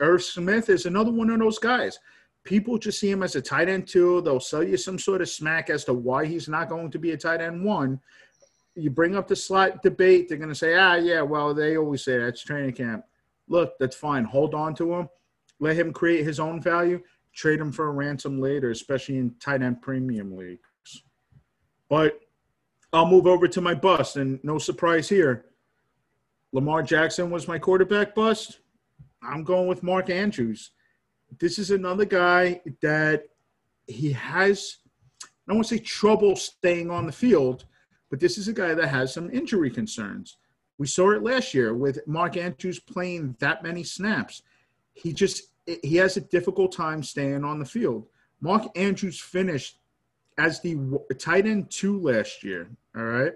Irv 0.00 0.22
Smith 0.22 0.70
is 0.70 0.86
another 0.86 1.10
one 1.12 1.28
of 1.28 1.38
those 1.38 1.58
guys. 1.58 1.98
People 2.48 2.78
just 2.78 2.98
see 2.98 3.10
him 3.10 3.22
as 3.22 3.36
a 3.36 3.42
tight 3.42 3.68
end 3.68 3.86
two. 3.86 4.22
They'll 4.22 4.40
sell 4.40 4.64
you 4.64 4.78
some 4.78 4.98
sort 4.98 5.20
of 5.20 5.28
smack 5.28 5.68
as 5.68 5.84
to 5.84 5.92
why 5.92 6.24
he's 6.24 6.48
not 6.48 6.70
going 6.70 6.90
to 6.92 6.98
be 6.98 7.10
a 7.10 7.16
tight 7.16 7.42
end 7.42 7.62
one. 7.62 8.00
You 8.74 8.88
bring 8.88 9.14
up 9.14 9.28
the 9.28 9.36
slot 9.36 9.82
debate, 9.82 10.30
they're 10.30 10.38
going 10.38 10.48
to 10.48 10.54
say, 10.54 10.74
ah, 10.74 10.94
yeah, 10.94 11.20
well, 11.20 11.52
they 11.52 11.76
always 11.76 12.02
say 12.02 12.16
that's 12.16 12.42
training 12.42 12.72
camp. 12.72 13.04
Look, 13.48 13.74
that's 13.78 13.96
fine. 13.96 14.24
Hold 14.24 14.54
on 14.54 14.74
to 14.76 14.94
him. 14.94 15.10
Let 15.60 15.76
him 15.76 15.92
create 15.92 16.24
his 16.24 16.40
own 16.40 16.58
value. 16.58 17.02
Trade 17.34 17.60
him 17.60 17.70
for 17.70 17.88
a 17.88 17.92
ransom 17.92 18.40
later, 18.40 18.70
especially 18.70 19.18
in 19.18 19.34
tight 19.40 19.60
end 19.60 19.82
premium 19.82 20.34
leagues. 20.34 21.02
But 21.90 22.18
I'll 22.94 23.04
move 23.04 23.26
over 23.26 23.46
to 23.46 23.60
my 23.60 23.74
bust, 23.74 24.16
and 24.16 24.42
no 24.42 24.56
surprise 24.56 25.06
here. 25.06 25.44
Lamar 26.54 26.82
Jackson 26.82 27.28
was 27.28 27.46
my 27.46 27.58
quarterback 27.58 28.14
bust. 28.14 28.60
I'm 29.22 29.44
going 29.44 29.68
with 29.68 29.82
Mark 29.82 30.08
Andrews. 30.08 30.70
This 31.38 31.58
is 31.58 31.70
another 31.70 32.04
guy 32.04 32.60
that 32.80 33.24
he 33.86 34.12
has, 34.12 34.78
I 35.22 35.26
don't 35.48 35.56
want 35.56 35.68
to 35.68 35.76
say 35.76 35.82
trouble 35.82 36.36
staying 36.36 36.90
on 36.90 37.06
the 37.06 37.12
field, 37.12 37.64
but 38.10 38.20
this 38.20 38.38
is 38.38 38.48
a 38.48 38.52
guy 38.52 38.74
that 38.74 38.88
has 38.88 39.12
some 39.12 39.30
injury 39.30 39.70
concerns. 39.70 40.36
We 40.78 40.86
saw 40.86 41.10
it 41.10 41.22
last 41.22 41.54
year 41.54 41.74
with 41.74 42.06
Mark 42.06 42.36
Andrews 42.36 42.78
playing 42.78 43.36
that 43.40 43.62
many 43.62 43.82
snaps. 43.82 44.42
He 44.94 45.12
just 45.12 45.48
he 45.82 45.96
has 45.96 46.16
a 46.16 46.22
difficult 46.22 46.72
time 46.72 47.02
staying 47.02 47.44
on 47.44 47.58
the 47.58 47.64
field. 47.64 48.06
Mark 48.40 48.66
Andrews 48.76 49.20
finished 49.20 49.80
as 50.38 50.60
the 50.60 51.00
tight 51.18 51.46
end 51.46 51.70
two 51.70 52.00
last 52.00 52.42
year. 52.42 52.70
All 52.96 53.04
right, 53.04 53.34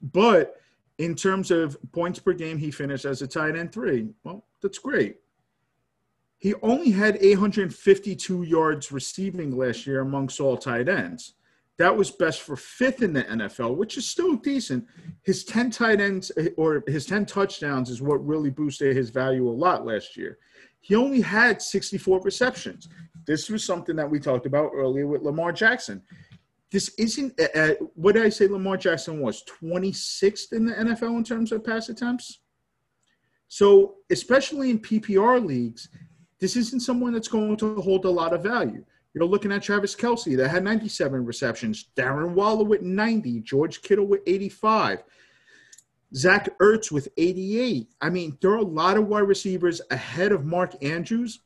but 0.00 0.56
in 0.98 1.14
terms 1.14 1.50
of 1.50 1.76
points 1.92 2.18
per 2.18 2.32
game, 2.32 2.56
he 2.56 2.70
finished 2.70 3.04
as 3.04 3.20
a 3.20 3.26
tight 3.26 3.56
end 3.56 3.72
three. 3.72 4.08
Well, 4.24 4.44
that's 4.62 4.78
great. 4.78 5.16
He 6.38 6.54
only 6.62 6.90
had 6.90 7.16
852 7.20 8.42
yards 8.42 8.92
receiving 8.92 9.56
last 9.56 9.86
year 9.86 10.00
amongst 10.00 10.40
all 10.40 10.56
tight 10.56 10.88
ends. 10.88 11.34
That 11.78 11.94
was 11.94 12.10
best 12.10 12.42
for 12.42 12.56
fifth 12.56 13.02
in 13.02 13.12
the 13.12 13.24
NFL, 13.24 13.76
which 13.76 13.98
is 13.98 14.06
still 14.06 14.36
decent. 14.36 14.86
His 15.22 15.44
10 15.44 15.70
tight 15.70 16.00
ends 16.00 16.32
or 16.56 16.82
his 16.86 17.04
10 17.04 17.26
touchdowns 17.26 17.90
is 17.90 18.00
what 18.00 18.26
really 18.26 18.50
boosted 18.50 18.96
his 18.96 19.10
value 19.10 19.48
a 19.48 19.50
lot 19.50 19.84
last 19.84 20.16
year. 20.16 20.38
He 20.80 20.94
only 20.94 21.20
had 21.20 21.60
64 21.60 22.20
receptions. 22.20 22.88
This 23.26 23.50
was 23.50 23.64
something 23.64 23.96
that 23.96 24.10
we 24.10 24.20
talked 24.20 24.46
about 24.46 24.70
earlier 24.74 25.06
with 25.06 25.22
Lamar 25.22 25.52
Jackson. 25.52 26.00
This 26.70 26.94
isn't 26.98 27.38
uh 27.54 27.74
what 27.94 28.14
did 28.14 28.24
I 28.24 28.28
say 28.28 28.46
Lamar 28.48 28.76
Jackson 28.76 29.20
was 29.20 29.44
26th 29.60 30.52
in 30.52 30.66
the 30.66 30.74
NFL 30.74 31.16
in 31.16 31.24
terms 31.24 31.52
of 31.52 31.64
pass 31.64 31.88
attempts. 31.88 32.40
So, 33.48 33.96
especially 34.10 34.70
in 34.70 34.80
PPR 34.80 35.44
leagues, 35.44 35.88
this 36.40 36.56
isn't 36.56 36.80
someone 36.80 37.12
that's 37.12 37.28
going 37.28 37.56
to 37.56 37.80
hold 37.80 38.04
a 38.04 38.10
lot 38.10 38.32
of 38.32 38.42
value. 38.42 38.84
You're 39.14 39.24
looking 39.24 39.52
at 39.52 39.62
Travis 39.62 39.94
Kelce 39.96 40.36
that 40.36 40.48
had 40.48 40.62
97 40.62 41.24
receptions, 41.24 41.88
Darren 41.96 42.34
Waller 42.34 42.64
with 42.64 42.82
90, 42.82 43.40
George 43.40 43.80
Kittle 43.80 44.06
with 44.06 44.20
85, 44.26 45.02
Zach 46.14 46.50
Ertz 46.60 46.92
with 46.92 47.08
88. 47.16 47.88
I 48.02 48.10
mean, 48.10 48.36
there 48.40 48.50
are 48.50 48.58
a 48.58 48.62
lot 48.62 48.98
of 48.98 49.08
wide 49.08 49.20
receivers 49.20 49.80
ahead 49.90 50.32
of 50.32 50.44
Mark 50.44 50.74
Andrews, 50.84 51.40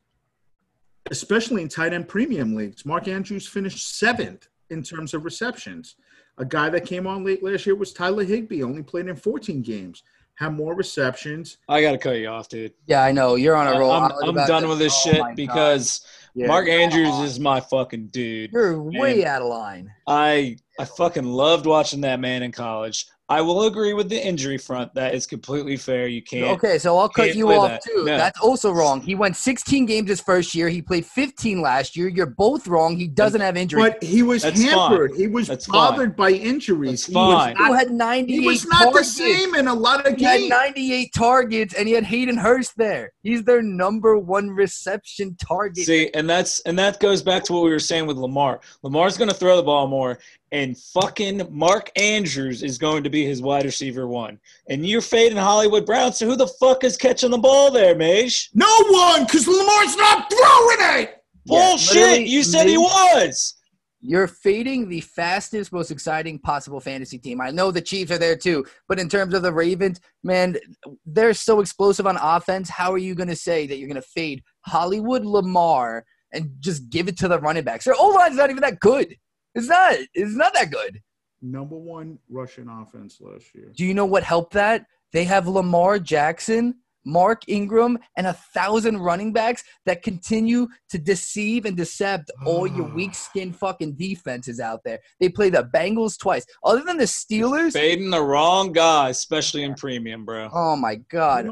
especially 1.11 1.62
in 1.62 1.68
tight 1.68 1.93
end 1.93 2.09
premium 2.09 2.57
leagues. 2.57 2.84
Mark 2.84 3.07
Andrews 3.07 3.47
finished 3.47 3.99
seventh 3.99 4.49
in 4.70 4.82
terms 4.82 5.14
of 5.14 5.24
receptions. 5.24 5.95
A 6.38 6.45
guy 6.45 6.70
that 6.70 6.86
came 6.86 7.07
on 7.07 7.24
late 7.24 7.43
last 7.43 7.66
year 7.66 7.76
was 7.76 7.93
Tyler 7.93 8.24
Higbee, 8.24 8.64
only 8.64 8.82
played 8.82 9.07
in 9.07 9.14
14 9.14 9.62
games 9.62 10.03
have 10.41 10.55
more 10.55 10.74
receptions. 10.74 11.59
I 11.68 11.82
got 11.82 11.93
to 11.93 11.99
cut 11.99 12.12
you 12.12 12.28
off, 12.28 12.49
dude. 12.49 12.72
Yeah, 12.86 13.05
I 13.05 13.12
know 13.12 13.34
you're 13.34 13.55
on 13.55 13.66
a 13.66 13.78
roll. 13.78 13.93
I'm, 13.93 14.11
I'm 14.24 14.47
done 14.47 14.68
with 14.68 14.78
this 14.78 14.95
oh 15.07 15.11
shit 15.11 15.22
because 15.36 16.01
yeah, 16.34 16.47
Mark 16.47 16.66
Andrews 16.66 17.18
is 17.18 17.38
my 17.38 17.61
fucking 17.61 18.07
dude. 18.07 18.51
You're 18.51 18.82
way 18.82 19.24
out 19.26 19.43
of 19.43 19.49
line. 19.49 19.93
I 20.07 20.57
I 20.78 20.86
fucking 20.86 21.24
loved 21.24 21.66
watching 21.66 22.01
that 22.03 22.20
man 22.20 22.43
in 22.43 22.53
college. 22.53 23.07
I 23.31 23.41
will 23.41 23.66
agree 23.66 23.93
with 23.93 24.09
the 24.09 24.20
injury 24.20 24.59
front. 24.59 24.93
That 24.95 25.14
is 25.14 25.24
completely 25.24 25.76
fair. 25.76 26.09
You 26.09 26.20
can't. 26.20 26.51
Okay, 26.59 26.78
so 26.78 26.99
I'll 26.99 27.09
cut 27.09 27.37
you 27.37 27.53
off 27.53 27.68
that. 27.68 27.83
too. 27.85 28.05
No. 28.05 28.16
That's 28.16 28.41
also 28.41 28.72
wrong. 28.72 29.01
He 29.01 29.14
went 29.14 29.37
16 29.37 29.87
games 29.87 30.09
his 30.11 30.20
first 30.20 30.53
year. 30.53 30.68
He 30.68 30.83
played 30.83 31.07
15 31.07 31.62
last 31.62 31.97
year. 31.97 32.09
You're 32.09 32.26
both 32.26 32.66
wrong. 32.66 32.97
He 32.97 33.07
doesn't 33.07 33.41
have 33.41 33.57
injuries. 33.57 33.85
But 33.85 34.03
he 34.03 34.24
was 34.24 34.43
That's 34.43 34.61
hampered. 34.61 35.12
Fine. 35.12 35.20
He 35.20 35.28
was 35.28 35.47
That's 35.47 35.68
bothered 35.68 36.16
fine. 36.16 36.16
by 36.16 36.31
injuries. 36.33 36.91
That's 36.91 37.07
he 37.07 37.12
fine. 37.12 37.55
Was 37.55 37.68
not, 37.68 37.78
had 37.78 37.91
98. 37.93 38.41
He 38.41 38.47
was 38.47 38.66
not 38.66 38.83
targets. 38.83 39.16
the 39.16 39.33
same 39.33 39.55
in 39.55 39.68
a 39.68 39.74
lot 39.74 40.05
of 40.05 40.16
he 40.16 40.24
games. 40.24 40.43
He 40.43 40.49
had 40.49 40.66
98 40.66 41.14
targets, 41.14 41.74
and 41.74 41.87
he 41.87 41.95
had 41.95 42.03
Hayden 42.03 42.37
Hurst 42.37 42.76
there. 42.76 43.12
He's 43.22 43.45
their 43.45 43.62
number 43.62 44.18
one 44.18 44.51
reception 44.51 45.37
target. 45.37 45.85
See, 45.85 46.11
and 46.14 46.28
that's 46.28 46.59
and 46.62 46.76
that 46.81 46.99
goes 46.99 47.22
back 47.22 47.45
to 47.45 47.53
what 47.53 47.62
we 47.62 47.70
were 47.70 47.78
saying 47.78 48.07
with 48.09 48.16
Lamar. 48.16 48.61
Lamar's 48.83 49.16
going 49.16 49.31
to 49.31 49.37
throw 49.37 49.55
the 49.57 49.62
ball 49.62 49.87
more, 49.87 50.18
and 50.53 50.76
fucking 50.76 51.46
Mark 51.51 51.90
Andrews 51.96 52.62
is 52.62 52.78
going 52.78 53.05
to 53.05 53.11
be 53.11 53.24
his 53.24 53.40
wide 53.40 53.64
receiver 53.64 54.07
one. 54.07 54.38
And 54.68 54.86
you're 54.86 55.01
fading 55.01 55.38
Hollywood 55.38 55.86
Brown, 55.86 56.12
so 56.12 56.26
who 56.26 56.36
the 56.36 56.48
fuck 56.48 56.84
is 56.84 56.96
catching 56.96 57.30
the 57.30 57.38
ball 57.38 57.70
there, 57.70 57.94
Mage? 57.94 58.51
No 58.55 58.84
one, 58.90 59.24
because 59.24 59.46
Lamar's 59.46 59.96
not 59.96 60.30
throwing 60.30 61.03
it. 61.03 61.22
Bullshit! 61.46 62.26
you 62.26 62.42
said 62.42 62.66
he 62.66 62.78
was. 62.78 63.55
You're 64.03 64.28
fading 64.28 64.88
the 64.88 65.03
fastest, 65.03 65.72
most 65.72 65.90
exciting 65.90 66.38
possible 66.38 66.80
fantasy 66.80 67.18
team. 67.18 67.40
I 67.40 67.51
know 67.51 67.70
the 67.70 67.82
Chiefs 67.82 68.11
are 68.11 68.18
there 68.18 68.36
too, 68.36 68.64
but 68.88 68.98
in 68.98 69.11
terms 69.11 69.34
of 69.34 69.42
the 69.42 69.53
Ravens, 69.53 70.01
man, 70.24 70.57
they're 71.05 71.34
so 71.34 71.61
explosive 71.61 72.07
on 72.07 72.16
offense. 72.16 72.70
How 72.70 72.92
are 72.92 72.98
you 72.98 73.14
going 73.14 73.28
to 73.28 73.36
say 73.36 73.66
that 73.66 73.76
you're 73.76 73.88
going 73.88 74.01
to 74.01 74.09
fade 74.09 74.42
Hollywood 74.62 75.26
Lamar 75.26 76.07
and 76.32 76.51
just 76.61 76.88
give 76.88 77.09
it 77.09 77.18
to 77.18 77.28
the 77.28 77.40
running 77.40 77.64
backs? 77.64 77.84
Their 77.84 77.94
O 77.94 78.09
line's 78.09 78.36
not 78.36 78.48
even 78.48 78.62
that 78.62 78.80
good. 78.80 79.14
It's 79.55 79.68
not. 79.68 79.96
It's 80.14 80.34
not 80.34 80.55
that 80.55 80.70
good. 80.70 81.01
Number 81.42 81.76
one 81.76 82.18
rushing 82.28 82.68
offense 82.68 83.18
last 83.20 83.55
year. 83.55 83.72
Do 83.74 83.84
you 83.84 83.94
know 83.94 84.05
what 84.07 84.22
helped 84.22 84.53
that? 84.55 84.86
They 85.12 85.24
have 85.24 85.48
Lamar 85.48 85.98
Jackson 85.98 86.76
Mark 87.05 87.42
Ingram, 87.48 87.98
and 88.16 88.26
a 88.26 88.32
thousand 88.55 88.98
running 88.98 89.32
backs 89.32 89.64
that 89.86 90.03
continue 90.03 90.68
to 90.90 90.98
deceive 90.98 91.64
and 91.64 91.76
decept 91.76 92.24
all 92.44 92.66
your 92.66 92.86
mm. 92.86 92.94
weak 92.94 93.14
skin 93.14 93.53
fucking 93.53 93.94
defenses 93.94 94.61
out 94.61 94.80
there. 94.84 94.98
They 95.18 95.28
play 95.28 95.51
the 95.51 95.68
Bengals 95.74 96.18
twice. 96.18 96.44
Other 96.64 96.82
than 96.82 96.96
the 96.96 97.05
Steelers, 97.05 97.72
fading 97.72 98.11
the 98.11 98.22
wrong 98.22 98.72
guy, 98.72 99.09
especially 99.09 99.62
in 99.64 99.74
premium, 99.74 100.24
bro. 100.24 100.48
Oh 100.53 100.76
my 100.76 100.96
god! 101.11 101.51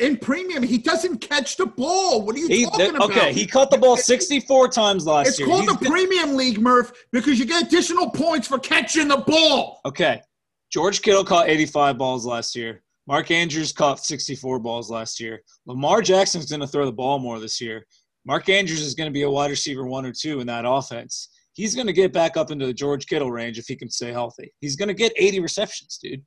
In 0.00 0.16
premium, 0.18 0.62
he 0.62 0.78
doesn't 0.78 1.18
catch 1.18 1.56
the 1.56 1.66
ball. 1.66 2.22
What 2.22 2.36
are 2.36 2.38
you 2.38 2.48
he, 2.48 2.64
talking 2.64 2.96
about? 2.96 3.10
Okay, 3.10 3.32
he 3.32 3.46
caught 3.46 3.70
the 3.70 3.78
ball 3.78 3.96
sixty-four 3.96 4.68
times 4.68 5.06
last 5.06 5.28
it's 5.28 5.38
year. 5.38 5.48
It's 5.48 5.56
called 5.56 5.68
He's 5.68 5.78
the 5.78 5.86
premium 5.90 6.36
league, 6.36 6.60
Murph, 6.60 6.92
because 7.12 7.38
you 7.38 7.44
get 7.44 7.66
additional 7.66 8.10
points 8.10 8.46
for 8.46 8.58
catching 8.58 9.08
the 9.08 9.18
ball. 9.18 9.80
Okay, 9.84 10.20
George 10.70 11.02
Kittle 11.02 11.24
caught 11.24 11.48
eighty-five 11.48 11.96
balls 11.96 12.26
last 12.26 12.54
year. 12.54 12.82
Mark 13.08 13.30
Andrews 13.30 13.72
caught 13.72 14.04
64 14.04 14.58
balls 14.58 14.90
last 14.90 15.20
year. 15.20 15.42
Lamar 15.64 16.02
Jackson's 16.02 16.50
going 16.50 16.60
to 16.60 16.66
throw 16.66 16.84
the 16.84 16.92
ball 16.92 17.20
more 17.20 17.38
this 17.38 17.60
year. 17.60 17.86
Mark 18.24 18.48
Andrews 18.48 18.80
is 18.80 18.94
going 18.94 19.08
to 19.08 19.14
be 19.14 19.22
a 19.22 19.30
wide 19.30 19.50
receiver 19.50 19.86
one 19.86 20.04
or 20.04 20.12
two 20.12 20.40
in 20.40 20.46
that 20.48 20.64
offense. 20.66 21.28
He's 21.52 21.76
going 21.76 21.86
to 21.86 21.92
get 21.92 22.12
back 22.12 22.36
up 22.36 22.50
into 22.50 22.66
the 22.66 22.74
George 22.74 23.06
Kittle 23.06 23.30
range 23.30 23.58
if 23.58 23.66
he 23.66 23.76
can 23.76 23.88
stay 23.88 24.10
healthy. 24.10 24.52
He's 24.60 24.74
going 24.74 24.88
to 24.88 24.94
get 24.94 25.12
80 25.16 25.38
receptions, 25.40 25.98
dude. 26.02 26.24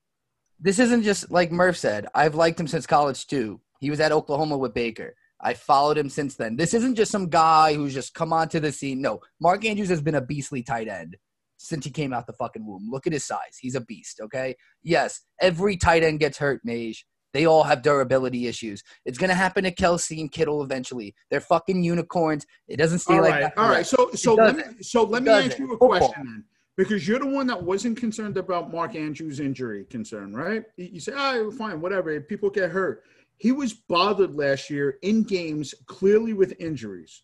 This 0.57 0.79
isn't 0.79 1.03
just 1.03 1.29
like 1.29 1.51
Murph 1.51 1.77
said. 1.77 2.07
I've 2.15 2.35
liked 2.35 2.59
him 2.59 2.67
since 2.67 2.87
college 2.87 3.27
too. 3.27 3.59
He 3.81 3.89
was 3.89 3.99
at 3.99 4.13
Oklahoma 4.13 4.57
with 4.57 4.73
Baker. 4.73 5.15
I 5.41 5.53
followed 5.53 5.97
him 5.97 6.09
since 6.09 6.35
then. 6.35 6.55
This 6.55 6.73
isn't 6.73 6.95
just 6.95 7.11
some 7.11 7.29
guy 7.29 7.73
who's 7.73 7.93
just 7.93 8.13
come 8.13 8.33
onto 8.33 8.59
the 8.59 8.71
scene. 8.71 9.01
No, 9.01 9.19
Mark 9.41 9.65
Andrews 9.65 9.89
has 9.89 10.01
been 10.01 10.15
a 10.15 10.21
beastly 10.21 10.63
tight 10.63 10.87
end 10.87 11.17
since 11.59 11.85
he 11.85 11.91
came 11.91 12.13
out 12.13 12.25
the 12.25 12.33
fucking 12.33 12.65
womb. 12.65 12.87
Look 12.89 13.05
at 13.05 13.13
his 13.13 13.25
size. 13.25 13.57
He's 13.59 13.75
a 13.75 13.81
beast, 13.81 14.21
okay? 14.21 14.55
Yes, 14.81 15.21
every 15.41 15.75
tight 15.75 16.03
end 16.03 16.19
gets 16.19 16.37
hurt, 16.37 16.61
Mage. 16.63 17.05
They 17.33 17.45
all 17.45 17.63
have 17.63 17.83
durability 17.83 18.47
issues. 18.47 18.81
It's 19.05 19.19
gonna 19.19 19.35
happen 19.35 19.65
to 19.65 19.71
Kelce 19.71 20.19
and 20.19 20.31
Kittle 20.31 20.63
eventually. 20.63 21.13
They're 21.29 21.41
fucking 21.41 21.83
unicorns. 21.83 22.45
It 22.67 22.77
doesn't 22.77 22.99
stay 22.99 23.17
all 23.17 23.21
like 23.21 23.33
right, 23.33 23.41
that. 23.41 23.53
All 23.57 23.69
right, 23.69 23.85
so 23.85 24.09
so 24.15 24.33
let 24.33 24.55
me 24.55 24.63
so 24.81 25.03
let 25.03 25.21
me 25.21 25.29
ask 25.29 25.59
you 25.59 25.71
a 25.71 25.77
question 25.77 26.25
then. 26.25 26.43
Because 26.75 27.07
you're 27.07 27.19
the 27.19 27.27
one 27.27 27.45
that 27.47 27.61
wasn't 27.61 27.97
concerned 27.97 28.37
about 28.37 28.71
Mark 28.71 28.95
Andrews' 28.95 29.41
injury 29.41 29.83
concern, 29.83 30.33
right? 30.33 30.63
You 30.77 31.01
say, 31.01 31.11
oh, 31.13 31.51
fine, 31.51 31.81
whatever. 31.81 32.19
People 32.21 32.49
get 32.49 32.71
hurt. 32.71 33.03
He 33.35 33.51
was 33.51 33.73
bothered 33.73 34.33
last 34.33 34.69
year 34.69 34.97
in 35.01 35.23
games 35.23 35.75
clearly 35.87 36.31
with 36.31 36.53
injuries, 36.57 37.21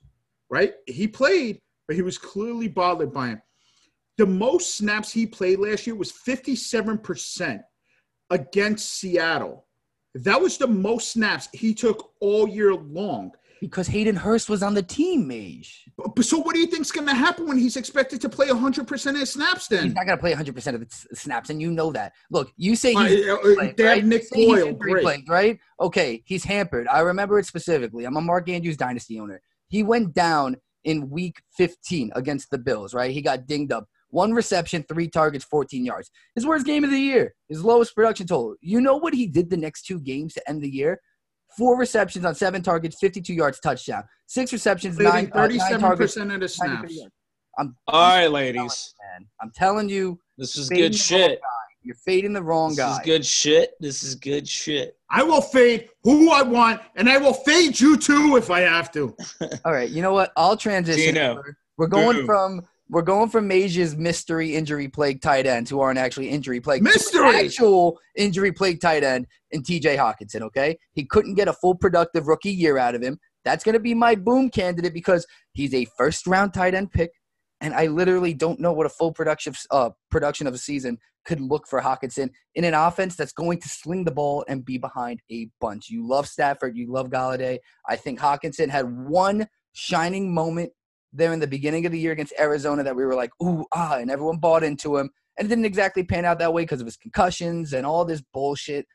right? 0.50 0.74
He 0.88 1.08
played, 1.08 1.62
but 1.88 1.96
he 1.96 2.02
was 2.02 2.18
clearly 2.18 2.68
bothered 2.68 3.14
by 3.14 3.30
him 3.30 3.42
the 4.18 4.26
most 4.26 4.78
snaps 4.78 5.12
he 5.12 5.26
played 5.26 5.60
last 5.60 5.86
year 5.86 5.96
was 5.96 6.12
57% 6.12 7.62
against 8.30 8.94
Seattle. 8.94 9.66
That 10.16 10.40
was 10.40 10.58
the 10.58 10.68
most 10.68 11.12
snaps 11.12 11.50
he 11.52 11.74
took 11.74 12.12
all 12.22 12.48
year 12.48 12.74
long. 12.74 13.32
Because 13.62 13.88
Hayden 13.88 14.16
Hurst 14.16 14.50
was 14.50 14.62
on 14.62 14.74
the 14.74 14.84
team, 14.84 15.28
Mage. 15.28 15.86
So 16.22 16.38
what 16.38 16.54
do 16.54 16.60
you 16.60 16.68
think's 16.68 16.92
going 16.92 17.08
to 17.08 17.14
happen 17.14 17.48
when 17.48 17.58
he's 17.58 17.78
expected 17.78 18.22
to 18.22 18.30
play 18.30 18.48
100% 18.48 19.10
of 19.10 19.16
his 19.16 19.34
snaps 19.34 19.68
then? 19.68 19.86
He's 19.86 19.94
not 19.94 20.06
going 20.06 20.18
to 20.18 20.22
play 20.22 20.34
100% 20.34 20.76
of 20.76 20.82
the 20.82 21.16
snaps, 21.16 21.50
and 21.50 21.62
you 21.62 21.72
know 21.72 21.92
that. 21.94 22.14
Look, 22.30 22.52
you 22.58 22.76
say 22.76 22.94
he's 22.94 23.28
uh, 23.28 23.38
playing, 23.38 23.76
right? 23.80 24.06
Nick 24.06 24.30
Boyle, 24.30 24.74
great. 24.74 25.28
Right? 25.28 25.58
Okay, 25.80 26.22
he's 26.26 26.44
hampered. 26.44 26.88
I 26.88 27.00
remember 27.00 27.40
it 27.40 27.46
specifically. 27.46 28.06
I'm 28.06 28.18
a 28.18 28.22
Mark 28.22 28.50
Andrews 28.50 28.78
dynasty 28.78 29.20
owner. 29.20 29.42
He 29.68 29.84
went 29.84 30.14
down 30.14 30.58
in 30.86 31.10
week 31.10 31.42
15 31.58 32.12
against 32.16 32.52
the 32.52 32.58
Bills, 32.58 32.94
right? 32.94 33.12
He 33.12 33.22
got 33.22 33.48
dinged 33.48 33.72
up. 33.72 33.88
One 34.16 34.32
reception, 34.32 34.86
three 34.88 35.10
targets, 35.10 35.44
14 35.44 35.84
yards. 35.84 36.10
His 36.36 36.46
worst 36.46 36.66
game 36.66 36.86
of 36.86 36.90
the 36.90 36.98
year, 36.98 37.36
his 37.50 37.66
lowest 37.66 37.94
production 37.94 38.26
total. 38.26 38.56
You 38.62 38.80
know 38.80 38.96
what 38.96 39.14
he 39.14 39.28
did 39.28 39.50
the 39.50 39.58
next 39.58 39.82
two 39.82 40.00
games 40.00 40.34
to 40.36 40.50
end 40.50 40.62
the 40.62 40.70
year? 40.70 41.02
Four 41.58 41.78
receptions 41.78 42.24
on 42.24 42.34
seven 42.34 42.62
targets, 42.62 42.96
52 42.98 43.34
yards, 43.34 43.60
touchdown. 43.60 44.06
Six 44.26 44.54
receptions, 44.54 44.98
nine, 44.98 45.28
37% 45.28 45.34
uh, 45.34 45.68
nine 45.68 45.80
targets, 45.82 46.16
of 46.16 46.40
the 46.40 46.48
snaps. 46.48 46.98
I'm, 47.60 47.76
All 47.88 48.16
right, 48.16 48.28
ladies. 48.28 48.94
Man. 49.02 49.28
I'm 49.42 49.52
telling 49.54 49.90
you. 49.90 50.18
This 50.38 50.56
is 50.56 50.70
good 50.70 50.96
shit. 50.96 51.42
You're 51.84 51.98
fading 52.06 52.32
the 52.32 52.42
wrong 52.42 52.70
this 52.70 52.78
guy. 52.78 52.88
This 52.88 53.00
is 53.00 53.06
good 53.06 53.26
shit. 53.26 53.72
This 53.82 54.04
is 54.04 54.16
good 54.16 54.48
shit. 54.48 54.98
I 55.10 55.24
will 55.24 55.42
fade 55.42 55.90
who 56.04 56.32
I 56.32 56.42
want, 56.42 56.80
and 56.96 57.10
I 57.10 57.18
will 57.18 57.34
fade 57.34 57.78
you 57.78 57.98
too 57.98 58.38
if 58.38 58.50
I 58.50 58.62
have 58.62 58.94
to. 58.94 59.14
All 59.66 59.74
right. 59.74 59.90
You 59.90 60.02
know 60.02 60.14
what? 60.14 60.32
I'll 60.38 60.56
transition. 60.56 61.38
We're 61.78 61.88
going 61.88 62.20
Boom. 62.20 62.26
from 62.26 62.62
we're 62.90 63.02
going 63.02 63.30
from 63.30 63.48
Mage's 63.48 63.96
mystery 63.96 64.56
injury 64.56 64.88
plague 64.88 65.22
tight 65.22 65.48
ends 65.48 65.70
who 65.70 65.80
aren't 65.80 65.98
actually 65.98 66.30
injury 66.30 66.62
an 66.64 66.84
Mystery! 66.84 67.46
Actual 67.46 68.00
injury 68.16 68.52
plague 68.52 68.80
tight 68.80 69.04
end 69.04 69.26
in 69.52 69.64
TJ 69.64 69.98
Hockenson, 69.98 70.42
okay? 70.42 70.78
He 70.94 71.06
couldn't 71.06 71.36
get 71.36 71.48
a 71.48 71.54
full 71.54 71.76
productive 71.76 72.28
rookie 72.28 72.52
year 72.52 72.78
out 72.78 72.96
of 72.96 73.02
him. 73.02 73.18
That's 73.44 73.64
going 73.64 73.74
to 73.74 73.80
be 73.80 73.94
my 73.94 74.16
boom 74.16 74.50
candidate 74.50 74.94
because 74.94 75.26
he's 75.54 75.74
a 75.74 75.86
first 75.98 76.28
round 76.28 76.54
tight 76.54 76.76
end 76.76 76.92
pick. 76.92 77.12
And 77.62 77.74
I 77.74 77.88
literally 77.88 78.34
don't 78.34 78.60
know 78.60 78.74
what 78.74 78.86
a 78.86 78.90
full 78.90 79.14
production 79.14 79.54
uh, 79.72 79.92
production 80.12 80.46
of 80.46 80.54
a 80.54 80.58
season 80.58 80.98
could 81.26 81.42
look 81.42 81.68
for 81.68 81.82
Hockenson 81.82 82.30
in 82.54 82.64
an 82.64 82.76
offense 82.76 83.16
that's 83.16 83.34
going 83.34 83.60
to 83.62 83.70
sling 83.70 84.04
the 84.04 84.12
ball 84.12 84.46
and 84.48 84.64
be 84.64 84.78
behind 84.78 85.22
a 85.32 85.50
bunch. 85.60 85.90
You 85.90 86.08
love 86.08 86.28
Stafford, 86.28 86.78
you 86.78 86.92
love 86.92 87.10
Golladay. 87.10 87.58
I 87.88 87.96
think 87.96 88.20
Hockenson 88.20 88.70
had 88.70 88.86
one 88.86 89.48
shining 89.74 90.34
moment 90.34 90.72
there 91.16 91.34
in 91.34 91.40
the 91.40 91.48
beginning 91.48 91.86
of 91.86 91.92
the 91.92 92.00
year 92.00 92.12
against 92.12 92.34
Arizona 92.40 92.84
that 92.84 92.96
we 92.96 93.06
were 93.06 93.16
like, 93.16 93.32
ooh, 93.42 93.66
ah, 93.74 93.98
and 93.98 94.12
everyone 94.12 94.38
bought 94.38 94.64
into 94.64 94.98
him. 94.98 95.10
And 95.38 95.46
it 95.46 95.50
didn't 95.50 95.66
exactly 95.66 96.04
pan 96.04 96.26
out 96.26 96.40
that 96.40 96.54
way 96.54 96.64
because 96.64 96.82
of 96.82 96.88
his 96.88 96.98
concussions 96.98 97.74
and 97.74 97.86
all 97.86 98.06
this 98.06 98.22
bullshit. 98.34 98.86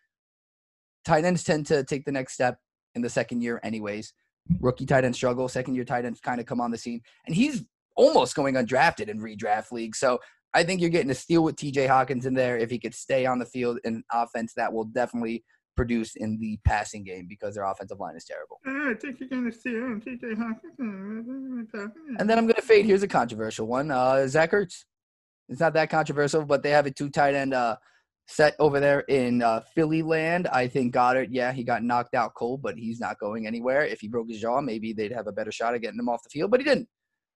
Tight 1.05 1.24
ends 1.24 1.44
tend 1.44 1.66
to 1.66 1.84
take 1.84 2.05
the 2.05 2.12
next 2.12 2.34
step 2.34 2.59
in 2.94 3.02
the 3.02 3.09
second 3.09 3.42
year, 3.42 3.60
anyways. 3.62 4.12
Rookie 4.60 4.86
tight 4.86 5.05
end 5.05 5.14
struggle, 5.14 5.48
second 5.48 5.74
year 5.74 5.84
tight 5.84 6.05
ends 6.05 6.20
kind 6.20 6.40
of 6.40 6.47
come 6.47 6.60
on 6.60 6.70
the 6.70 6.78
scene. 6.78 7.01
And 7.26 7.34
he's 7.34 7.64
almost 7.97 8.34
going 8.34 8.55
undrafted 8.55 9.09
in 9.09 9.20
redraft 9.20 9.72
league. 9.72 9.94
So 9.94 10.18
I 10.55 10.64
think 10.64 10.80
you're 10.80 10.90
getting 10.90 11.10
a 11.10 11.14
steal 11.14 11.44
with 11.44 11.56
TJ 11.56 11.88
Hockenson 11.88 12.34
there 12.34 12.59
if 12.59 12.70
he 12.70 12.78
could 12.78 12.94
stay 12.94 13.26
on 13.26 13.38
the 13.38 13.47
field 13.47 13.78
in 13.84 14.02
offense 14.12 14.52
that 14.55 14.72
will 14.72 14.84
definitely 14.84 15.44
produce 15.81 16.15
in 16.16 16.39
the 16.39 16.59
passing 16.62 17.02
game 17.02 17.27
because 17.27 17.55
their 17.55 17.65
offensive 17.65 17.98
line 17.98 18.15
is 18.15 18.27
terrible. 18.27 18.61
I 18.66 18.93
think 19.01 19.19
you're 19.19 19.31
gonna 19.31 19.51
see 19.51 19.70
him, 19.70 19.98
TJ 19.98 20.36
And 22.19 22.28
then 22.28 22.36
I'm 22.36 22.44
going 22.44 22.57
to 22.57 22.61
fade. 22.61 22.85
Here's 22.85 23.02
a 23.02 23.09
controversial 23.09 23.66
one. 23.66 23.90
Uh, 23.90 24.28
Zach 24.28 24.51
Ertz. 24.51 24.85
It's 25.48 25.59
not 25.59 25.73
that 25.73 25.89
controversial, 25.89 26.44
but 26.44 26.62
they 26.62 26.69
have 26.70 26.85
a 26.85 26.90
two 26.90 27.09
tight 27.09 27.35
end 27.35 27.55
uh, 27.55 27.77
set 28.28 28.57
over 28.59 28.78
there 28.78 29.01
in 29.01 29.43
uh, 29.43 29.61
Philly 29.74 30.02
land. 30.02 30.48
I 30.48 30.69
think 30.69 30.94
Goedert, 30.94 31.28
yeah, 31.31 31.51
he 31.51 31.65
got 31.65 31.82
knocked 31.82 32.15
out 32.15 32.35
cold, 32.35 32.61
but 32.61 32.77
he's 32.77 33.01
not 33.01 33.19
going 33.19 33.47
anywhere. 33.47 33.86
If 33.86 34.01
he 34.01 34.09
broke 34.09 34.28
his 34.28 34.39
jaw, 34.39 34.61
maybe 34.61 34.93
they'd 34.93 35.12
have 35.12 35.28
a 35.28 35.32
better 35.32 35.51
shot 35.51 35.74
at 35.74 35.81
getting 35.81 35.98
him 35.98 36.11
off 36.11 36.23
the 36.23 36.28
field, 36.28 36.51
but 36.51 36.61
he 36.61 36.65
didn't. 36.65 36.89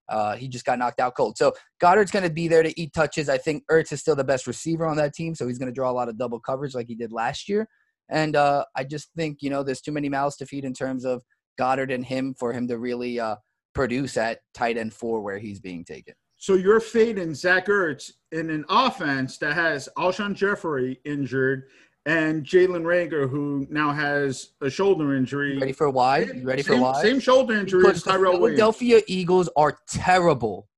Uh, 0.07 0.37
he 0.37 0.49
just 0.49 0.67
got 0.67 0.79
knocked 0.79 1.01
out 1.01 1.15
cold. 1.17 1.39
So 1.39 1.55
Goedert's 1.83 2.11
going 2.11 2.29
to 2.29 2.31
be 2.31 2.47
there 2.47 2.63
to 2.63 2.79
eat 2.79 2.93
touches. 2.93 3.31
I 3.31 3.39
think 3.39 3.65
Ertz 3.71 3.91
is 3.91 4.01
still 4.01 4.15
the 4.15 4.23
best 4.23 4.47
receiver 4.47 4.85
on 4.85 4.99
that 4.99 5.15
team, 5.15 5.35
so 5.35 5.49
he's 5.49 5.59
going 5.59 5.73
to 5.73 5.75
draw 5.75 5.91
a 5.91 5.97
lot 5.97 6.11
of 6.11 6.19
double 6.19 6.39
coverage 6.39 6.75
like 6.75 6.89
he 6.89 6.95
did 6.95 7.11
last 7.11 7.49
year. 7.49 7.67
And 8.09 8.37
uh, 8.37 8.65
I 8.77 8.85
just 8.85 9.11
think, 9.17 9.39
you 9.43 9.51
know, 9.51 9.63
there's 9.63 9.81
too 9.81 9.93
many 9.93 10.09
mouths 10.09 10.37
to 10.37 10.47
feed 10.47 10.65
in 10.65 10.75
terms 10.75 11.05
of 11.05 11.23
Goedert 11.59 11.93
and 11.93 12.05
him 12.05 12.35
for 12.35 12.53
him 12.53 12.69
to 12.69 12.79
really 12.79 13.19
uh, 13.19 13.37
produce 13.75 14.17
at 14.17 14.41
tight 14.53 14.77
end 14.77 14.93
four 14.93 15.21
where 15.23 15.39
he's 15.39 15.61
being 15.61 15.85
taken. 15.85 16.15
So 16.37 16.55
you're 16.55 16.81
fading 16.81 17.35
Zach 17.35 17.67
Ertz 17.67 18.11
in 18.33 18.51
an 18.51 18.65
offense 18.69 19.39
that 19.39 19.55
has 19.55 19.89
Alshon 19.97 20.35
Jeffery 20.35 21.01
injured 21.05 21.65
and 22.07 22.45
Jalen 22.45 22.83
Reagor, 22.83 23.31
who 23.31 23.67
now 23.71 23.93
has 23.93 24.51
a 24.61 24.69
shoulder 24.69 25.15
injury. 25.15 25.55
You 25.55 25.61
ready 25.61 25.73
for 25.73 25.89
why? 25.89 26.19
You 26.19 26.43
ready 26.47 26.63
for 26.63 26.73
same, 26.73 26.81
why? 26.83 27.03
Same 27.03 27.19
shoulder 27.19 27.55
injury 27.55 27.83
Because 27.83 27.99
as 27.99 28.05
the 28.05 28.11
Tyrell 28.11 28.33
Williams. 28.33 28.59
Philadelphia 28.59 29.01
Eagles 29.07 29.49
are 29.57 29.79
terrible, 29.89 30.69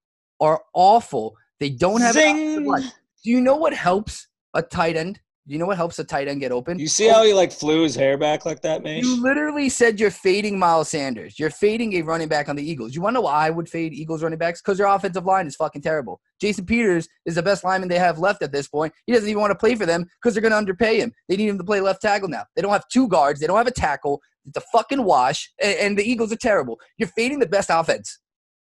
are 0.41 0.63
awful. 0.73 1.37
They 1.59 1.71
don't 1.71 2.01
have. 2.01 2.17
an 2.17 2.23
offensive 2.23 2.63
line. 2.65 2.93
Do 3.25 3.31
you 3.31 3.41
know 3.41 3.57
what 3.57 3.75
helps 3.75 4.29
a 4.55 4.63
tight 4.63 4.97
end? 4.97 5.21
You 5.49 5.59
know 5.59 5.67
what 5.67 5.77
helps 5.77 5.97
a 6.01 6.05
tight 6.05 6.27
end 6.27 6.41
get 6.41 6.51
open? 6.51 6.77
You 6.77 6.89
see 6.89 7.07
how 7.07 7.23
he 7.23 7.33
like 7.33 7.53
flew 7.53 7.85
his 7.85 7.95
hair 7.95 8.19
back 8.19 8.45
like 8.45 8.63
that, 8.63 8.83
man? 8.83 8.99
You 8.99 9.23
literally 9.23 9.69
said 9.69 10.01
you're 10.01 10.11
fading 10.11 10.59
Miles 10.59 10.89
Sanders. 10.89 11.39
You're 11.39 11.51
fading 11.51 11.95
a 11.95 12.03
running 12.03 12.27
back 12.27 12.49
on 12.49 12.57
the 12.57 12.69
Eagles. 12.69 12.97
You 12.97 13.01
want 13.01 13.15
to 13.15 13.19
know 13.19 13.23
why 13.23 13.47
I 13.47 13.51
would 13.51 13.69
fade 13.69 13.93
Eagles 13.93 14.25
running 14.25 14.41
backs? 14.41 14.61
Because 14.61 14.79
their 14.79 14.89
offensive 14.89 15.25
line 15.25 15.47
is 15.47 15.55
fucking 15.55 15.83
terrible. 15.83 16.21
Jason 16.41 16.67
Peters 16.67 17.09
is 17.27 17.37
the 17.37 17.45
best 17.45 17.63
lineman 17.63 17.89
they 17.89 17.99
have 17.99 18.19
left 18.19 18.43
at 18.43 18.51
this 18.51 18.67
point. 18.67 18.93
He 19.07 19.13
doesn't 19.13 19.29
even 19.29 19.41
want 19.41 19.53
to 19.53 19.59
play 19.59 19.77
for 19.77 19.87
them 19.87 20.07
because 20.21 20.35
they're 20.35 20.43
going 20.43 20.51
to 20.51 20.59
underpay 20.59 21.01
him. 21.01 21.13
They 21.29 21.37
need 21.37 21.49
him 21.49 21.59
to 21.59 21.65
play 21.65 21.81
left 21.81 22.03
tackle 22.03 22.29
now. 22.29 22.43
They 22.57 22.63
don't 22.63 22.73
have 22.73 22.89
two 22.89 23.07
guards. 23.07 23.39
They 23.39 23.47
don't 23.47 23.57
have 23.57 23.69
a 23.69 23.73
tackle. 23.73 24.21
It's 24.47 24.57
a 24.57 24.69
fucking 24.73 25.05
wash. 25.05 25.53
And, 25.63 25.79
and 25.79 25.99
the 25.99 26.05
Eagles 26.05 26.33
are 26.33 26.37
terrible. 26.37 26.81
You're 26.99 27.09
fading 27.11 27.39
the 27.39 27.47
best 27.47 27.71
offense 27.73 28.19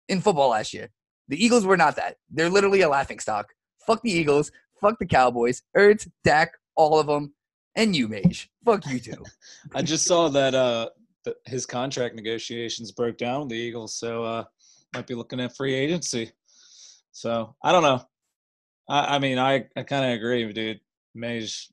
in 0.08 0.22
football 0.22 0.52
last 0.52 0.74
year. 0.74 0.90
The 1.28 1.44
Eagles 1.44 1.66
were 1.66 1.78
not 1.78 1.98
that. 1.98 2.16
They're 2.30 2.50
literally 2.50 2.82
a 2.82 2.90
laughing 2.90 3.20
stock. 3.20 3.48
Fuck 3.86 4.02
the 4.02 4.12
Eagles. 4.12 4.50
Fuck 4.80 4.98
the 4.98 5.06
Cowboys. 5.06 5.62
Ertz, 5.76 6.08
Dak, 6.24 6.54
all 6.80 6.98
of 6.98 7.08
them. 7.08 7.34
And 7.76 7.96
you, 7.96 8.08
Mage. 8.08 8.50
Fuck 8.64 8.88
you 8.88 9.00
too. 9.00 9.24
I 9.76 9.82
just 9.82 10.06
saw 10.06 10.30
that 10.30 10.56
uh 10.56 10.90
his 11.46 11.66
contract 11.66 12.16
negotiations 12.16 12.92
broke 12.92 13.18
down 13.18 13.42
with 13.42 13.50
the 13.50 13.56
Eagles, 13.56 13.94
so 13.96 14.24
uh 14.24 14.44
might 14.96 15.06
be 15.06 15.14
looking 15.14 15.42
at 15.42 15.56
free 15.56 15.76
agency. 15.76 16.32
So 17.12 17.56
I 17.64 17.72
don't 17.72 17.84
know. 17.84 18.02
I, 18.90 19.16
I 19.16 19.20
mean, 19.20 19.38
I, 19.38 19.66
I 19.76 19.84
kind 19.84 20.06
of 20.06 20.12
agree, 20.12 20.52
dude. 20.52 20.80
Mage 21.14 21.70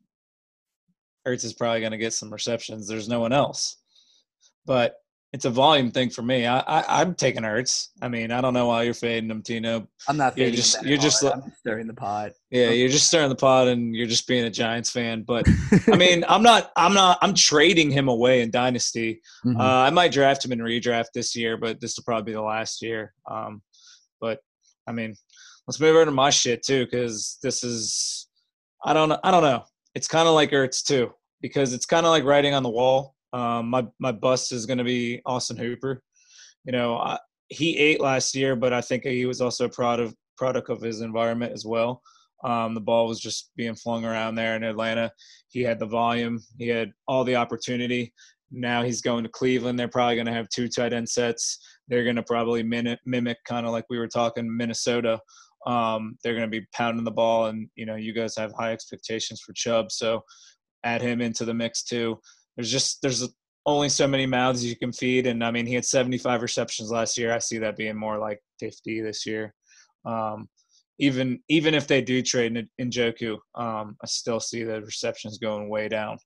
Ertz 1.26 1.44
is 1.44 1.54
probably 1.54 1.80
going 1.80 1.92
to 1.92 1.98
get 1.98 2.12
some 2.12 2.32
receptions. 2.32 2.86
There's 2.86 3.08
no 3.08 3.20
one 3.20 3.32
else, 3.32 3.78
but 4.66 4.96
it's 5.36 5.44
a 5.44 5.50
volume 5.50 5.90
thing 5.90 6.08
for 6.08 6.22
me. 6.22 6.46
I, 6.46 6.60
I 6.60 7.00
I'm 7.02 7.14
taking 7.14 7.42
Ertz. 7.42 7.88
I 8.00 8.08
mean, 8.08 8.32
I 8.32 8.40
don't 8.40 8.54
know 8.54 8.68
why 8.68 8.84
you're 8.84 8.94
fading 8.94 9.30
him, 9.30 9.42
Tino. 9.42 9.86
I'm 10.08 10.16
not 10.16 10.38
You're 10.38 10.50
just- 10.50 10.82
you're 10.82 10.96
just 10.96 11.22
like- 11.22 11.34
I'm 11.34 11.52
stirring 11.58 11.86
the 11.86 11.92
pot. 11.92 12.32
Yeah, 12.50 12.70
you're 12.70 12.88
just 12.88 13.08
stirring 13.08 13.28
the 13.28 13.34
pot 13.36 13.68
and 13.68 13.94
you're 13.94 14.06
just 14.06 14.26
being 14.26 14.46
a 14.46 14.50
Giants 14.50 14.90
fan. 14.90 15.24
But 15.24 15.46
I 15.92 15.96
mean, 15.96 16.24
I'm 16.26 16.42
not. 16.42 16.72
I'm 16.74 16.94
not. 16.94 17.18
I'm 17.20 17.34
trading 17.34 17.90
him 17.90 18.08
away 18.08 18.40
in 18.40 18.50
Dynasty. 18.50 19.20
Mhm. 19.44 19.60
Uh, 19.60 19.62
I 19.86 19.90
might 19.90 20.10
draft 20.10 20.42
him 20.42 20.52
in 20.52 20.60
redraft 20.60 21.08
this 21.12 21.36
year, 21.36 21.58
but 21.58 21.82
this 21.82 21.98
will 21.98 22.04
probably 22.04 22.32
be 22.32 22.34
the 22.34 22.40
last 22.40 22.80
year. 22.80 23.12
Um, 23.30 23.60
but 24.22 24.40
I 24.88 24.92
mean, 24.92 25.14
let's 25.68 25.78
move 25.78 25.96
over 25.96 26.06
to 26.06 26.10
my 26.10 26.30
shit 26.30 26.62
too, 26.64 26.86
because 26.86 27.36
this 27.42 27.62
is 27.62 28.26
I 28.82 28.94
don't 28.94 29.10
know. 29.10 29.18
I 29.22 29.30
don't 29.30 29.42
know. 29.42 29.64
It's 29.94 30.08
kind 30.08 30.28
of 30.28 30.34
like 30.34 30.52
Ertz 30.52 30.82
too, 30.82 31.12
because 31.42 31.74
it's 31.74 31.84
kind 31.84 32.06
of 32.06 32.10
like 32.10 32.24
writing 32.24 32.54
on 32.54 32.62
the 32.62 32.70
wall. 32.70 33.15
Um, 33.36 33.68
my 33.68 33.86
my 33.98 34.12
bust 34.12 34.50
is 34.52 34.64
going 34.64 34.78
to 34.78 34.84
be 34.84 35.20
Austin 35.26 35.58
Hooper. 35.58 36.02
You 36.64 36.72
know, 36.72 36.96
I, 36.96 37.18
he 37.48 37.76
ate 37.76 38.00
last 38.00 38.34
year, 38.34 38.56
but 38.56 38.72
I 38.72 38.80
think 38.80 39.04
he 39.04 39.26
was 39.26 39.42
also 39.42 39.66
a 39.66 39.68
product 39.68 40.14
product 40.38 40.70
of 40.70 40.80
his 40.80 41.02
environment 41.02 41.52
as 41.52 41.66
well. 41.66 42.00
Um, 42.44 42.74
the 42.74 42.80
ball 42.80 43.08
was 43.08 43.20
just 43.20 43.50
being 43.56 43.74
flung 43.74 44.04
around 44.04 44.36
there 44.36 44.56
in 44.56 44.62
Atlanta. 44.62 45.10
He 45.48 45.60
had 45.62 45.78
the 45.78 45.86
volume. 45.86 46.40
He 46.58 46.68
had 46.68 46.92
all 47.06 47.24
the 47.24 47.36
opportunity. 47.36 48.12
Now 48.50 48.82
he's 48.82 49.02
going 49.02 49.24
to 49.24 49.30
Cleveland. 49.30 49.78
They're 49.78 49.88
probably 49.88 50.14
going 50.14 50.26
to 50.26 50.32
have 50.32 50.48
two 50.48 50.68
tight 50.68 50.92
end 50.92 51.08
sets. 51.08 51.58
They're 51.88 52.04
going 52.04 52.16
to 52.16 52.22
probably 52.22 52.62
mimic, 52.62 53.00
mimic 53.04 53.38
kind 53.46 53.66
of 53.66 53.72
like 53.72 53.84
we 53.90 53.98
were 53.98 54.08
talking 54.08 54.54
Minnesota. 54.54 55.20
Um, 55.66 56.16
they're 56.22 56.34
going 56.34 56.50
to 56.50 56.60
be 56.60 56.66
pounding 56.72 57.04
the 57.04 57.10
ball, 57.10 57.46
and 57.46 57.68
you 57.74 57.84
know 57.86 57.96
you 57.96 58.14
guys 58.14 58.36
have 58.36 58.52
high 58.58 58.72
expectations 58.72 59.42
for 59.44 59.52
Chubb, 59.52 59.90
so 59.90 60.22
add 60.84 61.02
him 61.02 61.20
into 61.20 61.44
the 61.44 61.54
mix 61.54 61.82
too. 61.82 62.18
There's 62.56 62.70
just 62.70 63.02
there's 63.02 63.28
only 63.66 63.88
so 63.88 64.06
many 64.06 64.26
mouths 64.26 64.64
you 64.64 64.76
can 64.76 64.92
feed, 64.92 65.26
and 65.26 65.44
I 65.44 65.50
mean 65.50 65.66
he 65.66 65.74
had 65.74 65.84
75 65.84 66.42
receptions 66.42 66.90
last 66.90 67.18
year. 67.18 67.32
I 67.32 67.38
see 67.38 67.58
that 67.58 67.76
being 67.76 67.96
more 67.96 68.18
like 68.18 68.40
50 68.60 69.02
this 69.02 69.26
year. 69.26 69.54
Um, 70.04 70.48
even 70.98 71.40
even 71.48 71.74
if 71.74 71.86
they 71.86 72.00
do 72.00 72.22
trade 72.22 72.56
in, 72.56 72.68
in 72.78 72.90
Njoku, 72.90 73.36
um, 73.54 73.96
I 74.02 74.06
still 74.06 74.40
see 74.40 74.62
the 74.62 74.80
receptions 74.80 75.38
going 75.38 75.68
way 75.68 75.88
down. 75.88 76.18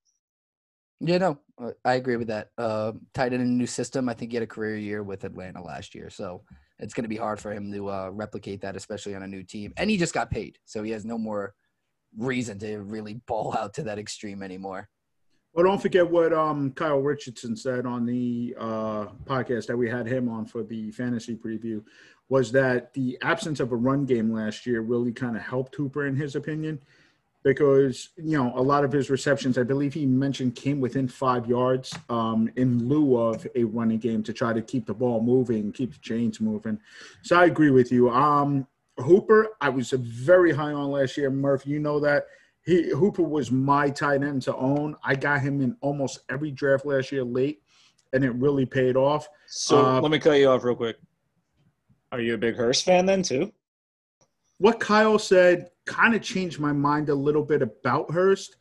Yeah, 1.01 1.17
no, 1.17 1.39
I 1.85 1.95
agree 1.95 2.17
with 2.17 2.29
that. 2.29 2.49
Uh, 2.59 2.93
tight 3.15 3.33
end 3.33 3.43
in 3.43 3.49
a 3.49 3.53
new 3.53 3.67
system. 3.67 4.09
I 4.09 4.15
think 4.15 4.33
he 4.33 4.37
had 4.37 4.43
a 4.43 4.47
career 4.47 4.77
year 4.77 5.03
with 5.03 5.25
Atlanta 5.25 5.63
last 5.63 5.95
year, 5.95 6.11
so 6.11 6.43
it's 6.79 6.93
going 6.93 7.05
to 7.05 7.09
be 7.09 7.17
hard 7.17 7.41
for 7.41 7.53
him 7.53 7.73
to 7.73 7.91
uh, 7.91 8.11
replicate 8.13 8.61
that, 8.61 8.77
especially 8.77 9.15
on 9.15 9.23
a 9.23 9.27
new 9.27 9.43
team. 9.43 9.73
And 9.79 9.89
he 9.89 9.97
just 9.97 10.13
got 10.13 10.31
paid, 10.31 10.59
so 10.67 10.83
he 10.83 10.91
has 10.91 11.07
no 11.07 11.17
more 11.17 11.55
reason 12.19 12.59
to 12.59 12.79
really 12.79 13.15
ball 13.27 13.57
out 13.59 13.73
to 13.75 13.83
that 13.85 13.99
extreme 13.99 14.43
anymore. 14.43 14.89
Well, 15.53 15.65
don't 15.65 15.83
forget 15.83 16.09
what 16.09 16.33
um, 16.33 16.71
Kyle 16.73 17.01
Richardson 17.01 17.57
said 17.57 17.85
on 17.85 18.07
the 18.07 18.55
uh, 18.59 19.07
podcast 19.25 19.67
that 19.67 19.77
we 19.77 19.89
had 19.89 20.07
him 20.07 20.29
on 20.29 20.47
for 20.47 20.63
the 20.63 20.93
fantasy 20.93 21.35
preview 21.35 21.83
was 22.29 22.53
that 22.53 22.95
the 22.95 23.19
absence 23.23 23.59
of 23.59 23.73
a 23.73 23.77
run 23.77 24.07
game 24.07 24.33
last 24.33 24.65
year 24.65 24.81
really 24.81 25.13
kind 25.13 25.37
of 25.37 25.43
helped 25.43 25.75
Hooper, 25.75 26.07
in 26.07 26.15
his 26.15 26.37
opinion, 26.37 26.81
because 27.43 28.11
you 28.17 28.39
know 28.39 28.53
a 28.55 28.63
lot 28.63 28.85
of 28.85 28.93
his 28.93 29.11
receptions, 29.11 29.59
I 29.59 29.65
believe 29.65 29.93
he 29.93 30.07
mentioned, 30.07 30.55
came 30.55 30.81
within 30.81 31.09
five 31.09 31.49
yards 31.49 31.93
um, 32.09 32.49
in 32.55 32.89
lieu 32.89 33.17
of 33.17 33.45
a 33.57 33.65
running 33.65 33.99
game 33.99 34.23
to 34.23 34.33
try 34.33 34.53
to 34.53 34.63
keep 34.63 34.87
the 34.87 34.95
ball 34.95 35.21
moving, 35.21 35.73
keep 35.73 35.93
the 35.93 36.01
chains 36.01 36.41
moving. 36.41 36.79
So 37.23 37.37
I 37.37 37.47
agree 37.47 37.71
with 37.71 37.91
you. 37.91 38.09
Um, 38.11 38.69
Hooper, 38.99 39.49
I 39.61 39.69
was 39.69 39.91
very 39.91 40.53
high 40.53 40.73
on 40.73 40.93
last 40.93 41.17
year. 41.17 41.31
Murph, 41.31 41.67
you 41.67 41.81
know 41.81 41.99
that. 41.99 42.27
He 42.71 42.89
Hooper 42.91 43.25
was 43.25 43.51
my 43.51 43.91
tight 43.91 44.23
end 44.23 44.43
to 44.43 44.55
own. 44.55 44.95
I 45.03 45.17
got 45.17 45.41
him 45.41 45.61
in 45.61 45.77
almost 45.81 46.21
every 46.31 46.53
draft 46.53 46.87
last 46.87 47.11
year 47.11 47.25
late, 47.25 47.63
and 48.13 48.25
it 48.25 48.31
really 48.37 48.65
paid 48.65 48.97
off. 48.97 49.27
So 49.49 49.85
Uh, 49.85 50.01
let 50.01 50.13
me 50.13 50.21
cut 50.21 50.39
you 50.39 50.49
off 50.49 50.63
real 50.63 50.77
quick. 50.77 50.97
Are 52.13 52.21
you 52.21 52.35
a 52.35 52.39
big 52.39 52.55
Hurst 52.55 52.85
fan 52.85 53.07
then 53.07 53.25
too? 53.25 53.53
What 54.59 54.79
Kyle 54.79 55.19
said 55.19 55.71
kind 55.85 56.15
of 56.15 56.23
changed 56.23 56.61
my 56.61 56.71
mind 56.73 57.09
a 57.09 57.15
little 57.15 57.43
bit 57.43 57.61
about 57.61 58.09
Hurst. 58.13 58.55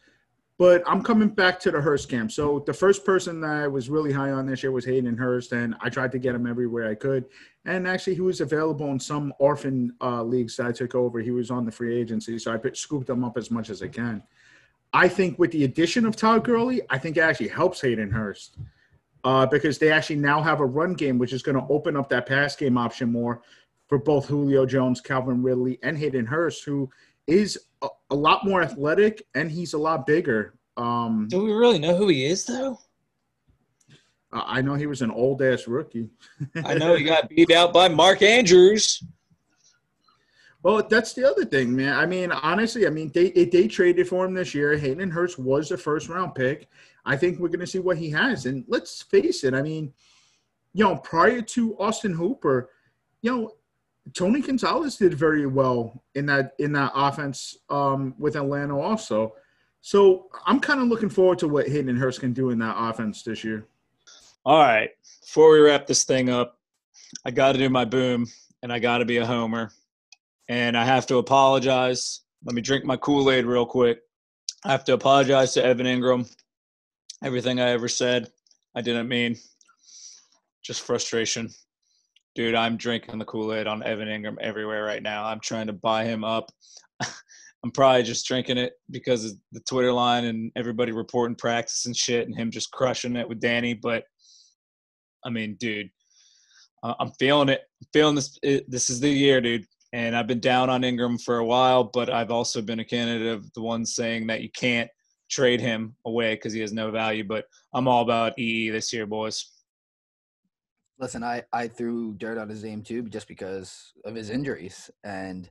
But 0.60 0.84
I'm 0.86 1.02
coming 1.02 1.30
back 1.30 1.58
to 1.62 1.72
the 1.72 1.80
Hurst 1.80 2.10
camp. 2.10 2.34
So 2.34 2.60
the 2.68 2.74
first 2.74 3.06
person 3.06 3.40
that 3.42 3.50
I 3.50 3.68
was 3.68 3.90
really 3.90 4.12
high 4.12 4.32
on 4.32 4.46
this 4.46 4.62
year 4.62 4.74
was 4.74 4.84
Hayden 4.84 5.18
Hurst, 5.18 5.54
and 5.54 5.74
I 5.80 5.90
tried 5.90 6.12
to 6.12 6.20
get 6.20 6.36
him 6.36 6.46
everywhere 6.46 6.90
I 6.90 6.96
could. 6.96 7.26
And 7.66 7.88
actually, 7.88 8.16
he 8.16 8.22
was 8.22 8.42
available 8.42 8.92
in 8.92 9.00
some 9.00 9.34
orphan 9.40 9.94
uh, 10.02 10.22
leagues 10.22 10.58
that 10.58 10.68
I 10.68 10.72
took 10.74 10.96
over. 10.96 11.22
He 11.22 11.32
was 11.32 11.50
on 11.50 11.66
the 11.66 11.72
free 11.72 11.98
agency, 11.98 12.38
so 12.38 12.54
I 12.54 12.72
scooped 12.74 13.10
him 13.10 13.24
up 13.24 13.38
as 13.38 13.50
much 13.50 13.70
as 13.70 13.82
I 13.82 13.88
can. 13.88 14.22
I 14.92 15.08
think 15.08 15.40
with 15.40 15.52
the 15.52 15.64
addition 15.64 16.06
of 16.06 16.18
Todd 16.18 16.44
Gurley, 16.44 16.82
I 16.90 16.98
think 16.98 17.16
it 17.16 17.22
actually 17.22 17.48
helps 17.48 17.80
Hayden 17.80 18.12
Hurst 18.12 18.58
uh, 19.24 19.46
because 19.46 19.78
they 19.78 19.92
actually 19.92 20.18
now 20.18 20.42
have 20.42 20.60
a 20.60 20.66
run 20.66 20.94
game, 20.94 21.18
which 21.18 21.32
is 21.32 21.42
going 21.42 21.58
to 21.58 21.74
open 21.74 21.96
up 21.96 22.10
that 22.10 22.26
pass 22.26 22.58
game 22.58 22.78
option 22.78 23.10
more 23.10 23.42
for 23.88 23.98
both 23.98 24.28
Julio 24.28 24.66
Jones, 24.66 25.00
Calvin 25.00 25.42
Ridley, 25.42 25.80
and 25.84 25.98
Hayden 25.98 26.26
Hurst, 26.26 26.66
who 26.66 26.90
is 27.30 27.58
a, 27.82 27.88
a 28.10 28.16
lot 28.16 28.46
more 28.46 28.62
athletic 28.62 29.26
and 29.36 29.52
he's 29.52 29.74
a 29.74 29.78
lot 29.78 30.06
bigger. 30.06 30.56
Um, 30.78 31.28
Do 31.30 31.44
we 31.44 31.54
really 31.54 31.80
know 31.80 31.96
who 31.96 32.08
he 32.08 32.26
is, 32.26 32.46
though? 32.46 32.80
I 34.32 34.62
know 34.62 34.76
he 34.76 34.86
was 34.86 35.02
an 35.02 35.12
old 35.12 35.42
ass 35.42 35.68
rookie. 35.68 36.10
I 36.64 36.76
know 36.76 36.96
he 36.96 37.04
got 37.04 37.30
beat 37.30 37.52
out 37.52 37.74
by 37.74 37.88
Mark 37.88 38.22
Andrews. 38.22 39.04
Well, 40.62 40.84
that's 40.88 41.14
the 41.14 41.28
other 41.28 41.46
thing, 41.46 41.76
man. 41.76 41.98
I 41.98 42.06
mean, 42.06 42.32
honestly, 42.32 42.86
I 42.86 42.90
mean, 42.90 43.12
they 43.14 43.32
they 43.32 43.68
traded 43.68 44.08
for 44.08 44.26
him 44.26 44.34
this 44.34 44.54
year. 44.54 44.78
Hayden 44.78 45.10
Hurst 45.10 45.40
was 45.40 45.72
a 45.72 45.78
first 45.78 46.10
round 46.10 46.36
pick. 46.36 46.68
I 47.06 47.16
think 47.16 47.40
we're 47.40 47.48
going 47.48 47.62
to 47.62 47.68
see 47.68 47.80
what 47.80 47.98
he 47.98 48.10
has. 48.12 48.46
And 48.46 48.66
let's 48.68 49.02
face 49.02 49.44
it, 49.44 49.54
I 49.54 49.62
mean, 49.62 49.94
you 50.74 50.84
know, 50.84 50.98
prior 50.98 51.42
to 51.42 51.80
Austin 51.80 52.14
Hooper, 52.14 52.70
you 53.22 53.32
know, 53.32 53.52
Tony 54.14 54.42
Gonzalez 54.42 54.98
did 54.98 55.14
very 55.14 55.46
well 55.46 56.04
in 56.16 56.26
that 56.28 56.54
in 56.60 56.72
that 56.74 56.92
offense 56.96 57.58
um, 57.70 58.16
with 58.18 58.36
Atlanta 58.36 58.80
also. 58.80 59.34
So 59.82 60.28
I'm 60.46 60.60
kind 60.60 60.82
of 60.82 60.88
looking 60.88 61.10
forward 61.10 61.40
to 61.40 61.48
what 61.48 61.68
Hayden 61.68 61.96
Hurst 61.96 62.20
can 62.20 62.34
do 62.34 62.50
in 62.50 62.60
that 62.60 62.76
offense 62.78 63.24
this 63.24 63.44
year. 63.44 63.68
All 64.46 64.60
right. 64.60 64.90
Before 65.22 65.52
we 65.52 65.60
wrap 65.60 65.88
this 65.88 66.04
thing 66.04 66.30
up, 66.30 66.58
I 67.26 67.32
got 67.32 67.54
to 67.54 67.60
do 67.60 67.70
my 67.70 67.86
boom 67.86 68.28
and 68.62 68.74
I 68.74 68.80
got 68.80 68.98
to 69.00 69.06
be 69.06 69.18
a 69.18 69.26
homer. 69.26 69.72
And 70.48 70.78
I 70.78 70.84
have 70.84 71.06
to 71.08 71.18
apologize. 71.18 72.22
Let 72.44 72.56
me 72.56 72.62
drink 72.62 72.84
my 72.84 72.98
Kool 72.98 73.30
Aid 73.32 73.46
real 73.46 73.66
quick. 73.66 74.02
I 74.66 74.72
have 74.72 74.84
to 74.86 74.94
apologize 74.94 75.54
to 75.54 75.64
Evan 75.64 75.86
Engram. 75.86 76.30
Everything 77.24 77.60
I 77.60 77.70
ever 77.70 77.88
said, 77.88 78.32
I 78.76 78.82
didn't 78.82 79.08
mean. 79.08 79.38
Just 80.62 80.82
frustration. 80.82 81.50
Dude, 82.40 82.56
I'm 82.56 82.78
drinking 82.78 83.20
the 83.20 83.26
Kool 83.26 83.54
Aid 83.54 83.68
on 83.68 83.84
Evan 83.84 84.08
Engram 84.08 84.38
everywhere 84.40 84.86
right 84.86 85.04
now. 85.04 85.26
I'm 85.26 85.42
trying 85.42 85.68
to 85.68 85.74
buy 85.74 86.06
him 86.06 86.24
up. 86.24 86.50
I'm 87.02 87.72
probably 87.74 88.04
just 88.04 88.26
drinking 88.26 88.58
it 88.58 88.76
because 88.90 89.26
of 89.26 89.32
the 89.52 89.60
Twitter 89.60 89.92
line 89.92 90.24
and 90.24 90.50
everybody 90.56 90.94
reporting 90.94 91.36
practice 91.36 91.86
and 91.86 91.94
shit 91.94 92.30
and 92.30 92.34
him 92.38 92.50
just 92.50 92.72
crushing 92.72 93.18
it 93.18 93.28
with 93.28 93.42
Danny. 93.42 93.74
But 93.74 94.06
I 95.26 95.30
mean, 95.32 95.58
dude, 95.60 95.90
I'm 96.82 97.12
feeling 97.20 97.50
it. 97.50 97.60
I'm 97.82 97.88
feeling 97.92 98.16
this. 98.16 98.40
This 98.42 98.90
is 98.90 99.02
the 99.02 99.10
year, 99.10 99.42
dude. 99.42 99.66
And 99.92 100.16
I've 100.16 100.28
been 100.28 100.40
down 100.40 100.70
on 100.70 100.84
Engram 100.84 101.22
for 101.22 101.40
a 101.40 101.46
while, 101.46 101.84
but 101.84 102.10
I've 102.10 102.32
also 102.32 102.62
been 102.62 102.80
a 102.80 102.86
candidate 102.86 103.34
of 103.34 103.52
the 103.52 103.62
ones 103.62 103.96
saying 103.96 104.28
that 104.28 104.40
you 104.40 104.50
can't 104.50 104.90
trade 105.30 105.60
him 105.60 105.94
away 106.06 106.36
because 106.36 106.54
he 106.54 106.62
has 106.62 106.72
no 106.72 106.90
value. 106.90 107.26
But 107.26 107.48
I'm 107.74 107.90
all 107.90 108.02
about 108.02 108.40
EE 108.40 108.70
this 108.70 108.94
year, 108.94 109.06
boys. 109.06 109.59
Listen, 111.00 111.24
I, 111.24 111.44
I 111.54 111.70
threw 111.70 112.14
dirt 112.14 112.38
on 112.38 112.50
his 112.50 112.64
name 112.64 112.84
too 112.84 113.04
just 113.04 113.28
because 113.28 113.94
of 114.04 114.16
his 114.16 114.30
injuries. 114.30 114.92
And 115.04 115.50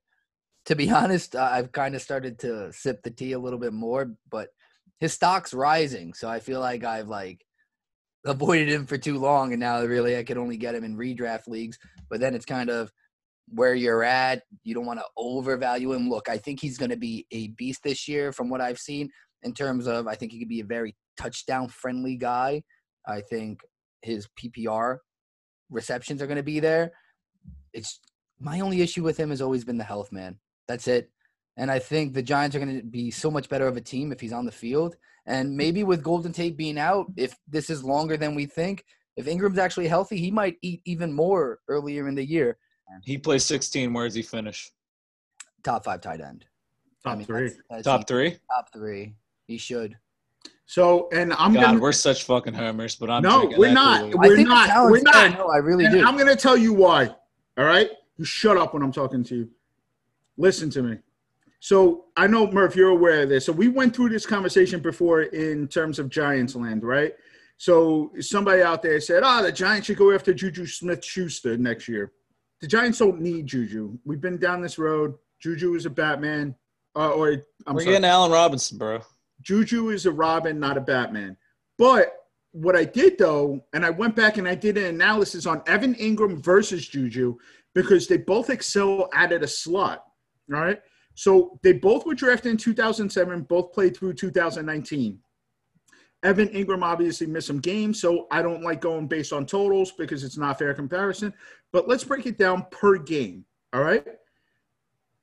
to 0.67 0.77
be 0.77 0.91
honest, 0.93 1.35
I've 1.35 1.73
kind 1.73 1.95
of 1.95 2.03
started 2.03 2.39
to 2.41 2.73
sip 2.73 3.03
the 3.03 3.11
tea 3.11 3.33
a 3.33 3.39
little 3.39 3.59
bit 3.59 3.73
more, 3.73 4.13
but 4.31 4.49
his 5.01 5.15
stock's 5.15 5.55
rising. 5.55 6.13
So 6.13 6.29
I 6.29 6.41
feel 6.41 6.61
like 6.61 6.85
I've 6.85 7.09
like 7.09 7.45
avoided 8.27 8.69
him 8.69 8.87
for 8.87 8.99
too 8.99 9.19
long. 9.19 9.53
And 9.53 9.61
now 9.61 9.83
really 9.83 10.19
I 10.19 10.23
can 10.25 10.37
only 10.39 10.59
get 10.59 10.75
him 10.75 10.85
in 10.85 10.97
redraft 10.97 11.49
leagues. 11.49 11.79
But 12.11 12.21
then 12.21 12.35
it's 12.35 12.45
kind 12.45 12.69
of 12.69 12.93
where 13.49 13.75
you're 13.75 14.05
at. 14.05 14.43
You 14.65 14.75
don't 14.75 14.87
want 14.87 15.01
to 15.01 15.07
overvalue 15.17 15.95
him. 15.95 16.11
Look, 16.11 16.29
I 16.29 16.37
think 16.37 16.61
he's 16.61 16.77
going 16.77 16.91
to 16.91 16.97
be 16.97 17.27
a 17.31 17.49
beast 17.49 17.83
this 17.83 18.07
year 18.07 18.33
from 18.33 18.51
what 18.51 18.61
I've 18.61 18.79
seen 18.79 19.09
in 19.43 19.55
terms 19.55 19.87
of 19.87 20.07
I 20.07 20.15
think 20.15 20.33
he 20.33 20.39
could 20.39 20.49
be 20.49 20.61
a 20.61 20.65
very 20.65 20.95
touchdown 21.19 21.69
friendly 21.69 22.17
guy. 22.17 22.63
I 23.07 23.23
think 23.23 23.61
his 24.03 24.29
PPR 24.39 24.99
receptions 25.71 26.23
are 26.23 26.27
going 26.27 26.37
to 26.37 26.43
be 26.43 26.61
there. 26.61 26.93
It's 27.73 28.01
my 28.41 28.61
only 28.61 28.81
issue 28.83 29.03
with 29.03 29.17
him 29.19 29.31
has 29.31 29.43
always 29.43 29.65
been 29.65 29.79
the 29.79 29.85
health, 29.85 30.13
man. 30.13 30.39
That's 30.67 30.89
it. 30.89 31.11
And 31.57 31.71
I 31.71 31.79
think 31.81 32.15
the 32.15 32.23
Giants 32.23 32.55
are 32.55 32.61
going 32.61 32.79
to 32.81 32.87
be 32.87 33.11
so 33.11 33.31
much 33.31 33.49
better 33.49 33.67
of 33.67 33.77
a 33.77 33.81
team 33.81 34.13
if 34.13 34.21
he's 34.21 34.33
on 34.33 34.47
the 34.47 34.53
field. 34.53 34.97
And 35.27 35.57
maybe 35.57 35.83
with 35.85 36.03
Golden 36.03 36.33
Tate 36.33 36.57
being 36.57 36.79
out, 36.79 37.07
if 37.17 37.37
this 37.49 37.69
is 37.69 37.83
longer 37.85 38.17
than 38.17 38.35
we 38.35 38.47
think, 38.47 38.85
if 39.17 39.27
Engram's 39.27 39.59
actually 39.59 39.89
healthy, 39.89 40.19
he 40.19 40.31
might 40.31 40.57
eat 40.63 40.81
even 40.85 41.13
more 41.13 41.59
earlier 41.69 42.07
in 42.09 42.15
the 42.15 42.25
year. 42.25 42.57
He 43.05 43.19
plays 43.19 43.45
16. 43.45 43.93
Where 43.93 44.07
does 44.07 44.15
he 44.15 44.23
finish? 44.23 44.71
Top 45.65 45.85
five 45.85 46.01
tight 46.01 46.21
end. 46.21 46.47
Top 47.05 47.13
I 47.15 47.17
mean, 47.17 47.27
three. 47.27 47.41
that's- 47.49 47.63
that's 47.69 47.83
Top 47.85 48.01
easy. 48.01 48.07
three. 48.07 48.39
Top 48.51 48.73
three. 48.73 49.15
He 49.47 49.59
should. 49.59 49.99
So, 50.69 51.09
and 51.13 51.33
I'm 51.33 51.55
God, 51.55 51.63
gonna 51.63 51.81
we're 51.81 51.93
such 51.93 52.25
fucking 52.25 52.53
homers, 52.53 52.95
but 52.95 53.09
I'm 53.09 53.23
No, 53.23 53.51
we're 53.57 53.73
not. 53.73 54.13
Kool-Aid. 54.13 54.17
I 54.17 54.29
We're 54.29 54.45
not. 54.45 54.91
We're 54.91 55.01
not. 55.01 55.33
No, 55.33 55.47
I 55.47 55.57
really 55.57 55.87
and 55.87 55.95
do. 55.95 56.07
I'm 56.07 56.19
gonna 56.19 56.37
tell 56.37 56.59
you 56.59 56.75
why. 56.75 57.07
All 57.57 57.65
right, 57.65 57.91
you 58.19 58.27
shut 58.27 58.59
up 58.59 58.75
when 58.75 58.83
I'm 58.83 58.93
talking 58.93 59.25
to 59.25 59.35
you. 59.35 59.51
Listen 60.37 60.69
to 60.71 60.83
me. 60.83 60.99
So 61.61 62.05
I 62.19 62.27
know 62.27 62.51
Murph, 62.51 62.77
you're 62.77 62.91
aware 62.91 63.23
of 63.23 63.31
this. 63.31 63.47
So 63.47 63.53
we 63.53 63.69
went 63.69 63.97
through 63.97 64.11
this 64.11 64.27
conversation 64.27 64.81
before 64.81 65.23
in 65.23 65.69
terms 65.69 65.99
of 65.99 66.11
Giants 66.11 66.55
land, 66.55 66.85
right? 66.85 67.15
So 67.57 68.13
somebody 68.21 68.61
out 68.61 68.83
there 68.83 69.01
said, 69.01 69.23
"Oh, 69.25 69.43
the 69.43 69.51
Giants 69.51 69.87
should 69.87 69.97
go 69.97 70.13
after 70.13 70.35
Juju 70.35 70.67
Smith-Schuster 70.67 71.57
next 71.57 71.89
year." 71.89 72.13
The 72.61 72.67
Giants 72.67 72.99
don't 72.99 73.23
need 73.23 73.47
Juju. 73.47 73.99
We've 74.05 74.21
been 74.21 74.37
down 74.37 74.61
this 74.61 74.79
road. 74.79 75.15
Juju 75.41 75.77
is 75.77 75.87
a 75.87 75.91
Batman, 75.91 76.55
uh, 76.95 77.13
or 77.13 77.47
I'm 77.67 77.75
We're 77.75 77.81
sorry, 77.81 77.95
getting 77.95 78.05
Allen 78.05 78.31
Robinson, 78.31 78.77
bro. 78.77 79.01
Juju 79.43 79.91
is 79.91 80.07
a 80.07 80.13
Robin, 80.13 80.59
not 80.59 80.77
a 80.77 80.81
Batman. 80.81 81.37
But 81.77 82.15
what 82.53 82.77
I 82.77 82.85
did 82.85 83.19
though, 83.19 83.65
and 83.73 83.85
I 83.85 83.91
went 83.91 84.17
back 84.17 84.37
and 84.37 84.49
I 84.49 84.55
did 84.55 84.77
an 84.77 84.87
analysis 84.87 85.47
on 85.47 85.63
Evan 85.67 85.95
Engram 85.97 86.43
versus 86.43 86.89
Juju 86.89 87.37
because 87.75 88.07
they 88.09 88.17
both 88.17 88.51
excel 88.51 89.09
at 89.15 89.33
a 89.33 89.47
slot. 89.47 90.05
All 90.53 90.61
right. 90.61 90.81
So 91.15 91.59
they 91.63 91.73
both 91.73 92.07
were 92.07 92.15
drafted 92.15 92.53
in 92.53 92.57
2007, 92.57 93.43
both 93.43 93.73
played 93.73 93.97
through 93.97 94.15
2019. 94.15 95.19
Evan 96.25 96.49
Engram 96.49 96.83
obviously 96.83 97.27
missed 97.27 97.47
some 97.47 97.61
games, 97.61 98.01
so 98.01 98.27
I 98.31 98.43
don't 98.43 98.63
like 98.63 98.81
going 98.81 99.07
based 99.07 99.33
on 99.33 99.47
totals 99.47 99.93
because 99.93 100.25
it's 100.25 100.37
not 100.37 100.59
fair 100.59 100.75
comparison. 100.75 101.33
But 101.73 101.87
let's 101.87 102.05
break 102.05 102.27
it 102.27 102.39
down 102.39 102.67
per 102.71 102.99
game. 102.99 103.45
All 103.73 103.83
right. 103.83 104.05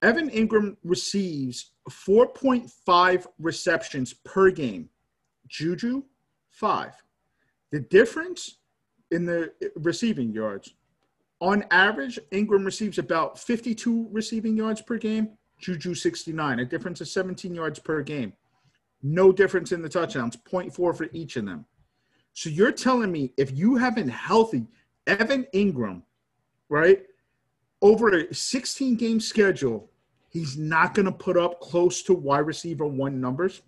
Evan 0.06 0.30
Engram 0.30 0.78
receives 0.84 1.72
4.5 1.90 3.26
receptions 3.40 4.14
per 4.14 4.52
game. 4.52 4.88
Juju, 5.48 6.04
five. 6.52 6.94
The 7.72 7.80
difference 7.80 8.60
in 9.10 9.26
the 9.26 9.52
receiving 9.76 10.32
yards 10.32 10.76
on 11.42 11.66
average, 11.72 12.20
Engram 12.32 12.64
receives 12.64 13.00
about 13.00 13.40
52 13.40 14.08
receiving 14.12 14.56
yards 14.56 14.80
per 14.80 14.98
game, 14.98 15.30
Juju 15.58 15.96
69, 15.96 16.60
a 16.60 16.66
difference 16.66 17.02
of 17.02 17.08
17 17.08 17.56
yards 17.56 17.80
per 17.80 18.04
game. 18.04 18.34
No 19.02 19.32
difference 19.32 19.72
in 19.72 19.82
the 19.82 19.90
touchdowns, 19.90 20.38
0.4 20.38 20.72
for 20.72 21.08
each 21.14 21.36
of 21.36 21.46
them. 21.46 21.66
So 22.34 22.50
you're 22.50 22.72
telling 22.72 23.12
me 23.12 23.34
if 23.38 23.58
you 23.58 23.76
have 23.76 23.98
a 23.98 24.08
healthy 24.10 24.68
Evan 25.08 25.48
Engram, 25.54 26.04
right, 26.70 27.04
over 27.82 28.10
a 28.10 28.34
16 28.34 28.96
game 28.96 29.20
schedule, 29.20 29.90
he's 30.36 30.58
not 30.58 30.94
going 30.94 31.06
to 31.06 31.14
put 31.14 31.38
up 31.38 31.62
close 31.62 32.04
to 32.04 32.14
wide 32.14 32.40
receiver 32.40 32.86
one 32.86 33.22
numbers? 33.22 33.62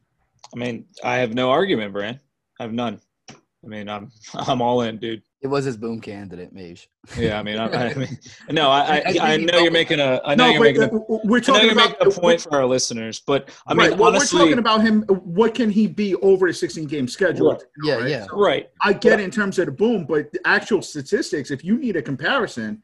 I 0.53 0.60
mean, 0.60 0.85
I 1.02 1.15
have 1.15 1.34
no 1.34 1.49
argument, 1.49 1.94
Brand. 1.94 2.19
I 2.60 2.64
have 2.64 2.73
none. 2.73 2.99
I 3.30 3.68
mean, 3.68 3.89
I'm 3.89 4.11
I'm 4.34 4.61
all 4.61 4.81
in, 4.81 4.98
dude. 4.98 5.23
It 5.41 5.48
was 5.48 5.65
his 5.65 5.77
boom 5.77 6.02
candidate, 6.02 6.52
Mage. 6.52 6.89
Yeah, 7.18 7.39
I 7.39 7.44
mean, 7.44 7.57
I, 7.57 7.91
I 7.91 7.94
mean, 7.94 8.19
no, 8.49 8.69
I, 8.69 8.80
I 8.80 8.81
I, 9.06 9.11
think 9.11 9.22
I 9.22 9.38
he 9.38 9.45
know 9.45 9.60
you're 9.60 9.72
making 9.72 9.99
a, 9.99 10.19
I 10.26 10.35
know 10.35 10.48
No, 10.48 10.52
you're 10.52 10.61
making 10.61 10.84
a, 10.84 10.88
uh, 10.88 11.19
we're 11.23 11.39
talking 11.39 11.64
you're 11.64 11.73
about 11.73 11.91
making 11.91 12.07
a 12.07 12.11
point 12.11 12.41
for 12.41 12.56
our 12.56 12.65
listeners, 12.65 13.22
but 13.22 13.49
I 13.65 13.73
mean, 13.73 13.91
right. 13.91 13.98
Well, 13.98 14.10
honestly, 14.10 14.39
we're 14.39 14.45
talking 14.45 14.60
about 14.60 14.81
him. 14.81 15.03
What 15.03 15.56
can 15.56 15.69
he 15.69 15.88
be 15.88 16.15
over 16.15 16.48
a 16.48 16.53
16 16.53 16.85
game 16.85 17.07
schedule? 17.07 17.52
Right. 17.52 17.64
Yeah, 17.84 17.94
right? 17.95 18.10
yeah. 18.10 18.26
So 18.26 18.38
right? 18.38 18.69
I 18.81 18.94
get 18.94 19.19
it 19.19 19.23
in 19.23 19.31
terms 19.31 19.57
of 19.60 19.68
the 19.68 19.72
boom, 19.72 20.06
but 20.06 20.31
the 20.34 20.39
actual 20.45 20.81
statistics, 20.81 21.52
if 21.52 21.64
you 21.64 21.77
need 21.77 21.95
a 21.95 22.02
comparison, 22.02 22.84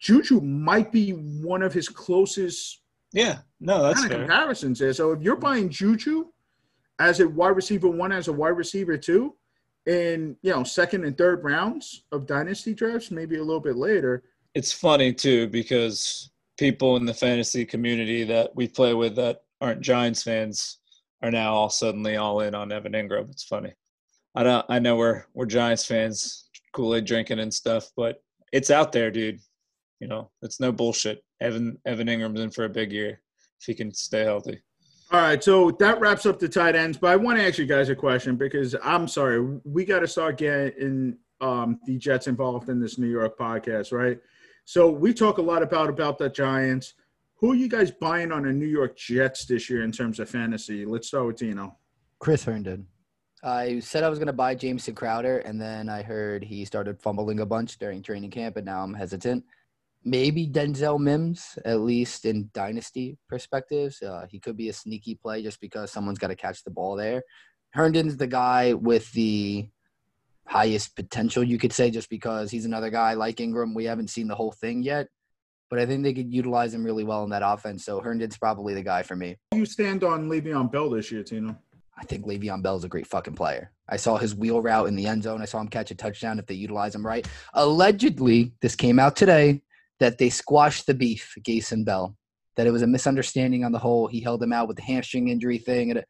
Juju 0.00 0.40
might 0.40 0.90
be 0.90 1.10
one 1.12 1.62
of 1.62 1.72
his 1.72 1.88
closest 1.88 2.80
Yeah, 3.12 3.38
no, 3.60 3.82
that's 3.82 4.00
kind 4.00 4.12
of 4.12 4.18
fair. 4.18 4.26
comparisons 4.26 4.78
there. 4.78 4.92
So 4.92 5.12
if 5.12 5.22
you're 5.22 5.36
buying 5.36 5.68
Juju 5.68 6.26
as 6.98 7.20
a 7.20 7.28
wide 7.28 7.56
receiver 7.56 7.88
one, 7.88 8.12
as 8.12 8.28
a 8.28 8.32
wide 8.32 8.50
receiver 8.50 8.96
two, 8.96 9.34
in 9.86 10.36
you 10.42 10.52
know 10.52 10.62
second 10.62 11.04
and 11.04 11.16
third 11.16 11.42
rounds 11.42 12.04
of 12.12 12.26
dynasty 12.26 12.74
drafts, 12.74 13.10
maybe 13.10 13.36
a 13.36 13.42
little 13.42 13.60
bit 13.60 13.76
later. 13.76 14.24
It's 14.54 14.72
funny 14.72 15.12
too 15.12 15.48
because 15.48 16.30
people 16.58 16.96
in 16.96 17.06
the 17.06 17.14
fantasy 17.14 17.64
community 17.64 18.24
that 18.24 18.54
we 18.54 18.68
play 18.68 18.94
with 18.94 19.16
that 19.16 19.42
aren't 19.60 19.80
Giants 19.80 20.22
fans 20.22 20.78
are 21.22 21.30
now 21.30 21.52
all 21.52 21.70
suddenly 21.70 22.16
all 22.16 22.40
in 22.40 22.54
on 22.54 22.72
Evan 22.72 22.92
Engram. 22.92 23.30
It's 23.30 23.44
funny. 23.44 23.72
I 24.34 24.42
don't. 24.42 24.66
I 24.68 24.78
know 24.78 24.96
we're 24.96 25.24
we're 25.34 25.46
Giants 25.46 25.84
fans, 25.84 26.48
Kool 26.72 26.94
Aid 26.94 27.04
drinking 27.04 27.40
and 27.40 27.52
stuff, 27.52 27.90
but 27.96 28.22
it's 28.52 28.70
out 28.70 28.92
there, 28.92 29.10
dude. 29.10 29.40
You 30.00 30.08
know, 30.08 30.30
it's 30.42 30.60
no 30.60 30.72
bullshit. 30.72 31.22
Evan 31.40 31.78
Evan 31.86 32.08
Engram's 32.08 32.40
in 32.40 32.50
for 32.50 32.64
a 32.64 32.68
big 32.68 32.90
year 32.90 33.20
if 33.60 33.66
he 33.66 33.74
can 33.74 33.92
stay 33.92 34.24
healthy. 34.24 34.62
All 35.12 35.20
right, 35.20 35.42
so 35.42 35.72
that 35.72 36.00
wraps 36.00 36.24
up 36.24 36.38
the 36.38 36.48
tight 36.48 36.76
ends. 36.76 36.96
But 36.96 37.10
I 37.10 37.16
want 37.16 37.38
to 37.38 37.44
ask 37.44 37.58
you 37.58 37.66
guys 37.66 37.88
a 37.88 37.96
question 37.96 38.36
because 38.36 38.76
I'm 38.82 39.08
sorry, 39.08 39.58
we 39.64 39.84
got 39.84 40.00
to 40.00 40.08
start 40.08 40.38
getting 40.38 41.18
um, 41.40 41.80
the 41.84 41.98
Jets 41.98 42.28
involved 42.28 42.68
in 42.68 42.80
this 42.80 42.96
New 42.96 43.08
York 43.08 43.36
podcast, 43.36 43.92
right? 43.92 44.18
So 44.64 44.88
we 44.88 45.12
talk 45.12 45.38
a 45.38 45.42
lot 45.42 45.62
about 45.62 45.88
about 45.88 46.16
the 46.18 46.28
Giants. 46.28 46.94
Who 47.36 47.52
are 47.52 47.56
you 47.56 47.68
guys 47.68 47.90
buying 47.90 48.30
on 48.30 48.44
the 48.44 48.52
New 48.52 48.66
York 48.66 48.96
Jets 48.96 49.46
this 49.46 49.68
year 49.68 49.82
in 49.82 49.90
terms 49.90 50.20
of 50.20 50.28
fantasy? 50.28 50.84
Let's 50.84 51.08
start 51.08 51.26
with 51.26 51.36
Tino. 51.36 51.76
Chris 52.20 52.44
Herndon. 52.44 52.86
I 53.42 53.80
said 53.80 54.04
I 54.04 54.10
was 54.10 54.18
going 54.18 54.26
to 54.26 54.32
buy 54.32 54.54
Jamison 54.54 54.94
Crowder, 54.94 55.38
and 55.38 55.60
then 55.60 55.88
I 55.88 56.02
heard 56.02 56.44
he 56.44 56.64
started 56.64 57.00
fumbling 57.00 57.40
a 57.40 57.46
bunch 57.46 57.78
during 57.78 58.02
training 58.02 58.30
camp, 58.30 58.56
and 58.58 58.66
now 58.66 58.82
I'm 58.82 58.94
hesitant 58.94 59.44
maybe 60.04 60.46
Denzel 60.46 60.98
Mims, 60.98 61.58
at 61.64 61.80
least 61.80 62.24
in 62.24 62.50
dynasty 62.54 63.18
perspectives. 63.28 64.02
Uh, 64.02 64.26
he 64.30 64.38
could 64.38 64.56
be 64.56 64.68
a 64.68 64.72
sneaky 64.72 65.14
play 65.14 65.42
just 65.42 65.60
because 65.60 65.90
someone's 65.90 66.18
got 66.18 66.28
to 66.28 66.36
catch 66.36 66.64
the 66.64 66.70
ball 66.70 66.96
there. 66.96 67.22
Herndon's 67.70 68.16
the 68.16 68.26
guy 68.26 68.72
with 68.72 69.10
the 69.12 69.68
highest 70.46 70.96
potential, 70.96 71.44
you 71.44 71.58
could 71.58 71.72
say, 71.72 71.90
just 71.90 72.10
because 72.10 72.50
he's 72.50 72.64
another 72.64 72.90
guy 72.90 73.14
like 73.14 73.36
Engram. 73.36 73.74
We 73.74 73.84
haven't 73.84 74.10
seen 74.10 74.26
the 74.26 74.34
whole 74.34 74.52
thing 74.52 74.82
yet, 74.82 75.06
but 75.68 75.78
I 75.78 75.86
think 75.86 76.02
they 76.02 76.14
could 76.14 76.32
utilize 76.32 76.74
him 76.74 76.82
really 76.82 77.04
well 77.04 77.22
in 77.22 77.30
that 77.30 77.42
offense. 77.44 77.84
So 77.84 78.00
Herndon's 78.00 78.38
probably 78.38 78.74
the 78.74 78.82
guy 78.82 79.02
for 79.02 79.16
me. 79.16 79.36
You 79.54 79.66
stand 79.66 80.02
on 80.02 80.28
Le'Veon 80.28 80.72
Bell 80.72 80.90
this 80.90 81.12
year, 81.12 81.22
Tino. 81.22 81.56
I 81.96 82.04
think 82.04 82.24
Le'Veon 82.24 82.62
Bell 82.62 82.76
is 82.76 82.84
a 82.84 82.88
great 82.88 83.06
fucking 83.06 83.34
player. 83.34 83.70
I 83.88 83.96
saw 83.96 84.16
his 84.16 84.34
wheel 84.34 84.62
route 84.62 84.88
in 84.88 84.96
the 84.96 85.06
end 85.06 85.22
zone. 85.22 85.42
I 85.42 85.44
saw 85.44 85.60
him 85.60 85.68
catch 85.68 85.90
a 85.90 85.94
touchdown 85.94 86.38
if 86.38 86.46
they 86.46 86.54
utilize 86.54 86.94
him 86.94 87.06
right. 87.06 87.28
Allegedly, 87.54 88.54
this 88.62 88.74
came 88.74 88.98
out 88.98 89.16
today 89.16 89.62
that 90.00 90.18
they 90.18 90.30
squashed 90.30 90.86
the 90.86 90.94
beef, 90.94 91.34
Gase 91.40 91.72
and 91.72 91.84
Bell. 91.84 92.16
That 92.56 92.66
it 92.66 92.72
was 92.72 92.82
a 92.82 92.86
misunderstanding 92.86 93.64
on 93.64 93.72
the 93.72 93.78
whole. 93.78 94.06
He 94.06 94.20
held 94.20 94.42
him 94.42 94.52
out 94.52 94.68
with 94.68 94.76
the 94.76 94.82
hamstring 94.82 95.28
injury 95.28 95.58
thing. 95.58 95.92
And 95.92 96.04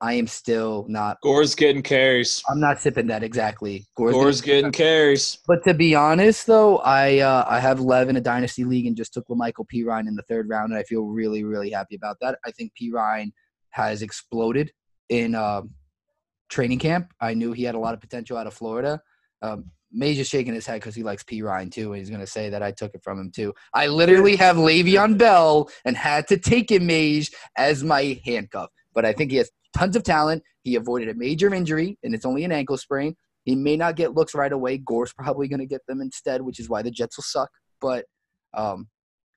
I 0.00 0.14
am 0.14 0.26
still 0.26 0.86
not. 0.88 1.18
Gore's 1.22 1.54
getting 1.54 1.82
carries. 1.82 2.42
I'm 2.48 2.60
not 2.60 2.80
sipping 2.80 3.08
that 3.08 3.22
exactly. 3.22 3.86
Gore's, 3.96 4.14
Gore's 4.14 4.40
getting, 4.40 4.70
getting 4.70 4.72
carries. 4.72 5.38
But 5.46 5.64
to 5.64 5.74
be 5.74 5.94
honest, 5.94 6.46
though, 6.46 6.78
I 6.78 7.18
uh, 7.18 7.44
I 7.48 7.58
have 7.58 7.80
Lev 7.80 8.08
in 8.08 8.16
a 8.16 8.20
dynasty 8.20 8.64
league 8.64 8.86
and 8.86 8.96
just 8.96 9.12
took 9.12 9.24
Michael 9.28 9.66
Perine 9.66 10.06
in 10.06 10.14
the 10.14 10.22
third 10.22 10.48
round, 10.48 10.70
and 10.70 10.78
I 10.78 10.84
feel 10.84 11.02
really 11.02 11.42
really 11.42 11.70
happy 11.70 11.96
about 11.96 12.16
that. 12.20 12.38
I 12.44 12.52
think 12.52 12.72
Perine 12.80 13.32
has 13.70 14.02
exploded 14.02 14.70
in 15.08 15.34
uh, 15.34 15.62
training 16.48 16.78
camp. 16.78 17.12
I 17.20 17.34
knew 17.34 17.52
he 17.52 17.64
had 17.64 17.74
a 17.74 17.80
lot 17.80 17.94
of 17.94 18.00
potential 18.00 18.36
out 18.36 18.46
of 18.46 18.54
Florida. 18.54 19.00
Um, 19.42 19.70
Just 19.96 20.30
shaking 20.30 20.54
his 20.54 20.66
head 20.66 20.80
because 20.80 20.94
he 20.94 21.02
likes 21.02 21.22
Perine 21.22 21.72
too, 21.72 21.92
and 21.92 21.98
he's 21.98 22.10
going 22.10 22.20
to 22.20 22.26
say 22.26 22.50
that 22.50 22.62
I 22.62 22.72
took 22.72 22.94
it 22.94 23.02
from 23.02 23.18
him 23.18 23.30
too. 23.30 23.54
I 23.74 23.86
literally 23.86 24.36
have 24.36 24.56
Le'Veon 24.56 25.16
Bell 25.16 25.70
and 25.84 25.96
had 25.96 26.28
to 26.28 26.36
take 26.36 26.70
him 26.70 26.86
Mage 26.86 27.30
as 27.56 27.82
my 27.82 28.20
handcuff, 28.24 28.70
but 28.94 29.04
I 29.04 29.12
think 29.12 29.30
he 29.30 29.38
has 29.38 29.50
tons 29.74 29.96
of 29.96 30.02
talent. 30.02 30.42
He 30.62 30.76
avoided 30.76 31.08
a 31.08 31.14
major 31.14 31.52
injury, 31.54 31.98
and 32.02 32.14
it's 32.14 32.26
only 32.26 32.44
an 32.44 32.52
ankle 32.52 32.76
sprain. 32.76 33.14
He 33.44 33.56
may 33.56 33.76
not 33.76 33.96
get 33.96 34.14
looks 34.14 34.34
right 34.34 34.52
away. 34.52 34.76
Gore's 34.76 35.14
probably 35.14 35.48
going 35.48 35.60
to 35.60 35.66
get 35.66 35.80
them 35.88 36.02
instead, 36.02 36.42
which 36.42 36.60
is 36.60 36.68
why 36.68 36.82
the 36.82 36.90
Jets 36.90 37.16
will 37.16 37.24
suck. 37.24 37.50
But 37.80 38.04
um, 38.54 38.88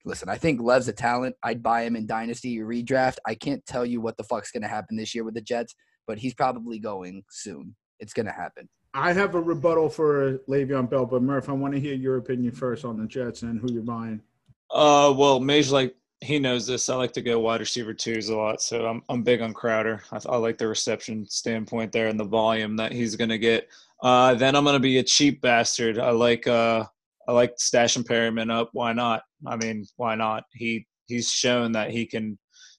listen, 0.04 0.28
I 0.28 0.38
think 0.38 0.62
Lev's 0.62 0.90
a 0.90 0.94
talent. 0.94 1.36
I'd 1.44 1.64
buy 1.64 1.84
him 1.84 1.96
in 1.96 2.08
Dynasty 2.08 2.58
redraft. 2.58 3.18
I 3.26 3.36
can't 3.36 3.66
tell 3.66 3.86
you 3.86 4.02
what 4.02 4.18
the 4.18 4.24
fuck's 4.24 4.52
going 4.52 4.64
to 4.64 4.68
happen 4.68 4.98
this 4.98 5.16
year 5.16 5.24
with 5.24 5.36
the 5.36 5.42
Jets, 5.42 5.76
but 6.08 6.18
he's 6.18 6.34
probably 6.34 6.78
going 6.78 7.24
soon. 7.30 7.76
It's 8.00 8.14
going 8.14 8.26
to 8.26 8.34
happen. 8.34 8.68
I 8.94 9.14
have 9.14 9.36
a 9.36 9.42
rebuttal 9.42 9.90
for 9.90 10.40
Le'Veon 10.50 10.90
Bell, 10.90 11.06
but 11.06 11.22
Murph, 11.22 11.50
I 11.50 11.54
want 11.54 11.74
to 11.74 11.80
hear 11.80 11.94
your 11.96 12.18
opinion 12.18 12.52
first 12.52 12.84
on 12.84 12.98
the 12.98 13.08
Jets 13.08 13.42
and 13.42 13.60
who 13.60 13.72
you're 13.72 13.84
buying. 13.84 14.22
Uh, 14.70 15.14
well, 15.16 15.40
Mage 15.40 15.72
like 15.72 15.96
he 16.20 16.40
knows 16.40 16.68
this. 16.68 16.90
I 16.90 16.96
like 16.96 17.14
to 17.14 17.22
go 17.22 17.40
wide 17.40 17.62
receiver 17.62 17.94
twos 17.94 18.30
a 18.30 18.36
lot, 18.36 18.62
so 18.62 18.86
I'm 18.86 19.02
I'm 19.10 19.24
big 19.24 19.42
on 19.42 19.54
Crowder. 19.54 20.04
I, 20.12 20.20
I 20.28 20.38
like 20.38 20.58
the 20.58 20.68
reception 20.68 21.26
standpoint 21.28 21.92
there 21.92 22.08
and 22.08 22.20
the 22.20 22.26
volume 22.26 22.76
that 22.78 22.92
he's 22.92 23.16
going 23.16 23.30
to 23.30 23.38
get. 23.38 23.70
Uh, 24.04 24.36
then 24.36 24.56
I'm 24.56 24.64
going 24.64 24.76
to 24.76 24.80
be 24.80 24.98
a 24.98 25.04
cheap 25.04 25.42
bastard. 25.42 25.98
I 25.98 26.12
like 26.12 26.48
uh 26.48 26.86
I 27.28 27.32
like 27.32 27.56
stashing 27.58 28.04
Perriman 28.04 28.52
up. 28.52 28.70
Why 28.74 28.94
not? 28.94 29.24
I 29.46 29.56
mean, 29.56 29.86
why 29.96 30.16
not? 30.16 30.44
He 30.54 30.86
he's 31.08 31.32
shown 31.32 31.72
that 31.74 31.92
he 31.92 32.06
can 32.06 32.38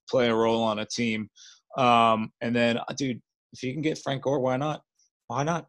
play 0.09 0.29
a 0.29 0.35
role 0.35 0.63
on 0.63 0.79
a 0.79 0.87
team. 0.87 1.31
Um, 1.77 2.33
and 2.41 2.55
then, 2.55 2.79
uh, 2.79 2.93
dude, 2.97 3.21
if 3.53 3.63
you 3.63 3.73
can 3.73 3.83
get 3.83 3.99
Frank 3.99 4.23
Gore, 4.23 4.41
why 4.41 4.57
not? 4.57 4.83
Why 5.29 5.43
not? 5.43 5.67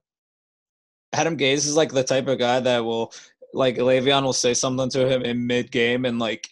Adam 1.13 1.37
Gase 1.37 1.65
is 1.65 1.75
like 1.75 1.91
the 1.91 2.03
type 2.03 2.27
of 2.27 2.39
guy 2.39 2.59
that 2.59 2.83
will 2.83 3.13
like 3.53 3.77
Le'Veon 3.77 4.23
will 4.23 4.33
say 4.33 4.53
something 4.53 4.89
to 4.89 5.07
him 5.07 5.21
in 5.23 5.45
mid 5.45 5.71
game 5.71 6.05
and 6.05 6.19
like 6.19 6.47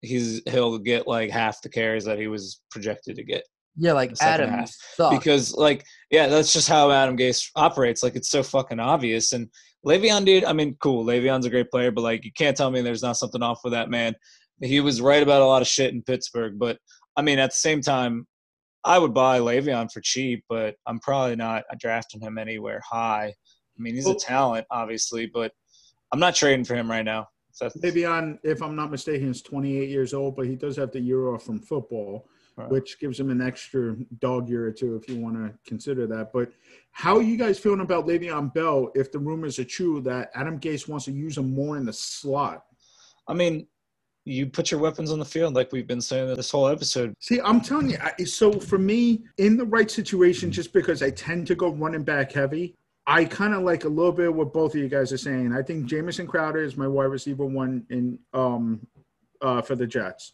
he's 0.00 0.42
he'll 0.48 0.78
get 0.78 1.06
like 1.06 1.30
half 1.30 1.60
the 1.62 1.68
carries 1.68 2.04
that 2.04 2.18
he 2.18 2.26
was 2.26 2.60
projected 2.70 3.16
to 3.16 3.24
get. 3.24 3.44
Yeah, 3.78 3.92
like 3.92 4.14
Adam 4.22 4.64
because 5.10 5.54
like 5.54 5.84
yeah, 6.10 6.28
that's 6.28 6.52
just 6.52 6.68
how 6.68 6.90
Adam 6.90 7.16
Gase 7.16 7.50
operates. 7.56 8.02
Like 8.02 8.16
it's 8.16 8.30
so 8.30 8.42
fucking 8.42 8.80
obvious. 8.80 9.32
And 9.32 9.50
Le'Veon, 9.84 10.24
dude, 10.24 10.44
I 10.44 10.54
mean, 10.54 10.76
cool. 10.80 11.04
Le'Veon's 11.04 11.44
a 11.44 11.50
great 11.50 11.70
player, 11.70 11.90
but 11.90 12.00
like 12.00 12.24
you 12.24 12.32
can't 12.32 12.56
tell 12.56 12.70
me 12.70 12.80
there's 12.80 13.02
not 13.02 13.18
something 13.18 13.42
off 13.42 13.60
with 13.62 13.74
that 13.74 13.90
man. 13.90 14.14
He 14.62 14.80
was 14.80 15.02
right 15.02 15.22
about 15.22 15.42
a 15.42 15.46
lot 15.46 15.60
of 15.60 15.68
shit 15.68 15.92
in 15.92 16.02
Pittsburgh, 16.02 16.58
but 16.58 16.78
I 17.16 17.22
mean, 17.22 17.38
at 17.38 17.50
the 17.50 17.56
same 17.56 17.82
time, 17.82 18.26
I 18.84 18.98
would 18.98 19.12
buy 19.12 19.40
Le'Veon 19.40 19.92
for 19.92 20.00
cheap, 20.00 20.44
but 20.48 20.76
I'm 20.86 21.00
probably 21.00 21.36
not 21.36 21.64
drafting 21.78 22.20
him 22.20 22.38
anywhere 22.38 22.80
high. 22.88 23.34
I 23.78 23.82
mean, 23.82 23.94
he's 23.94 24.06
a 24.06 24.14
talent, 24.14 24.66
obviously, 24.70 25.26
but 25.26 25.52
I'm 26.12 26.20
not 26.20 26.34
trading 26.34 26.64
for 26.64 26.74
him 26.74 26.90
right 26.90 27.04
now. 27.04 27.28
So 27.52 27.68
Le'Veon, 27.70 28.38
if 28.42 28.62
I'm 28.62 28.76
not 28.76 28.90
mistaken, 28.90 29.28
he's 29.28 29.42
28 29.42 29.88
years 29.88 30.12
old, 30.12 30.36
but 30.36 30.46
he 30.46 30.56
does 30.56 30.76
have 30.76 30.92
the 30.92 31.00
year 31.00 31.28
off 31.28 31.44
from 31.44 31.58
football, 31.58 32.28
right. 32.56 32.68
which 32.68 33.00
gives 33.00 33.18
him 33.18 33.30
an 33.30 33.40
extra 33.40 33.96
dog 34.20 34.48
year 34.48 34.66
or 34.66 34.72
two 34.72 34.94
if 34.96 35.08
you 35.08 35.16
want 35.16 35.36
to 35.36 35.54
consider 35.66 36.06
that. 36.06 36.32
But 36.32 36.52
how 36.92 37.16
are 37.16 37.22
you 37.22 37.36
guys 37.38 37.58
feeling 37.58 37.80
about 37.80 38.06
Le'Veon 38.06 38.52
Bell 38.52 38.90
if 38.94 39.10
the 39.10 39.18
rumors 39.18 39.58
are 39.58 39.64
true 39.64 40.00
that 40.02 40.30
Adam 40.34 40.60
Gase 40.60 40.86
wants 40.86 41.06
to 41.06 41.12
use 41.12 41.38
him 41.38 41.54
more 41.54 41.78
in 41.78 41.86
the 41.86 41.92
slot? 41.92 42.64
I 43.26 43.34
mean, 43.34 43.66
you 44.26 44.46
put 44.46 44.70
your 44.70 44.80
weapons 44.80 45.10
on 45.10 45.18
the 45.18 45.24
field 45.24 45.54
like 45.54 45.72
we've 45.72 45.86
been 45.86 46.00
saying 46.00 46.34
this 46.34 46.50
whole 46.50 46.68
episode. 46.68 47.14
See, 47.20 47.40
I'm 47.40 47.60
telling 47.60 47.90
you, 47.90 48.26
so 48.26 48.52
for 48.52 48.76
me, 48.76 49.22
in 49.38 49.56
the 49.56 49.64
right 49.64 49.90
situation, 49.90 50.50
just 50.50 50.72
because 50.72 51.02
I 51.02 51.10
tend 51.10 51.46
to 51.46 51.54
go 51.54 51.68
running 51.70 52.02
back 52.02 52.32
heavy, 52.32 52.74
I 53.06 53.24
kind 53.24 53.54
of 53.54 53.62
like 53.62 53.84
a 53.84 53.88
little 53.88 54.12
bit 54.12 54.34
what 54.34 54.52
both 54.52 54.74
of 54.74 54.80
you 54.80 54.88
guys 54.88 55.12
are 55.12 55.18
saying. 55.18 55.54
I 55.54 55.62
think 55.62 55.86
Jamison 55.86 56.26
Crowder 56.26 56.62
is 56.62 56.76
my 56.76 56.88
wide 56.88 57.04
receiver 57.04 57.44
one 57.44 57.86
in 57.90 58.18
um 58.34 58.86
uh 59.40 59.62
for 59.62 59.76
the 59.76 59.86
Jets. 59.86 60.32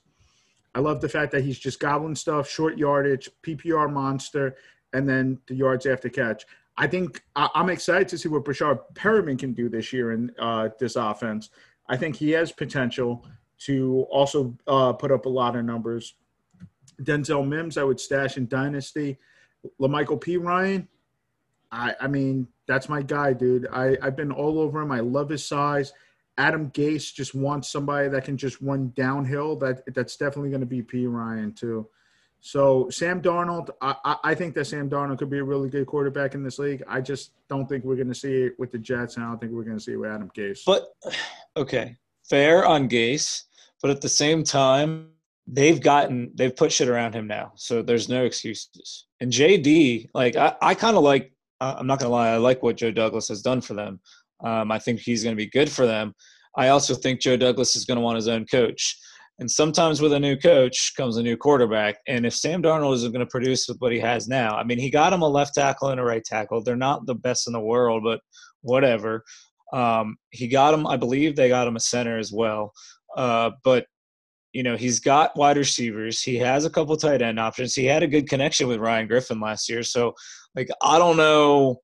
I 0.74 0.81
love 0.81 1.01
the 1.01 1.09
fact 1.09 1.32
that 1.32 1.44
he's 1.44 1.59
just 1.59 1.81
gobbling 1.81 2.15
stuff, 2.15 2.49
short 2.49 2.78
yardage, 2.78 3.28
PPR 3.43 3.93
monster, 3.93 4.57
and 4.94 5.07
then 5.07 5.39
the 5.47 5.55
yards 5.55 5.85
after 5.86 6.09
catch. 6.09 6.47
I 6.78 6.86
think 6.86 7.23
I, 7.36 7.49
am 7.55 7.69
excited 7.69 8.09
to 8.09 8.19
see 8.19 8.31
what 8.31 8.44
Breshad 8.44 8.81
Perriman 8.94 9.39
can 9.39 9.53
do 9.53 9.69
this 9.69 9.93
year 9.93 10.12
in 10.12 10.32
uh, 10.39 10.70
this 10.78 10.97
offense. 10.97 11.51
I 11.89 11.99
think 11.99 12.16
he 12.16 12.31
has 12.31 12.53
potential 12.53 13.27
to 13.66 14.07
also 14.11 14.57
uh, 14.66 14.94
put 14.94 15.12
up 15.12 15.27
a 15.27 15.28
lot 15.28 15.57
of 15.57 15.65
numbers. 15.66 16.15
Denzel 17.03 17.47
Mims, 17.47 17.77
I 17.77 17.85
would 17.85 18.01
stash 18.01 18.39
in 18.39 18.49
Dynasty. 18.49 19.19
LaMichael 19.81 20.20
P. 20.20 20.39
Perine, 20.39 20.89
I, 21.73 21.94
I 22.01 22.07
mean, 22.07 22.47
that's 22.69 22.89
my 22.89 23.03
guy, 23.03 23.32
dude. 23.32 23.66
I, 23.73 23.97
I've 24.03 24.16
been 24.16 24.31
all 24.31 24.61
over 24.61 24.81
him. 24.81 24.93
I 24.93 25.01
love 25.01 25.31
his 25.31 25.44
size. 25.44 25.93
Adam 26.39 26.70
Gase 26.70 27.12
just 27.12 27.35
wants 27.35 27.69
somebody 27.69 28.09
that 28.09 28.24
can 28.24 28.36
just 28.36 28.61
run 28.61 28.93
downhill. 28.94 29.57
That 29.57 29.82
that's 29.94 30.16
definitely 30.16 30.51
going 30.51 30.61
to 30.61 30.66
be 30.66 30.82
Perine 30.82 31.55
too. 31.57 31.89
So 32.40 32.89
Sam 32.90 33.23
Darnold, 33.23 33.70
I, 33.81 34.16
I 34.24 34.35
think 34.35 34.55
that 34.55 34.65
Sam 34.65 34.90
Darnold 34.90 35.19
could 35.19 35.31
be 35.31 35.39
a 35.39 35.44
really 35.44 35.69
good 35.69 35.86
quarterback 35.86 36.35
in 36.35 36.43
this 36.43 36.59
league. 36.59 36.82
I 36.89 37.01
just 37.01 37.31
don't 37.49 37.69
think 37.69 37.85
we're 37.85 37.97
going 37.97 38.09
to 38.09 38.15
see 38.15 38.44
it 38.44 38.59
with 38.59 38.73
the 38.73 38.78
Jets, 38.78 39.16
and 39.16 39.24
I 39.24 39.28
don't 39.28 39.39
think 39.39 39.53
we're 39.53 39.62
going 39.62 39.77
to 39.78 39.82
see 39.82 39.93
it 39.93 39.97
with 39.97 40.11
Adam 40.11 40.31
Gase. 40.36 40.61
But 40.66 40.89
okay, 41.57 41.97
fair 42.24 42.66
on 42.66 42.89
Gase, 42.89 43.44
but 43.81 43.90
at 43.90 44.01
the 44.01 44.09
same 44.09 44.43
time, 44.43 45.11
they've 45.47 45.81
gotten 45.81 46.32
they've 46.35 46.55
put 46.55 46.73
shit 46.73 46.89
around 46.89 47.15
him 47.15 47.27
now, 47.27 47.53
so 47.55 47.82
there's 47.82 48.09
no 48.09 48.24
excuses. 48.24 49.07
And 49.20 49.31
JD, 49.31 50.09
like 50.15 50.35
I, 50.35 50.57
I 50.61 50.74
kind 50.74 50.97
of 50.97 51.05
like 51.05 51.32
I'm 51.62 51.86
not 51.86 51.98
going 51.98 52.09
to 52.09 52.14
lie, 52.14 52.30
I 52.30 52.36
like 52.36 52.62
what 52.62 52.76
Joe 52.76 52.90
Douglas 52.90 53.28
has 53.28 53.43
done 53.43 53.60
for 53.60 53.74
them. 53.74 54.01
Um, 54.44 54.72
I 54.72 54.78
think 54.78 55.01
he's 55.01 55.22
going 55.22 55.36
to 55.36 55.43
be 55.43 55.51
good 55.51 55.70
for 55.70 55.86
them. 55.86 56.14
I 56.56 56.68
also 56.68 56.94
think 56.94 57.20
Joe 57.20 57.36
Douglas 57.36 57.76
is 57.76 57.84
going 57.84 57.97
to 57.97 58.02
want 58.02 58.16
his 58.16 58.28
own 58.28 58.47
coach. 58.47 58.98
And 59.39 59.51
sometimes 59.51 60.01
with 60.01 60.12
a 60.12 60.20
new 60.20 60.36
coach 60.36 60.93
comes 60.97 61.16
a 61.16 61.22
new 61.22 61.36
quarterback. 61.36 61.97
And 62.06 62.26
if 62.26 62.34
Sam 62.34 62.62
Darnold 62.62 62.94
isn't 62.94 63.12
going 63.12 63.24
to 63.24 63.30
produce 63.30 63.66
with 63.66 63.78
what 63.78 63.93
he 63.93 63.98
has 64.01 64.28
now, 64.28 64.56
I 64.56 64.64
mean, 64.64 64.78
he 64.78 64.90
got 64.90 65.12
him 65.12 65.22
a 65.22 65.28
left 65.28 65.55
tackle 65.55 65.89
and 65.89 66.01
a 66.01 66.05
right 66.05 66.24
tackle. 66.24 66.62
They're 66.62 66.76
not 66.76 67.06
the 67.06 67.14
best 67.14 67.47
in 67.47 67.52
the 67.52 67.60
world, 67.60 68.02
but 68.05 68.20
whatever. 68.60 69.24
Um, 69.72 70.16
he 70.30 70.48
got 70.48 70.74
him, 70.74 70.86
I 70.86 70.97
believe 70.97 71.34
they 71.34 71.48
got 71.48 71.66
him 71.66 71.76
a 71.76 71.80
center 71.80 72.18
as 72.18 72.30
well. 72.30 72.72
Uh, 73.16 73.52
but 73.64 73.86
you 74.52 74.62
know, 74.62 74.76
he's 74.76 75.01
got 75.01 75.36
wide 75.36 75.56
receivers. 75.56 76.20
He 76.20 76.36
has 76.36 76.64
a 76.64 76.70
couple 76.70 76.97
tight 76.97 77.22
end 77.22 77.40
options. 77.40 77.74
He 77.74 77.86
had 77.86 78.02
a 78.02 78.06
good 78.06 78.28
connection 78.28 78.68
with 78.68 78.80
Ryan 78.80 79.06
Griffin 79.09 79.40
last 79.40 79.68
year. 79.68 79.82
So, 79.82 80.14
like, 80.55 80.69
I 80.83 80.99
don't 80.99 81.16
know. 81.16 81.81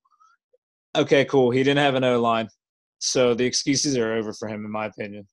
Okay, 0.95 1.25
cool. 1.25 1.51
He 1.51 1.63
didn't 1.63 1.83
have 1.83 1.95
an 1.95 2.03
O 2.03 2.19
line. 2.19 2.49
So 2.99 3.33
the 3.33 3.45
excuses 3.45 3.97
are 3.97 4.13
over 4.13 4.33
for 4.33 4.47
him, 4.47 4.65
in 4.65 4.71
my 4.71 4.85
opinion. 4.85 5.27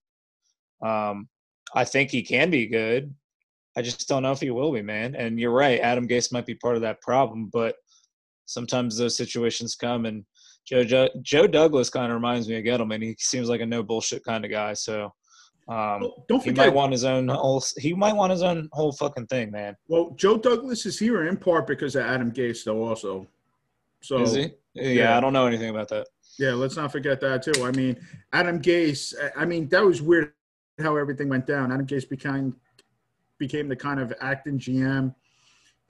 Um, 0.84 1.28
I 1.74 1.84
think 1.84 2.10
he 2.10 2.22
can 2.22 2.50
be 2.50 2.66
good. 2.66 3.12
I 3.76 3.82
just 3.82 4.08
don't 4.08 4.22
know 4.22 4.32
if 4.32 4.40
he 4.40 4.50
will 4.50 4.72
be, 4.72 4.82
man. 4.82 5.14
And 5.14 5.38
you're 5.38 5.50
right. 5.50 5.80
Adam 5.80 6.08
Gase 6.08 6.32
might 6.32 6.46
be 6.46 6.54
part 6.54 6.76
of 6.76 6.82
that 6.82 7.00
problem, 7.02 7.50
but 7.52 7.74
sometimes 8.46 8.96
those 8.96 9.16
situations 9.16 9.74
come. 9.74 10.06
And 10.06 10.24
Joe 10.66 10.84
Joe, 10.84 11.08
Joe 11.22 11.46
Douglas 11.46 11.90
kind 11.90 12.10
of 12.10 12.14
reminds 12.14 12.48
me 12.48 12.56
of 12.58 12.64
Gettleman. 12.64 13.02
He 13.02 13.16
seems 13.18 13.48
like 13.48 13.60
a 13.60 13.66
no 13.66 13.82
bullshit 13.82 14.24
kind 14.24 14.44
of 14.44 14.50
guy. 14.50 14.72
So 14.72 15.12
um, 15.68 16.00
Well, 16.00 16.24
don't 16.28 16.42
he 16.42 16.50
forget, 16.50 16.66
might 16.66 16.74
want 16.74 16.92
his 16.92 17.04
own 17.04 17.28
whole. 17.28 17.62
He 17.78 17.92
might 17.94 18.14
want 18.14 18.30
his 18.32 18.42
own 18.42 18.68
whole 18.72 18.92
fucking 18.92 19.26
thing, 19.26 19.50
man. 19.50 19.76
well, 19.88 20.10
Joe 20.16 20.36
Douglas 20.36 20.86
is 20.86 20.98
here 20.98 21.26
in 21.26 21.36
part 21.36 21.66
because 21.66 21.96
of 21.96 22.04
Adam 22.06 22.30
Gase, 22.32 22.64
though. 22.64 22.82
Also, 22.84 23.26
so 24.00 24.20
Is 24.22 24.34
he? 24.34 24.52
Yeah, 24.74 24.88
yeah. 24.88 25.16
I 25.16 25.20
don't 25.20 25.32
know 25.32 25.46
anything 25.46 25.70
about 25.70 25.88
that. 25.88 26.06
Yeah, 26.38 26.52
let's 26.52 26.76
not 26.76 26.92
forget 26.92 27.20
that 27.20 27.42
too. 27.42 27.64
I 27.64 27.72
mean, 27.72 27.96
Adam 28.32 28.60
Gase. 28.60 29.14
I 29.36 29.44
mean, 29.44 29.68
that 29.70 29.82
was 29.84 30.02
weird 30.02 30.32
how 30.78 30.96
everything 30.96 31.28
went 31.30 31.46
down. 31.46 31.72
Adam 31.72 31.86
Gase 31.86 32.08
became 32.08 32.54
became 33.38 33.68
the 33.68 33.76
kind 33.76 33.98
of 34.00 34.12
acting 34.20 34.58
GM. 34.58 35.14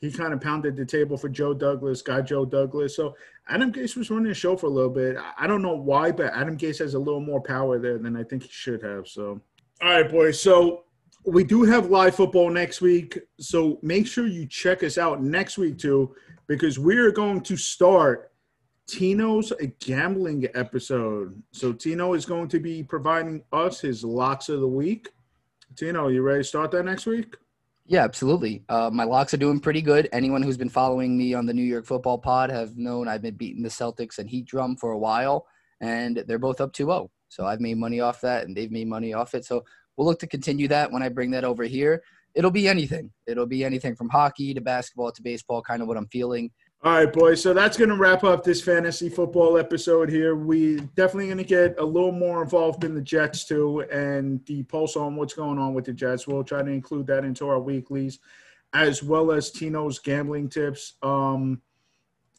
He 0.00 0.12
kind 0.12 0.32
of 0.32 0.40
pounded 0.40 0.76
the 0.76 0.84
table 0.84 1.16
for 1.16 1.28
Joe 1.28 1.52
Douglas, 1.54 2.02
got 2.02 2.26
Joe 2.26 2.44
Douglas. 2.44 2.94
So 2.94 3.16
Adam 3.48 3.72
Gase 3.72 3.96
was 3.96 4.10
running 4.10 4.28
the 4.28 4.34
show 4.34 4.56
for 4.56 4.66
a 4.66 4.70
little 4.70 4.90
bit. 4.90 5.16
I- 5.16 5.44
I 5.44 5.46
don't 5.46 5.62
know 5.62 5.74
why, 5.76 6.12
but 6.12 6.32
Adam 6.34 6.56
Gase 6.56 6.78
has 6.78 6.94
a 6.94 6.98
little 6.98 7.20
more 7.20 7.40
power 7.40 7.78
there 7.78 7.98
than 7.98 8.14
I 8.16 8.22
think 8.22 8.42
he 8.44 8.48
should 8.50 8.82
have. 8.82 9.08
So, 9.08 9.40
all 9.82 9.90
right, 9.90 10.10
boys. 10.10 10.40
So 10.40 10.84
we 11.24 11.44
do 11.44 11.64
have 11.64 11.90
live 11.90 12.14
football 12.14 12.50
next 12.50 12.80
week. 12.80 13.18
So 13.38 13.78
make 13.82 14.06
sure 14.06 14.26
you 14.26 14.46
check 14.46 14.82
us 14.82 14.96
out 14.96 15.22
next 15.22 15.58
week 15.58 15.78
too, 15.78 16.14
because 16.46 16.78
we 16.78 16.96
are 16.96 17.10
going 17.10 17.40
to 17.42 17.56
start 17.56 18.32
Tino's 18.86 19.52
gambling 19.80 20.46
episode. 20.54 21.42
So 21.52 21.72
Tino 21.72 22.14
is 22.14 22.24
going 22.24 22.48
to 22.48 22.60
be 22.60 22.82
providing 22.82 23.42
us 23.52 23.80
his 23.80 24.04
locks 24.04 24.48
of 24.48 24.60
the 24.60 24.68
week. 24.68 25.10
Tino, 25.74 26.08
you 26.08 26.22
ready 26.22 26.40
to 26.40 26.44
start 26.44 26.70
that 26.70 26.84
next 26.84 27.06
week? 27.06 27.34
Yeah, 27.84 28.04
absolutely. 28.04 28.64
Uh, 28.68 28.90
my 28.92 29.04
locks 29.04 29.34
are 29.34 29.38
doing 29.38 29.60
pretty 29.60 29.82
good. 29.82 30.08
Anyone 30.12 30.42
who's 30.42 30.56
been 30.56 30.68
following 30.68 31.16
me 31.16 31.34
on 31.34 31.46
the 31.46 31.54
New 31.54 31.62
York 31.62 31.86
Football 31.86 32.18
Pod 32.18 32.50
have 32.50 32.76
known 32.76 33.08
I've 33.08 33.22
been 33.22 33.36
beating 33.36 33.62
the 33.62 33.68
Celtics 33.68 34.18
and 34.18 34.28
Heat 34.28 34.46
Drum 34.46 34.76
for 34.76 34.92
a 34.92 34.98
while, 34.98 35.46
and 35.80 36.24
they're 36.26 36.38
both 36.38 36.60
up 36.60 36.72
2-0. 36.72 37.08
So 37.28 37.44
I've 37.46 37.60
made 37.60 37.78
money 37.78 38.00
off 38.00 38.20
that, 38.22 38.46
and 38.46 38.56
they've 38.56 38.70
made 38.70 38.88
money 38.88 39.12
off 39.12 39.34
it. 39.34 39.44
So 39.44 39.64
we'll 39.96 40.06
look 40.06 40.20
to 40.20 40.26
continue 40.26 40.68
that 40.68 40.90
when 40.90 41.02
I 41.02 41.08
bring 41.08 41.30
that 41.32 41.44
over 41.44 41.64
here. 41.64 42.02
It'll 42.34 42.50
be 42.50 42.68
anything. 42.68 43.10
It'll 43.26 43.46
be 43.46 43.64
anything 43.64 43.96
from 43.96 44.10
hockey 44.10 44.52
to 44.54 44.60
basketball 44.60 45.10
to 45.12 45.22
baseball, 45.22 45.62
kind 45.62 45.80
of 45.80 45.88
what 45.88 45.96
I'm 45.96 46.08
feeling. 46.08 46.50
All 46.84 46.92
right, 46.92 47.10
boys. 47.10 47.42
So 47.42 47.54
that's 47.54 47.76
going 47.78 47.88
to 47.88 47.96
wrap 47.96 48.22
up 48.22 48.44
this 48.44 48.62
fantasy 48.62 49.08
football 49.08 49.56
episode 49.58 50.10
here. 50.10 50.36
We 50.36 50.76
definitely 50.94 51.26
going 51.26 51.38
to 51.38 51.44
get 51.44 51.80
a 51.80 51.84
little 51.84 52.12
more 52.12 52.42
involved 52.42 52.84
in 52.84 52.94
the 52.94 53.00
Jets 53.00 53.46
too, 53.46 53.80
and 53.90 54.44
the 54.44 54.62
pulse 54.64 54.94
on 54.94 55.16
what's 55.16 55.34
going 55.34 55.58
on 55.58 55.72
with 55.72 55.86
the 55.86 55.94
Jets. 55.94 56.28
We'll 56.28 56.44
try 56.44 56.62
to 56.62 56.70
include 56.70 57.06
that 57.06 57.24
into 57.24 57.48
our 57.48 57.58
weeklies, 57.58 58.18
as 58.74 59.02
well 59.02 59.32
as 59.32 59.50
Tino's 59.50 59.98
gambling 59.98 60.50
tips. 60.50 60.94
Um, 61.02 61.62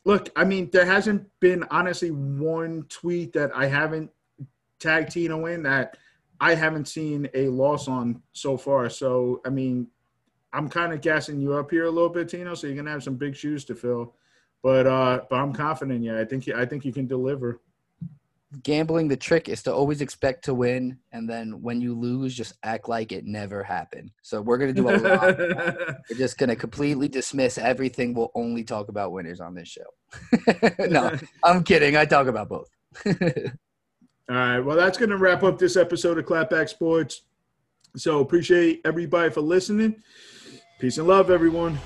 look, 0.05 0.29
I 0.35 0.43
mean, 0.43 0.69
there 0.71 0.85
hasn't 0.85 1.27
been 1.39 1.65
honestly 1.71 2.11
one 2.11 2.83
tweet 2.89 3.33
that 3.33 3.49
I 3.55 3.65
haven't 3.65 4.11
tagged 4.79 5.11
Tino 5.11 5.45
in 5.45 5.63
that 5.63 5.97
I 6.39 6.55
haven't 6.55 6.87
seen 6.87 7.29
a 7.33 7.47
loss 7.47 7.87
on 7.87 8.21
so 8.33 8.57
far. 8.57 8.89
So, 8.89 9.41
I 9.45 9.49
mean, 9.49 9.87
I'm 10.53 10.69
kind 10.69 10.93
of 10.93 11.01
gassing 11.01 11.39
you 11.39 11.53
up 11.53 11.71
here 11.71 11.85
a 11.85 11.91
little 11.91 12.09
bit, 12.09 12.29
Tino. 12.29 12.55
So 12.55 12.67
you're 12.67 12.75
gonna 12.75 12.91
have 12.91 13.03
some 13.03 13.15
big 13.15 13.35
shoes 13.35 13.65
to 13.65 13.75
fill. 13.75 14.15
But 14.63 14.87
uh, 14.87 15.21
but 15.29 15.37
I'm 15.37 15.53
confident. 15.53 16.03
Yeah, 16.03 16.19
I 16.19 16.25
think 16.25 16.47
I 16.49 16.65
think 16.65 16.85
you 16.85 16.93
can 16.93 17.07
deliver. 17.07 17.61
Gambling, 18.63 19.09
the 19.09 19.17
trick 19.17 19.49
is 19.49 19.61
to 19.63 19.73
always 19.73 19.99
expect 19.99 20.45
to 20.45 20.53
win, 20.53 20.97
and 21.11 21.29
then 21.29 21.61
when 21.61 21.81
you 21.81 21.93
lose, 21.93 22.33
just 22.33 22.53
act 22.63 22.87
like 22.87 23.11
it 23.11 23.25
never 23.25 23.61
happened. 23.61 24.11
So 24.21 24.41
we're 24.41 24.57
gonna 24.57 24.73
do 24.73 24.89
a 24.89 24.95
lot. 24.95 25.37
We're 26.09 26.17
just 26.17 26.37
gonna 26.37 26.55
completely 26.55 27.09
dismiss 27.09 27.57
everything. 27.57 28.13
We'll 28.13 28.31
only 28.35 28.63
talk 28.63 28.87
about 28.87 29.11
winners 29.11 29.41
on 29.41 29.53
this 29.53 29.67
show. 29.67 30.79
no, 30.87 31.15
I'm 31.43 31.63
kidding. 31.63 31.97
I 31.97 32.05
talk 32.05 32.27
about 32.27 32.47
both. 32.47 32.69
All 34.29 34.35
right. 34.35 34.59
Well, 34.59 34.75
that's 34.75 34.97
going 34.97 35.09
to 35.09 35.17
wrap 35.17 35.43
up 35.43 35.57
this 35.57 35.77
episode 35.77 36.17
of 36.17 36.25
Clapback 36.25 36.67
Sports. 36.69 37.21
So 37.95 38.19
appreciate 38.19 38.81
everybody 38.83 39.29
for 39.29 39.41
listening. 39.41 40.03
Peace 40.79 40.97
and 40.97 41.07
love, 41.07 41.31
everyone. 41.31 41.79